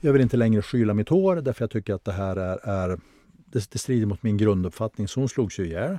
Jag 0.00 0.12
vill 0.12 0.22
inte 0.22 0.36
längre 0.36 0.62
skyla 0.62 0.94
mitt 0.94 1.08
hår 1.08 1.36
därför 1.36 1.62
jag 1.62 1.70
tycker 1.70 1.94
att 1.94 2.04
det 2.04 2.12
här 2.12 2.36
är, 2.36 2.68
är 2.68 2.98
det, 3.46 3.72
det 3.72 3.78
strider 3.78 4.06
mot 4.06 4.22
min 4.22 4.36
grunduppfattning. 4.36 5.08
Så 5.08 5.20
hon 5.20 5.28
slogs 5.28 5.58
ju 5.58 5.66
ihjäl. 5.66 5.98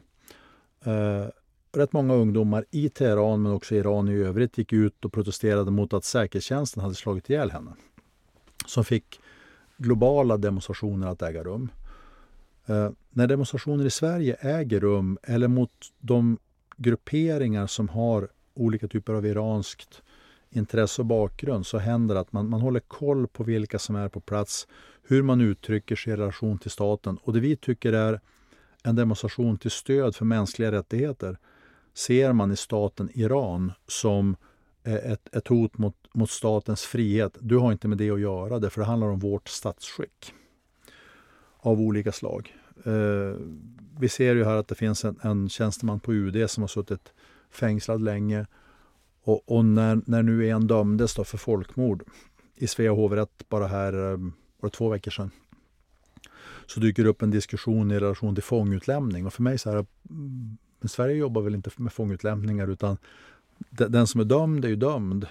Eh, 0.83 1.25
rätt 1.73 1.93
många 1.93 2.13
ungdomar 2.13 2.65
i 2.71 2.89
Teheran 2.89 3.41
men 3.41 3.51
också 3.51 3.75
i 3.75 3.77
Iran 3.77 4.09
i 4.09 4.13
övrigt 4.13 4.57
gick 4.57 4.73
ut 4.73 5.05
och 5.05 5.13
protesterade 5.13 5.71
mot 5.71 5.93
att 5.93 6.05
säkerhetstjänsten 6.05 6.83
hade 6.83 6.95
slagit 6.95 7.29
ihjäl 7.29 7.51
henne. 7.51 7.71
Som 8.65 8.85
fick 8.85 9.19
globala 9.77 10.37
demonstrationer 10.37 11.07
att 11.07 11.21
äga 11.21 11.43
rum. 11.43 11.69
Eh, 12.65 12.89
när 13.09 13.27
demonstrationer 13.27 13.85
i 13.85 13.89
Sverige 13.89 14.33
äger 14.33 14.79
rum 14.79 15.17
eller 15.23 15.47
mot 15.47 15.71
de 15.99 16.37
grupperingar 16.77 17.67
som 17.67 17.89
har 17.89 18.29
olika 18.59 18.87
typer 18.87 19.13
av 19.13 19.25
iranskt 19.25 20.01
intresse 20.49 21.01
och 21.01 21.05
bakgrund 21.05 21.65
så 21.65 21.77
händer 21.77 22.15
det 22.15 22.21
att 22.21 22.31
man, 22.31 22.49
man 22.49 22.61
håller 22.61 22.79
koll 22.79 23.27
på 23.27 23.43
vilka 23.43 23.79
som 23.79 23.95
är 23.95 24.09
på 24.09 24.19
plats, 24.19 24.67
hur 25.03 25.23
man 25.23 25.41
uttrycker 25.41 25.95
sig 25.95 26.13
i 26.13 26.15
relation 26.15 26.57
till 26.57 26.71
staten. 26.71 27.17
Och 27.21 27.33
det 27.33 27.39
vi 27.39 27.55
tycker 27.55 27.93
är 27.93 28.19
en 28.83 28.95
demonstration 28.95 29.57
till 29.57 29.71
stöd 29.71 30.15
för 30.15 30.25
mänskliga 30.25 30.71
rättigheter 30.71 31.37
ser 31.93 32.33
man 32.33 32.51
i 32.51 32.55
staten 32.55 33.09
Iran 33.13 33.71
som 33.87 34.35
eh, 34.83 35.11
ett, 35.11 35.35
ett 35.35 35.47
hot 35.47 35.77
mot, 35.77 35.95
mot 36.13 36.29
statens 36.29 36.81
frihet. 36.81 37.37
Du 37.39 37.57
har 37.57 37.71
inte 37.71 37.87
med 37.87 37.97
det 37.97 38.11
att 38.11 38.19
göra, 38.19 38.59
det, 38.59 38.69
för 38.69 38.81
det 38.81 38.87
handlar 38.87 39.07
om 39.07 39.19
vårt 39.19 39.49
statsskick 39.49 40.33
av 41.57 41.81
olika 41.81 42.11
slag. 42.11 42.55
Eh, 42.85 43.35
vi 43.99 44.09
ser 44.09 44.35
ju 44.35 44.43
här 44.43 44.55
att 44.55 44.67
det 44.67 44.75
finns 44.75 45.05
en, 45.05 45.19
en 45.21 45.49
tjänsteman 45.49 45.99
på 45.99 46.13
UD 46.13 46.49
som 46.49 46.63
har 46.63 46.67
suttit 46.67 47.13
fängslad 47.51 48.01
länge. 48.01 48.45
Och, 49.21 49.51
och 49.51 49.65
när, 49.65 50.01
när 50.05 50.23
nu 50.23 50.49
en 50.49 50.67
dömdes 50.67 51.15
då 51.15 51.23
för 51.23 51.37
folkmord 51.37 52.03
i 52.55 52.67
Svea 52.67 52.91
hovrätt 52.91 53.49
bara 53.49 53.67
här 53.67 53.93
eh, 53.93 54.17
var 54.59 54.69
det 54.69 54.69
två 54.69 54.89
veckor 54.89 55.11
sedan 55.11 55.31
så 56.65 56.79
dyker 56.79 57.03
det 57.03 57.09
upp 57.09 57.21
en 57.21 57.31
diskussion 57.31 57.91
i 57.91 57.99
relation 57.99 58.35
till 58.35 58.43
fångutlämning. 58.43 59.25
Och 59.25 59.33
för 59.33 59.43
mig 59.43 59.57
så 59.57 59.69
här, 59.71 59.85
mm, 60.09 60.57
men 60.79 60.89
Sverige 60.89 61.15
jobbar 61.15 61.41
väl 61.41 61.55
inte 61.55 61.69
med 61.75 61.93
fångutlämningar 61.93 62.67
utan 62.67 62.97
den 63.69 64.07
som 64.07 64.21
är 64.21 64.25
dömd 64.25 64.65
är 64.65 64.69
ju 64.69 64.75
dömd 64.75 65.27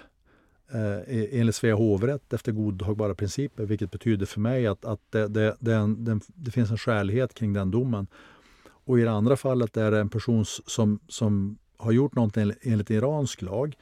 eh, 0.73 1.17
e, 1.19 1.29
enligt 1.41 1.55
Svea 1.55 1.75
hovrätt 1.75 2.33
efter 2.33 2.53
godtagbara 2.53 3.15
principer, 3.15 3.65
vilket 3.65 3.91
betyder 3.91 4.27
för 4.27 4.41
mig 4.41 4.67
att, 4.67 4.85
att 4.85 5.01
det, 5.11 5.29
det, 5.29 5.57
det, 5.61 6.21
det, 6.35 6.51
finns 6.51 6.71
en 6.71 6.79
skälighet 6.79 7.35
kring 7.35 7.53
den 7.53 7.71
domen. 7.71 8.07
Och 8.65 8.99
i 8.99 9.03
det 9.03 9.11
andra 9.11 9.37
fallet 9.37 9.77
är 9.77 9.91
det 9.91 10.01
en 10.01 10.09
person 10.09 10.45
som, 10.45 11.01
som 11.09 11.59
har 11.79 11.93
gjort 11.93 12.15
något 12.15 12.37
enligt 12.37 12.91
iransk 12.91 13.43
lag. 13.43 13.77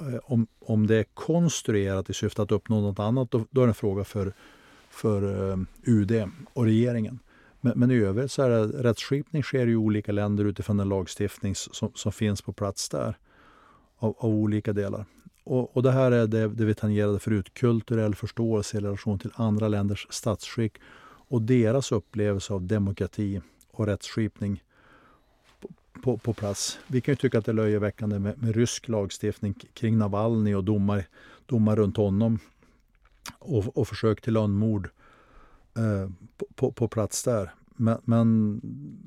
Eh, 0.00 0.18
om, 0.22 0.46
om 0.58 0.86
det 0.86 0.96
är 0.96 1.04
konstruerat 1.14 2.10
i 2.10 2.14
syfte 2.14 2.42
att 2.42 2.52
uppnå 2.52 2.80
något 2.80 2.98
annat, 2.98 3.30
då, 3.30 3.44
då 3.50 3.60
är 3.60 3.66
det 3.66 3.70
en 3.70 3.74
fråga 3.74 4.04
för, 4.04 4.32
för 4.90 5.50
eh, 5.50 5.58
UD 5.82 6.30
och 6.52 6.64
regeringen. 6.64 7.18
Men, 7.60 7.78
men 7.78 7.90
i 7.90 7.94
övrigt 7.94 8.32
så 8.32 8.42
är 8.42 8.50
det 8.50 8.66
rättsskipning 8.66 9.42
sker 9.42 9.66
i 9.66 9.76
olika 9.76 10.12
länder 10.12 10.44
utifrån 10.44 10.76
den 10.76 10.88
lagstiftning 10.88 11.54
som, 11.54 11.90
som 11.94 12.12
finns 12.12 12.42
på 12.42 12.52
plats 12.52 12.88
där 12.88 13.18
av, 13.98 14.14
av 14.18 14.30
olika 14.30 14.72
delar. 14.72 15.04
Och, 15.44 15.76
och, 15.76 15.82
det 15.82 15.92
här 15.92 16.12
är 16.12 16.26
det, 16.26 16.48
det 16.48 16.64
vi 16.64 16.74
tangerade 16.74 17.18
förut, 17.18 17.54
kulturell 17.54 18.14
förståelse 18.14 18.76
i 18.76 18.80
relation 18.80 19.18
till 19.18 19.32
andra 19.34 19.68
länders 19.68 20.06
statsskick 20.10 20.72
och 21.28 21.42
deras 21.42 21.92
upplevelse 21.92 22.52
av 22.52 22.62
demokrati 22.62 23.40
och 23.70 23.86
rättsskipning 23.86 24.62
på, 26.02 26.18
på, 26.18 26.32
plats. 26.32 26.78
Vi 26.86 27.00
kan 27.00 27.12
ju 27.12 27.16
tycka 27.16 27.38
att 27.38 27.44
det 27.44 27.52
är 27.52 27.54
löjeväckande 27.54 28.18
med, 28.18 28.42
med 28.42 28.56
rysk 28.56 28.88
lagstiftning 28.88 29.54
kring 29.74 29.98
Navalny 29.98 30.54
och 30.54 30.64
domar, 30.64 31.04
domar 31.46 31.76
runt 31.76 31.96
honom 31.96 32.38
och, 33.38 33.78
och 33.78 33.88
försök 33.88 34.20
till 34.20 34.32
lönnmord 34.32 34.90
eh, 35.76 36.10
på, 36.36 36.46
på, 36.54 36.72
på, 36.72 36.88
plats 36.88 37.22
där. 37.22 37.54
Men, 37.76 37.98
men, 38.04 38.60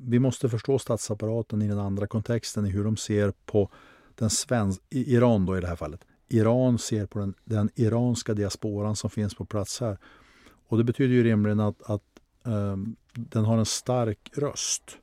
vi 0.06 0.18
måste 0.18 0.48
förstå 0.48 0.78
statsapparaten 0.78 1.62
i 1.62 1.68
den 1.68 1.78
andra 1.78 2.06
kontexten, 2.06 2.66
i 2.66 2.70
hur 2.70 2.84
de 2.84 2.96
ser 2.96 3.32
på 3.46 3.70
den 4.14 4.30
svensk, 4.30 4.80
Iran 4.90 5.46
då 5.46 5.58
i 5.58 5.60
det 5.60 5.66
här 5.66 5.76
fallet, 5.76 6.04
Iran 6.28 6.78
ser 6.78 7.06
på 7.06 7.18
den, 7.18 7.34
den 7.44 7.70
iranska 7.74 8.34
diasporan 8.34 8.96
som 8.96 9.10
finns 9.10 9.34
på 9.34 9.44
plats 9.44 9.80
här. 9.80 9.98
Och 10.68 10.78
det 10.78 10.84
betyder 10.84 11.14
ju 11.14 11.24
rimligen 11.24 11.60
att, 11.60 11.82
att 11.82 12.02
eh, 12.46 12.76
den 13.12 13.44
har 13.44 13.58
en 13.58 13.66
stark 13.66 14.30
röst. 14.36 14.98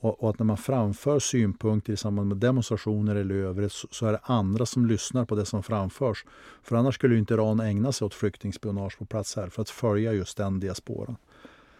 Och, 0.00 0.22
och, 0.22 0.30
att 0.30 0.38
när 0.38 0.46
man 0.46 0.56
framför 0.56 1.18
synpunkter 1.18 1.92
i 1.92 1.96
samband 1.96 2.28
med 2.28 2.36
demonstrationer 2.36 3.16
eller 3.16 3.34
övrigt 3.34 3.72
så, 3.72 3.88
så, 3.90 4.06
är 4.06 4.12
det 4.12 4.20
andra 4.22 4.66
som 4.66 4.86
lyssnar 4.86 5.24
på 5.24 5.34
det 5.34 5.44
som 5.44 5.62
framförs. 5.62 6.24
För 6.62 6.76
annars 6.76 6.94
skulle 6.94 7.14
ju 7.14 7.20
inte 7.20 7.34
Iran 7.34 7.60
ägna 7.60 7.92
sig 7.92 8.06
åt 8.06 8.14
flyktingspionage 8.14 8.98
på 8.98 9.04
plats 9.04 9.36
här 9.36 9.48
för 9.48 9.62
att 9.62 9.70
följa 9.70 10.12
just 10.12 10.36
den 10.36 10.60
diasporan. 10.60 11.16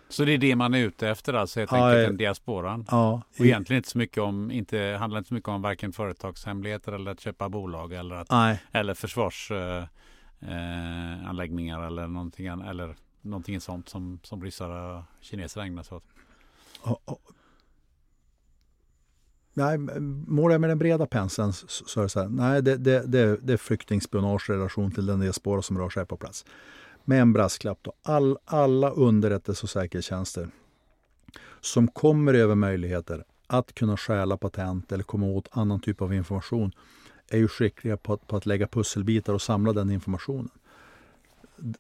Så 0.09 0.25
det 0.25 0.33
är 0.33 0.39
det 0.39 0.57
man 0.57 0.75
är 0.75 0.79
ute 0.79 1.09
efter 1.09 1.35
alltså, 1.35 1.61
helt 1.61 1.73
enkelt, 1.73 2.07
den 2.07 2.17
diasporan? 2.17 2.87
Ja. 2.91 3.23
Och 3.39 3.47
egentligen 3.47 3.79
inte 3.79 3.89
så 3.89 3.99
mycket 3.99 4.23
om, 4.23 4.51
inte, 4.51 4.97
handlar 5.01 5.19
inte 5.19 5.29
så 5.29 5.35
mycket 5.35 5.49
om 5.49 5.63
varken 5.63 5.93
företagshemligheter 5.93 6.93
eller 6.93 7.11
att 7.11 7.21
köpa 7.21 7.49
bolag 7.49 7.93
eller, 7.93 8.15
att, 8.15 8.31
Nej. 8.31 8.63
eller 8.73 8.95
försvarsanläggningar 8.95 11.81
eh, 11.81 11.87
eller 11.87 12.07
någonting, 12.07 12.47
eller 12.47 12.97
någonting 13.21 13.61
sånt 13.61 13.89
som, 13.89 14.21
som 14.23 14.45
ryssar 14.45 14.71
och 14.71 15.03
kineser 15.21 15.61
ägnar 15.61 15.83
sig 15.83 15.97
åt. 15.97 16.05
Nej, 19.59 19.79
målar 20.27 20.55
jag 20.55 20.61
med 20.61 20.71
den 20.71 20.79
breda 20.79 21.07
penseln 21.07 21.53
så 21.53 22.01
är 22.01 22.03
det 22.03 22.09
så 22.09 22.21
här, 22.21 22.29
nej 22.29 22.63
det, 22.63 22.77
det, 22.77 23.03
det, 23.07 23.37
det 23.43 23.53
är 23.53 23.57
flyktingspionage 23.57 24.51
i 24.51 24.53
relation 24.53 24.91
till 24.91 25.07
den 25.07 25.21
diaspora 25.21 25.63
som 25.63 25.79
rör 25.79 25.91
sig 25.91 26.07
på 26.07 26.17
plats 26.17 26.45
med 27.05 27.21
en 27.21 27.33
brasklapp. 27.33 27.79
Då. 27.83 27.93
All, 28.03 28.39
alla 28.45 28.91
underrättelse 28.91 29.63
och 29.65 29.71
säkerhetstjänster 29.71 30.49
som 31.61 31.89
kommer 31.89 32.35
över 32.35 32.55
möjligheter 32.55 33.25
att 33.47 33.75
kunna 33.75 33.97
stjäla 33.97 34.37
patent 34.37 34.93
eller 34.93 35.05
komma 35.05 35.27
åt 35.27 35.49
annan 35.51 35.81
typ 35.81 36.03
av 36.03 36.15
information 36.15 36.73
är 37.29 37.39
ju 37.39 37.49
skickliga 37.49 37.97
på 37.97 38.13
att, 38.13 38.27
på 38.27 38.37
att 38.37 38.47
lägga 38.47 38.67
pusselbitar 38.67 39.35
och 39.35 39.43
samla 39.43 39.73
den 39.73 39.91
informationen. 39.91 40.51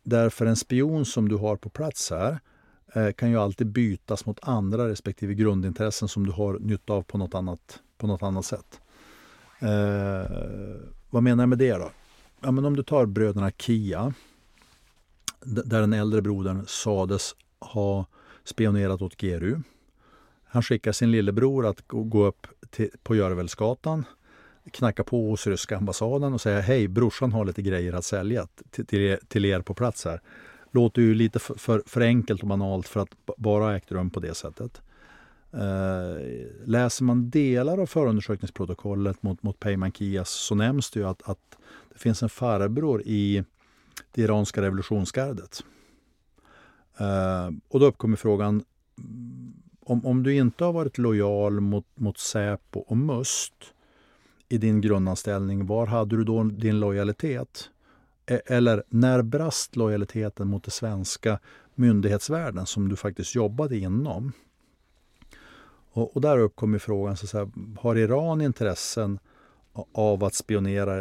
Därför 0.03 0.47
en 0.47 0.57
spion 0.57 1.05
som 1.05 1.29
du 1.29 1.37
har 1.37 1.57
på 1.57 1.69
plats 1.69 2.11
här 2.11 2.33
eh, 2.33 2.39
Eh, 2.93 3.12
kan 3.12 3.31
ju 3.31 3.36
alltid 3.36 3.66
bytas 3.66 4.27
mot 4.27 4.39
andra 4.43 4.89
respektive 4.89 5.35
grundintressen 5.35 6.09
som 6.09 6.27
du 6.27 6.32
har 6.32 6.59
nytta 6.59 6.93
av 6.93 7.02
på 7.02 7.19
något 7.19 7.35
annat, 7.35 7.81
på 7.98 8.06
något 8.06 8.23
annat 8.23 8.44
sätt. 8.44 8.81
Eh, 9.59 10.31
vad 11.10 11.23
menar 11.23 11.43
jag 11.43 11.48
med 11.48 11.59
det 11.59 11.73
då? 11.73 11.90
Ja, 12.40 12.51
men 12.51 12.65
om 12.65 12.77
du 12.77 12.82
tar 12.82 13.06
bröderna 13.06 13.51
Kia 13.51 14.15
där 15.40 15.81
den 15.81 15.93
äldre 15.93 16.23
brodern 16.23 16.65
sades 16.66 17.35
ha 17.60 18.06
spionerat 18.44 19.02
åt 19.02 19.16
GRU. 19.16 19.60
Han 20.44 20.62
skickar 20.62 20.93
sin 20.93 21.10
lillebror 21.10 21.66
att 21.66 21.82
gå 21.86 22.24
upp 22.24 22.47
till, 22.70 22.90
på 23.02 23.16
Görvelsgatan, 23.16 24.05
knacka 24.73 25.05
på 25.05 25.31
hos 25.31 25.47
ryska 25.47 25.77
ambassaden 25.77 26.35
och 26.35 26.40
säga 26.40 26.60
hej, 26.60 26.89
brorsan 26.89 27.32
har 27.32 27.44
lite 27.44 27.62
grejer 27.62 27.93
att 27.93 28.05
sälja 28.05 28.47
till, 28.70 28.86
till, 28.86 29.01
er, 29.01 29.20
till 29.28 29.44
er 29.44 29.60
på 29.60 29.74
plats 29.74 30.05
här. 30.05 30.20
Låter 30.70 31.03
ju 31.03 31.15
lite 31.15 31.39
för, 31.39 31.55
för, 31.55 31.82
för, 31.86 32.01
enkelt 32.01 32.43
och 32.43 32.49
banalt 32.49 32.89
för 32.89 33.01
att 33.01 33.09
bara 33.36 33.65
ha 33.65 33.77
ägt 33.77 33.93
rum 33.93 34.11
på 34.11 34.20
det 34.20 34.35
sättet. 34.35 34.82
Uh, 35.55 36.47
läser 36.65 37.05
man 37.05 37.31
delar 37.31 37.78
av 37.78 37.86
förundersökningsprotokollet 37.86 39.23
mot, 39.23 39.43
mot 39.43 39.61
Peyman 39.61 39.93
Kias 39.93 40.31
så 40.31 40.55
nämns 40.55 40.90
det 40.90 41.01
ju 41.01 41.07
att, 41.07 41.28
att 41.28 41.59
det 41.93 41.99
finns 41.99 42.23
en 42.23 42.28
farbror 42.28 43.03
i 43.03 43.45
det 44.12 44.23
iranska 44.23 44.62
revolutionsgardet. 44.62 45.65
Uh, 47.01 47.57
och 47.69 47.81
då 47.81 47.86
uppkommer 47.86 48.16
frågan, 48.16 48.65
mm, 48.99 49.53
om, 49.81 50.07
om 50.07 50.23
du 50.23 50.35
inte 50.35 50.65
har 50.65 50.73
varit 50.73 50.99
lojal 50.99 51.61
mot, 51.61 51.86
mot 51.95 52.19
Säpo 52.19 52.81
och 52.81 52.97
Must 52.97 53.55
i 54.49 54.59
din 54.59 54.81
grundanställning, 54.81 55.66
var 55.66 55.86
hade 55.86 56.16
du 56.16 56.24
då 56.24 56.45
din 56.45 56.81
lojalitet? 56.81 57.70
E-, 58.29 58.41
eller 58.47 58.83
när 58.89 59.23
brast 59.23 59.77
lojaliteten 59.77 60.49
mot 60.49 60.65
det 60.65 60.71
svenska 60.71 61.39
myndighetsvärlden 61.75 62.67
som 62.67 62.89
du 62.89 62.97
faktiskt 62.97 63.35
jobbade 63.35 63.77
inom? 63.77 64.33
Och, 65.91 66.15
och 66.17 66.21
där 66.21 66.39
uppkommer 66.39 66.79
frågan, 66.79 67.17
så, 67.17 67.27
så 67.27 67.39
här, 67.39 67.51
har 67.81 67.97
Iran 67.97 68.41
intressen 68.41 69.19
av 69.93 70.25
att 70.25 70.35
spionera 70.35 70.99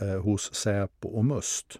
eh, 0.00 0.22
hos 0.22 0.54
Säpo 0.54 1.08
och 1.08 1.24
Must? 1.24 1.78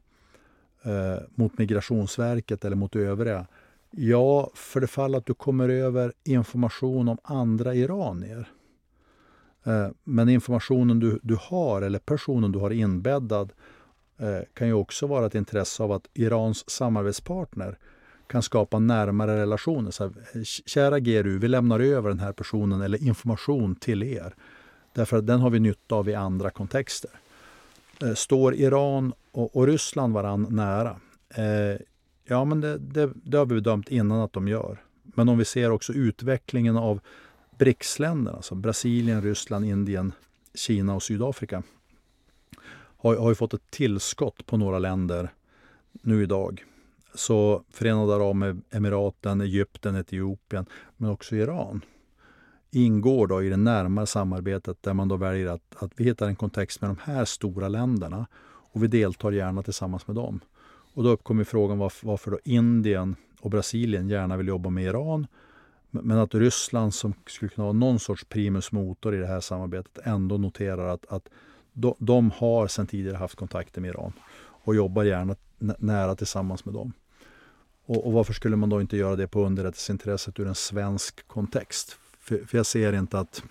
eh, 0.83 1.23
mot 1.35 1.59
Migrationsverket 1.59 2.65
eller 2.65 2.77
mot 2.77 2.97
övriga? 2.97 3.47
Ja, 3.91 4.51
för 4.55 4.81
det 4.81 4.87
fall 4.87 5.15
att 5.15 5.27
du 5.27 5.35
kommer 5.35 5.69
över 5.69 6.13
information 6.25 7.09
om 7.09 7.19
andra 7.23 7.75
iranier. 7.75 8.49
Eh, 9.65 9.89
men 10.05 10.29
informationen 10.29 11.01
du, 11.01 11.21
du 11.23 11.37
har 11.41 11.83
eller 11.83 11.99
personen 11.99 12.53
du 12.53 12.59
har 12.59 12.71
inbäddad 12.71 13.53
eh, 13.53 13.57
Eh, 14.21 14.41
kan 14.55 14.67
ju 14.67 14.73
också 14.73 15.07
vara 15.07 15.27
ett 15.27 15.35
intresse 15.35 15.83
av 15.83 15.93
att 15.93 16.09
Irans 16.15 16.71
samarbetspartner 16.71 17.79
kan 18.27 18.43
skapa 18.43 18.79
närmare 18.79 19.37
relationer. 19.37 19.91
Så 19.91 20.05
här, 20.05 20.13
Kära 20.45 21.01
GRU, 21.01 21.39
vi 21.39 21.49
lämnar 21.49 21.81
över 21.81 22.09
den 22.09 22.19
här 22.19 22.33
personen 22.33 22.81
eller 22.81 23.03
information 23.03 23.75
till 23.75 24.03
er. 24.03 24.35
Därför 24.95 25.17
att 25.17 25.27
den 25.27 25.41
har 25.41 25.51
vi 25.51 25.61
nytta 25.61 25.95
av 25.95 26.09
i 26.09 26.15
andra 26.15 26.51
kontexter. 26.51 27.11
Eh, 28.03 28.15
står 28.15 28.55
Iran 28.55 29.13
och, 29.33 29.57
och 29.57 29.67
Ryssland 29.67 30.15
varann 30.15 30.47
nära? 30.51 30.97
Eh, 31.35 31.81
ja, 32.25 32.45
men 32.45 32.61
det, 32.61 32.79
det, 32.79 33.11
det, 33.15 33.39
har 33.39 33.47
vi 33.47 33.55
bedömt 33.55 33.89
innan 33.89 34.21
att 34.21 34.33
de 34.33 34.49
gör. 34.49 34.83
Men 35.03 35.29
om 35.29 35.39
vi 35.39 35.45
ser 35.45 35.71
också 35.71 35.93
utvecklingen 35.93 36.77
av 36.77 37.01
BRICS-länderna, 37.59 38.37
alltså 38.37 38.55
Brasilien, 38.55 39.23
Ryssland, 39.23 39.65
Indien, 39.65 40.13
Kina 40.55 40.95
och 40.95 41.03
Sydafrika, 41.03 41.63
har, 43.01 43.17
har 43.17 43.29
ju 43.29 43.35
fått 43.35 43.55
ett 43.55 43.71
tillskott 43.71 44.47
på 44.47 44.57
några 44.57 44.79
länder 44.79 45.33
nu 45.93 46.23
idag. 46.23 46.65
Så 47.15 47.63
Förenade 47.71 48.15
Arabemiraten, 48.15 49.41
Egypten, 49.41 49.97
Etiopien, 49.97 50.67
men 50.97 51.11
också 51.11 51.37
Iran 51.37 51.85
ingår 52.71 53.27
då 53.27 53.43
i 53.43 53.49
det 53.49 53.57
närmare 53.57 54.07
samarbetet 54.07 54.83
där 54.83 54.95
man 54.95 55.09
då 55.09 55.17
väljer 55.17 55.47
att, 55.47 55.77
att 55.77 55.93
vi 55.97 56.05
hittar 56.05 56.27
en 56.27 56.37
kontext 56.37 56.81
med 56.81 56.91
de 56.91 56.97
här 57.03 57.25
stora 57.25 57.69
länderna 57.69 58.27
och 58.43 58.83
vi 58.83 58.87
deltar 58.87 59.33
gärna 59.33 59.63
tillsammans 59.63 60.07
med 60.07 60.17
dem. 60.17 60.41
Och 60.95 61.03
då 61.03 61.11
uppkommer 61.11 61.45
frågan 61.45 61.79
varför, 61.79 62.07
varför 62.07 62.31
då 62.31 62.39
Indien 62.45 63.17
och 63.41 63.51
Brasilien 63.51 64.09
gärna 64.09 64.37
vill 64.37 64.49
jobba 64.49 64.71
med 64.71 64.85
Iran 64.85 65.27
men 65.91 66.19
att 66.19 66.35
Ryssland 66.35 66.95
som 66.95 67.15
skulle 67.27 67.49
kunna 67.49 67.65
vara 67.65 67.73
någon 67.73 67.99
sorts 67.99 68.25
primus 68.25 68.73
motor 68.73 69.15
i 69.15 69.19
det 69.19 69.27
här 69.27 69.41
samarbetet 69.41 69.99
ändå 70.07 70.39
noterar 70.39 70.89
att, 70.89 71.07
att 71.09 71.29
de, 71.73 71.95
de 71.99 72.31
har 72.31 72.67
sedan 72.67 72.87
tidigare 72.87 73.17
haft 73.17 73.35
kontakter 73.35 73.81
med 73.81 73.89
Iran 73.89 74.13
och 74.65 74.75
jobbar 74.75 75.05
gärna 75.05 75.37
nära 75.59 76.17
tillsammans 76.17 76.65
med 76.65 76.75
dem. 76.75 76.93
Och, 77.87 78.07
och 78.07 78.13
varför 78.13 78.33
skulle 78.33 78.57
man 78.57 78.69
då 78.69 78.81
inte 78.81 78.97
göra 78.97 79.17
det 79.17 79.29
på 79.29 79.45
underrättelseintresset 79.45 80.41
ur 80.41 80.47
en 80.47 80.55
svensk 80.55 81.29
kontext? 81.29 81.97
För, 82.19 82.39
för 82.39 82.57
jag 82.57 82.67
ser 82.67 82.93
inte 82.93 83.19
att, 83.19 83.43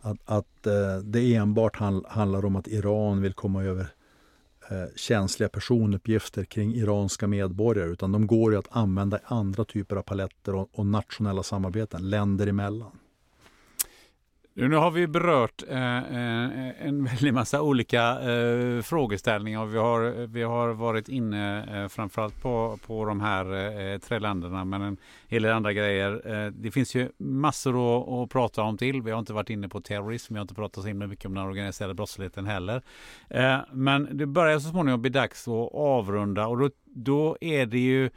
att, 0.00 0.18
att 0.24 0.66
eh, 0.66 0.98
det 1.04 1.34
enbart 1.34 1.76
handlar 2.08 2.44
om 2.44 2.56
att 2.56 2.68
Iran 2.68 3.22
vill 3.22 3.32
komma 3.32 3.64
över 3.64 3.86
eh, 4.70 4.94
känsliga 4.96 5.48
personuppgifter 5.48 6.44
kring 6.44 6.74
iranska 6.74 7.26
medborgare 7.26 7.90
utan 7.90 8.12
de 8.12 8.26
går 8.26 8.52
ju 8.52 8.58
att 8.58 8.68
använda 8.70 9.18
i 9.18 9.20
andra 9.24 9.64
typer 9.64 9.96
av 9.96 10.02
paletter 10.02 10.54
och, 10.54 10.68
och 10.72 10.86
nationella 10.86 11.42
samarbeten 11.42 12.10
länder 12.10 12.46
emellan. 12.46 12.97
Nu 14.60 14.76
har 14.76 14.90
vi 14.90 15.06
berört 15.06 15.62
eh, 15.68 15.98
eh 15.98 16.86
en 16.86 17.04
väldig 17.10 17.34
massa 17.34 17.62
olika 17.62 18.30
eh, 18.30 18.82
frågeställningar. 18.82 19.64
Vi 19.64 19.78
har, 19.78 20.26
vi 20.26 20.42
har 20.42 20.68
varit 20.68 21.08
inne 21.08 21.64
eh, 21.82 21.88
framförallt 21.88 22.42
på, 22.42 22.78
på 22.86 23.04
de 23.04 23.20
här 23.20 23.44
eh, 23.92 23.98
tre 23.98 24.18
länderna 24.18 24.64
men 24.64 24.82
en 24.82 24.96
hel 25.28 25.42
del 25.42 25.52
andra 25.52 25.72
grejer. 25.72 26.22
Eh, 26.24 26.50
det 26.50 26.70
finns 26.70 26.94
ju 26.94 27.08
massor 27.18 27.70
att, 27.70 28.08
att, 28.08 28.30
prata 28.30 28.62
om 28.62 28.78
till. 28.78 29.02
Vi 29.02 29.10
har 29.10 29.18
inte 29.18 29.32
varit 29.32 29.50
inne 29.50 29.68
på 29.68 29.80
terrorism. 29.80 30.34
Vi 30.34 30.38
har 30.38 30.42
inte 30.42 30.54
pratat 30.54 30.82
så 30.82 30.88
himla 30.88 31.06
mycket 31.06 31.26
om 31.26 31.34
den 31.34 31.44
organiserade 31.44 31.94
brottsligheten 31.94 32.46
heller. 32.46 32.82
Eh, 33.30 33.58
men 33.72 34.08
det 34.12 34.26
börjar 34.26 34.58
så 34.58 34.68
småningom 34.68 35.02
bli 35.02 35.10
dags 35.10 35.48
att 35.48 35.74
avrunda 35.74 36.46
och 36.46 36.58
då, 36.58 36.70
då 36.84 37.36
är 37.40 37.66
det 37.66 37.78
ju 37.78 38.10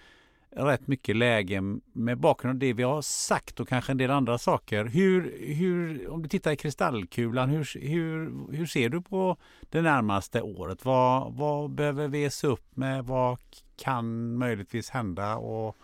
rätt 0.56 0.88
mycket 0.88 1.15
läge 1.15 1.61
med 1.94 2.18
bakgrund 2.18 2.56
av 2.56 2.60
det 2.60 2.73
vi 2.73 2.84
har 2.84 3.02
sagt 3.02 3.60
och 3.60 3.68
kanske 3.68 3.91
en 3.91 3.98
del 3.98 4.11
andra 4.11 4.38
saker. 4.38 4.86
Hur, 4.86 5.36
hur, 5.56 6.10
om 6.10 6.22
du 6.22 6.30
tittar 6.30 6.52
i 6.52 6.56
kristallkulan, 6.56 7.49
hur, 7.49 7.80
hur, 7.80 8.32
hur 8.56 8.65
ser 8.65 8.90
du 8.90 9.02
på 9.02 9.38
det 9.69 9.82
närmaste 9.82 10.41
året? 10.41 10.86
Vad, 10.86 11.34
vad 11.34 11.72
behöver 11.72 12.07
vi 12.07 12.30
se 12.30 12.48
upp 12.48 12.76
med? 12.76 13.06
Vad 13.06 13.38
kan 13.78 14.38
möjligtvis 14.38 14.90
hända 14.90 15.36
och 15.36 15.78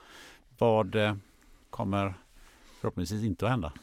vad 0.57 0.95
eh, 0.95 1.15
kommer 1.69 2.13
förhoppningsvis 2.81 3.23
inte 3.23 3.45
att 3.45 3.51
hända? 3.51 3.73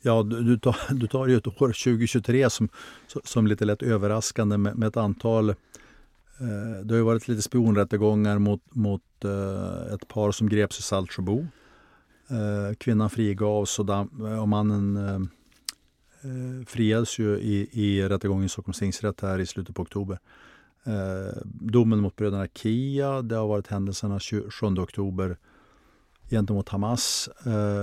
Ja, 0.00 0.22
du, 0.22 0.42
du, 0.42 0.58
tar, 0.58 0.76
du 0.94 1.06
tar 1.06 1.26
ju 1.26 1.36
ett 1.36 1.46
år 1.46 1.52
2023 1.52 2.50
som, 2.50 2.68
som 3.24 3.46
lite 3.46 3.64
lätt 3.64 3.82
överraskande 3.82 4.56
med, 4.58 4.76
med 4.76 4.88
ett 4.88 4.96
antal 4.96 5.54
Eh, 6.42 6.84
det 6.84 6.94
har 6.94 6.98
ju 6.98 7.04
varit 7.04 7.28
lite 7.28 7.42
spionrättegångar 7.42 8.38
mot, 8.38 8.74
mot 8.74 9.24
eh, 9.24 9.94
ett 9.94 10.08
par 10.08 10.32
som 10.32 10.48
greps 10.48 10.78
i 10.78 10.82
Saltsjöbo. 10.82 11.46
Eh, 12.28 12.74
kvinnan 12.78 13.10
frigavs 13.10 13.78
och, 13.78 14.48
mannen 14.48 15.28
friades 16.66 17.18
ju 17.18 17.38
i, 17.38 17.68
i 17.72 18.08
rättegången 18.08 18.44
i 18.44 18.48
Stockholms 18.48 18.78
tingsrätt 18.78 19.20
här 19.20 19.38
i 19.38 19.46
slutet 19.46 19.74
på 19.74 19.82
oktober. 19.82 20.18
Domen 21.44 21.98
mot 21.98 22.16
bröderna 22.16 22.46
Kia, 22.54 23.22
det 23.22 23.36
har 23.36 23.48
varit 23.48 23.66
händelserna 23.66 24.20
27 24.20 24.66
oktober 24.66 25.36
gentemot 26.30 26.68
Hamas 26.68 27.28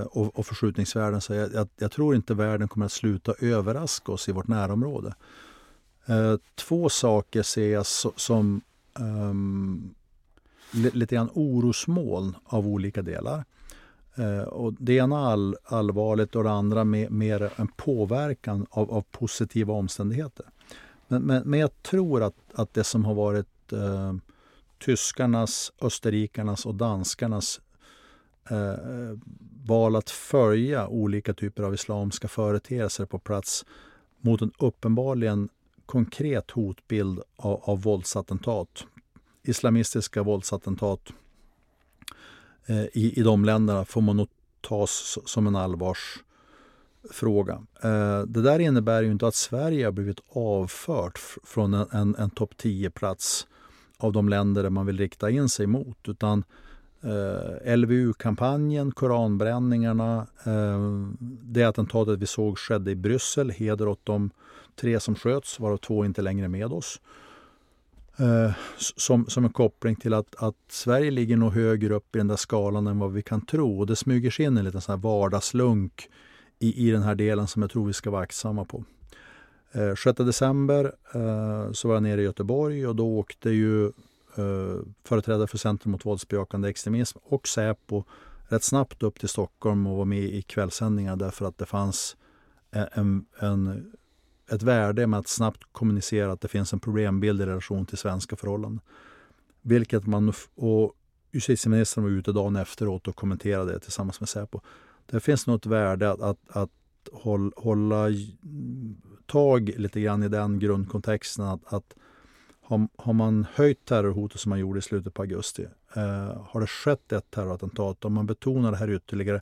och, 0.05 0.39
och 0.39 0.45
förskjutningsvärlden. 0.45 1.21
Så 1.21 1.33
jag, 1.33 1.53
jag, 1.53 1.67
jag, 1.77 1.91
tror 1.91 2.15
inte 2.15 2.33
världen 2.33 2.67
kommer 2.67 2.85
att 2.85 2.91
sluta 2.91 3.33
överraska 3.39 4.11
oss 4.11 4.29
i 4.29 4.31
vårt 4.31 4.47
närområde. 4.47 5.15
Eh, 6.09 6.35
två 6.55 6.89
saker 6.89 7.43
ser 7.43 7.69
jag 7.69 7.85
so, 7.85 8.11
som 8.15 8.61
um, 8.99 9.95
lite 10.71 11.15
grann 11.15 11.29
orosmoln 11.33 12.35
av 12.45 12.67
olika 12.67 13.01
delar. 13.01 13.45
Eh, 14.15 14.41
och 14.41 14.73
det 14.73 14.93
ena 14.93 15.17
all, 15.17 15.55
allvarligt 15.63 16.35
och 16.35 16.43
det 16.43 16.51
andra 16.51 16.83
mer, 16.83 17.09
mer 17.09 17.53
en 17.55 17.67
påverkan 17.67 18.65
av, 18.69 18.91
av 18.91 19.01
positiva 19.11 19.73
omständigheter. 19.73 20.45
Men, 21.07 21.21
men, 21.21 21.43
men, 21.45 21.59
jag 21.59 21.83
tror 21.83 22.23
att, 22.23 22.35
att 22.53 22.73
det 22.73 22.83
som 22.83 23.05
har 23.05 23.13
varit 23.13 23.73
eh, 23.73 24.13
tyskarnas, 24.85 25.71
österrikarnas 25.81 26.65
och 26.65 26.75
danskarnas 26.75 27.61
eh, 28.49 29.17
val 29.65 29.95
att 29.95 30.09
följa 30.09 30.87
olika 30.87 31.33
typer 31.33 31.63
av 31.63 31.73
islamska 31.73 32.27
företeelser 32.27 33.05
på 33.05 33.19
plats 33.19 33.65
mot 34.21 34.41
en 34.41 34.51
uppenbarligen 34.57 35.49
konkret 35.89 36.51
hotbild 36.51 37.21
av, 37.35 37.61
av 37.63 37.81
våldsattentat. 37.81 38.85
Islamistiska 39.43 40.23
våldsattentat 40.23 41.13
eh, 42.65 42.83
i, 42.83 43.19
i 43.19 43.23
de 43.23 43.45
länderna 43.45 43.85
får 43.85 44.01
man 44.01 44.17
nog 44.17 44.27
tas 44.61 45.17
som 45.25 45.47
en 45.47 45.55
allvarsfråga. 45.55 47.53
Eh, 47.83 48.21
det 48.21 48.41
där 48.41 48.59
innebär 48.59 49.03
ju 49.03 49.11
inte 49.11 49.27
att 49.27 49.35
Sverige 49.35 49.85
har 49.85 49.91
blivit 49.91 50.19
avfört 50.29 51.19
från 51.43 51.73
en, 51.73 51.87
en, 51.91 52.15
en 52.15 52.29
topp 52.29 52.53
10-plats 52.57 53.47
av 53.97 54.11
de 54.11 54.29
länder 54.29 54.63
där 54.63 54.69
man 54.69 54.85
vill 54.85 54.97
rikta 54.97 55.29
in 55.29 55.49
sig 55.49 55.67
mot. 55.67 56.07
Utan 56.07 56.43
eh, 57.01 57.77
LVU-kampanjen, 57.77 58.91
koranbränningarna, 58.91 60.27
eh, 60.43 61.07
det 61.43 61.63
attentatet 61.63 62.19
vi 62.19 62.25
såg 62.25 62.57
skedde 62.57 62.91
i 62.91 62.95
Bryssel. 62.95 63.49
Heder 63.49 63.87
åt 63.87 64.05
de 64.05 64.31
tre 64.79 64.99
som 64.99 65.15
sköts, 65.15 65.59
varav 65.59 65.77
två 65.77 66.05
inte 66.05 66.21
längre 66.21 66.47
med 66.47 66.73
oss. 66.73 67.01
Eh, 68.17 68.51
som, 68.77 69.25
som 69.25 69.45
en 69.45 69.53
koppling 69.53 69.95
till 69.95 70.13
att, 70.13 70.35
att 70.43 70.55
Sverige 70.67 71.11
ligger 71.11 71.37
nog 71.37 71.53
högre 71.53 71.93
upp 71.93 72.15
i 72.15 72.17
den 72.17 72.27
där 72.27 72.35
skalan 72.35 72.87
än 72.87 72.99
vad 72.99 73.13
vi 73.13 73.21
kan 73.21 73.45
tro. 73.45 73.79
Och 73.79 73.87
det 73.87 73.95
smyger 73.95 74.31
sig 74.31 74.45
in 74.45 74.57
en 74.57 74.65
liten 74.65 74.81
sån 74.81 74.93
här 74.93 75.01
vardagslunk 75.01 76.09
i, 76.59 76.87
i 76.87 76.91
den 76.91 77.01
här 77.01 77.15
delen 77.15 77.47
som 77.47 77.61
jag 77.61 77.71
tror 77.71 77.85
vi 77.87 77.93
ska 77.93 78.11
vara 78.11 78.21
aktsamma 78.21 78.65
på. 78.65 78.83
Eh, 79.71 79.95
6 79.95 80.17
december 80.17 80.95
eh, 81.13 81.71
så 81.71 81.87
var 81.87 81.95
jag 81.95 82.03
nere 82.03 82.21
i 82.21 82.23
Göteborg 82.23 82.87
och 82.87 82.95
då 82.95 83.17
åkte 83.17 83.49
ju 83.49 83.85
eh, 84.35 84.79
företrädare 85.03 85.47
för 85.47 85.57
Centrum 85.57 85.91
mot 85.91 86.05
våldsbejakande 86.05 86.69
extremism 86.69 87.19
och 87.23 87.47
Säpo 87.47 88.03
rätt 88.47 88.63
snabbt 88.63 89.03
upp 89.03 89.19
till 89.19 89.29
Stockholm 89.29 89.87
och 89.87 89.97
var 89.97 90.05
med 90.05 90.23
i 90.23 90.41
kvällssändningar 90.41 91.15
därför 91.15 91.45
att 91.45 91.57
det 91.57 91.65
fanns 91.65 92.17
eh, 92.71 92.85
en, 92.91 93.25
en, 93.39 93.91
ett 94.51 94.63
värde 94.63 95.07
med 95.07 95.19
att 95.19 95.27
snabbt 95.27 95.63
kommunicera 95.71 96.31
att 96.31 96.41
det 96.41 96.47
finns 96.47 96.73
en 96.73 96.79
problembild 96.79 97.41
i 97.41 97.45
relation 97.45 97.85
till 97.85 97.97
svenska 97.97 98.35
förhållanden. 98.35 98.81
Vilket 99.61 100.07
man 100.07 100.33
och 100.55 100.93
justitieministern 101.31 102.03
var 102.03 102.11
ute 102.11 102.31
dagen 102.31 102.55
efteråt 102.55 103.07
och 103.07 103.15
kommenterade 103.15 103.73
det 103.73 103.79
tillsammans 103.79 104.19
med 104.19 104.29
Säpo. 104.29 104.59
Det 105.05 105.19
finns 105.19 105.47
nog 105.47 105.55
ett 105.55 105.65
värde 105.65 106.11
att, 106.11 106.21
att, 106.21 106.39
att 106.47 106.69
hålla, 107.11 107.51
hålla 107.57 108.07
tag 109.25 109.69
lite 109.77 110.01
grann 110.01 110.23
i 110.23 110.27
den 110.27 110.59
grundkontexten 110.59 111.45
att, 111.45 111.73
att 111.73 111.95
har, 112.61 112.87
har 112.95 113.13
man 113.13 113.45
höjt 113.53 113.85
terrorhotet 113.85 114.39
som 114.39 114.49
man 114.49 114.59
gjorde 114.59 114.79
i 114.79 114.81
slutet 114.81 115.13
på 115.13 115.21
augusti, 115.21 115.67
eh, 115.95 116.41
har 116.45 116.61
det 116.61 116.67
skett 116.67 117.11
ett 117.11 117.31
terrorattentat, 117.31 118.05
om 118.05 118.13
man 118.13 118.25
betonar 118.25 118.71
det 118.71 118.77
här 118.77 118.89
ytterligare 118.89 119.41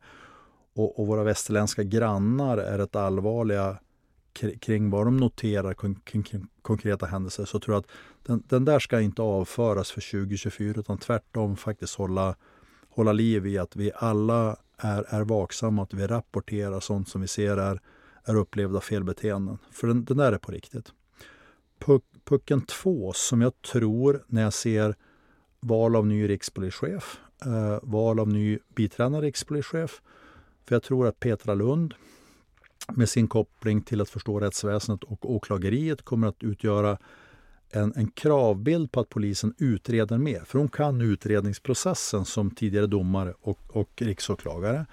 och, 0.75 0.99
och 0.99 1.07
våra 1.07 1.23
västerländska 1.23 1.83
grannar 1.83 2.57
är 2.57 2.77
rätt 2.77 2.95
allvarliga 2.95 3.77
kring 4.37 4.89
vad 4.89 5.07
de 5.07 5.17
noterar 5.17 5.73
kring, 5.73 6.25
konkreta 6.61 7.05
händelser 7.05 7.45
så 7.45 7.59
tror 7.59 7.75
jag 7.75 7.79
att 7.79 7.91
den, 8.23 8.43
den, 8.47 8.65
där 8.65 8.79
ska 8.79 9.01
inte 9.01 9.21
avföras 9.21 9.91
för 9.91 10.11
2024 10.11 10.79
utan 10.79 10.97
tvärtom 10.97 11.57
faktiskt 11.57 11.95
hålla, 11.95 12.35
hålla 12.89 13.11
liv 13.11 13.47
i 13.47 13.57
att 13.57 13.75
vi 13.75 13.91
alla 13.95 14.57
är, 14.77 15.05
är 15.15 15.23
vaksamma 15.23 15.83
att 15.83 15.93
vi 15.93 16.07
rapporterar 16.07 16.79
sånt 16.79 17.09
som 17.09 17.21
vi 17.21 17.27
ser 17.27 17.57
är, 17.57 17.81
är 18.23 18.35
upplevda 18.35 18.81
felbeteenden. 18.81 19.57
För 19.71 19.87
den, 19.87 20.05
den 20.05 20.17
där 20.17 20.31
är 20.31 20.37
på 20.37 20.51
riktigt. 20.51 20.91
Puck, 21.79 22.03
pucken 22.23 22.61
2 22.61 23.13
som 23.13 23.41
jag 23.41 23.61
tror 23.61 24.23
när 24.27 24.41
jag 24.41 24.53
ser 24.53 24.95
val 25.59 25.95
av 25.95 26.07
ny 26.07 26.29
rikspolischef, 26.29 27.19
eh, 27.45 27.79
val 27.83 28.19
av 28.19 28.27
ny 28.27 28.59
biträdande 28.75 29.21
rikspolischef. 29.21 30.01
För 30.65 30.75
jag 30.75 30.83
tror 30.83 31.07
att 31.07 31.19
Petra 31.19 31.53
Lund 31.53 31.93
med 32.93 33.09
sin 33.09 33.27
koppling 33.27 33.81
till 33.81 34.01
att 34.01 34.09
förstå 34.09 34.39
rättsväsendet 34.39 35.03
och 35.03 35.31
åklageriet 35.31 36.01
kommer 36.01 36.27
att 36.27 36.43
utgöra 36.43 36.97
en, 37.69 37.93
en 37.95 38.07
kravbild 38.07 38.91
på 38.91 38.99
att 38.99 39.09
polisen 39.09 39.53
utreder 39.57 40.17
mer. 40.17 40.43
För 40.45 40.59
hon 40.59 40.69
kan 40.69 41.01
utredningsprocessen 41.01 42.25
som 42.25 42.51
tidigare 42.51 42.87
domare 42.87 43.33
och, 43.41 43.59
och 43.67 43.89
riksåklagare. 43.95 44.85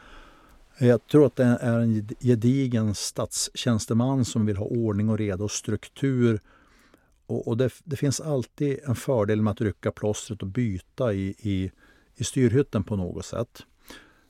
Jag 0.79 1.07
tror 1.07 1.27
att 1.27 1.37
det 1.37 1.45
är 1.45 1.79
en 1.79 2.09
gedigen 2.21 2.95
statstjänsteman 2.95 4.25
som 4.25 4.47
vill 4.47 4.57
ha 4.57 4.67
ordning 4.67 5.09
och 5.09 5.19
reda 5.19 5.45
och 5.45 5.51
struktur 5.51 6.41
och, 7.27 7.49
och 7.49 7.57
det, 7.57 7.71
det, 7.85 7.97
finns 7.97 8.21
alltid 8.21 8.79
en 8.85 8.95
fördel 8.95 9.43
med 9.43 9.51
att 9.51 9.61
rycka 9.61 9.93
plåstret 9.93 10.43
och 10.43 10.49
byta 10.49 11.13
i, 11.13 11.35
i, 11.39 11.71
i 12.17 12.25
styrhytten 12.25 12.85
på 12.85 12.97
något 12.97 13.25
sätt. 13.25 13.63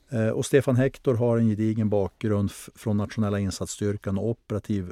Eh, 0.09 0.29
och 0.29 0.45
Stefan 0.45 0.75
Hector 0.75 1.15
har 1.15 1.37
en 1.37 1.49
gedigen 1.49 1.89
bakgrund 1.89 2.51
från 2.51 2.97
nationella 2.97 3.39
insatsstyrkan 3.39 4.17
och 4.17 4.29
operativ 4.29 4.91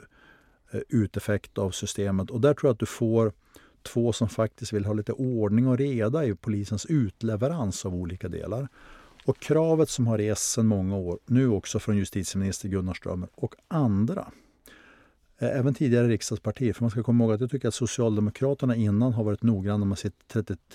eh, 0.72 0.80
uteffekt 0.90 1.58
av 1.58 1.72
systemet. 1.72 2.30
Och 2.30 2.42
där 2.42 2.54
tror 2.54 2.68
jag 2.68 2.74
att 2.74 2.80
du 2.80 2.86
får 2.86 3.34
två 3.82 4.14
som 4.14 4.30
faktiskt 4.30 4.74
vill 4.74 4.86
ha 4.86 4.94
lite 4.94 5.14
ordning 5.14 5.68
och 5.68 5.78
reda 5.78 6.26
i 6.26 6.36
polisens 6.36 6.86
utleverans 6.86 7.86
av 7.86 7.96
olika 7.96 8.30
delar. 8.30 8.68
Och 9.26 9.40
kravet 9.40 9.90
som 9.90 10.08
har 10.08 10.18
rests 10.18 10.54
sedan 10.54 10.68
många 10.68 10.98
år, 10.98 11.20
nu 11.26 11.50
också 11.50 11.80
från 11.80 11.98
justitieminister 11.98 12.70
Gunnar 12.70 12.94
Strömmer 12.94 13.30
och 13.36 13.56
andra, 13.68 14.32
Eh, 15.44 15.60
även 15.60 15.74
tidigare 15.74 16.08
riksdagspartier. 16.08 16.74
För 16.74 16.84
man 16.84 16.92
ska 16.92 17.04
komma 17.04 17.24
ihåg 17.24 17.34
att 17.34 17.42
jag 17.42 17.52
tycker 17.52 17.68
att 17.68 17.74
Socialdemokraterna 17.74 18.76
innan 18.76 19.14
har 19.14 19.24
varit 19.24 19.44
noggranna 19.44 19.86
med 19.86 19.98
sitt 19.98 20.16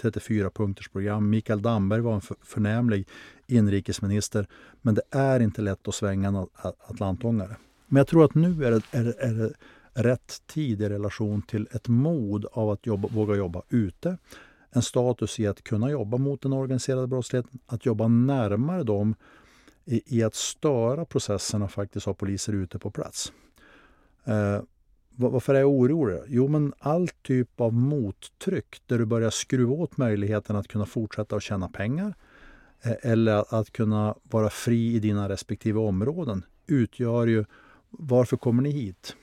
34-punktersprogram. 0.03 1.21
Mikael 1.21 1.63
Damberg 1.63 2.01
var 2.01 2.15
en 2.15 2.21
förnämlig 2.43 3.09
inrikesminister. 3.47 4.47
Men 4.83 4.95
det 4.95 5.03
är 5.11 5.41
inte 5.41 5.63
lätt 5.63 5.89
att 5.89 5.95
svänga 5.95 6.29
en 6.29 6.47
atlantångare. 6.89 7.57
Men 7.87 8.01
jag 8.01 8.07
tror 8.07 8.25
att 8.25 8.35
nu 8.35 8.65
är 8.65 8.71
det, 8.71 8.83
är, 8.91 9.05
det, 9.05 9.15
är 9.19 9.35
det 9.35 9.53
rätt 10.03 10.43
tid 10.47 10.83
i 10.83 10.89
relation 10.89 11.43
till 11.43 11.69
ett 11.73 11.89
mod 11.89 12.47
av 12.53 12.71
att 12.71 12.87
jobba, 12.87 13.09
våga 13.09 13.37
jobba 13.37 13.63
ute. 13.69 14.19
En 14.71 14.83
status 14.83 15.41
i 15.41 15.47
att 15.47 15.65
kunna 15.65 15.91
jobba 15.91 16.17
mot 16.17 16.43
den 16.43 16.53
organiserade 16.53 17.07
brottsligheten, 17.07 17.59
att 17.67 17.87
jobba 17.87 18.09
närmare 18.09 18.83
dem 18.83 19.15
i, 19.85 20.19
i 20.19 20.23
att 20.23 20.35
störa 20.35 21.05
processerna 21.05 21.65
och 21.65 21.71
faktiskt 21.71 22.07
ha 22.07 22.15
poliser 22.15 22.53
ute 22.53 22.79
på 22.79 22.91
plats. 22.91 23.33
Eh, 24.29 24.63
varför 25.11 25.55
är 25.55 25.61
jag 25.61 25.71
orolig? 25.71 26.19
Jo, 26.29 26.49
men 26.49 26.73
all 26.79 27.09
typ 27.09 27.61
av 27.61 27.73
mottryck 27.73 28.83
där 28.87 28.99
du 28.99 29.05
börjar 29.05 29.31
skruva 29.31 29.73
åt 29.73 29.97
möjligheten 29.97 30.57
att 30.57 30.69
kunna 30.69 30.87
fortsätta 30.87 31.37
att 31.37 31.43
tjäna 31.43 31.69
pengar 31.69 32.15
eh, 32.83 32.93
eller 33.03 33.55
att 33.61 33.73
kunna 33.73 34.15
vara 34.23 34.51
fri 34.51 34.95
i 34.95 34.99
dina 34.99 35.29
respektive 35.29 35.79
områden 35.79 36.45
utgör 36.67 37.27
ju 37.27 37.45
varför 37.91 38.37
kommer 38.37 38.63
ni 38.63 38.71
hit? 38.71 39.17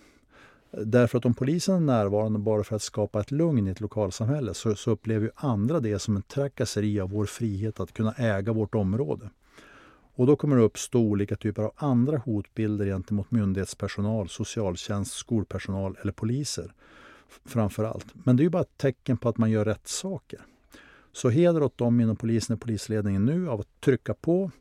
Därför 0.72 1.18
att 1.18 1.26
om 1.26 1.34
polisen 1.34 1.76
är 1.76 1.80
närvarande 1.80 2.40
bara 2.40 2.64
för 2.64 2.76
att 2.76 2.82
skapa 2.82 3.20
ett 3.20 3.32
lugn 3.32 3.68
i 3.68 3.72
ett 3.72 3.82
lokalsamhälle 3.82 4.54
så, 4.54 4.76
så 4.76 4.92
upplever 4.92 5.26
ju 5.26 5.32
andra 5.36 5.80
det 5.80 6.00
som 6.00 6.16
en 6.16 6.22
trakasseri 6.22 7.00
av 7.00 7.10
vår 7.10 7.26
frihet 7.26 7.80
att 7.80 7.94
kunna 7.94 8.14
äga 8.14 8.54
vårt 8.54 8.76
område. 8.76 9.30
Och 10.16 10.28
då 10.28 10.36
kommer 10.36 10.56
det 10.56 10.62
uppstå 10.62 11.00
olika 11.00 11.36
typer 11.36 11.64
av 11.64 11.72
andra 11.76 12.18
hotbilder 12.18 12.86
gentemot 12.86 13.32
myndighetspersonal, 13.32 14.30
socialtjänst, 14.30 15.14
skolpersonal 15.14 15.98
eller 16.02 16.12
poliser 16.12 16.74
framför 17.46 17.84
allt. 17.84 18.06
Men 18.14 18.38
det 18.38 18.42
är 18.42 18.46
ju 18.46 18.50
bara 18.50 18.62
ett 18.62 18.78
tecken 18.78 19.18
på 19.18 19.30
att 19.30 19.38
man 19.38 19.52
gör 19.52 19.66
rätt 19.66 19.88
saker. 19.88 20.40
Så 21.12 21.30
heder 21.30 21.64
åt 21.64 21.78
dem 21.78 22.02
inom 22.02 22.16
polisen 22.16 22.54
och 22.54 22.62
polisledningen 22.62 23.26
nu 23.26 23.50
av 23.50 23.60
att 23.60 23.82
trycka 23.82 24.14
på, 24.14 24.52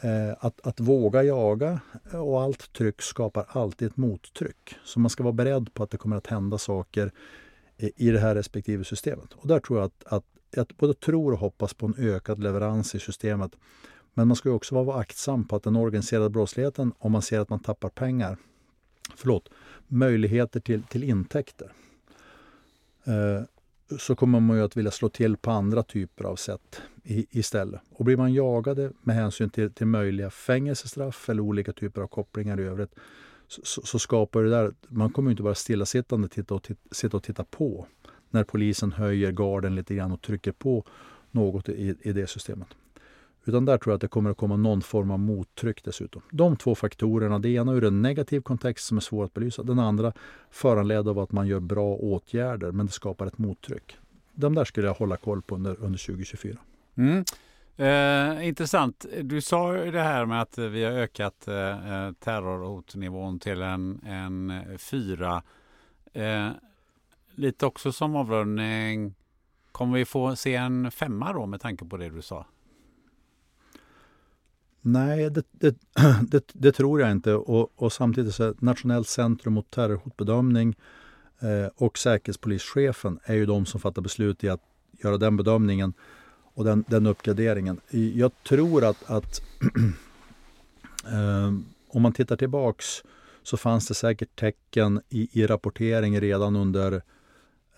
eh, 0.00 0.36
att, 0.46 0.66
att 0.66 0.80
våga 0.80 1.22
jaga 1.22 1.80
eh, 2.12 2.20
och 2.20 2.42
allt 2.42 2.72
tryck 2.72 3.02
skapar 3.02 3.46
alltid 3.48 3.88
ett 3.88 3.96
mottryck. 3.96 4.74
Så 4.84 5.00
man 5.00 5.10
ska 5.10 5.22
vara 5.22 5.32
beredd 5.32 5.74
på 5.74 5.82
att 5.82 5.90
det 5.90 5.96
kommer 5.96 6.16
att 6.16 6.26
hända 6.26 6.58
saker 6.58 7.12
eh, 7.76 7.90
i 7.96 8.10
det 8.10 8.18
här 8.18 8.34
respektive 8.34 8.84
systemet. 8.84 9.32
Och 9.32 9.48
där 9.48 9.60
tror 9.60 9.78
jag 9.78 9.86
att, 9.86 10.04
att 10.12 10.24
jag 10.50 10.66
både 10.78 10.94
tror 10.94 11.32
och 11.32 11.38
hoppas 11.38 11.74
på 11.74 11.86
en 11.86 11.94
ökad 11.98 12.42
leverans 12.42 12.94
i 12.94 12.98
systemet 12.98 13.52
men 14.14 14.28
man 14.28 14.36
ska 14.36 14.50
också 14.50 14.82
vara 14.82 15.00
aktsam 15.00 15.44
på 15.44 15.56
att 15.56 15.62
den 15.62 15.76
organiserade 15.76 16.30
brottsligheten, 16.30 16.92
om 16.98 17.12
man 17.12 17.22
ser 17.22 17.40
att 17.40 17.48
man 17.48 17.60
tappar 17.60 17.88
pengar, 17.88 18.36
förlåt, 19.16 19.48
möjligheter 19.88 20.60
till, 20.60 20.82
till 20.82 21.04
intäkter, 21.04 21.72
eh, 23.04 23.42
så 23.98 24.16
kommer 24.16 24.40
man 24.40 24.56
ju 24.56 24.62
att 24.62 24.76
vilja 24.76 24.90
slå 24.90 25.08
till 25.08 25.36
på 25.36 25.50
andra 25.50 25.82
typer 25.82 26.24
av 26.24 26.36
sätt 26.36 26.82
i, 27.04 27.26
istället. 27.38 27.80
Och 27.90 28.04
blir 28.04 28.16
man 28.16 28.34
jagade 28.34 28.92
med 29.02 29.16
hänsyn 29.16 29.50
till, 29.50 29.72
till 29.72 29.86
möjliga 29.86 30.30
fängelsestraff 30.30 31.28
eller 31.28 31.42
olika 31.42 31.72
typer 31.72 32.00
av 32.00 32.06
kopplingar 32.06 32.60
i 32.60 32.62
övrigt 32.62 32.94
så, 33.48 33.82
så 33.82 33.98
skapar 33.98 34.42
det 34.42 34.50
där, 34.50 34.74
man 34.88 35.10
kommer 35.10 35.30
inte 35.30 35.42
bara 35.42 35.54
stillasittande 35.54 36.28
titta 36.28 36.54
och 36.54 36.62
titta, 36.62 36.80
sitta 36.90 37.16
och 37.16 37.22
titta 37.22 37.44
på 37.44 37.86
när 38.30 38.44
polisen 38.44 38.92
höjer 38.92 39.32
garden 39.32 39.74
lite 39.74 39.94
grann 39.94 40.12
och 40.12 40.22
trycker 40.22 40.52
på 40.52 40.84
något 41.30 41.68
i, 41.68 41.94
i 42.00 42.12
det 42.12 42.26
systemet. 42.26 42.68
Utan 43.44 43.64
där 43.64 43.78
tror 43.78 43.92
jag 43.92 43.94
att 43.94 44.00
det 44.00 44.08
kommer 44.08 44.30
att 44.30 44.36
komma 44.36 44.56
någon 44.56 44.82
form 44.82 45.10
av 45.10 45.18
mottryck 45.18 45.84
dessutom. 45.84 46.22
De 46.30 46.56
två 46.56 46.74
faktorerna, 46.74 47.38
det 47.38 47.48
ena 47.48 47.72
ur 47.72 47.84
en 47.84 48.02
negativ 48.02 48.40
kontext 48.40 48.86
som 48.86 48.96
är 48.96 49.00
svår 49.00 49.24
att 49.24 49.34
belysa. 49.34 49.62
Den 49.62 49.78
andra 49.78 50.12
föranledd 50.50 51.08
av 51.08 51.18
att 51.18 51.32
man 51.32 51.46
gör 51.46 51.60
bra 51.60 51.94
åtgärder 51.94 52.72
men 52.72 52.86
det 52.86 52.92
skapar 52.92 53.26
ett 53.26 53.38
mottryck. 53.38 53.96
De 54.32 54.54
där 54.54 54.64
skulle 54.64 54.86
jag 54.86 54.94
hålla 54.94 55.16
koll 55.16 55.42
på 55.42 55.54
under, 55.54 55.70
under 55.80 56.06
2024. 56.06 56.56
Mm. 56.94 57.24
Eh, 57.76 58.48
intressant. 58.48 59.06
Du 59.22 59.40
sa 59.40 59.76
ju 59.76 59.90
det 59.90 60.02
här 60.02 60.26
med 60.26 60.42
att 60.42 60.58
vi 60.58 60.84
har 60.84 60.92
ökat 60.92 61.48
eh, 61.48 62.12
terrorhotnivån 62.12 63.38
till 63.38 63.62
en, 63.62 64.00
en 64.06 64.50
eh, 64.50 64.76
fyra. 64.78 65.42
Eh, 66.12 66.48
lite 67.34 67.66
också 67.66 67.92
som 67.92 68.16
avrundning. 68.16 69.14
Kommer 69.72 69.98
vi 69.98 70.04
få 70.04 70.36
se 70.36 70.54
en 70.54 70.90
femma 70.90 71.32
då 71.32 71.46
med 71.46 71.60
tanke 71.60 71.84
på 71.84 71.96
det 71.96 72.10
du 72.10 72.22
sa? 72.22 72.46
Nej, 74.82 75.30
det, 75.30 75.44
det, 75.50 75.76
det, 76.22 76.44
det, 76.52 76.72
tror 76.72 77.00
jag 77.00 77.10
inte. 77.10 77.34
Och, 77.34 77.72
och 77.76 77.92
samtidigt 77.92 78.34
så 78.34 78.54
Nationellt 78.58 79.08
centrum 79.08 79.54
mot 79.54 79.70
terrorhotbedömning 79.70 80.76
eh, 81.40 81.70
och 81.76 81.98
Säkerhetspolischefen 81.98 83.18
är 83.24 83.34
ju 83.34 83.46
de 83.46 83.66
som 83.66 83.80
fattar 83.80 84.02
beslut 84.02 84.44
i 84.44 84.48
att 84.48 84.62
göra 85.04 85.18
den 85.18 85.36
bedömningen 85.36 85.92
och 86.54 86.64
den, 86.64 86.84
den 86.88 87.06
uppgraderingen. 87.06 87.80
Jag 87.90 88.32
tror 88.48 88.84
att, 88.84 89.10
att 89.10 89.42
eh, 91.06 91.52
om 91.88 92.02
man 92.02 92.12
tittar 92.12 92.36
tillbaks 92.36 93.02
så 93.42 93.56
fanns 93.56 93.88
det 93.88 93.94
säkert 93.94 94.36
tecken 94.36 95.00
i, 95.08 95.28
i 95.32 95.46
rapportering 95.46 96.20
redan 96.20 96.56
under, 96.56 96.92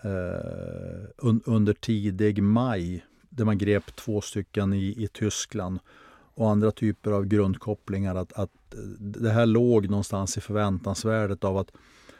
eh, 0.01 1.09
un, 1.17 1.41
under 1.45 1.73
tidig 1.73 2.43
maj 2.43 3.05
där 3.29 3.45
man 3.45 3.57
grep 3.57 3.95
två 3.95 4.21
stycken 4.21 4.73
i, 4.73 5.03
i 5.03 5.07
Tyskland 5.13 5.79
och 6.35 6.49
andra 6.49 6.71
typer 6.71 7.11
av 7.11 7.25
grundkopplingar. 7.25 8.15
Att, 8.15 8.33
att 8.33 8.51
det 8.99 9.29
här 9.29 9.45
låg 9.45 9.89
någonstans 9.89 10.37
i 10.37 10.41
förväntansvärdet 10.41 11.43
av 11.43 11.57
att 11.57 11.71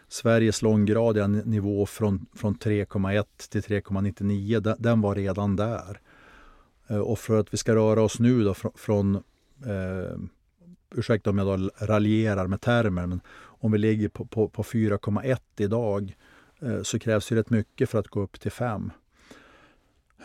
Sveriges 0.07 0.61
långgradiga 0.61 1.27
nivå 1.27 1.85
från, 1.85 2.25
från 2.33 2.55
3,1 2.55 3.25
till 3.49 3.61
3,99 3.61 4.59
den, 4.59 4.75
den, 4.79 5.01
var 5.01 5.15
redan 5.15 5.55
där. 5.55 5.99
Eh, 6.87 6.97
och 6.97 7.19
för 7.19 7.39
att 7.39 7.53
vi 7.53 7.57
ska 7.57 7.75
röra 7.75 8.01
oss 8.01 8.19
nu 8.19 8.43
då 8.43 8.53
från, 8.53 8.71
från 8.75 9.15
eh, 9.65 10.17
ursäkta 10.95 11.29
om 11.29 11.37
jag 11.37 11.59
då 11.59 11.69
raljerar 11.77 12.47
med 12.47 12.61
termer, 12.61 13.07
men 13.07 13.21
om 13.37 13.71
vi 13.71 13.77
ligger 13.77 14.09
på, 14.09 14.25
på, 14.25 14.49
på 14.49 14.63
4,1 14.63 15.37
idag 15.57 16.15
eh, 16.59 16.81
så 16.81 16.99
krävs 16.99 17.29
det 17.29 17.35
rätt 17.35 17.49
mycket 17.49 17.89
för 17.89 17.99
att 17.99 18.07
gå 18.07 18.21
upp 18.21 18.39
till 18.39 18.51
5. 18.51 18.91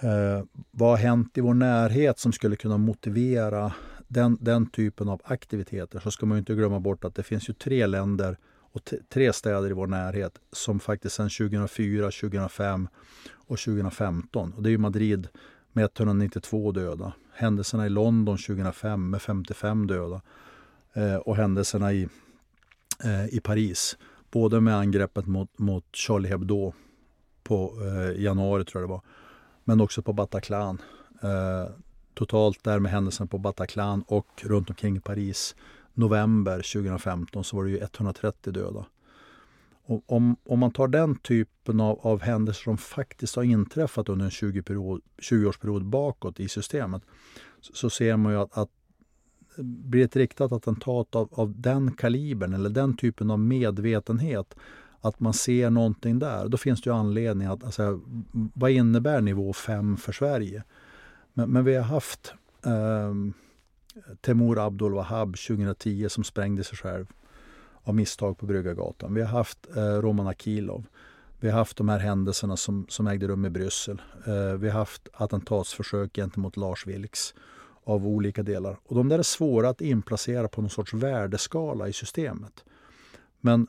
Eh, 0.03 0.45
vad 0.71 0.91
har 0.91 0.97
hänt 0.97 1.39
i 1.39 1.41
vår 1.41 1.55
närhet 1.55 2.19
som 2.19 2.33
skulle 2.33 2.57
kunna 2.57 2.79
motivera 2.79 3.73
den, 4.09 4.39
den 4.41 4.67
typen 4.67 5.09
av 5.09 5.21
aktiviteter? 5.25 6.01
Så 6.01 6.11
ska 6.11 6.27
man 6.27 6.39
inte 6.39 6.55
glömma 6.55 6.81
bort 6.81 7.05
att 7.05 7.15
det 7.15 7.23
finns 7.23 7.49
ju 7.49 7.53
tre 7.53 7.87
länder 7.87 8.37
och 8.73 8.93
tre 9.09 9.33
städer 9.33 9.71
i 9.71 9.73
vår 9.73 9.87
närhet 9.87 10.39
som 10.53 10.81
faktiskt 10.81 11.15
sedan 11.15 11.31
2004, 11.31 12.11
2005 12.11 12.89
och 13.33 13.59
2015, 13.59 14.53
och 14.57 14.63
det 14.63 14.69
är 14.69 14.71
ju 14.71 14.79
Madrid 14.79 15.29
med 15.73 15.85
192 15.85 16.73
döda, 16.73 17.13
händelserna 17.35 17.87
i 17.87 17.89
London 17.89 18.39
2005 18.39 19.11
med 19.11 19.23
55 19.23 19.87
döda. 19.87 20.21
Eh, 20.93 21.17
och 21.17 21.37
händelserna 21.37 21.93
i, 21.93 22.09
eh, 23.05 23.27
i 23.27 23.41
Paris, 23.41 23.99
både 24.31 24.61
med 24.61 24.77
angreppet 24.77 25.27
mot, 25.27 25.59
mot 25.59 25.85
Charlie 25.93 26.29
Hebdo 26.29 26.73
på 27.43 27.73
eh, 27.83 28.23
januari 28.23 28.65
tror 28.65 28.83
jag 28.83 28.89
det 28.89 28.93
var, 28.93 29.03
men 29.71 29.81
också 29.81 30.03
på 30.03 30.13
Bataclan. 30.13 30.83
Eh, 31.23 31.73
totalt 32.15 32.65
där 32.65 32.79
med 32.79 32.93
händelsen 32.93 33.29
på 33.29 33.39
Bataclan 33.39 34.05
och 34.07 34.27
runt 34.43 34.71
omkring 34.71 35.01
Paris 35.01 35.57
november 35.95 36.57
2015 36.57 37.45
så 37.45 37.57
var 37.57 37.65
det 37.65 37.71
ju 37.71 37.79
130 37.79 38.53
döda. 38.53 38.87
Och 39.85 40.03
om, 40.07 40.37
om 40.45 40.59
man 40.59 40.71
tar 40.71 40.89
den 40.89 41.17
typen 41.17 41.81
av, 41.81 42.01
av 42.03 42.21
händelser 42.21 42.63
som 42.63 42.79
faktiskt 42.79 43.37
har 43.37 43.43
inträffat 43.43 44.09
under 44.09 44.25
en 44.25 44.31
20-årsperiod 44.31 45.01
20 45.79 45.81
bakåt 45.81 46.41
i 46.41 46.49
systemet 46.49 47.03
så, 47.61 47.73
så 47.75 47.91
ser 47.91 48.17
man 48.17 48.33
ju 48.33 48.39
att, 48.39 48.59
att 48.59 48.71
blir 49.63 50.05
ett 50.05 50.17
riktat 50.17 50.53
attentat 50.53 51.15
av, 51.15 51.29
av 51.33 51.61
den 51.61 51.93
kalibern 51.93 52.55
eller 52.55 52.71
den 52.71 52.97
typen 52.97 53.31
av 53.31 53.39
medvetenhet 53.39 54.55
att 55.01 55.21
man 55.21 55.35
ser 55.35 55.71
någonting 55.71 56.19
där, 56.19 56.49
då 56.49 56.57
finns 56.57 56.83
det 56.83 56.91
ju 56.91 56.97
anledning 56.97 57.49
att... 57.49 57.65
Alltså, 57.65 58.01
vad 58.33 58.71
innebär 58.71 59.21
nivå 59.21 59.53
5 59.53 59.97
för 59.97 60.13
Sverige? 60.13 60.65
Men, 61.33 61.51
men 61.51 61.65
vi 61.65 61.75
har 61.75 61.85
haft 61.85 62.35
eh, 62.65 63.15
Temur 64.21 64.67
Abdul 64.67 64.93
Wahab 64.93 65.37
2010 65.37 66.09
som 66.09 66.25
sprängde 66.25 66.65
sig 66.65 66.79
själv 66.79 67.07
av 67.83 67.95
misstag 67.95 68.39
på 68.39 68.47
Bryggargatan. 68.47 69.15
Vi 69.15 69.21
har 69.21 69.29
haft 69.29 69.77
eh, 69.77 69.83
Roman 69.83 70.27
Akilov. 70.27 70.87
Vi 71.41 71.51
har 71.51 71.59
haft 71.59 71.77
de 71.77 71.89
här 71.89 71.99
händelserna 71.99 72.57
som, 72.57 72.87
som 72.89 73.07
ägde 73.07 73.29
rum 73.29 73.45
i 73.45 73.51
Bryssel. 73.51 74.03
Eh, 74.27 74.59
vi 74.59 74.69
har 74.69 74.79
haft 74.79 75.09
attentatsförsök 75.13 76.15
gentemot 76.15 76.57
Lars 76.57 76.87
Vilks 76.87 77.35
av 77.85 78.07
olika 78.07 78.43
delar. 78.43 78.79
Och 78.85 78.97
de 78.97 79.09
där 79.09 79.19
är 79.19 79.23
svåra 79.23 79.69
att 79.69 79.81
inplacera 79.81 80.49
på 80.49 80.61
någon 80.61 80.71
sorts 80.71 80.95
värdeskala 80.95 81.89
i 81.89 81.93
systemet. 81.93 82.65
Men 83.41 83.67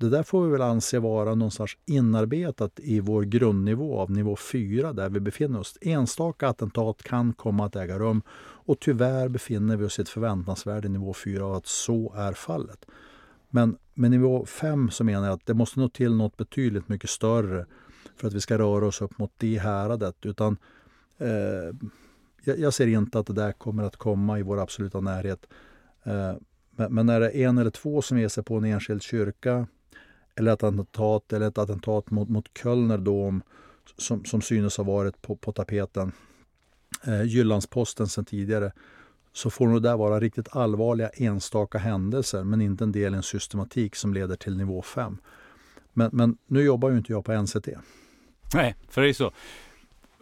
det 0.00 0.08
där 0.08 0.22
får 0.22 0.44
vi 0.44 0.52
väl 0.52 0.62
anse 0.62 0.98
vara 0.98 1.34
någonstans 1.34 1.76
inarbetat 1.84 2.80
i 2.80 3.00
vår 3.00 3.22
grundnivå 3.22 3.98
av 3.98 4.10
nivå 4.10 4.36
4 4.36 4.92
där 4.92 5.08
vi 5.08 5.20
befinner 5.20 5.60
oss. 5.60 5.78
Enstaka 5.80 6.48
attentat 6.48 7.02
kan 7.02 7.32
komma 7.32 7.66
att 7.66 7.76
äga 7.76 7.98
rum 7.98 8.22
och 8.38 8.80
tyvärr 8.80 9.28
befinner 9.28 9.76
vi 9.76 9.84
oss 9.84 9.98
i 9.98 10.02
ett 10.02 10.08
förväntansvärde 10.08 10.88
i 10.88 10.90
nivå 10.90 11.14
4 11.14 11.44
av 11.44 11.54
att 11.54 11.66
så 11.66 12.14
är 12.16 12.32
fallet. 12.32 12.86
Men 13.50 13.76
med 13.94 14.10
nivå 14.10 14.46
5 14.46 14.90
så 14.90 15.04
menar 15.04 15.26
jag 15.26 15.34
att 15.34 15.46
det 15.46 15.54
måste 15.54 15.80
nog 15.80 15.92
till 15.92 16.14
något 16.14 16.36
betydligt 16.36 16.88
mycket 16.88 17.10
större 17.10 17.66
för 18.16 18.28
att 18.28 18.34
vi 18.34 18.40
ska 18.40 18.58
röra 18.58 18.86
oss 18.86 19.02
upp 19.02 19.18
mot 19.18 19.32
det 19.36 19.58
häradet. 19.58 20.26
Utan, 20.26 20.56
eh, 21.18 21.28
jag, 22.44 22.58
jag, 22.58 22.74
ser 22.74 22.86
inte 22.86 23.18
att 23.18 23.26
det 23.26 23.32
där 23.32 23.52
kommer 23.52 23.82
att 23.82 23.96
komma 23.96 24.38
i 24.38 24.42
vår 24.42 24.60
absoluta 24.60 25.00
närhet. 25.00 25.46
Eh, 26.04 26.34
men, 26.70 26.94
men 26.94 27.06
när 27.06 27.20
det 27.20 27.30
är 27.30 27.48
en 27.48 27.58
eller 27.58 27.70
två 27.70 28.02
som 28.02 28.18
ger 28.18 28.28
sig 28.28 28.44
på 28.44 28.56
en 28.56 28.64
enskild 28.64 29.02
kyrka 29.02 29.66
eller 30.36 30.52
ett 30.52 30.62
attentat, 30.62 31.32
eller 31.32 31.48
ett 31.48 31.58
attentat 31.58 32.10
mot, 32.10 32.28
mot 32.28 32.58
Kölner 32.62 32.98
Dom 32.98 33.42
som, 33.96 34.24
som 34.24 34.40
synes 34.40 34.76
ha 34.76 34.84
varit 34.84 35.22
på, 35.22 35.36
på 35.36 35.52
tapeten. 35.52 36.12
Eh, 37.06 37.22
Jyllandsposten 37.22 38.08
sen 38.08 38.24
tidigare 38.24 38.72
så 39.32 39.50
får 39.50 39.66
nog 39.66 39.82
det 39.82 39.96
vara 39.96 40.20
riktigt 40.20 40.56
allvarliga 40.56 41.08
enstaka 41.08 41.78
händelser 41.78 42.44
men 42.44 42.60
inte 42.60 42.84
en 42.84 42.92
del 42.92 43.14
i 43.14 43.16
en 43.16 43.22
systematik 43.22 43.96
som 43.96 44.14
leder 44.14 44.36
till 44.36 44.56
nivå 44.56 44.82
5. 44.82 45.18
Men, 45.92 46.10
men 46.12 46.38
nu 46.46 46.62
jobbar 46.62 46.90
ju 46.90 46.96
inte 46.96 47.12
jag 47.12 47.24
på 47.24 47.32
NCT. 47.32 47.68
Nej, 48.54 48.76
för 48.88 49.02
det 49.02 49.08
är 49.08 49.12
så. 49.12 49.32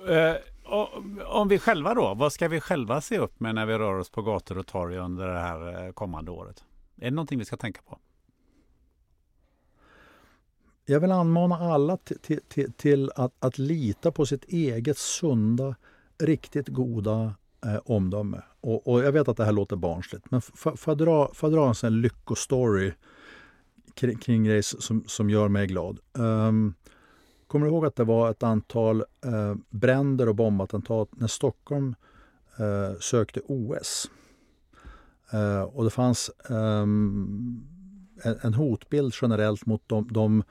Eh, 0.09 0.37
om 1.27 1.49
vi 1.49 1.59
själva 1.59 1.95
då, 1.95 2.15
vad 2.15 2.33
ska 2.33 2.49
vi 2.49 2.61
själva 2.61 3.01
se 3.01 3.19
upp 3.19 3.41
med 3.41 3.55
när 3.55 3.67
vi 3.67 3.79
rör 3.79 3.99
oss 3.99 4.11
på 4.11 4.23
gator 4.23 4.59
och 4.59 4.67
torg 4.67 4.99
under 4.99 5.27
det 5.27 5.39
här 5.39 5.87
eh, 5.87 5.93
kommande 5.93 6.31
året? 6.31 6.65
Är 6.97 7.05
det 7.05 7.11
någonting 7.11 7.39
vi 7.39 7.45
ska 7.45 7.57
tänka 7.57 7.81
på? 7.83 7.99
Jag 10.87 11.01
vill 11.01 11.13
anmana 11.13 11.57
alla 11.57 11.97
till, 11.97 12.41
till, 12.49 12.73
till 12.73 13.11
att, 13.17 13.33
att, 13.39 13.59
lita 13.59 14.13
på 14.13 14.27
sitt 14.27 14.45
eget 14.45 14.99
sunda, 14.99 15.75
riktigt 16.19 16.69
goda 16.69 17.35
eh, 17.65 17.79
omdöme. 17.85 18.43
Och, 18.61 18.89
och, 18.89 19.05
jag 19.05 19.13
vet 19.13 19.29
att 19.29 19.37
det 19.37 19.45
här 19.45 19.53
låter 19.53 19.77
barnsligt, 19.77 20.31
men 20.31 20.43
får 20.43 20.79
jag 20.87 20.99
dra, 20.99 21.31
för 21.35 21.51
dra 21.51 21.69
en 21.69 21.75
sån 21.75 22.01
lyckostory 22.01 22.93
kring, 23.95 24.19
kring 24.19 24.45
grej 24.45 24.63
som, 24.63 25.05
som 25.07 25.31
gör 25.31 25.49
mig 25.49 25.67
glad. 25.67 25.99
Um, 26.13 26.75
kommer 27.47 27.67
du 27.67 27.73
ihåg 27.73 27.87
att 27.87 27.97
det 27.97 28.05
var 28.05 28.31
ett 28.31 28.43
antal 28.43 29.01
eh, 29.01 29.55
bränder 29.71 30.29
och 30.29 30.35
bombattentat 30.35 31.09
när 31.13 31.27
Stockholm 31.27 31.95
eh, 32.59 32.99
sökte 33.01 33.41
OS? 33.47 34.11
Eh, 35.33 35.63
och 35.63 35.85
det 35.85 35.91
fanns 35.91 36.31
ehm, 36.51 37.65
en 38.43 38.55
hotbild 38.55 39.15
generellt 39.23 39.67
mot 39.67 39.83
de, 39.87 40.09
de 40.13 40.43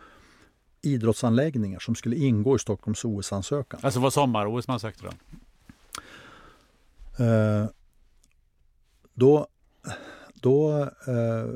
idrottsanläggningar 0.83 1.79
som 1.79 1.95
skulle 1.95 2.15
ingå 2.15 2.55
i 2.55 2.59
Stockholms 2.59 3.05
OS-ansökan. 3.05 3.79
Alltså 3.83 3.99
var 3.99 4.09
sommar-OS 4.09 4.67
man 4.67 4.79
sökte 4.79 5.03
då? 5.03 5.11
Uh, 7.23 7.67
då, 9.13 9.47
då 10.33 10.81
eh, 11.07 11.47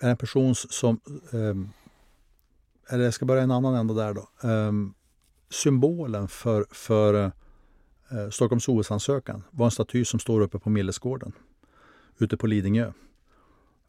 är 0.00 0.10
en 0.10 0.16
person 0.16 0.54
som... 0.54 1.00
Eh, 1.32 1.54
eller 2.90 3.04
jag 3.04 3.14
ska 3.14 3.24
börja 3.24 3.42
en 3.42 3.50
annan 3.50 3.74
ända 3.74 3.94
där 3.94 4.14
då. 4.14 4.48
Eh, 4.48 4.72
symbolen 5.50 6.28
för, 6.28 6.66
för 6.70 7.14
eh, 8.10 8.30
Stockholms 8.30 8.68
OS-ansökan 8.68 9.42
var 9.50 9.64
en 9.64 9.70
staty 9.70 10.04
som 10.04 10.20
står 10.20 10.40
uppe 10.40 10.58
på 10.58 10.70
Millesgården 10.70 11.32
ute 12.18 12.36
på 12.36 12.46
Lidingö. 12.46 12.92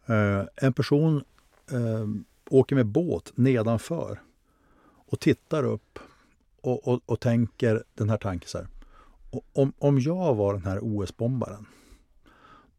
Eh, 0.06 0.43
en 0.56 0.73
person 0.73 1.23
eh, 1.72 2.07
åker 2.49 2.76
med 2.76 2.85
båt 2.85 3.31
nedanför 3.35 4.22
och 5.11 5.19
tittar 5.19 5.64
upp 5.64 5.99
och, 6.61 6.88
och, 6.88 7.02
och 7.06 7.19
tänker 7.19 7.84
den 7.94 8.10
här 8.10 8.18
tanken 8.18 8.49
så 8.49 8.57
här. 8.57 8.68
Om, 9.53 9.73
om 9.80 9.99
jag 9.99 10.36
var 10.36 10.53
den 10.53 10.65
här 10.65 10.80
OS-bombaren, 10.81 11.65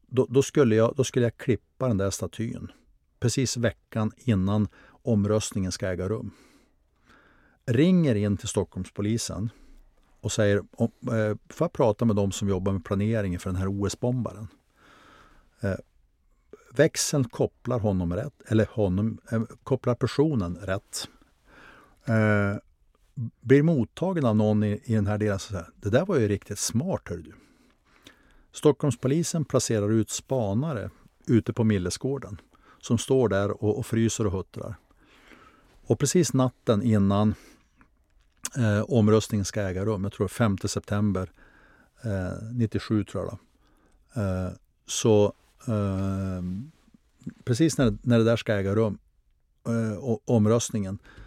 då, 0.06 0.26
då, 0.30 0.42
skulle 0.42 0.74
jag, 0.74 0.94
då 0.96 1.04
skulle 1.04 1.26
jag 1.26 1.36
klippa 1.36 1.88
den 1.88 1.96
där 1.96 2.10
statyn 2.10 2.72
precis 3.20 3.56
veckan 3.56 4.12
innan 4.18 4.68
omröstningen 5.02 5.72
ska 5.72 5.88
äga 5.88 6.08
rum. 6.08 6.30
Ringer 7.66 8.14
in 8.14 8.36
till 8.36 8.48
Stockholmspolisen 8.48 9.50
och 10.20 10.32
säger, 10.32 10.56
eh, 10.56 11.36
får 11.48 11.64
jag 11.64 11.72
prata 11.72 12.04
med 12.04 12.16
de 12.16 12.32
som 12.32 12.48
jobbar 12.48 12.72
med 12.72 12.84
planeringen 12.84 13.40
för 13.40 13.50
den 13.50 13.56
här 13.56 13.68
OS-bombaren? 13.68 14.48
Eh, 15.60 15.76
växeln 16.74 17.24
kopplar 17.24 17.78
honom 17.78 18.14
rätt, 18.14 18.42
eller 18.46 18.68
honom, 18.70 19.18
eh, 19.32 19.42
kopplar 19.62 19.94
personen 19.94 20.56
rätt. 20.56 21.08
Eh, 22.04 22.56
blir 23.40 23.62
mottagen 23.62 24.24
av 24.24 24.36
någon 24.36 24.62
i, 24.62 24.80
i 24.84 24.94
den 24.94 25.06
här 25.06 25.18
delen 25.18 25.38
så 25.38 25.52
säger 25.52 25.66
det 25.76 25.90
där 25.90 26.06
var 26.06 26.18
ju 26.18 26.28
riktigt 26.28 26.58
smart 26.58 27.02
hör 27.04 27.16
du. 27.16 27.32
Stockholmspolisen 28.52 29.44
placerar 29.44 29.90
ut 29.90 30.10
spanare 30.10 30.90
ute 31.26 31.52
på 31.52 31.64
Millesgården 31.64 32.40
som 32.78 32.98
står 32.98 33.28
där 33.28 33.64
och, 33.64 33.78
och 33.78 33.86
fryser 33.86 34.26
och 34.26 34.32
huttrar. 34.32 34.74
Och 35.86 35.98
precis 35.98 36.32
natten 36.32 36.82
innan 36.82 37.34
eh, 38.56 38.82
omröstningen 38.82 39.44
ska 39.44 39.62
äga 39.62 39.84
rum, 39.84 40.04
jag 40.04 40.12
tror 40.12 40.28
5 40.28 40.58
september 40.58 41.32
eh, 42.02 42.52
97 42.52 43.04
tror 43.04 43.24
jag, 43.24 43.38
då, 44.14 44.20
eh, 44.20 44.52
så 44.86 45.32
eh, 45.66 46.42
precis 47.44 47.78
när, 47.78 47.98
när 48.02 48.18
det 48.18 48.24
där 48.24 48.36
ska 48.36 48.54
äga 48.54 48.74
rum, 48.74 48.98
eh, 49.66 50.18
omröstningen, 50.24 50.98
eh, 51.04 51.19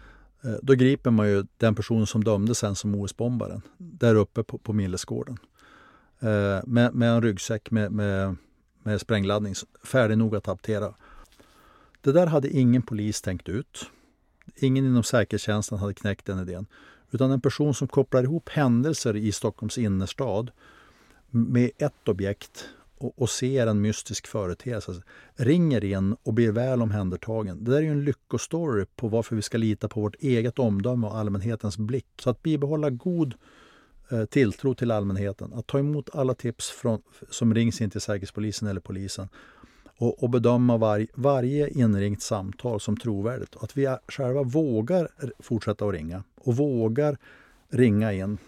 Eh, 0.44 0.56
då 0.62 0.74
griper 0.74 1.10
man 1.10 1.28
ju 1.28 1.44
den 1.56 1.74
personen 1.74 2.06
som 2.06 2.24
dömdes 2.24 2.58
sen 2.58 2.74
som 2.74 2.94
OS-bombaren 2.94 3.62
där 3.78 4.14
uppe 4.14 4.42
på, 4.42 4.58
på 4.58 4.72
Millesgården. 4.72 5.38
Eh, 6.20 6.60
med, 6.66 6.94
med, 6.94 7.10
en 7.10 7.22
ryggsäck 7.22 7.70
med, 7.70 7.92
med, 7.92 8.36
med 8.82 9.00
sprängladdning 9.00 9.54
färdig 9.84 10.18
nog 10.18 10.36
att 10.36 10.48
aptera. 10.48 10.94
Det 12.00 12.12
där 12.12 12.26
hade 12.26 12.48
ingen 12.48 12.82
polis 12.82 13.22
tänkt 13.22 13.48
ut. 13.48 13.86
Ingen 14.56 14.86
inom 14.86 15.02
säkerhetstjänsten 15.02 15.78
hade 15.78 15.94
knäckt 15.94 16.26
den 16.26 16.38
idén. 16.38 16.66
Utan 17.10 17.30
en 17.30 17.40
person 17.40 17.74
som 17.74 17.88
kopplar 17.88 18.22
ihop 18.22 18.48
händelser 18.48 19.16
i 19.16 19.32
Stockholms 19.32 19.78
innerstad 19.78 20.50
med 21.30 21.70
ett 21.78 22.08
objekt 22.08 22.68
och, 23.04 23.22
och 23.22 23.30
ser 23.30 23.66
en 23.66 23.80
mystisk 23.80 24.26
företeelse, 24.26 24.90
alltså, 24.90 25.02
ringer 25.34 25.84
in 25.84 26.16
och 26.22 26.34
blir 26.34 26.52
väl 26.52 26.82
omhändertagen. 26.82 27.64
Det 27.64 27.70
där 27.70 27.78
är 27.78 27.82
ju 27.82 27.90
en 27.90 28.04
lyckostory 28.04 28.86
på 28.96 29.08
varför 29.08 29.36
vi 29.36 29.42
ska 29.42 29.58
lita 29.58 29.88
på 29.88 30.00
vårt 30.00 30.14
eget 30.14 30.58
omdöme 30.58 31.06
och 31.06 31.16
allmänhetens 31.16 31.78
blick. 31.78 32.06
Så 32.18 32.30
att 32.30 32.42
bibehålla 32.42 32.90
god 32.90 33.34
eh, 34.10 34.24
tilltro 34.24 34.74
till 34.74 34.90
allmänheten, 34.90 35.52
att 35.54 35.66
ta 35.66 35.78
emot 35.78 36.10
alla 36.12 36.34
tips 36.34 36.70
från, 36.70 37.02
som 37.30 37.54
rings 37.54 37.80
in 37.80 37.90
till 37.90 38.00
Säkerhetspolisen 38.00 38.68
eller 38.68 38.80
polisen 38.80 39.28
och, 39.98 40.22
och 40.22 40.30
bedöma 40.30 40.76
var, 40.76 41.06
varje 41.14 41.68
inringt 41.68 42.22
samtal 42.22 42.80
som 42.80 42.96
trovärdigt. 42.96 43.56
Att 43.60 43.76
vi 43.76 43.96
själva 44.08 44.42
vågar 44.42 45.08
fortsätta 45.38 45.86
att 45.86 45.94
ringa 45.94 46.24
och 46.34 46.56
vågar 46.56 47.18
ringa 47.68 48.12
in 48.12 48.38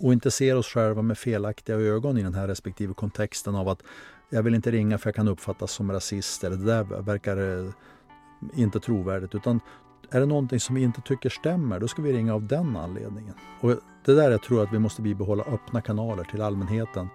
och 0.00 0.12
inte 0.12 0.30
ser 0.30 0.56
oss 0.56 0.66
själva 0.66 1.02
med 1.02 1.18
felaktiga 1.18 1.76
ögon 1.76 2.18
i 2.18 2.22
den 2.22 2.34
här 2.34 2.48
respektive 2.48 2.94
kontexten 2.94 3.54
av 3.54 3.68
att 3.68 3.82
jag 4.30 4.42
vill 4.42 4.54
inte 4.54 4.70
ringa 4.70 4.98
för 4.98 5.08
jag 5.08 5.14
kan 5.14 5.28
uppfattas 5.28 5.72
som 5.72 5.92
rasist 5.92 6.44
eller 6.44 6.56
det 6.56 6.64
där 6.64 6.84
verkar 7.02 7.66
eh, 7.66 7.72
inte 8.54 8.80
trovärdigt. 8.80 9.34
Utan 9.34 9.60
är 10.10 10.20
det 10.20 10.26
någonting 10.26 10.60
som 10.60 10.74
vi 10.74 10.82
inte 10.82 11.00
tycker 11.00 11.30
stämmer, 11.30 11.80
då 11.80 11.88
ska 11.88 12.02
vi 12.02 12.12
ringa 12.12 12.34
av 12.34 12.46
den 12.46 12.76
anledningen. 12.76 13.34
Och 13.60 13.70
det 14.04 14.14
där 14.14 14.30
jag 14.30 14.42
tror 14.42 14.62
att 14.62 14.72
vi 14.72 14.78
måste 14.78 15.02
bibehålla 15.02 15.44
öppna 15.44 15.80
kanaler 15.80 16.24
till 16.24 16.42
allmänheten. 16.42 17.08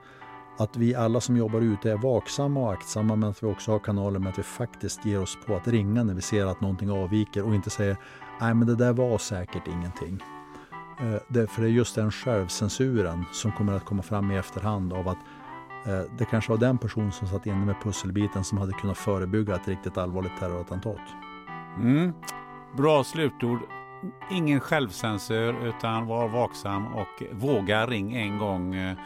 Att 0.57 0.77
vi 0.77 0.95
alla 0.95 1.21
som 1.21 1.37
jobbar 1.37 1.61
ute 1.61 1.91
är 1.91 1.97
vaksamma 1.97 2.59
och 2.59 2.73
aktsamma 2.73 3.15
men 3.15 3.29
att 3.29 3.43
vi 3.43 3.47
också 3.47 3.71
har 3.71 3.79
kanaler 3.79 4.19
med 4.19 4.29
att 4.29 4.39
vi 4.39 4.43
faktiskt 4.43 5.05
ger 5.05 5.21
oss 5.21 5.37
på 5.47 5.55
att 5.55 5.67
ringa 5.67 6.03
när 6.03 6.13
vi 6.13 6.21
ser 6.21 6.45
att 6.45 6.61
någonting 6.61 6.89
avviker 6.89 7.43
och 7.43 7.55
inte 7.55 7.69
säger 7.69 7.97
nej 8.41 8.53
men 8.53 8.67
det 8.67 8.75
där 8.75 8.93
var 8.93 9.17
säkert 9.17 9.67
ingenting. 9.67 10.23
Eh, 11.03 11.21
det, 11.27 11.47
för 11.47 11.61
det 11.61 11.67
är 11.67 11.71
just 11.71 11.95
den 11.95 12.11
självcensuren 12.11 13.25
som 13.31 13.51
kommer 13.51 13.73
att 13.73 13.85
komma 13.85 14.01
fram 14.01 14.31
i 14.31 14.37
efterhand 14.37 14.93
av 14.93 15.07
att 15.07 15.17
eh, 15.85 16.01
det 16.17 16.25
kanske 16.25 16.51
var 16.51 16.57
den 16.57 16.77
person 16.77 17.11
som 17.11 17.27
satt 17.27 17.45
inne 17.45 17.65
med 17.65 17.75
pusselbiten 17.83 18.43
som 18.43 18.57
hade 18.57 18.73
kunnat 18.73 18.97
förebygga 18.97 19.55
ett 19.55 19.67
riktigt 19.67 19.97
allvarligt 19.97 20.39
terrorattentat. 20.39 21.01
Mm. 21.77 22.13
Bra 22.77 23.03
slutord. 23.03 23.59
Ingen 24.31 24.59
självcensur 24.59 25.67
utan 25.67 26.07
var 26.07 26.27
vaksam 26.27 26.87
och 26.87 27.23
våga 27.31 27.87
ring 27.87 28.15
en 28.15 28.37
gång 28.37 28.75
eh, 28.75 28.97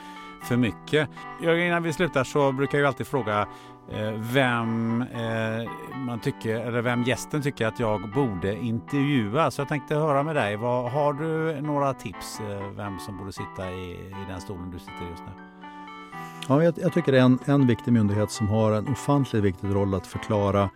för 0.44 0.58
mycket. 0.58 1.10
innan 1.42 1.84
vi 1.84 1.94
slutar 1.94 2.24
så 2.24 2.52
brukar 2.52 2.78
jag 2.78 2.88
alltid 2.88 3.08
fråga 3.08 3.48
Eh, 3.92 4.14
vem 4.34 5.02
eh, 5.02 5.70
man 5.96 6.20
tycker, 6.20 6.56
eller 6.56 6.82
vem 6.82 7.04
gästen 7.04 7.42
tycker 7.42 7.68
att 7.68 7.80
jag 7.80 8.12
borde 8.14 8.56
intervjua. 8.56 9.52
Så 9.52 9.62
jag 9.62 9.68
tänkte 9.68 9.96
höra 9.96 10.24
med 10.24 10.36
dig, 10.36 10.56
vad, 10.56 10.92
har 10.92 11.14
du 11.14 11.62
några 11.62 11.94
tips 11.94 12.40
eh, 12.40 12.72
vem 12.76 13.00
som 13.00 13.18
borde 13.18 13.32
sitta 13.32 13.72
i, 13.72 13.92
i 13.92 14.26
den 14.30 14.42
stolen 14.42 14.72
du 14.72 14.80
sitter 14.80 15.10
just 15.10 15.24
nu? 15.26 15.32
Ja, 16.48 16.64
jag, 16.64 16.74
jag 16.78 16.94
tycker 16.94 17.12
det 17.12 17.18
är 17.18 17.24
en, 17.24 17.40
en 17.46 17.68
viktig 17.68 17.94
myndighet 17.94 18.32
som 18.32 18.48
har 18.48 18.72
en 18.72 18.88
ofantligt 18.88 19.44
viktig 19.44 19.76
roll 19.76 19.96
att 19.96 20.08
förklara 20.08 20.70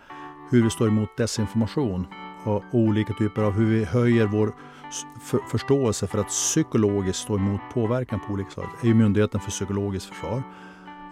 hur 0.50 0.64
vi 0.64 0.70
står 0.70 0.88
emot 0.88 1.18
desinformation 1.18 2.08
och, 2.44 2.56
och 2.56 2.64
olika 2.72 3.14
typer 3.14 3.44
av 3.44 3.52
hur 3.52 3.66
vi 3.66 3.86
höjer 3.86 4.26
vår 4.26 4.54
för, 5.22 5.40
förståelse 5.52 6.08
för 6.08 6.20
att 6.20 6.28
psykologiskt 6.28 7.20
stå 7.20 7.36
emot 7.36 7.62
påverkan 7.74 8.20
på 8.28 8.34
olika 8.34 8.50
sätt. 8.50 8.64
Det 8.82 8.88
är 8.88 8.90
ju 8.90 8.96
Myndigheten 8.96 9.40
för 9.40 9.52
psykologiskt 9.52 10.06
försvar. 10.06 10.44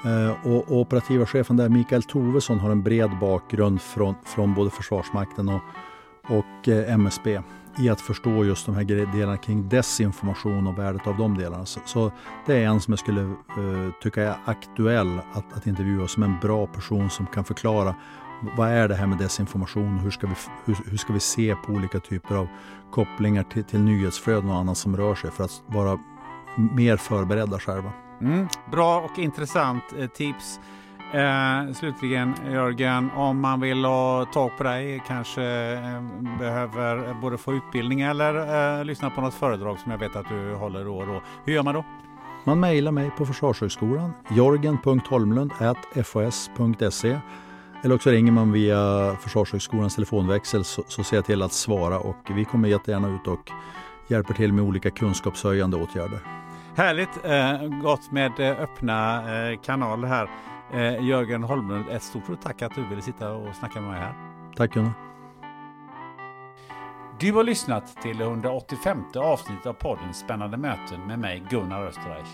Eh, 0.05 0.47
och, 0.47 0.71
operativa 0.71 1.25
chefen 1.25 1.57
där, 1.57 1.69
Mikael 1.69 2.03
Tovesson, 2.03 2.59
har 2.59 2.69
en 2.71 2.83
bred 2.83 3.09
bakgrund 3.19 3.81
från, 3.81 4.15
från 4.25 4.53
både 4.53 4.69
Försvarsmakten 4.69 5.49
och, 5.49 5.61
och 6.27 6.67
eh, 6.67 6.93
MSB 6.93 7.41
i 7.79 7.89
att 7.89 8.01
förstå 8.01 8.45
just 8.45 8.65
de 8.65 8.75
här 8.75 8.83
delarna 8.83 9.37
kring 9.37 9.69
desinformation 9.69 10.67
och 10.67 10.79
värdet 10.79 11.07
av 11.07 11.17
de 11.17 11.37
delarna. 11.37 11.65
Så, 11.65 11.79
så 11.85 12.11
det 12.45 12.53
är 12.53 12.67
en 12.67 12.81
som 12.81 12.91
jag 12.91 12.99
skulle 12.99 13.21
uh, 13.21 13.91
tycka 14.01 14.23
är 14.23 14.35
aktuell 14.45 15.19
att, 15.33 15.53
att 15.53 15.67
intervjua 15.67 16.07
som 16.07 16.23
en 16.23 16.39
bra 16.41 16.67
person 16.67 17.09
som 17.09 17.25
kan 17.25 17.43
förklara 17.43 17.95
vad 18.57 18.69
är 18.69 18.87
det 18.87 18.95
här 18.95 19.07
med 19.07 19.17
desinformation 19.17 19.95
och 19.95 20.01
hur 20.01 20.11
ska 20.11 20.27
vi, 20.27 20.33
hur, 20.65 20.77
hur 20.85 20.97
ska 20.97 21.13
vi 21.13 21.19
se 21.19 21.55
på 21.55 21.71
olika 21.71 21.99
typer 21.99 22.35
av 22.35 22.47
kopplingar 22.91 23.43
till, 23.43 23.63
till 23.63 23.79
nyhetsflöden 23.79 24.49
och 24.49 24.55
annat 24.55 24.77
som 24.77 24.97
rör 24.97 25.15
sig 25.15 25.31
för 25.31 25.43
att 25.43 25.61
vara 25.67 25.99
mer 26.75 26.97
förberedda 26.97 27.59
själva. 27.59 27.91
Mm, 28.21 28.47
bra 28.71 29.01
och 29.01 29.19
intressant 29.19 29.83
eh, 29.99 30.07
tips. 30.07 30.59
Eh, 31.13 31.73
slutligen 31.73 32.33
Jörgen, 32.51 33.11
om 33.11 33.41
man 33.41 33.61
vill 33.61 33.85
ha 33.85 34.25
tag 34.25 34.57
på 34.57 34.63
dig, 34.63 35.03
kanske 35.07 35.43
eh, 35.43 36.01
behöver 36.39 37.13
både 37.21 37.37
få 37.37 37.53
utbildning 37.53 38.01
eller 38.01 38.79
eh, 38.79 38.85
lyssna 38.85 39.09
på 39.09 39.21
något 39.21 39.33
föredrag 39.33 39.79
som 39.79 39.91
jag 39.91 39.99
vet 39.99 40.15
att 40.15 40.29
du 40.29 40.53
håller 40.53 40.85
då 40.85 40.97
och 40.97 41.07
då. 41.07 41.21
Hur 41.45 41.53
gör 41.53 41.63
man 41.63 41.73
då? 41.73 41.85
Man 42.43 42.59
mejlar 42.59 42.91
mig 42.91 43.11
på 43.17 43.25
Försvarshögskolan, 43.25 44.13
jorgen.holmlund.fas.se 44.29 47.19
eller 47.83 47.95
också 47.95 48.09
ringer 48.09 48.31
man 48.31 48.51
via 48.51 49.15
Försvarshögskolans 49.21 49.95
telefonväxel 49.95 50.63
så, 50.63 50.83
så 50.87 51.03
ser 51.03 51.17
jag 51.17 51.25
till 51.25 51.41
att 51.41 51.53
svara 51.53 51.99
och 51.99 52.17
vi 52.35 52.45
kommer 52.45 52.69
jättegärna 52.69 53.15
ut 53.15 53.27
och 53.27 53.51
hjälper 54.07 54.33
till 54.33 54.53
med 54.53 54.63
olika 54.63 54.91
kunskapshöjande 54.91 55.77
åtgärder. 55.77 56.19
Härligt 56.75 57.25
eh, 57.25 57.79
gott 57.81 58.11
med 58.11 58.39
eh, 58.39 58.61
öppna 58.61 59.23
eh, 59.35 59.59
kanaler 59.59 60.07
här. 60.07 60.29
Eh, 60.73 61.05
Jörgen 61.05 61.43
Holmlund, 61.43 61.89
ett 61.89 62.03
stort 62.03 62.41
tack 62.43 62.61
att 62.61 62.75
du 62.75 62.87
ville 62.87 63.01
sitta 63.01 63.31
och 63.33 63.55
snacka 63.55 63.81
med 63.81 63.91
mig 63.91 63.99
här. 63.99 64.13
Tack 64.55 64.73
Gunnar. 64.73 64.93
Du 67.19 67.33
har 67.33 67.43
lyssnat 67.43 68.01
till 68.01 68.17
det 68.17 68.23
185 68.23 69.03
avsnittet 69.15 69.65
av 69.65 69.73
podden 69.73 70.13
Spännande 70.13 70.57
möten 70.57 71.07
med 71.07 71.19
mig 71.19 71.43
Gunnar 71.49 71.85
Österreich. 71.85 72.27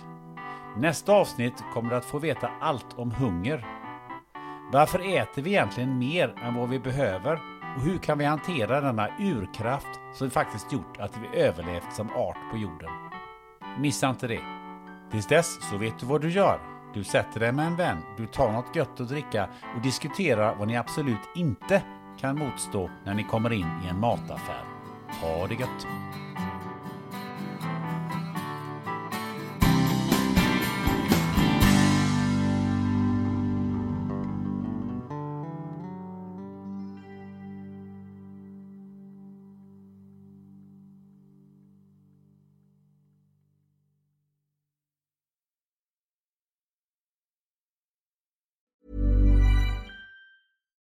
Nästa 0.78 1.14
avsnitt 1.14 1.64
kommer 1.74 1.90
du 1.90 1.96
att 1.96 2.06
få 2.06 2.20
veta 2.20 2.50
allt 2.62 2.88
om 2.96 3.12
hunger. 3.12 3.66
Varför 4.72 5.18
äter 5.18 5.42
vi 5.42 5.50
egentligen 5.50 5.98
mer 5.98 6.36
än 6.44 6.56
vad 6.56 6.70
vi 6.70 6.80
behöver? 6.80 7.40
Och 7.76 7.82
hur 7.82 7.98
kan 7.98 8.18
vi 8.18 8.26
hantera 8.26 8.82
denna 8.82 9.10
urkraft 9.20 10.00
som 10.14 10.30
faktiskt 10.30 10.74
gjort 10.74 10.98
att 11.00 11.18
vi 11.18 11.40
överlevt 11.40 11.94
som 11.94 12.10
art 12.10 12.38
på 12.52 12.58
jorden? 12.58 13.05
Missa 13.80 14.10
inte 14.10 14.28
det. 14.28 14.42
Tills 15.12 15.28
dess 15.28 15.70
så 15.70 15.78
vet 15.78 16.00
du 16.00 16.06
vad 16.06 16.22
du 16.22 16.32
gör. 16.32 16.60
Du 16.94 17.04
sätter 17.04 17.40
dig 17.40 17.52
med 17.52 17.68
en 17.68 17.76
vän, 17.76 17.98
du 18.18 18.26
tar 18.28 18.52
något 18.52 18.76
gött 18.76 19.00
att 19.00 19.10
dricka 19.10 19.50
och 19.76 19.82
diskuterar 19.82 20.56
vad 20.56 20.68
ni 20.68 20.78
absolut 20.78 21.30
inte 21.36 21.82
kan 22.18 22.40
motstå 22.40 22.90
när 23.04 23.14
ni 23.14 23.24
kommer 23.24 23.54
in 23.54 23.82
i 23.86 23.88
en 23.88 24.00
mataffär. 24.00 24.64
Ha 25.22 25.48
det 25.48 25.56
gött! 25.56 25.88